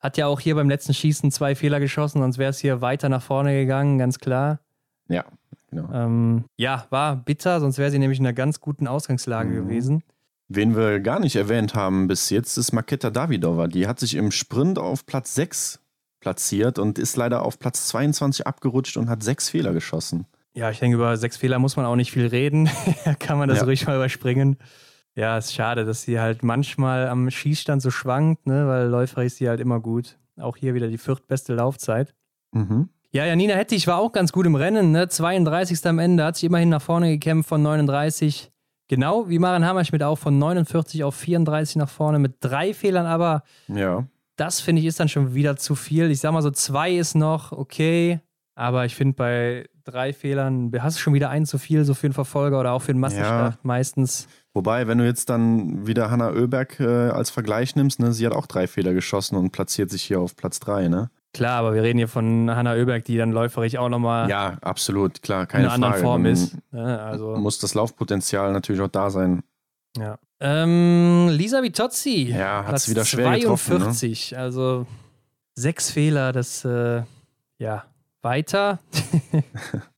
Hat 0.00 0.16
ja 0.16 0.26
auch 0.26 0.40
hier 0.40 0.54
beim 0.54 0.68
letzten 0.68 0.92
Schießen 0.94 1.30
zwei 1.30 1.54
Fehler 1.54 1.80
geschossen, 1.80 2.20
sonst 2.20 2.36
wäre 2.38 2.50
es 2.50 2.58
hier 2.58 2.80
weiter 2.80 3.08
nach 3.08 3.22
vorne 3.22 3.54
gegangen, 3.54 3.98
ganz 3.98 4.18
klar. 4.18 4.58
ja, 5.08 5.24
genau. 5.70 5.88
Ähm, 5.92 6.44
ja, 6.56 6.86
war 6.90 7.16
bitter, 7.16 7.60
sonst 7.60 7.78
wäre 7.78 7.90
sie 7.90 7.98
nämlich 7.98 8.18
in 8.18 8.26
einer 8.26 8.32
ganz 8.34 8.60
guten 8.60 8.86
Ausgangslage 8.88 9.50
Mhm. 9.50 9.54
gewesen. 9.68 10.02
Wen 10.48 10.76
wir 10.76 11.00
gar 11.00 11.20
nicht 11.20 11.36
erwähnt 11.36 11.74
haben 11.74 12.08
bis 12.08 12.28
jetzt, 12.30 12.58
ist 12.58 12.72
Maketa 12.72 13.08
Davidova. 13.10 13.68
Die 13.68 13.86
hat 13.86 13.98
sich 14.00 14.14
im 14.16 14.30
Sprint 14.32 14.78
auf 14.78 15.06
Platz 15.06 15.34
6 15.34 15.80
platziert 16.22 16.78
und 16.78 16.98
ist 16.98 17.16
leider 17.16 17.44
auf 17.44 17.58
Platz 17.58 17.88
22 17.88 18.46
abgerutscht 18.46 18.96
und 18.96 19.10
hat 19.10 19.22
sechs 19.22 19.50
Fehler 19.50 19.74
geschossen. 19.74 20.26
Ja, 20.54 20.70
ich 20.70 20.78
denke, 20.78 20.96
über 20.96 21.16
sechs 21.18 21.36
Fehler 21.36 21.58
muss 21.58 21.76
man 21.76 21.84
auch 21.84 21.96
nicht 21.96 22.12
viel 22.12 22.26
reden. 22.26 22.70
Da 23.04 23.14
kann 23.14 23.36
man 23.38 23.48
das 23.50 23.58
Ja. 23.58 23.64
ruhig 23.64 23.86
mal 23.86 23.96
überspringen. 23.96 24.56
Ja, 25.14 25.36
ist 25.36 25.52
schade, 25.52 25.84
dass 25.84 26.02
sie 26.02 26.18
halt 26.20 26.42
manchmal 26.42 27.08
am 27.08 27.30
Schießstand 27.30 27.82
so 27.82 27.90
schwankt, 27.90 28.46
ne? 28.46 28.66
weil 28.66 28.86
läuferisch 28.88 29.26
ist 29.26 29.36
sie 29.36 29.48
halt 29.50 29.60
immer 29.60 29.78
gut. 29.80 30.16
Auch 30.40 30.56
hier 30.56 30.72
wieder 30.74 30.88
die 30.88 30.96
viertbeste 30.96 31.54
Laufzeit. 31.54 32.14
Mhm. 32.52 32.88
Ja, 33.10 33.26
Janina 33.26 33.54
Hettich 33.54 33.86
war 33.86 33.98
auch 33.98 34.12
ganz 34.12 34.32
gut 34.32 34.46
im 34.46 34.54
Rennen, 34.54 34.90
ne? 34.90 35.06
32. 35.08 35.84
am 35.86 35.98
Ende, 35.98 36.24
hat 36.24 36.36
sich 36.36 36.44
immerhin 36.44 36.70
nach 36.70 36.80
vorne 36.80 37.10
gekämpft 37.10 37.48
von 37.50 37.60
39. 37.62 38.50
Genau 38.88 39.28
wie 39.28 39.38
Maren 39.38 39.66
Hammerschmidt 39.66 40.02
auch 40.02 40.16
von 40.18 40.38
49 40.38 41.04
auf 41.04 41.14
34 41.14 41.76
nach 41.76 41.88
vorne 41.90 42.18
mit 42.18 42.36
drei 42.40 42.72
Fehlern, 42.74 43.04
aber 43.06 43.42
Ja, 43.68 44.04
das 44.36 44.60
finde 44.60 44.80
ich 44.80 44.86
ist 44.86 45.00
dann 45.00 45.08
schon 45.08 45.34
wieder 45.34 45.56
zu 45.56 45.74
viel. 45.74 46.10
Ich 46.10 46.20
sag 46.20 46.32
mal 46.32 46.42
so, 46.42 46.50
zwei 46.50 46.92
ist 46.92 47.14
noch 47.14 47.52
okay, 47.52 48.20
aber 48.54 48.84
ich 48.84 48.94
finde 48.94 49.14
bei 49.14 49.68
drei 49.84 50.12
Fehlern 50.12 50.70
hast 50.78 50.98
du 50.98 51.00
schon 51.00 51.14
wieder 51.14 51.30
einen 51.30 51.46
zu 51.46 51.58
viel, 51.58 51.84
so 51.84 51.94
für 51.94 52.06
einen 52.06 52.14
Verfolger 52.14 52.60
oder 52.60 52.72
auch 52.72 52.82
für 52.82 52.92
einen 52.92 53.00
Massenstart 53.00 53.64
meistens. 53.64 54.28
wobei, 54.54 54.86
wenn 54.86 54.98
du 54.98 55.04
jetzt 55.04 55.28
dann 55.28 55.86
wieder 55.86 56.10
Hanna 56.10 56.30
Oeberg 56.30 56.78
äh, 56.80 57.10
als 57.10 57.30
Vergleich 57.30 57.74
nimmst, 57.76 57.98
ne, 58.00 58.12
sie 58.12 58.26
hat 58.26 58.32
auch 58.32 58.46
drei 58.46 58.66
Fehler 58.66 58.94
geschossen 58.94 59.36
und 59.36 59.50
platziert 59.50 59.90
sich 59.90 60.02
hier 60.02 60.20
auf 60.20 60.36
Platz 60.36 60.60
3, 60.60 60.88
ne? 60.88 61.10
Klar, 61.34 61.60
aber 61.60 61.74
wir 61.74 61.82
reden 61.82 61.96
hier 61.98 62.08
von 62.08 62.50
Hanna 62.54 62.74
Oeberg, 62.74 63.04
die 63.06 63.16
dann 63.16 63.32
läuferig 63.32 63.78
auch 63.78 63.88
nochmal 63.88 64.28
Ja, 64.28 64.58
absolut, 64.60 65.22
klar, 65.22 65.42
in 65.42 65.48
keine 65.48 65.64
einer 65.64 65.72
anderen 65.74 65.94
Frage. 65.94 66.04
Form 66.04 66.24
Dann 66.24 66.32
ist. 66.32 66.56
Ne? 66.72 67.00
Also, 67.00 67.36
Muss 67.36 67.58
das 67.58 67.72
Laufpotenzial 67.72 68.52
natürlich 68.52 68.82
auch 68.82 68.88
da 68.88 69.08
sein. 69.08 69.42
Ja. 69.96 70.18
Ähm, 70.40 71.28
Lisa 71.30 71.62
Vitozzi. 71.62 72.24
Ja, 72.24 72.58
hat's 72.58 72.68
Platz 72.68 72.88
wieder 72.88 73.04
schwer 73.04 73.38
getroffen, 73.38 73.74
ne? 73.74 73.78
42, 73.78 74.36
also 74.36 74.86
sechs 75.54 75.90
Fehler, 75.90 76.32
das, 76.32 76.64
äh, 76.64 77.02
ja, 77.58 77.84
weiter. 78.22 78.78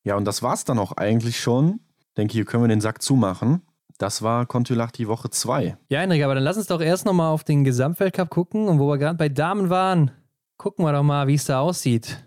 Ja, 0.07 0.17
und 0.17 0.27
das 0.27 0.43
war's 0.43 0.65
dann 0.65 0.79
auch 0.79 0.93
eigentlich 0.93 1.41
schon. 1.41 1.81
Ich 2.09 2.15
denke, 2.15 2.35
hier 2.35 2.45
können 2.45 2.63
wir 2.63 2.69
den 2.69 2.83
Sack 2.83 3.01
zumachen. 3.01 3.63
Das 3.97 4.21
war 4.21 4.45
Kontiolahti 4.45 5.09
Woche 5.09 5.31
2. 5.31 5.79
Ja, 5.89 6.01
Henrik, 6.01 6.23
aber 6.23 6.35
dann 6.35 6.45
lass 6.45 6.59
uns 6.59 6.67
doch 6.67 6.83
erst 6.83 7.07
nochmal 7.07 7.31
auf 7.31 7.43
den 7.43 7.65
Gesamtweltcup 7.65 8.29
gucken 8.29 8.69
und 8.69 8.79
wo 8.79 8.89
wir 8.89 8.99
gerade 8.99 9.17
bei 9.17 9.31
Damen 9.31 9.71
waren, 9.71 10.11
gucken 10.59 10.85
wir 10.85 10.93
doch 10.93 11.03
mal, 11.03 11.27
wie 11.27 11.35
es 11.35 11.47
da 11.47 11.61
aussieht. 11.61 12.23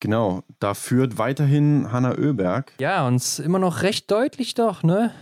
Genau, 0.00 0.42
da 0.58 0.74
führt 0.74 1.18
weiterhin 1.18 1.92
Hanna 1.92 2.18
Oeberg. 2.18 2.72
Ja, 2.80 3.06
uns 3.06 3.38
immer 3.38 3.58
noch 3.58 3.82
recht 3.82 4.10
deutlich 4.10 4.54
doch, 4.54 4.82
ne? 4.82 5.12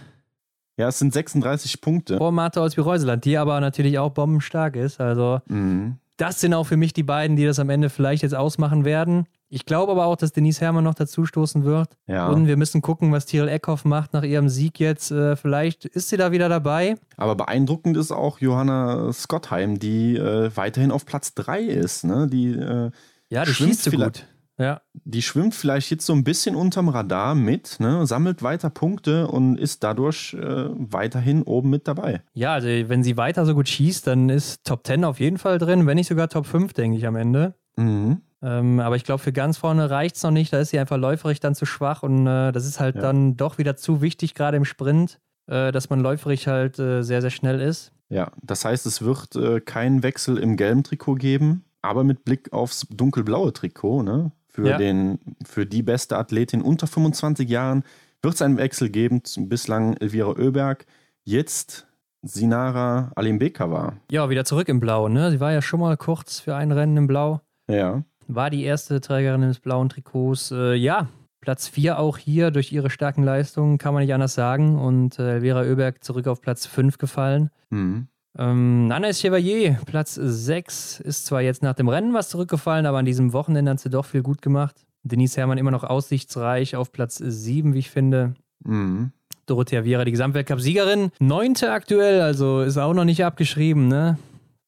Ja, 0.79 0.89
es 0.89 0.99
sind 0.99 1.12
36 1.12 1.81
Punkte. 1.83 2.16
Vor 2.16 2.33
Martha 2.33 2.62
Olsby-Reuseland, 2.62 3.24
die 3.24 3.37
aber 3.37 3.61
natürlich 3.61 3.99
auch 3.99 4.11
bombenstark 4.12 4.76
ist. 4.76 5.01
Also, 5.01 5.41
Mhm. 5.49 5.97
das 6.16 6.41
sind 6.41 6.55
auch 6.55 6.64
für 6.64 6.76
mich 6.79 6.93
die 6.95 7.03
beiden, 7.03 7.37
die 7.37 7.45
das 7.45 7.59
am 7.59 7.68
Ende 7.68 7.91
vielleicht 7.91 8.22
jetzt 8.22 8.35
ausmachen 8.35 8.85
werden. 8.85 9.26
Ich 9.51 9.64
glaube 9.64 9.93
aber 9.93 10.05
auch, 10.07 10.16
dass 10.16 10.33
Denise 10.33 10.61
Herrmann 10.61 10.85
noch 10.85 10.95
dazustoßen 10.95 11.64
wird. 11.64 11.89
Ja, 12.07 12.29
Und 12.29 12.47
wir 12.47 12.57
müssen 12.59 12.83
gucken, 12.83 13.12
was 13.12 13.24
Tyrell 13.26 13.49
Eckhoff 13.49 13.85
macht 13.87 14.12
nach 14.12 14.22
ihrem 14.22 14.49
Sieg 14.51 14.79
jetzt. 14.79 15.11
Äh, 15.11 15.37
vielleicht 15.37 15.85
ist 15.87 16.11
sie 16.11 16.16
da 16.18 16.33
wieder 16.33 16.49
dabei. 16.51 16.97
aber 17.16 17.35
beeindruckend 17.35 17.97
ist 17.97 18.12
auch 18.12 18.41
Johanna 18.41 19.11
Scottheim, 19.12 19.79
die 19.79 20.16
äh, 20.16 20.51
weiterhin 20.55 20.91
auf 20.93 21.07
Platz 21.07 21.35
3 21.35 21.61
ist. 21.62 22.05
Ne? 22.05 22.29
Die, 22.31 22.53
äh, 22.53 22.91
Ja, 23.31 23.45
die 23.45 23.55
schießt 23.55 23.85
so 23.85 23.91
gut. 23.91 24.26
Ja, 24.59 24.81
die 24.93 25.23
schwimmt 25.23 25.55
vielleicht 25.55 25.91
jetzt 25.91 26.05
so 26.05 26.13
ein 26.13 26.25
bisschen 26.25 26.57
unterm 26.57 26.89
Radar 26.89 27.35
mit, 27.37 27.79
ne? 27.79 28.05
sammelt 28.07 28.43
weiter 28.43 28.71
Punkte 28.71 29.29
und 29.29 29.57
ist 29.57 29.85
dadurch 29.85 30.35
äh, 30.35 30.67
weiterhin 30.75 31.43
oben 31.45 31.71
mit 31.71 31.87
dabei. 31.87 32.23
Ja, 32.35 32.55
also 32.55 32.67
wenn 32.67 33.05
sie 33.05 33.17
weiter 33.17 33.47
so 33.47 33.55
gut 33.55 33.69
schießt, 33.69 34.07
dann 34.07 34.29
ist 34.29 34.65
Top 34.65 34.85
10 34.87 35.05
auf 35.05 35.21
jeden 35.21 35.39
Fall 35.39 35.59
drin, 35.59 35.87
wenn 35.87 35.95
nicht 35.97 36.09
sogar 36.09 36.29
Top 36.29 36.45
5, 36.47 36.73
denke 36.73 36.99
ich 36.99 37.07
am 37.07 37.15
Ende. 37.17 37.55
Mhm. 37.77 38.23
Ähm, 38.43 38.81
aber 38.81 38.97
ich 38.97 39.05
glaube, 39.05 39.23
für 39.23 39.33
ganz 39.33 39.59
vorne 39.59 39.91
reicht 39.91 40.17
es 40.17 40.23
noch 40.23 40.31
nicht. 40.33 40.53
Da 40.53 40.59
ist 40.61 40.71
sie 40.71 40.79
einfach 40.79 40.97
läuferig 40.97 41.41
dann 41.41 41.55
zu 41.55 41.65
schwach 41.67 42.03
und 42.03 42.27
äh, 42.27 42.51
das 42.53 42.67
ist 42.67 42.81
halt 42.81 42.97
Ja. 42.97 43.03
dann 43.03 43.37
doch 43.37 43.59
wieder 43.59 43.77
zu 43.77 44.01
wichtig, 44.03 44.35
gerade 44.35 44.57
im 44.57 44.65
Sprint, 44.65 45.21
äh, 45.47 45.71
dass 45.73 45.89
man 45.91 46.01
läuferig 46.01 46.47
halt 46.49 46.79
äh, 46.81 47.03
sehr, 47.03 47.21
sehr 47.21 47.31
schnell 47.31 47.61
ist. 47.61 47.93
Ja, 48.09 48.33
das 48.43 48.65
heißt, 48.65 48.87
es 48.87 49.03
wird 49.03 49.37
äh, 49.37 49.61
keinen 49.61 50.03
Wechsel 50.03 50.39
im 50.39 50.57
gelben 50.57 50.83
Trikot 50.83 51.17
geben, 51.17 51.65
aber 51.83 52.05
mit 52.05 52.25
Blick 52.25 52.53
aufs 52.53 52.87
dunkelblaue 52.91 53.53
Trikot, 53.53 54.03
ne? 54.03 54.33
Für, 54.59 54.71
Ja. 54.71 54.77
den, 54.77 55.21
für 55.47 55.67
die 55.67 55.85
beste 55.85 56.17
Athletin 56.19 56.63
unter 56.63 56.89
25 56.89 57.49
Jahren 57.49 57.85
wird 58.23 58.35
es 58.35 58.43
einen 58.43 58.57
Wechsel 58.57 58.89
geben. 58.91 59.23
Bislang 59.49 59.97
Elvira 59.99 60.31
Oeberg, 60.31 60.85
jetzt 61.25 61.87
Sinara 62.23 63.13
Alimbekova. 63.15 63.95
Ja, 64.11 64.29
wieder 64.31 64.45
zurück 64.45 64.69
im 64.69 64.81
Blau, 64.81 65.09
ne? 65.09 65.31
Sie 65.31 65.39
war 65.39 65.53
ja 65.53 65.63
schon 65.63 65.79
mal 65.79 65.97
kurz 65.97 66.41
für 66.41 66.57
ein 66.57 66.73
Rennen 66.73 66.97
im 66.97 67.07
Blau. 67.07 67.41
Ja, 67.71 68.03
War 68.27 68.51
die 68.51 68.65
erste 68.65 69.01
Trägerin 69.01 69.43
des 69.43 69.61
blauen 69.61 69.89
Trikots. 69.89 70.51
Äh, 70.51 70.75
ja, 70.75 71.07
Platz 71.41 71.69
4 71.69 72.01
auch 72.01 72.19
hier 72.19 72.51
durch 72.51 72.73
ihre 72.73 72.91
starken 72.91 73.23
Leistungen, 73.23 73.79
kann 73.79 73.95
man 73.95 74.03
nicht 74.03 74.13
anders 74.13 74.35
sagen. 74.35 74.77
Und 74.79 75.19
äh, 75.21 75.41
Vera 75.41 75.61
Oeberg 75.63 76.03
zurück 76.03 76.27
auf 76.27 76.41
Platz 76.41 76.67
5 76.67 76.99
gefallen. 76.99 77.51
mhm. 77.71 78.09
Ähm, 78.37 78.91
Anna 78.93 79.12
Chevalier, 79.12 79.79
Platz 79.87 80.14
6, 80.14 81.01
ist 81.01 81.26
zwar 81.26 81.43
jetzt 81.43 81.62
nach 81.62 81.74
dem 81.74 81.89
Rennen 81.89 82.14
was 82.14 82.29
zurückgefallen, 82.29 82.87
aber 82.87 82.99
an 82.99 83.05
diesem 83.05 83.33
Wochenende 83.33 83.70
hat 83.70 83.81
sie 83.81 83.91
doch 83.91 84.05
viel 84.05 84.22
gut 84.22 84.43
gemacht. 84.43 84.76
Denise 85.03 85.37
Herrmann 85.37 85.59
immer 85.59 85.70
noch 85.70 85.85
aussichtsreich 85.85 86.76
auf 86.76 86.93
Platz 86.93 87.16
7, 87.16 87.74
wie 87.74 87.79
ich 87.79 87.91
finde. 87.91 88.35
Mhm. 88.64 89.12
Dorothea 89.47 89.85
Viera, 89.85 90.05
die 90.05 90.12
Gesamtweltcup-Siegerin. 90.12 91.11
Neunte 91.20 91.72
aktuell, 91.72 92.20
also 92.20 92.61
ist 92.61 92.76
auch 92.76 92.93
noch 92.93 93.05
nicht 93.05 93.24
abgeschrieben, 93.24 93.89
ne? 93.89 94.18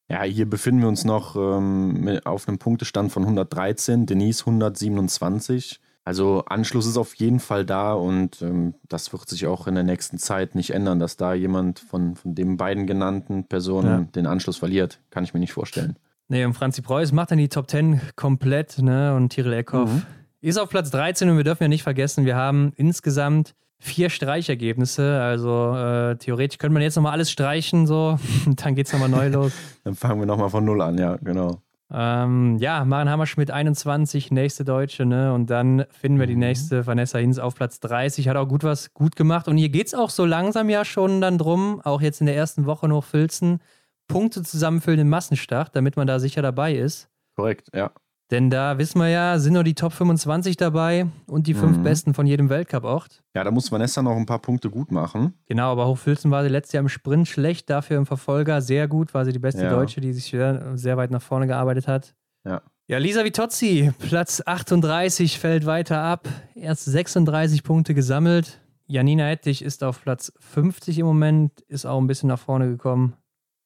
Ja, 0.09 0.23
hier 0.23 0.49
befinden 0.49 0.81
wir 0.81 0.89
uns 0.89 1.05
noch 1.05 1.37
ähm, 1.37 2.19
auf 2.25 2.49
einem 2.49 2.59
Punktestand 2.59 3.13
von 3.13 3.23
113, 3.23 4.07
Denise 4.07 4.41
127. 4.41 5.79
Also 6.05 6.45
Anschluss 6.47 6.87
ist 6.87 6.97
auf 6.97 7.15
jeden 7.17 7.41
Fall 7.41 7.65
da 7.65 7.93
und 7.93 8.41
ähm, 8.43 8.75
das 8.89 9.13
wird 9.13 9.29
sich 9.29 9.47
auch 9.47 9.67
in 9.67 9.75
der 9.75 9.85
nächsten 9.85 10.19
Zeit 10.19 10.55
nicht 10.55 10.71
ändern, 10.71 10.99
dass 10.99 11.17
da 11.17 11.35
jemand 11.35 11.79
von, 11.79 12.17
von 12.17 12.35
den 12.35 12.57
beiden 12.57 12.87
genannten 12.87 13.45
Personen 13.45 13.89
Ja. 13.89 14.07
den 14.15 14.27
Anschluss 14.27 14.57
verliert. 14.57 14.99
Kann 15.11 15.25
ich 15.25 15.35
mir 15.35 15.41
nicht 15.41 15.53
vorstellen. 15.53 15.97
Nee, 16.29 16.45
und 16.45 16.55
Franzi 16.55 16.81
Preuß 16.81 17.13
macht 17.13 17.33
dann 17.33 17.39
die 17.39 17.49
Top 17.49 17.69
10 17.71 18.01
komplett, 18.17 18.79
ne? 18.79 19.15
Und 19.15 19.31
Tyrell 19.31 19.53
Eckhoff 19.53 19.93
Mhm. 19.93 20.03
ist 20.41 20.59
auf 20.59 20.71
Platz 20.71 20.91
13 20.91 21.29
und 21.29 21.37
wir 21.37 21.45
dürfen 21.45 21.65
ja 21.65 21.69
nicht 21.69 21.83
vergessen, 21.83 22.25
wir 22.25 22.37
haben 22.37 22.73
insgesamt 22.77 23.55
vier 23.79 24.11
Streichergebnisse. 24.11 25.21
Also 25.21 25.75
äh, 25.77 26.17
theoretisch 26.17 26.59
könnte 26.59 26.73
man 26.75 26.83
jetzt 26.83 26.97
nochmal 26.97 27.13
alles 27.13 27.31
streichen, 27.31 27.87
so. 27.87 28.19
dann 28.47 28.75
geht's 28.75 28.93
nochmal 28.93 29.09
neu 29.09 29.29
los. 29.29 29.53
Dann 29.85 29.95
fangen 29.95 30.21
wir 30.21 30.27
nochmal 30.27 30.51
von 30.51 30.65
Null 30.65 30.81
an, 30.83 30.99
ja, 30.99 31.17
genau. 31.17 31.61
Ähm, 31.93 32.57
ja, 32.59 32.85
Maren 32.85 33.11
Hammerschmidt 33.11 33.51
21, 33.51 34.31
nächste 34.31 34.65
Deutsche, 34.65 35.05
ne? 35.07 35.33
Und 35.35 35.51
dann 35.51 35.85
finden 35.91 36.19
wir 36.21 36.27
die 36.27 36.35
Mhm. 36.35 36.41
nächste, 36.41 36.87
Vanessa 36.87 37.19
Hinz 37.19 37.39
auf 37.39 37.55
Platz 37.57 37.81
30, 37.81 38.29
hat 38.29 38.37
auch 38.37 38.47
gut 38.49 38.63
was 38.63 38.95
gut 38.95 39.17
gemacht. 39.17 39.49
Und 39.49 39.57
hier 39.57 39.71
geht's 39.71 39.95
auch 39.95 40.11
so 40.11 40.25
langsam 40.25 40.69
ja 40.71 40.85
schon 40.85 41.21
dann 41.21 41.37
drum, 41.39 41.81
auch 41.83 42.01
jetzt 42.01 42.21
in 42.21 42.27
der 42.27 42.37
ersten 42.37 42.67
Woche 42.67 42.87
noch 42.89 43.05
Filzen, 43.05 43.61
Punkte 44.09 44.43
zusammenfüllen 44.43 45.01
im 45.01 45.09
Massenstart, 45.09 45.75
damit 45.75 45.97
man 45.97 46.07
da 46.07 46.19
sicher 46.19 46.43
dabei 46.43 46.75
ist. 46.75 47.09
Korrekt, 47.37 47.69
ja. 47.75 47.91
Denn 48.31 48.49
da 48.49 48.79
wissen 48.79 49.01
wir 49.01 49.09
ja, 49.09 49.39
sind 49.41 49.55
nur 49.55 49.65
die 49.65 49.75
Top 49.75 49.93
25 49.93 50.57
dabei 50.57 51.07
und 51.27 51.47
die 51.49 51.55
fünf 51.55 51.79
Mhm. 51.79 51.83
besten 51.83 52.15
von 52.15 52.27
jedem 52.27 52.49
Weltcup-Ort. 52.49 53.23
Ja, 53.35 53.43
da 53.43 53.51
muss 53.51 53.73
Vanessa 53.73 54.03
noch 54.03 54.17
ein 54.17 54.27
paar 54.27 54.39
Punkte 54.39 54.71
gut 54.71 54.93
machen. 54.93 55.35
Genau, 55.47 55.73
aber 55.73 55.87
Hochfilzen 55.89 56.31
war 56.31 56.43
sie 56.45 56.49
letztes 56.49 56.73
Jahr 56.75 56.83
im 56.83 56.89
Sprint 56.89 57.27
schlecht, 57.27 57.69
dafür 57.71 57.97
im 57.99 58.07
Verfolger 58.07 58.61
sehr 58.63 58.87
gut, 58.87 59.15
war 59.15 59.25
sie 59.25 59.33
die 59.33 59.39
beste 59.41 59.65
Ja. 59.65 59.71
Deutsche, 59.71 60.01
die 60.01 60.13
sich 60.13 60.27
sehr, 60.27 60.77
sehr 60.79 60.97
weit 60.97 61.11
nach 61.11 61.23
vorne 61.23 61.47
gearbeitet 61.49 61.89
hat. 61.89 62.15
Ja. 62.47 62.63
Ja, 62.87 62.99
Lisa 62.99 63.25
Vitozzi, 63.25 63.93
Platz 63.99 64.43
38, 64.45 65.39
fällt 65.39 65.67
weiter 65.67 66.01
ab. 66.03 66.29
Erst 66.55 66.85
36 66.87 67.63
Punkte 67.63 67.95
gesammelt. 67.95 68.61
Janina 68.87 69.25
Hettich 69.27 69.63
ist 69.63 69.85
auf 69.85 70.03
Platz 70.03 70.33
50 70.41 70.99
im 70.99 71.07
Moment, 71.07 71.61
ist 71.69 71.87
auch 71.87 72.01
ein 72.01 72.09
bisschen 72.09 72.29
nach 72.29 72.41
vorne 72.41 72.67
gekommen. 72.69 73.15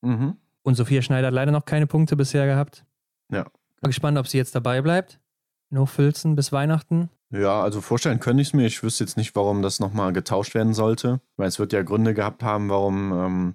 Mhm. 0.03 0.37
Und 0.63 0.75
Sophia 0.75 1.01
Schneider 1.03 1.29
hat 1.29 1.35
leider 1.35 1.53
noch 1.53 1.65
keine 1.65 1.87
Punkte 1.87 2.17
bisher 2.17 2.45
gehabt. 2.47 2.85
Ja. 3.33 3.47
Bin 3.85 3.91
gespannt, 3.91 4.19
ob 4.19 4.27
sie 4.27 4.39
jetzt 4.39 4.55
dabei 4.55 4.81
bleibt. 4.83 5.21
In 5.71 5.79
Hochfilzen 5.79 6.37
bis 6.37 6.53
Weihnachten. 6.53 7.11
Ja, 7.31 7.63
also 7.63 7.81
vorstellen 7.81 8.21
könnte 8.21 8.43
ich 8.43 8.49
es 8.49 8.55
mir. 8.55 8.67
Ich 8.67 8.83
wüsste 8.83 9.05
jetzt 9.05 9.17
nicht, 9.17 9.35
warum 9.35 9.63
das 9.63 9.81
nochmal 9.81 10.13
getauscht 10.13 10.55
werden 10.55 10.75
sollte. 10.75 11.21
Weil 11.37 11.49
es 11.49 11.59
wird 11.59 11.73
ja 11.73 11.83
Gründe 11.83 12.15
gehabt 12.15 12.43
haben, 12.43 12.69
warum 12.71 13.13
ähm, 13.13 13.55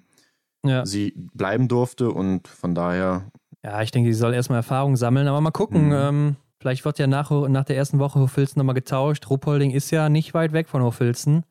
Ja. 0.64 0.84
sie 0.86 1.14
bleiben 1.16 1.68
durfte 1.68 2.10
und 2.10 2.46
von 2.48 2.74
daher, 2.74 3.30
Ja, 3.64 3.80
ich 3.82 3.90
denke, 3.90 4.12
sie 4.12 4.18
soll 4.18 4.34
erstmal 4.34 4.58
Erfahrung 4.58 4.96
sammeln, 4.96 5.28
aber 5.28 5.40
mal 5.40 5.50
gucken. 5.50 5.86
Mhm. 5.88 5.92
Ähm, 5.94 6.36
vielleicht 6.60 6.84
wird 6.84 6.98
ja 6.98 7.06
nach, 7.06 7.30
nach 7.48 7.64
der 7.64 7.76
ersten 7.76 7.98
Woche 7.98 8.20
Hochfilzen 8.20 8.58
nochmal 8.58 8.74
getauscht. 8.74 9.28
Ruppolding 9.30 9.70
ist 9.70 9.90
ja 9.90 10.08
nicht 10.08 10.34
weit 10.34 10.52
weg 10.52 10.68
von 10.68 10.82
Hochfilzen. 10.82 11.44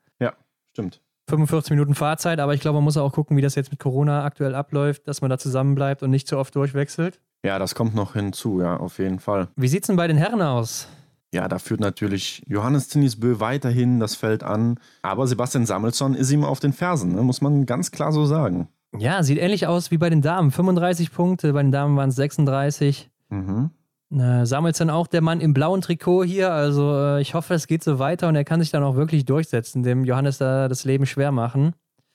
stimmt. 0.72 1.00
45 1.28 1.70
Minuten 1.70 1.94
Fahrzeit, 1.94 2.38
aber 2.40 2.54
ich 2.54 2.60
glaube, 2.60 2.76
man 2.76 2.84
muss 2.84 2.96
auch 2.96 3.12
gucken, 3.12 3.36
wie 3.36 3.40
das 3.42 3.54
jetzt 3.56 3.70
mit 3.72 3.78
Corona 3.80 4.24
aktuell 4.24 4.54
abläuft, 4.54 5.06
dass 5.08 5.20
man 5.20 5.30
da 5.30 5.38
zusammen 5.38 5.74
bleibt 5.76 6.02
und 6.02 6.10
nicht 6.10 6.26
zu 6.28 6.36
oft 6.38 6.54
durchwechselt. 6.56 7.20
Ja, 7.44 7.58
das 7.58 7.74
kommt 7.74 7.94
noch 7.94 8.12
hinzu, 8.12 8.60
ja, 8.60 8.76
auf 8.76 8.98
jeden 8.98 9.18
Fall. 9.18 9.48
Wie 9.56 9.68
sieht's 9.68 9.86
denn 9.86 9.96
bei 9.96 10.06
den 10.06 10.16
Herren 10.16 10.42
aus? 10.42 10.88
Ja, 11.32 11.48
da 11.48 11.58
führt 11.58 11.80
natürlich 11.80 12.42
Johannes 12.48 12.88
Tinnisbö 12.88 13.38
weiterhin 13.38 14.00
das 14.00 14.16
Feld 14.16 14.42
an. 14.42 14.78
Aber 15.02 15.26
Sebastian 15.26 15.64
Samuelsson 15.64 16.14
ist 16.14 16.30
ihm 16.30 16.44
auf 16.44 16.60
den 16.60 16.72
Fersen, 16.72 17.14
ne? 17.14 17.22
muss 17.22 17.40
man 17.40 17.66
ganz 17.66 17.92
klar 17.92 18.12
so 18.12 18.26
sagen. 18.26 18.68
Ja, 18.98 19.22
sieht 19.22 19.38
ähnlich 19.38 19.68
aus 19.68 19.92
wie 19.92 19.98
bei 19.98 20.10
den 20.10 20.22
Damen. 20.22 20.50
35 20.50 21.12
Punkte, 21.12 21.52
bei 21.52 21.62
den 21.62 21.70
Damen 21.70 21.96
waren 21.96 22.08
es 22.10 22.16
36. 22.16 23.08
Mhm. 23.28 23.70
Äh, 24.12 24.44
Samuelson 24.44 24.90
auch 24.90 25.06
der 25.06 25.20
Mann 25.20 25.40
im 25.40 25.54
blauen 25.54 25.80
Trikot 25.80 26.24
hier. 26.24 26.52
Also 26.52 26.96
äh, 26.96 27.20
ich 27.20 27.34
hoffe, 27.34 27.54
es 27.54 27.68
geht 27.68 27.84
so 27.84 28.00
weiter 28.00 28.26
und 28.26 28.34
er 28.34 28.44
kann 28.44 28.60
sich 28.60 28.70
dann 28.70 28.82
auch 28.82 28.96
wirklich 28.96 29.24
durchsetzen, 29.24 29.84
dem 29.84 30.04
Johannes 30.04 30.38
da 30.38 30.66
das 30.66 30.84
Leben 30.84 31.06
schwer 31.06 31.30
machen. 31.30 31.74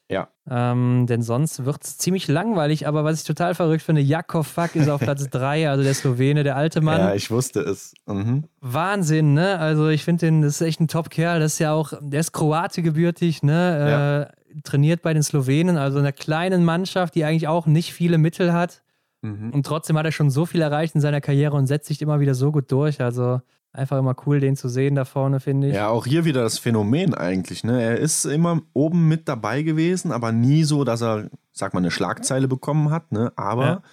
Ja. 0.10 0.30
Ähm, 0.48 1.08
denn 1.08 1.24
sonst 1.24 1.66
wird 1.66 1.84
es 1.84 1.98
ziemlich 1.98 2.28
langweilig. 2.28 2.88
Aber 2.88 3.04
was 3.04 3.22
ich 3.22 3.28
total 3.28 3.56
verrückt 3.56 3.82
finde, 3.82 4.02
Jakov 4.02 4.48
Fak 4.48 4.76
ist 4.76 4.90
auf 4.90 5.02
Platz 5.02 5.28
3, 5.32 5.70
also 5.70 5.84
der 5.84 5.94
Slowene, 5.94 6.44
der 6.44 6.56
alte 6.56 6.82
Mann. 6.82 7.00
Ja, 7.00 7.16
ich 7.16 7.32
wusste 7.32 7.62
es. 7.62 7.94
Mhm. 8.06 8.44
Wahnsinn, 8.62 9.34
ne? 9.34 9.58
Also 9.58 9.90
ich 9.90 10.04
finde 10.04 10.28
den, 10.28 10.42
das 10.42 10.56
ist 10.56 10.62
echt 10.62 10.80
ein 10.80 10.88
Top-Kerl. 10.88 11.40
Das 11.40 11.54
ist 11.54 11.60
ja 11.60 11.74
auch, 11.74 11.94
der 12.02 12.20
ist 12.20 12.34
Kroate 12.34 12.84
gebürtig, 12.84 13.42
ne? 13.42 14.30
Äh, 14.54 14.62
trainiert 14.62 15.02
bei 15.02 15.14
den 15.14 15.24
Slowenen, 15.24 15.78
also 15.78 16.00
einer 16.00 16.14
kleinen 16.14 16.64
Mannschaft, 16.64 17.16
die 17.16 17.26
eigentlich 17.26 17.48
auch 17.48 17.66
nicht 17.66 17.94
viele 17.94 18.18
Mittel 18.18 18.54
hat. 18.54 18.84
Mhm. 19.22 19.52
Und 19.52 19.66
trotzdem 19.66 19.98
hat 19.98 20.06
er 20.06 20.12
schon 20.12 20.30
so 20.30 20.46
viel 20.46 20.62
erreicht 20.62 20.96
in 20.96 21.02
seiner 21.02 21.20
Karriere 21.20 21.56
und 21.56 21.68
setzt 21.68 21.88
sich 21.88 22.02
immer 22.02 22.20
wieder 22.20 22.36
so 22.36 22.52
gut 22.52 22.72
durch. 22.72 23.02
Also 23.02 23.42
einfach 23.76 23.98
immer 23.98 24.16
cool, 24.26 24.40
den 24.40 24.56
zu 24.56 24.70
sehen 24.70 24.96
da 24.96 25.06
vorne, 25.06 25.40
finde 25.40 25.68
ich. 25.68 25.76
Ja, 25.76 25.90
auch 25.90 26.06
hier 26.06 26.26
wieder 26.26 26.42
das 26.42 26.58
Phänomen 26.60 27.14
eigentlich. 27.14 27.64
Ne? 27.64 27.82
Er 27.82 27.98
ist 27.98 28.26
immer 28.26 28.62
oben 28.74 29.08
mit 29.08 29.28
dabei 29.28 29.62
gewesen, 29.62 30.12
aber 30.12 30.32
nie 30.32 30.64
so, 30.64 30.84
dass 30.84 31.02
er, 31.02 31.30
sag 31.52 31.74
mal, 31.74 31.80
eine 31.80 31.92
Schlagzeile 31.92 32.48
bekommen 32.48 32.90
hat. 32.90 33.12
Ne? 33.12 33.32
Aber 33.36 33.84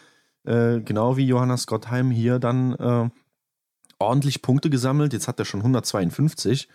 äh, 0.44 0.80
genau 0.80 1.16
wie 1.16 1.26
Johannes 1.26 1.66
Gottheim 1.66 2.10
hier 2.10 2.38
dann 2.38 2.74
äh, 2.74 3.10
ordentlich 3.98 4.42
Punkte 4.42 4.70
gesammelt. 4.70 5.12
Jetzt 5.12 5.28
hat 5.28 5.38
er 5.38 5.44
schon 5.44 5.60
152. 5.60 6.68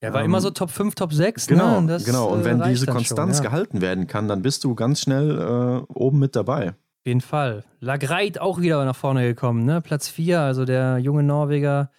Er 0.00 0.12
war 0.12 0.20
Ähm, 0.20 0.26
immer 0.26 0.40
so 0.40 0.50
Top 0.50 0.70
5, 0.70 0.94
Top 0.94 1.12
6. 1.12 1.46
Genau, 1.46 1.72
ne? 1.72 1.78
Und 1.78 1.86
das, 1.86 2.04
genau. 2.04 2.28
Und 2.28 2.40
äh, 2.40 2.44
wenn 2.44 2.60
reicht 2.60 2.72
diese 2.72 2.86
Konstanz 2.86 3.36
schon, 3.36 3.44
ja. 3.44 3.50
gehalten 3.50 3.80
werden 3.80 4.06
kann, 4.06 4.28
dann 4.28 4.42
bist 4.42 4.64
du 4.64 4.74
ganz 4.74 5.00
schnell 5.00 5.38
äh, 5.38 5.92
oben 5.92 6.18
mit 6.18 6.34
dabei. 6.34 6.70
Auf 6.70 7.06
jeden 7.06 7.20
Fall. 7.20 7.64
Lagreit 7.80 8.40
auch 8.40 8.60
wieder 8.60 8.84
nach 8.84 8.96
vorne 8.96 9.22
gekommen, 9.22 9.64
ne? 9.64 9.80
Platz 9.80 10.08
4, 10.08 10.40
also 10.40 10.64
der 10.64 10.98
junge 10.98 11.22
Norweger. 11.22 11.90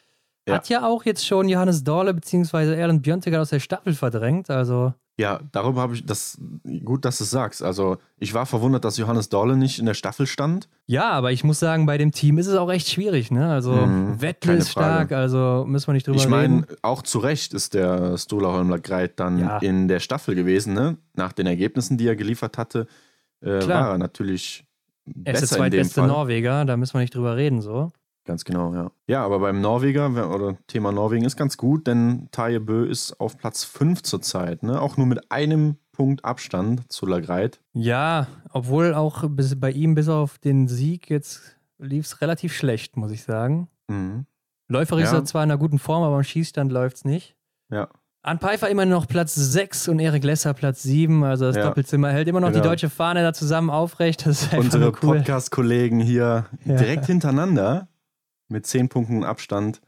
Ja. 0.47 0.55
Hat 0.55 0.67
ja 0.69 0.85
auch 0.85 1.05
jetzt 1.05 1.25
schon 1.25 1.47
Johannes 1.47 1.83
Dorle 1.83 2.13
bzw. 2.13 2.75
Erland 2.75 3.01
Björntegard 3.01 3.41
aus 3.41 3.49
der 3.51 3.59
Staffel 3.61 3.93
verdrängt. 3.93 4.49
Also, 4.49 4.93
Ja, 5.17 5.39
darüber 5.53 5.81
habe 5.81 5.93
ich 5.93 6.05
das 6.05 6.37
gut, 6.83 7.05
dass 7.05 7.19
du 7.19 7.23
es 7.23 7.29
sagst. 7.29 7.61
Also 7.63 7.97
ich 8.17 8.33
war 8.33 8.45
verwundert, 8.45 8.83
dass 8.83 8.97
Johannes 8.97 9.29
Dorle 9.29 9.55
nicht 9.55 9.79
in 9.79 9.85
der 9.85 9.93
Staffel 9.93 10.27
stand. 10.27 10.67
ja, 10.85 11.09
aber 11.11 11.31
ich 11.31 11.43
muss 11.45 11.59
sagen, 11.59 11.85
bei 11.85 11.97
dem 11.97 12.11
Team 12.11 12.37
ist 12.39 12.47
es 12.47 12.55
auch 12.57 12.69
echt 12.71 12.89
schwierig, 12.89 13.31
ne? 13.31 13.49
Also, 13.51 13.71
Mhm, 13.73 14.17
keine 14.41 14.57
ist 14.57 14.71
stark, 14.71 15.11
also 15.13 15.63
müssen 15.67 15.87
wir 15.87 15.93
nicht 15.93 16.07
drüber 16.07 16.17
Ich 16.17 16.27
meine, 16.27 16.63
reden. 16.63 16.65
auch 16.81 17.03
zu 17.03 17.19
Recht 17.19 17.53
ist 17.53 17.73
der 17.73 18.17
Stola 18.17 18.51
Holmler 18.51 18.79
Greit 18.79 19.19
dann 19.21 19.37
Ja. 19.39 19.57
in 19.59 19.87
der 19.87 19.99
Staffel 20.01 20.35
gewesen, 20.35 20.73
ne? 20.73 20.97
Nach 21.13 21.31
den 21.31 21.45
Ergebnissen, 21.47 21.97
die 21.97 22.07
er 22.07 22.15
geliefert 22.17 22.57
hatte, 22.57 22.87
äh, 23.41 23.65
war 23.67 23.91
er 23.91 23.97
natürlich 23.97 24.65
Er 25.25 25.35
ist 25.35 25.41
der 25.41 25.57
zweitbeste. 25.57 26.01
Norweger, 26.01 26.65
da 26.65 26.75
müssen 26.75 26.95
wir 26.95 27.01
nicht 27.01 27.15
drüber 27.15 27.37
reden, 27.37 27.61
so. 27.61 27.91
Ganz 28.25 28.45
genau, 28.45 28.73
ja. 28.73 28.91
Ja, 29.07 29.25
aber 29.25 29.39
beim 29.39 29.59
Norweger 29.59 30.07
oder 30.33 30.57
Thema 30.67 30.91
Norwegen 30.93 31.25
ist 31.25 31.35
ganz 31.35 31.57
gut, 31.57 31.87
denn 31.87 32.29
Taje 32.31 32.61
Bö 32.61 32.85
ist 32.85 33.19
auf 33.19 33.37
Platz 33.37 33.65
5 33.65 34.01
zurzeit, 34.01 34.63
ne? 34.63 34.79
Auch 34.81 34.95
nur 34.95 35.05
mit 35.07 35.29
einem 35.31 35.75
Punkt 35.91 36.23
Abstand 36.23 36.91
zu 36.91 37.05
Lagreit. 37.05 37.59
Ja, 37.73 38.27
obwohl 38.51 38.93
auch 38.93 39.25
bis, 39.29 39.59
bei 39.59 39.71
ihm 39.71 39.93
bis 39.95 40.07
auf 40.07 40.39
den 40.39 40.67
Sieg 40.69 41.09
jetzt 41.09 41.57
lief 41.77 42.05
es 42.05 42.21
relativ 42.21 42.53
schlecht, 42.53 42.95
muss 42.95 43.11
ich 43.11 43.23
sagen. 43.23 43.67
Mhm. 43.89 44.25
Läuferisch 44.69 45.03
ist 45.05 45.11
Ja. 45.11 45.17
er 45.19 45.25
zwar 45.25 45.43
in 45.43 45.51
einer 45.51 45.59
guten 45.59 45.77
Form, 45.77 46.01
aber 46.03 46.15
am 46.15 46.23
Schießstand 46.23 46.71
läuft 46.71 46.95
es 46.97 47.05
nicht. 47.05 47.35
Ja. 47.69 47.89
An 48.25 48.39
Pfeiffer 48.39 48.69
immer 48.69 48.85
noch 48.85 49.05
Platz 49.05 49.35
6 49.35 49.89
und 49.89 49.99
Erik 49.99 50.23
Lesser 50.23 50.53
Platz 50.53 50.81
7. 50.81 51.25
Also 51.25 51.43
das 51.45 51.57
Ja. 51.57 51.63
Doppelzimmer 51.65 52.09
hält 52.09 52.29
immer 52.29 52.39
noch 52.39 52.47
die 52.49 52.53
Genau. 52.53 52.69
deutsche 52.69 52.89
Fahne 52.89 53.21
da 53.21 53.33
zusammen 53.33 53.69
aufrecht. 53.69 54.25
Das 54.25 54.43
ist 54.43 54.53
Unsere 54.53 54.85
cool. 55.03 55.17
Podcast-Kollegen 55.17 55.99
hier 55.99 56.45
Ja. 56.63 56.75
direkt 56.77 57.05
hintereinander 57.05 57.89
mit 58.53 58.65
10 58.65 58.87
Punkten 58.87 59.23
Abstand. 59.25 59.81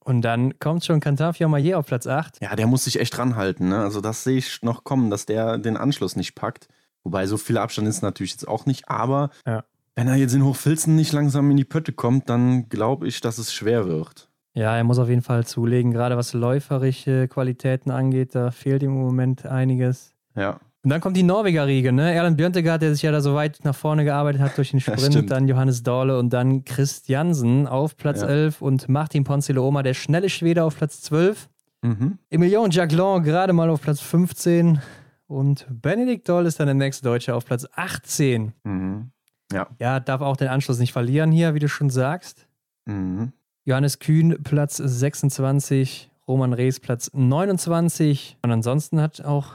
Und 0.00 0.22
dann 0.22 0.58
kommt 0.58 0.84
schon 0.84 1.00
Quentin 1.00 1.32
Fiormaillet 1.34 1.74
auf 1.74 1.86
Platz 1.86 2.06
8. 2.06 2.40
Ja, 2.40 2.56
der 2.56 2.66
muss 2.66 2.84
sich 2.84 2.98
echt 2.98 3.16
ranhalten. 3.18 3.68
Ne? 3.68 3.78
Also 3.78 4.00
das 4.00 4.24
sehe 4.24 4.38
ich 4.38 4.62
noch 4.62 4.82
kommen, 4.84 5.10
dass 5.10 5.26
der 5.26 5.58
den 5.58 5.76
Anschluss 5.76 6.16
nicht 6.16 6.34
packt. 6.34 6.68
Wobei 7.04 7.26
so 7.26 7.36
viel 7.36 7.58
Abstand 7.58 7.86
ist 7.88 8.02
natürlich 8.02 8.32
jetzt 8.32 8.48
auch 8.48 8.66
nicht. 8.66 8.88
Aber 8.88 9.30
Ja. 9.46 9.64
wenn 9.94 10.08
er 10.08 10.16
jetzt 10.16 10.34
in 10.34 10.44
Hochfilzen 10.44 10.96
nicht 10.96 11.12
langsam 11.12 11.50
in 11.50 11.56
die 11.56 11.64
Pötte 11.64 11.92
kommt, 11.92 12.28
dann 12.28 12.68
glaube 12.68 13.06
ich, 13.06 13.20
dass 13.20 13.38
es 13.38 13.52
schwer 13.52 13.86
wird. 13.86 14.28
Ja, 14.54 14.76
er 14.76 14.84
muss 14.84 14.98
auf 14.98 15.08
jeden 15.08 15.22
Fall 15.22 15.44
zulegen, 15.44 15.92
gerade 15.92 16.16
was 16.16 16.32
läuferische 16.32 17.28
Qualitäten 17.28 17.90
angeht. 17.90 18.34
Da 18.34 18.50
fehlt 18.50 18.82
ihm 18.82 18.90
im 18.90 19.02
Moment 19.02 19.44
einiges. 19.44 20.14
Ja, 20.34 20.60
Und 20.86 20.90
dann 20.90 21.00
kommt 21.00 21.16
die 21.16 21.24
Norweger-Riege, 21.24 21.90
ne? 21.90 22.14
Erland 22.14 22.36
Björntegard, 22.36 22.80
der 22.80 22.94
sich 22.94 23.02
ja 23.02 23.10
da 23.10 23.20
so 23.20 23.34
weit 23.34 23.58
nach 23.64 23.74
vorne 23.74 24.04
gearbeitet 24.04 24.40
hat 24.40 24.56
durch 24.56 24.70
den 24.70 24.78
Sprint, 24.80 25.28
dann 25.32 25.48
Johannes 25.48 25.82
Dorle 25.82 26.16
und 26.16 26.32
dann 26.32 26.64
Christiansen 26.64 27.66
auf 27.66 27.96
Platz 27.96 28.20
Ja. 28.20 28.28
11 28.28 28.62
und 28.62 28.88
Martin 28.88 29.24
Ponzilo-Oma, 29.24 29.82
der 29.82 29.94
schnelle 29.94 30.28
Schwede 30.30 30.62
auf 30.62 30.76
Platz 30.76 31.00
12. 31.00 31.48
mhm. 31.82 32.18
Emilien 32.30 32.70
Jacquelin 32.70 33.24
gerade 33.24 33.52
mal 33.52 33.68
auf 33.68 33.82
Platz 33.82 33.98
15 34.00 34.80
und 35.26 35.66
Benedikt 35.68 36.28
Doll 36.28 36.46
ist 36.46 36.60
dann 36.60 36.66
der 36.66 36.74
nächste 36.74 37.02
Deutsche 37.02 37.34
auf 37.34 37.44
Platz 37.44 37.66
18. 37.74 38.52
Mhm. 38.62 39.10
Ja. 39.52 39.66
Ja, 39.80 39.98
darf 39.98 40.20
auch 40.20 40.36
den 40.36 40.46
Anschluss 40.46 40.78
nicht 40.78 40.92
verlieren 40.92 41.32
hier, 41.32 41.52
wie 41.54 41.58
du 41.58 41.68
schon 41.68 41.90
sagst. 41.90 42.46
Mhm. 42.84 43.32
Johannes 43.64 43.98
Kühn 43.98 44.40
Platz 44.44 44.76
26, 44.76 46.12
Roman 46.28 46.52
Rees 46.52 46.78
Platz 46.78 47.10
29 47.12 48.38
und 48.42 48.52
ansonsten 48.52 49.00
hat 49.00 49.24
auch 49.24 49.48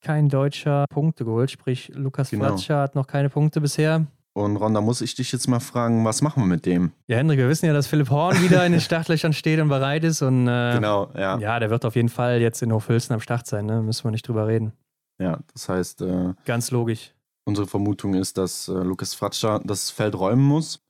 kein 0.00 0.28
Deutscher 0.28 0.84
Punkte 0.90 1.24
geholt, 1.24 1.50
sprich 1.50 1.90
Lukas 1.94 2.30
Genau. 2.30 2.46
Fratscher 2.48 2.80
hat 2.80 2.94
noch 2.94 3.06
keine 3.06 3.28
Punkte 3.30 3.60
bisher. 3.60 4.06
Und 4.34 4.56
Ron, 4.56 4.72
da 4.74 4.80
muss 4.80 5.00
ich 5.00 5.16
dich 5.16 5.32
jetzt 5.32 5.48
mal 5.48 5.58
fragen, 5.58 6.04
was 6.04 6.22
machen 6.22 6.42
wir 6.42 6.46
mit 6.46 6.64
dem? 6.64 6.92
Ja, 7.08 7.16
Hendrik, 7.16 7.38
wir 7.38 7.48
wissen 7.48 7.66
ja, 7.66 7.72
dass 7.72 7.88
Philipp 7.88 8.08
Horn 8.10 8.36
wieder 8.42 8.64
in 8.64 8.70
den 8.72 8.80
Startlöchern 8.80 9.32
steht 9.32 9.58
und 9.58 9.68
bereit 9.68 10.04
ist 10.04 10.22
und 10.22 10.46
äh, 10.46 10.74
Genau, 10.74 11.10
ja. 11.16 11.38
ja, 11.38 11.58
der 11.58 11.70
wird 11.70 11.84
auf 11.84 11.96
jeden 11.96 12.08
Fall 12.08 12.40
jetzt 12.40 12.62
in 12.62 12.72
Hochfilzen 12.72 13.14
am 13.14 13.20
Start 13.20 13.46
sein, 13.48 13.66
ne? 13.66 13.82
müssen 13.82 14.04
wir 14.04 14.10
nicht 14.12 14.28
drüber 14.28 14.46
reden. 14.46 14.72
Ja, 15.20 15.40
das 15.52 15.68
heißt, 15.68 16.02
äh, 16.02 16.34
Ganz 16.44 16.70
logisch. 16.70 17.12
unsere 17.44 17.66
Vermutung 17.66 18.14
ist, 18.14 18.38
dass 18.38 18.68
äh, 18.68 18.72
Lukas 18.74 19.14
Fratscher 19.14 19.60
das 19.64 19.90
Feld 19.90 20.16
räumen 20.16 20.44
muss. 20.44 20.80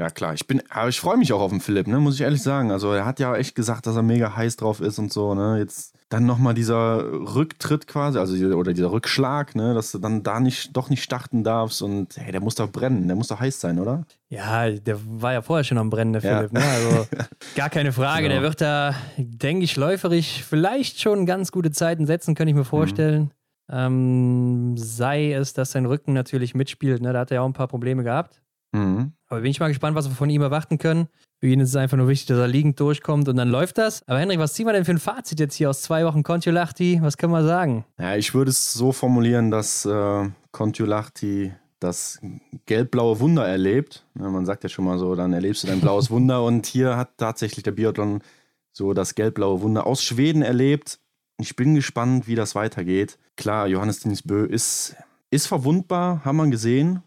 Ja, 0.00 0.08
klar. 0.10 0.34
Ich 0.34 0.48
bin, 0.48 0.62
aber 0.70 0.88
ich 0.88 0.98
freue 0.98 1.18
mich 1.18 1.32
auch 1.32 1.40
auf 1.40 1.50
den 1.52 1.60
Philipp, 1.60 1.86
ne, 1.86 2.00
muss 2.00 2.14
ich 2.16 2.22
ehrlich 2.22 2.42
sagen. 2.42 2.72
Also, 2.72 2.92
er 2.92 3.04
hat 3.04 3.20
ja 3.20 3.36
echt 3.36 3.54
gesagt, 3.54 3.86
dass 3.86 3.94
er 3.94 4.02
mega 4.02 4.34
heiß 4.34 4.56
drauf 4.56 4.80
ist 4.80 4.98
und 4.98 5.12
so, 5.12 5.34
ne. 5.34 5.58
Jetzt 5.58 5.94
dann 6.12 6.26
nochmal 6.26 6.52
dieser 6.52 7.04
Rücktritt 7.34 7.86
quasi, 7.86 8.18
also 8.18 8.36
oder 8.54 8.74
dieser 8.74 8.92
Rückschlag, 8.92 9.54
ne, 9.54 9.72
dass 9.72 9.92
du 9.92 9.98
dann 9.98 10.22
da 10.22 10.40
nicht, 10.40 10.76
doch 10.76 10.90
nicht 10.90 11.02
starten 11.02 11.42
darfst 11.42 11.80
und 11.80 12.16
hey, 12.18 12.32
der 12.32 12.42
muss 12.42 12.54
doch 12.54 12.70
brennen, 12.70 13.06
der 13.06 13.16
muss 13.16 13.28
doch 13.28 13.40
heiß 13.40 13.60
sein, 13.60 13.78
oder? 13.78 14.04
Ja, 14.28 14.70
der 14.70 14.98
war 15.06 15.32
ja 15.32 15.40
vorher 15.40 15.64
schon 15.64 15.78
am 15.78 15.88
Brennen, 15.88 16.12
der 16.12 16.22
ja. 16.22 16.36
Philipp, 16.36 16.52
ne? 16.52 16.62
Also 16.62 17.06
gar 17.56 17.70
keine 17.70 17.92
Frage. 17.92 18.24
Genau. 18.24 18.34
Der 18.34 18.42
wird 18.42 18.60
da, 18.60 18.94
denke 19.16 19.64
ich, 19.64 19.76
läuferig 19.76 20.44
vielleicht 20.44 21.00
schon 21.00 21.24
ganz 21.24 21.50
gute 21.50 21.70
Zeiten 21.70 22.06
setzen, 22.06 22.34
könnte 22.34 22.50
ich 22.50 22.56
mir 22.56 22.64
vorstellen. 22.64 23.22
Mhm. 23.22 23.30
Ähm, 23.74 24.74
sei 24.76 25.32
es, 25.32 25.54
dass 25.54 25.72
sein 25.72 25.86
Rücken 25.86 26.12
natürlich 26.12 26.54
mitspielt, 26.54 27.00
ne? 27.00 27.14
Da 27.14 27.20
hat 27.20 27.30
er 27.30 27.36
ja 27.36 27.40
auch 27.40 27.46
ein 27.46 27.54
paar 27.54 27.68
Probleme 27.68 28.04
gehabt. 28.04 28.42
Mhm. 28.72 29.12
Aber 29.28 29.40
bin 29.40 29.50
ich 29.50 29.60
mal 29.60 29.68
gespannt, 29.68 29.96
was 29.96 30.08
wir 30.10 30.14
von 30.14 30.28
ihm 30.28 30.42
erwarten 30.42 30.76
können. 30.76 31.08
Für 31.42 31.48
ihn 31.48 31.58
ist 31.58 31.70
es 31.70 31.76
einfach 31.76 31.96
nur 31.96 32.06
wichtig, 32.06 32.28
dass 32.28 32.38
er 32.38 32.46
liegend 32.46 32.78
durchkommt 32.78 33.28
und 33.28 33.34
dann 33.34 33.48
läuft 33.48 33.76
das. 33.76 34.06
Aber 34.06 34.20
Henrik, 34.20 34.38
was 34.38 34.54
ziehen 34.54 34.64
wir 34.64 34.72
denn 34.72 34.84
für 34.84 34.92
ein 34.92 35.00
Fazit 35.00 35.40
jetzt 35.40 35.56
hier 35.56 35.70
aus 35.70 35.82
zwei 35.82 36.04
Wochen 36.04 36.22
Kontiolahti? 36.22 37.00
Was 37.02 37.16
können 37.16 37.32
wir 37.32 37.42
sagen? 37.42 37.84
Ja, 37.98 38.14
ich 38.14 38.32
würde 38.32 38.52
es 38.52 38.72
so 38.72 38.92
formulieren, 38.92 39.50
dass 39.50 39.84
äh, 39.84 40.30
Kontiolahti 40.52 41.52
das 41.80 42.20
gelb-blaue 42.66 43.18
Wunder 43.18 43.44
erlebt. 43.44 44.04
Ja, 44.16 44.30
man 44.30 44.46
sagt 44.46 44.62
ja 44.62 44.68
schon 44.68 44.84
mal 44.84 45.00
so, 45.00 45.16
dann 45.16 45.32
erlebst 45.32 45.64
du 45.64 45.66
dein 45.66 45.80
blaues 45.80 46.10
Wunder. 46.12 46.44
Und 46.44 46.66
hier 46.66 46.96
hat 46.96 47.18
tatsächlich 47.18 47.64
der 47.64 47.72
Biathlon 47.72 48.22
so 48.70 48.92
das 48.92 49.16
gelb-blaue 49.16 49.62
Wunder 49.62 49.84
aus 49.84 50.04
Schweden 50.04 50.42
erlebt. 50.42 51.00
Ich 51.40 51.56
bin 51.56 51.74
gespannt, 51.74 52.28
wie 52.28 52.36
das 52.36 52.54
weitergeht. 52.54 53.18
Klar, 53.34 53.66
Johannes 53.66 53.98
Denis 53.98 54.22
Bö 54.22 54.44
ist, 54.44 54.94
ist 55.30 55.48
verwundbar, 55.48 56.24
haben 56.24 56.36
wir 56.36 56.46
gesehen. 56.46 57.02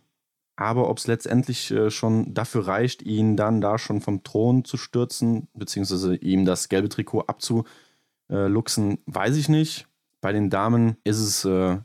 Aber 0.55 0.89
ob 0.89 0.99
es 0.99 1.07
letztendlich 1.07 1.71
äh, 1.71 1.89
schon 1.89 2.33
dafür 2.33 2.67
reicht, 2.67 3.01
ihn 3.01 3.35
dann 3.35 3.59
da 3.59 3.77
schon 3.77 4.01
vom 4.01 4.23
Thron 4.23 4.63
zu 4.63 4.77
stürzen, 4.77 5.47
beziehungsweise 5.53 6.15
ihm 6.15 6.45
das 6.45 6.69
gelbe 6.69 6.89
Trikot 6.89 7.25
abzuluxen, 7.27 8.99
weiß 9.05 9.35
ich 9.35 9.49
nicht. 9.49 9.87
Bei 10.21 10.31
den 10.31 10.49
Damen 10.49 10.97
ist 11.03 11.19
es 11.19 11.45
äh, 11.45 11.77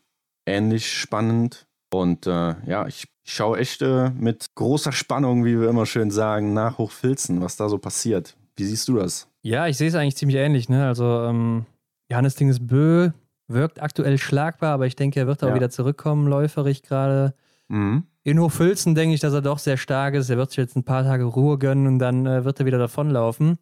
ähnlich 0.46 0.92
spannend. 0.92 1.66
Und 1.92 2.26
äh, 2.26 2.54
ja, 2.66 2.86
ich 2.86 3.08
schaue 3.24 3.58
echt 3.58 3.82
äh, 3.82 4.10
mit 4.10 4.54
großer 4.54 4.92
Spannung, 4.92 5.44
wie 5.44 5.60
wir 5.60 5.68
immer 5.68 5.86
schön 5.86 6.10
sagen, 6.10 6.52
nach 6.52 6.78
Hochfilzen, 6.78 7.40
was 7.40 7.56
da 7.56 7.68
so 7.68 7.78
passiert. 7.78 8.36
Wie 8.56 8.64
siehst 8.64 8.86
du 8.88 8.96
das? 8.96 9.28
Ja, 9.42 9.66
ich 9.66 9.76
sehe 9.76 9.88
es 9.88 9.94
eigentlich 9.94 10.16
ziemlich 10.16 10.36
ähnlich. 10.36 10.68
Ne? 10.68 10.86
Also 10.86 11.24
ähm, 11.24 11.66
Johannes 12.08 12.36
Dinges 12.36 12.64
Bö 12.64 13.10
wirkt 13.48 13.82
aktuell 13.82 14.18
schlagbar, 14.18 14.72
aber 14.74 14.86
ich 14.86 14.96
denke, 14.96 15.18
er 15.18 15.26
wird 15.26 15.42
auch 15.42 15.48
ja. 15.48 15.54
wieder 15.54 15.70
zurückkommen, 15.70 16.28
läuferig 16.28 16.82
gerade. 16.82 17.34
Mhm. 17.68 18.04
In 18.22 18.38
Hochfilzen 18.38 18.94
denke 18.94 19.14
ich, 19.14 19.20
dass 19.20 19.32
er 19.32 19.40
doch 19.40 19.58
sehr 19.58 19.76
stark 19.76 20.14
ist. 20.14 20.28
Er 20.28 20.36
wird 20.36 20.50
sich 20.50 20.58
jetzt 20.58 20.76
ein 20.76 20.84
paar 20.84 21.04
Tage 21.04 21.24
Ruhe 21.24 21.58
gönnen 21.58 21.86
und 21.86 21.98
dann 21.98 22.26
äh, 22.26 22.44
wird 22.44 22.60
er 22.60 22.66
wieder 22.66 22.78
davonlaufen. 22.78 23.58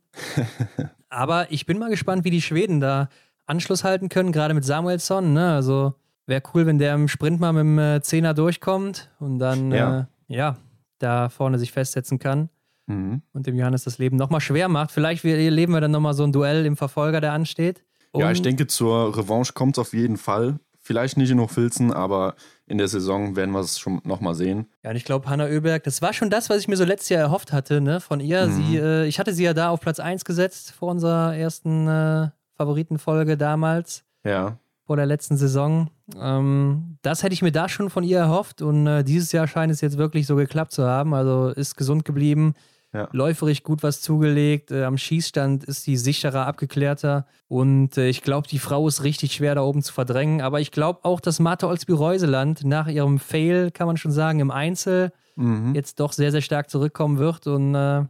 Aber 1.08 1.50
ich 1.52 1.64
bin 1.64 1.78
mal 1.78 1.90
gespannt, 1.90 2.24
wie 2.24 2.30
die 2.30 2.42
Schweden 2.42 2.80
da 2.80 3.08
Anschluss 3.46 3.84
halten 3.84 4.08
können, 4.08 4.32
gerade 4.32 4.54
mit 4.54 4.64
Samuelsson. 4.64 5.32
Ne? 5.32 5.52
Also 5.52 5.94
wäre 6.26 6.42
cool, 6.52 6.66
wenn 6.66 6.78
der 6.78 6.94
im 6.94 7.08
Sprint 7.08 7.40
mal 7.40 7.52
mit 7.52 7.60
dem 7.60 7.78
äh, 7.78 8.02
Zehner 8.02 8.34
durchkommt 8.34 9.10
und 9.20 9.38
dann 9.38 9.70
ja. 9.70 10.00
Äh, 10.00 10.04
ja 10.26 10.56
da 10.98 11.28
vorne 11.28 11.58
sich 11.58 11.72
festsetzen 11.72 12.18
kann. 12.18 12.50
Mhm. 12.86 13.22
Und 13.32 13.46
dem 13.46 13.54
Johannes 13.54 13.84
das 13.84 13.98
Leben 13.98 14.16
nochmal 14.16 14.40
schwer 14.40 14.68
macht. 14.68 14.90
Vielleicht 14.90 15.24
erleben 15.24 15.72
wir 15.72 15.80
dann 15.80 15.90
nochmal 15.90 16.14
so 16.14 16.24
ein 16.24 16.32
Duell 16.32 16.66
im 16.66 16.76
Verfolger, 16.76 17.20
der 17.20 17.32
ansteht. 17.32 17.84
Und 18.10 18.22
ja, 18.22 18.30
ich 18.30 18.42
denke, 18.42 18.66
zur 18.66 19.16
Revanche 19.16 19.52
kommt 19.52 19.76
es 19.76 19.78
auf 19.80 19.92
jeden 19.92 20.16
Fall. 20.16 20.58
Vielleicht 20.88 21.18
nicht 21.18 21.30
in 21.30 21.38
Hochfilzen, 21.38 21.92
aber 21.92 22.34
in 22.64 22.78
der 22.78 22.88
Saison 22.88 23.36
werden 23.36 23.50
wir 23.50 23.60
es 23.60 23.78
schon 23.78 24.00
nochmal 24.04 24.34
sehen. 24.34 24.68
Ja, 24.82 24.88
und 24.88 24.96
ich 24.96 25.04
glaube, 25.04 25.28
Hanna 25.28 25.44
Oeberg, 25.44 25.84
das 25.84 26.00
war 26.00 26.14
schon 26.14 26.30
das, 26.30 26.48
was 26.48 26.62
ich 26.62 26.66
mir 26.66 26.78
so 26.78 26.84
letztes 26.86 27.10
Jahr 27.10 27.20
erhofft 27.20 27.52
hatte, 27.52 27.82
ne, 27.82 28.00
von 28.00 28.20
ihr. 28.20 28.46
Mhm. 28.46 28.52
Sie, 28.52 28.76
äh, 28.78 29.04
ich 29.04 29.18
hatte 29.18 29.34
sie 29.34 29.44
ja 29.44 29.52
da 29.52 29.68
auf 29.68 29.80
Platz 29.80 30.00
1 30.00 30.24
gesetzt 30.24 30.72
vor 30.72 30.90
unserer 30.90 31.36
ersten 31.36 31.86
äh, 31.88 32.30
Favoritenfolge 32.56 33.36
damals. 33.36 34.02
Ja. 34.24 34.56
Vor 34.86 34.96
der 34.96 35.04
letzten 35.04 35.36
Saison. 35.36 35.90
Ähm, 36.18 36.96
das 37.02 37.22
hätte 37.22 37.34
ich 37.34 37.42
mir 37.42 37.52
da 37.52 37.68
schon 37.68 37.90
von 37.90 38.02
ihr 38.02 38.20
erhofft 38.20 38.62
und 38.62 38.86
äh, 38.86 39.04
dieses 39.04 39.30
Jahr 39.32 39.46
scheint 39.46 39.70
es 39.70 39.82
jetzt 39.82 39.98
wirklich 39.98 40.26
so 40.26 40.36
geklappt 40.36 40.72
zu 40.72 40.84
haben. 40.84 41.12
Also 41.12 41.48
ist 41.48 41.76
gesund 41.76 42.06
geblieben 42.06 42.54
ja. 42.94 43.08
Läuferig 43.12 43.64
gut 43.64 43.82
was 43.82 44.00
zugelegt. 44.00 44.70
Äh, 44.70 44.84
am 44.84 44.96
Schießstand 44.96 45.64
ist 45.64 45.82
sie 45.82 45.96
sicherer, 45.96 46.46
abgeklärter. 46.46 47.26
Und 47.46 47.98
äh, 47.98 48.08
ich 48.08 48.22
glaube, 48.22 48.48
die 48.48 48.58
Frau 48.58 48.88
ist 48.88 49.04
richtig 49.04 49.34
schwer 49.34 49.54
da 49.54 49.62
oben 49.62 49.82
zu 49.82 49.92
verdrängen. 49.92 50.40
Aber 50.40 50.60
ich 50.60 50.70
glaube 50.70 51.00
auch, 51.02 51.20
dass 51.20 51.38
Martha 51.38 51.66
Olsby-Reuseland 51.66 52.64
nach 52.64 52.88
ihrem 52.88 53.18
Fail, 53.18 53.70
kann 53.70 53.86
man 53.86 53.98
schon 53.98 54.12
sagen, 54.12 54.40
im 54.40 54.50
Einzel 54.50 55.12
mhm. 55.36 55.74
jetzt 55.74 56.00
doch 56.00 56.12
sehr, 56.12 56.32
sehr 56.32 56.40
stark 56.40 56.70
zurückkommen 56.70 57.18
wird. 57.18 57.46
Und 57.46 57.74
äh, 57.74 58.04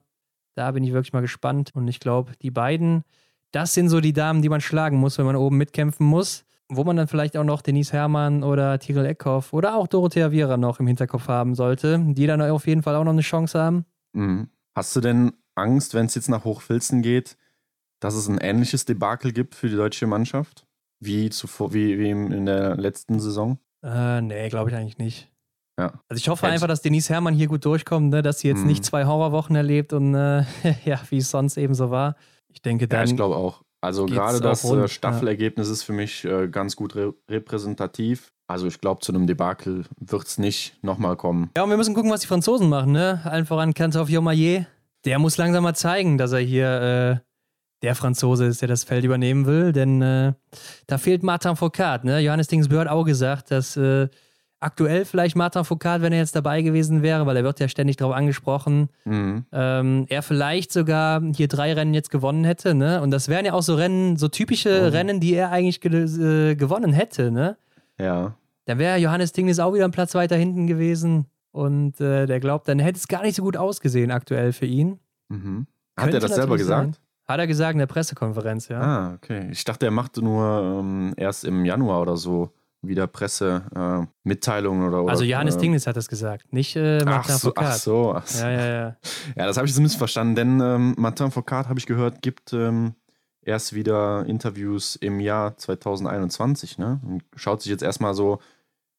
da 0.54 0.70
bin 0.70 0.84
ich 0.84 0.92
wirklich 0.92 1.12
mal 1.12 1.22
gespannt. 1.22 1.72
Und 1.74 1.88
ich 1.88 1.98
glaube, 1.98 2.32
die 2.40 2.52
beiden, 2.52 3.02
das 3.50 3.74
sind 3.74 3.88
so 3.88 4.00
die 4.00 4.12
Damen, 4.12 4.42
die 4.42 4.48
man 4.48 4.60
schlagen 4.60 4.98
muss, 4.98 5.18
wenn 5.18 5.26
man 5.26 5.36
oben 5.36 5.56
mitkämpfen 5.56 6.06
muss. 6.06 6.44
Wo 6.70 6.84
man 6.84 6.96
dann 6.96 7.08
vielleicht 7.08 7.36
auch 7.36 7.44
noch 7.44 7.62
Denise 7.62 7.94
Herrmann 7.94 8.44
oder 8.44 8.78
Tirol 8.78 9.06
Eckhoff 9.06 9.54
oder 9.54 9.74
auch 9.74 9.86
Dorothea 9.86 10.30
Viera 10.30 10.58
noch 10.58 10.80
im 10.80 10.86
Hinterkopf 10.86 11.26
haben 11.26 11.54
sollte, 11.54 11.98
die 12.08 12.26
dann 12.26 12.42
auf 12.42 12.66
jeden 12.66 12.82
Fall 12.82 12.94
auch 12.94 13.04
noch 13.04 13.12
eine 13.12 13.22
Chance 13.22 13.58
haben. 13.58 13.86
Mhm. 14.12 14.50
Hast 14.78 14.94
du 14.94 15.00
denn 15.00 15.32
Angst, 15.56 15.94
wenn 15.94 16.06
es 16.06 16.14
jetzt 16.14 16.28
nach 16.28 16.44
Hochfilzen 16.44 17.02
geht, 17.02 17.36
dass 17.98 18.14
es 18.14 18.28
ein 18.28 18.38
ähnliches 18.38 18.84
Debakel 18.84 19.32
gibt 19.32 19.56
für 19.56 19.68
die 19.68 19.74
deutsche 19.74 20.06
Mannschaft? 20.06 20.68
Wie, 21.00 21.30
zuvor, 21.30 21.74
wie, 21.74 21.98
wie 21.98 22.10
in 22.10 22.46
der 22.46 22.76
letzten 22.76 23.18
Saison? 23.18 23.58
Äh, 23.84 24.20
nee, 24.20 24.48
glaube 24.48 24.70
ich 24.70 24.76
eigentlich 24.76 24.98
nicht. 24.98 25.32
Ja. 25.80 26.00
Also 26.08 26.20
ich 26.20 26.28
hoffe 26.28 26.46
Echt? 26.46 26.52
einfach, 26.52 26.68
dass 26.68 26.80
Denise 26.80 27.08
Herrmann 27.08 27.34
hier 27.34 27.48
gut 27.48 27.64
durchkommt, 27.64 28.10
ne? 28.10 28.22
dass 28.22 28.38
sie 28.38 28.46
jetzt 28.46 28.60
hm. 28.60 28.68
nicht 28.68 28.84
zwei 28.84 29.04
Horrorwochen 29.04 29.56
erlebt 29.56 29.92
und 29.92 30.14
äh, 30.14 30.44
ja, 30.84 31.00
wie 31.10 31.18
es 31.18 31.28
sonst 31.28 31.56
eben 31.56 31.74
so 31.74 31.90
war. 31.90 32.14
Ich 32.46 32.62
denke 32.62 32.86
dann. 32.86 33.00
Ja, 33.00 33.04
ich 33.04 33.16
glaube 33.16 33.34
auch. 33.34 33.64
Also 33.80 34.06
gerade 34.06 34.40
das 34.40 34.62
äh, 34.62 34.86
Staffelergebnis 34.86 35.66
ja. 35.66 35.72
ist 35.72 35.82
für 35.82 35.92
mich 35.92 36.24
äh, 36.24 36.46
ganz 36.46 36.76
gut 36.76 36.94
re 36.94 37.14
repräsentativ. 37.28 38.32
Also 38.48 38.66
ich 38.66 38.80
glaube, 38.80 39.02
zu 39.02 39.12
einem 39.12 39.26
Debakel 39.26 39.84
wird 40.00 40.26
es 40.26 40.38
nicht 40.38 40.82
nochmal 40.82 41.16
kommen. 41.16 41.50
Ja, 41.56 41.64
und 41.64 41.70
wir 41.70 41.76
müssen 41.76 41.94
gucken, 41.94 42.10
was 42.10 42.22
die 42.22 42.26
Franzosen 42.26 42.68
machen, 42.70 42.92
ne? 42.92 43.20
Allen 43.24 43.44
voran 43.44 43.74
Kantov 43.74 44.08
Jomayer. 44.08 44.66
Der 45.04 45.18
muss 45.18 45.36
langsam 45.36 45.62
mal 45.64 45.74
zeigen, 45.74 46.16
dass 46.16 46.32
er 46.32 46.40
hier 46.40 47.20
äh, 47.22 47.28
der 47.82 47.94
Franzose 47.94 48.46
ist, 48.46 48.62
der 48.62 48.68
das 48.68 48.84
Feld 48.84 49.04
übernehmen 49.04 49.44
will. 49.44 49.72
Denn 49.72 50.00
äh, 50.00 50.32
da 50.86 50.96
fehlt 50.96 51.22
Martin 51.22 51.56
Foucault, 51.56 52.04
ne? 52.04 52.20
Johannes 52.20 52.48
Dingsbö 52.48 52.78
hat 52.78 52.88
auch 52.88 53.04
gesagt, 53.04 53.50
dass 53.50 53.76
äh, 53.76 54.08
aktuell 54.60 55.04
vielleicht 55.04 55.36
Martin 55.36 55.64
Foucault, 55.64 56.00
wenn 56.00 56.14
er 56.14 56.20
jetzt 56.20 56.34
dabei 56.34 56.62
gewesen 56.62 57.02
wäre, 57.02 57.26
weil 57.26 57.36
er 57.36 57.44
wird 57.44 57.60
ja 57.60 57.68
ständig 57.68 57.96
darauf 57.96 58.14
angesprochen, 58.14 58.88
mhm. 59.04 59.44
ähm, 59.52 60.06
er 60.08 60.22
vielleicht 60.22 60.72
sogar 60.72 61.22
hier 61.36 61.48
drei 61.48 61.74
Rennen 61.74 61.92
jetzt 61.92 62.10
gewonnen 62.10 62.44
hätte, 62.44 62.74
ne? 62.74 63.02
Und 63.02 63.10
das 63.10 63.28
wären 63.28 63.44
ja 63.44 63.52
auch 63.52 63.62
so 63.62 63.74
Rennen, 63.74 64.16
so 64.16 64.28
typische 64.28 64.70
mhm. 64.70 64.88
Rennen, 64.88 65.20
die 65.20 65.34
er 65.34 65.50
eigentlich 65.50 65.82
ge 65.82 65.92
äh, 65.92 66.54
gewonnen 66.56 66.94
hätte, 66.94 67.30
ne? 67.30 67.58
Ja. 68.00 68.34
Da 68.68 68.76
wäre 68.76 68.98
Johannes 68.98 69.32
Tingnes 69.32 69.60
auch 69.60 69.72
wieder 69.72 69.84
einen 69.84 69.94
Platz 69.94 70.14
weiter 70.14 70.36
hinten 70.36 70.66
gewesen. 70.66 71.24
Und 71.52 71.98
äh, 72.02 72.26
der 72.26 72.38
glaubt, 72.38 72.68
dann 72.68 72.78
hätte 72.78 72.98
es 72.98 73.08
gar 73.08 73.22
nicht 73.22 73.34
so 73.34 73.42
gut 73.42 73.56
ausgesehen 73.56 74.10
aktuell 74.10 74.52
für 74.52 74.66
ihn. 74.66 75.00
Mhm. 75.30 75.66
Hat 75.96 76.12
er 76.12 76.20
das 76.20 76.34
selber 76.34 76.58
gesagt? 76.58 76.96
Sein. 76.96 77.04
Hat 77.26 77.40
er 77.40 77.46
gesagt 77.46 77.72
in 77.72 77.78
der 77.78 77.86
Pressekonferenz, 77.86 78.68
ja. 78.68 78.80
Ah, 78.80 79.14
okay. 79.14 79.48
Ich 79.50 79.64
dachte, 79.64 79.86
er 79.86 79.90
machte 79.90 80.20
nur 80.20 80.80
ähm, 80.80 81.14
erst 81.16 81.46
im 81.46 81.64
Januar 81.64 82.02
oder 82.02 82.18
so 82.18 82.52
wieder 82.82 83.06
Pressemitteilungen 83.06 84.82
äh, 84.82 84.88
oder, 84.88 85.02
oder 85.02 85.12
Also 85.12 85.24
Johannes 85.24 85.56
äh, 85.56 85.60
Tingnes 85.60 85.86
hat 85.86 85.96
das 85.96 86.08
gesagt, 86.08 86.52
nicht 86.52 86.76
äh, 86.76 87.02
Martin 87.06 87.34
ach 87.34 87.38
so, 87.38 87.52
Ach 87.56 87.72
so, 87.72 88.14
ach 88.14 88.26
so. 88.26 88.44
Ja, 88.44 88.50
ja, 88.50 88.66
ja. 88.66 88.96
ja, 89.34 89.46
das 89.46 89.56
habe 89.56 89.66
ich 89.66 89.72
zumindest 89.72 89.96
verstanden, 89.96 90.34
denn 90.34 90.60
ähm, 90.60 90.94
Martin 90.98 91.30
Foucault, 91.30 91.70
habe 91.70 91.78
ich 91.78 91.86
gehört, 91.86 92.20
gibt 92.20 92.52
ähm, 92.52 92.94
erst 93.40 93.72
wieder 93.74 94.26
Interviews 94.26 94.94
im 94.94 95.20
Jahr 95.20 95.56
2021, 95.56 96.76
ne? 96.76 97.00
Und 97.02 97.24
schaut 97.34 97.62
sich 97.62 97.70
jetzt 97.70 97.82
erstmal 97.82 98.12
so 98.12 98.40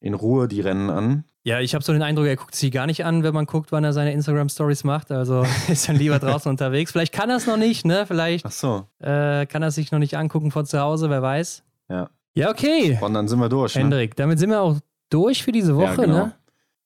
in 0.01 0.13
Ruhe 0.13 0.47
die 0.47 0.61
Rennen 0.61 0.89
an. 0.89 1.23
Ja, 1.43 1.59
ich 1.59 1.73
habe 1.73 1.83
so 1.83 1.93
den 1.93 2.01
Eindruck, 2.01 2.27
er 2.27 2.35
guckt 2.35 2.55
sie 2.55 2.69
gar 2.69 2.85
nicht 2.85 3.05
an, 3.05 3.23
wenn 3.23 3.33
man 3.33 3.45
guckt, 3.45 3.71
wann 3.71 3.83
er 3.83 3.93
seine 3.93 4.13
Instagram-Stories 4.13 4.83
macht. 4.83 5.11
Also 5.11 5.45
ist 5.67 5.87
dann 5.89 5.95
lieber 5.95 6.19
draußen 6.19 6.49
unterwegs. 6.49 6.91
Vielleicht 6.91 7.13
kann 7.13 7.29
er 7.29 7.37
es 7.37 7.47
noch 7.47 7.57
nicht, 7.57 7.85
ne? 7.85 8.05
Vielleicht 8.05 8.45
Ach 8.45 8.51
so. 8.51 8.85
äh, 8.99 9.45
kann 9.45 9.63
er 9.63 9.71
sich 9.71 9.91
noch 9.91 9.99
nicht 9.99 10.17
angucken 10.17 10.51
von 10.51 10.65
zu 10.65 10.79
Hause, 10.79 11.09
wer 11.09 11.21
weiß. 11.21 11.63
Ja. 11.89 12.09
Ja, 12.35 12.49
okay. 12.51 12.97
Und 13.01 13.13
dann 13.13 13.27
sind 13.27 13.39
wir 13.39 13.49
durch. 13.49 13.75
Ne? 13.75 13.81
Hendrik, 13.81 14.15
damit 14.15 14.39
sind 14.39 14.49
wir 14.49 14.61
auch 14.61 14.77
durch 15.09 15.43
für 15.43 15.51
diese 15.51 15.75
Woche, 15.75 16.01
ja, 16.01 16.05
genau. 16.05 16.13
ne? 16.13 16.33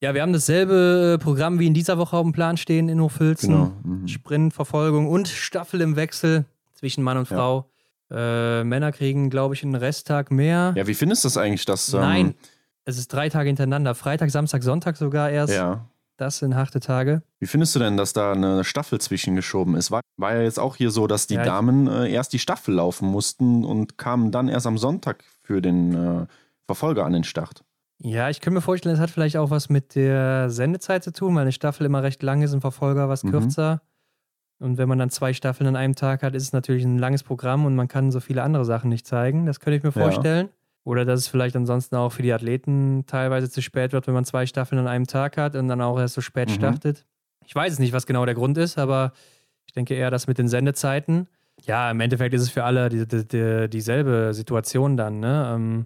Ja, 0.01 0.13
wir 0.13 0.21
haben 0.21 0.33
dasselbe 0.33 1.17
Programm 1.21 1.59
wie 1.59 1.67
in 1.67 1.73
dieser 1.73 1.97
Woche 1.97 2.17
auf 2.17 2.23
dem 2.23 2.33
Plan 2.33 2.57
stehen 2.57 2.89
in 2.89 2.99
Hochfilzen. 2.99 3.49
Genau. 3.49 3.71
Mhm. 3.83 4.07
Sprint, 4.07 4.53
Verfolgung 4.53 5.07
und 5.07 5.27
Staffel 5.29 5.79
im 5.81 5.95
Wechsel 5.95 6.45
zwischen 6.73 7.03
Mann 7.03 7.17
und 7.17 7.27
Frau. 7.27 7.69
Ja. 8.09 8.59
Äh, 8.59 8.63
Männer 8.65 8.91
kriegen, 8.91 9.29
glaube 9.29 9.55
ich, 9.55 9.63
einen 9.63 9.75
Resttag 9.75 10.29
mehr. 10.29 10.73
Ja, 10.75 10.87
wie 10.87 10.93
findest 10.93 11.23
du 11.23 11.27
das 11.27 11.37
eigentlich, 11.37 11.65
dass. 11.65 11.93
Ähm, 11.93 11.99
Nein, 12.01 12.35
es 12.85 12.97
ist 12.97 13.11
drei 13.13 13.29
Tage 13.29 13.47
hintereinander. 13.47 13.95
Freitag, 13.95 14.29
Samstag, 14.31 14.63
Sonntag 14.63 14.97
sogar 14.97 15.29
erst. 15.29 15.53
Ja. 15.53 15.85
Das 16.17 16.37
sind 16.37 16.55
harte 16.55 16.79
Tage. 16.79 17.23
Wie 17.39 17.47
findest 17.47 17.73
du 17.75 17.79
denn, 17.79 17.97
dass 17.97 18.13
da 18.13 18.33
eine 18.33 18.63
Staffel 18.63 19.01
zwischengeschoben 19.01 19.75
ist? 19.75 19.89
War, 19.89 20.01
war 20.17 20.35
ja 20.35 20.41
jetzt 20.43 20.59
auch 20.59 20.75
hier 20.75 20.91
so, 20.91 21.07
dass 21.07 21.25
die 21.25 21.35
ja, 21.35 21.43
Damen 21.43 21.87
äh, 21.87 22.11
erst 22.11 22.33
die 22.33 22.39
Staffel 22.39 22.75
laufen 22.75 23.07
mussten 23.09 23.65
und 23.65 23.97
kamen 23.97 24.31
dann 24.31 24.47
erst 24.47 24.67
am 24.67 24.77
Sonntag 24.77 25.23
für 25.41 25.59
den 25.61 25.93
äh, 25.93 26.25
Verfolger 26.67 27.05
an 27.05 27.13
den 27.13 27.23
Start. 27.23 27.63
Ja, 27.99 28.29
ich 28.29 28.41
könnte 28.41 28.55
mir 28.55 28.61
vorstellen, 28.61 28.95
es 28.95 29.01
hat 29.01 29.09
vielleicht 29.09 29.37
auch 29.37 29.49
was 29.49 29.69
mit 29.69 29.95
der 29.95 30.49
Sendezeit 30.51 31.03
zu 31.03 31.11
tun, 31.13 31.33
weil 31.35 31.43
eine 31.43 31.51
Staffel 31.51 31.85
immer 31.85 32.03
recht 32.03 32.21
lang 32.21 32.41
ist, 32.43 32.53
ein 32.53 32.61
Verfolger 32.61 33.09
was 33.09 33.23
Mhm. 33.23 33.31
kürzer. 33.31 33.81
Und 34.59 34.77
wenn 34.77 34.87
man 34.87 34.99
dann 34.99 35.09
zwei 35.09 35.33
Staffeln 35.33 35.67
an 35.67 35.75
einem 35.75 35.95
Tag 35.95 36.21
hat, 36.21 36.35
ist 36.35 36.43
es 36.43 36.53
natürlich 36.53 36.85
ein 36.85 36.99
langes 36.99 37.23
Programm 37.23 37.65
und 37.65 37.75
man 37.75 37.87
kann 37.87 38.11
so 38.11 38.19
viele 38.19 38.43
andere 38.43 38.65
Sachen 38.65 38.89
nicht 38.89 39.07
zeigen. 39.07 39.45
Das 39.45 39.59
könnte 39.59 39.77
ich 39.77 39.83
mir 39.83 39.89
Ja. 39.99 40.45
Oder 40.85 41.05
dass 41.05 41.21
es 41.21 41.27
vielleicht 41.27 41.55
ansonsten 41.55 41.95
auch 41.95 42.11
für 42.11 42.23
die 42.23 42.33
Athleten 42.33 43.05
teilweise 43.07 43.49
zu 43.49 43.61
spät 43.61 43.93
wird, 43.93 44.05
wenn 44.07 44.13
man 44.13 44.25
zwei 44.25 44.45
Staffeln 44.45 44.79
an 44.79 44.87
einem 44.87 45.07
Tag 45.07 45.37
hat 45.37 45.55
und 45.55 45.67
dann 45.69 45.79
auch 45.81 45.97
erst 45.99 46.15
so 46.15 46.21
spät 46.21 46.49
Mhm. 46.49 46.53
startet. 46.53 47.05
Ich 47.45 47.55
weiß 47.55 47.73
es 47.73 47.79
nicht, 47.79 47.93
was 47.93 48.05
genau 48.05 48.25
der 48.25 48.35
Grund 48.35 48.57
ist, 48.57 48.77
aber 48.77 49.13
ich 49.65 49.73
denke 49.73 49.93
eher 49.95 50.11
das 50.11 50.27
mit 50.27 50.37
den 50.37 50.47
Sendezeiten. 50.49 51.27
Ja, 51.65 51.89
im 51.91 51.99
Endeffekt 52.01 52.33
ist 52.33 52.41
es 52.41 52.49
für 52.49 52.63
alle 52.65 52.89
die, 52.89 53.07
die, 53.07 53.25
die, 53.27 53.69
dieselbe 53.69 54.33
Situation 54.33 54.97
dann. 54.97 55.19
Ne? 55.19 55.51
Ähm, 55.55 55.85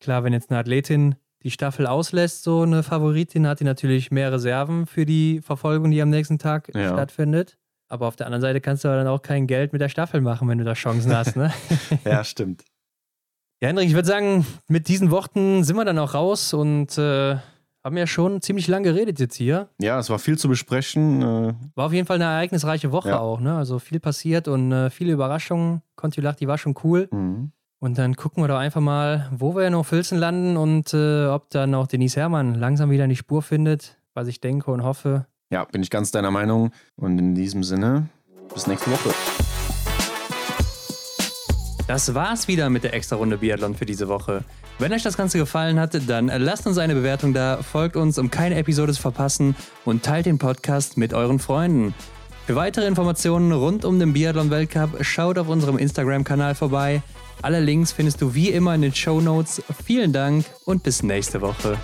klar, 0.00 0.24
wenn 0.24 0.32
jetzt 0.34 0.50
eine 0.50 0.58
Athletin 0.60 1.14
die 1.42 1.50
Staffel 1.50 1.86
auslässt, 1.86 2.42
so 2.42 2.62
eine 2.62 2.82
Favoritin, 2.82 3.46
hat 3.46 3.60
die 3.60 3.64
natürlich 3.64 4.10
mehr 4.10 4.32
Reserven 4.32 4.86
für 4.86 5.06
die 5.06 5.40
Verfolgung, 5.42 5.90
die 5.90 6.00
am 6.02 6.10
nächsten 6.10 6.38
Tag 6.38 6.70
Ja. 6.74 6.88
stattfindet. 6.92 7.56
Aber 7.88 8.06
auf 8.08 8.16
der 8.16 8.26
anderen 8.26 8.40
Seite 8.42 8.60
kannst 8.60 8.84
du 8.84 8.88
aber 8.88 8.96
dann 8.98 9.06
auch 9.08 9.22
kein 9.22 9.46
Geld 9.46 9.72
mit 9.72 9.80
der 9.82 9.88
Staffel 9.90 10.20
machen, 10.20 10.48
wenn 10.48 10.58
du 10.58 10.64
da 10.64 10.72
Chancen 10.74 11.14
hast. 11.14 11.36
Ne? 11.36 11.52
Ja, 12.04 12.24
stimmt. 12.24 12.64
Ja, 13.64 13.68
Hendrik, 13.68 13.88
ich 13.88 13.94
würde 13.94 14.06
sagen, 14.06 14.44
mit 14.68 14.88
diesen 14.88 15.10
Worten 15.10 15.64
sind 15.64 15.74
wir 15.76 15.86
dann 15.86 15.98
auch 15.98 16.12
raus 16.12 16.52
und 16.52 16.98
äh, 16.98 17.36
haben 17.82 17.96
ja 17.96 18.06
schon 18.06 18.42
ziemlich 18.42 18.68
lang 18.68 18.82
geredet 18.82 19.18
jetzt 19.18 19.36
hier. 19.36 19.70
Ja, 19.80 19.98
es 19.98 20.10
war 20.10 20.18
viel 20.18 20.36
zu 20.36 20.50
besprechen. 20.50 21.22
Äh, 21.22 21.54
War 21.74 21.86
auf 21.86 21.94
jeden 21.94 22.06
Fall 22.06 22.16
eine 22.16 22.24
ereignisreiche 22.24 22.92
Woche 22.92 23.08
Ja. 23.08 23.20
auch, 23.20 23.40
ne? 23.40 23.56
Also 23.56 23.78
viel 23.78 24.00
passiert 24.00 24.48
und 24.48 24.70
äh, 24.70 24.90
viele 24.90 25.14
Überraschungen. 25.14 25.80
Kontiolach, 25.96 26.34
die 26.34 26.46
war 26.46 26.58
schon 26.58 26.74
cool. 26.84 27.08
mhm. 27.10 27.52
Und 27.80 27.96
dann 27.96 28.16
gucken 28.16 28.42
wir 28.44 28.48
doch 28.48 28.58
einfach 28.58 28.82
mal, 28.82 29.30
wo 29.34 29.56
wir 29.56 29.70
noch 29.70 29.86
Filzen 29.86 30.18
landen 30.18 30.58
und 30.58 30.92
äh, 30.92 31.24
ob 31.28 31.48
dann 31.48 31.74
auch 31.74 31.86
Denise 31.86 32.16
Herrmann 32.16 32.56
langsam 32.56 32.90
wieder 32.90 33.04
in 33.04 33.10
die 33.10 33.16
Spur 33.16 33.40
findet, 33.40 33.96
was 34.12 34.28
ich 34.28 34.42
denke 34.42 34.72
und 34.72 34.82
hoffe. 34.82 35.24
Ja, 35.48 35.64
bin 35.64 35.82
ich 35.82 35.88
ganz 35.88 36.10
deiner 36.10 36.30
Meinung. 36.30 36.70
Und 36.96 37.18
in 37.18 37.34
diesem 37.34 37.64
Sinne, 37.64 38.10
bis 38.52 38.66
nächste 38.66 38.90
Woche. 38.90 39.08
Das 41.86 42.14
war's 42.14 42.48
wieder 42.48 42.70
mit 42.70 42.82
der 42.82 42.94
extra 42.94 43.16
Runde 43.16 43.38
Biathlon 43.38 43.74
für 43.74 43.84
diese 43.84 44.08
Woche. 44.08 44.42
Wenn 44.78 44.92
euch 44.92 45.02
das 45.02 45.18
Ganze 45.18 45.36
gefallen 45.36 45.78
hat, 45.78 45.94
dann 46.08 46.28
lasst 46.28 46.66
uns 46.66 46.78
eine 46.78 46.94
Bewertung 46.94 47.34
da, 47.34 47.62
folgt 47.62 47.96
uns, 47.96 48.18
um 48.18 48.30
keine 48.30 48.56
Episode 48.56 48.94
zu 48.94 49.02
verpassen 49.02 49.54
und 49.84 50.02
teilt 50.02 50.26
den 50.26 50.38
Podcast 50.38 50.96
mit 50.96 51.12
euren 51.12 51.38
Freunden. 51.38 51.94
Für 52.46 52.56
weitere 52.56 52.86
Informationen 52.86 53.52
rund 53.52 53.84
um 53.84 53.98
den 53.98 54.14
Biathlon-Weltcup 54.14 55.04
schaut 55.04 55.38
auf 55.38 55.48
unserem 55.48 55.78
Instagram-Kanal 55.78 56.54
vorbei. 56.54 57.02
Alle 57.42 57.60
Links 57.60 57.92
findest 57.92 58.22
du 58.22 58.34
wie 58.34 58.48
immer 58.48 58.74
in 58.74 58.82
den 58.82 58.94
Show 58.94 59.20
Notes. 59.20 59.62
Vielen 59.84 60.12
Dank 60.12 60.46
und 60.64 60.82
bis 60.82 61.02
nächste 61.02 61.42
Woche. 61.42 61.76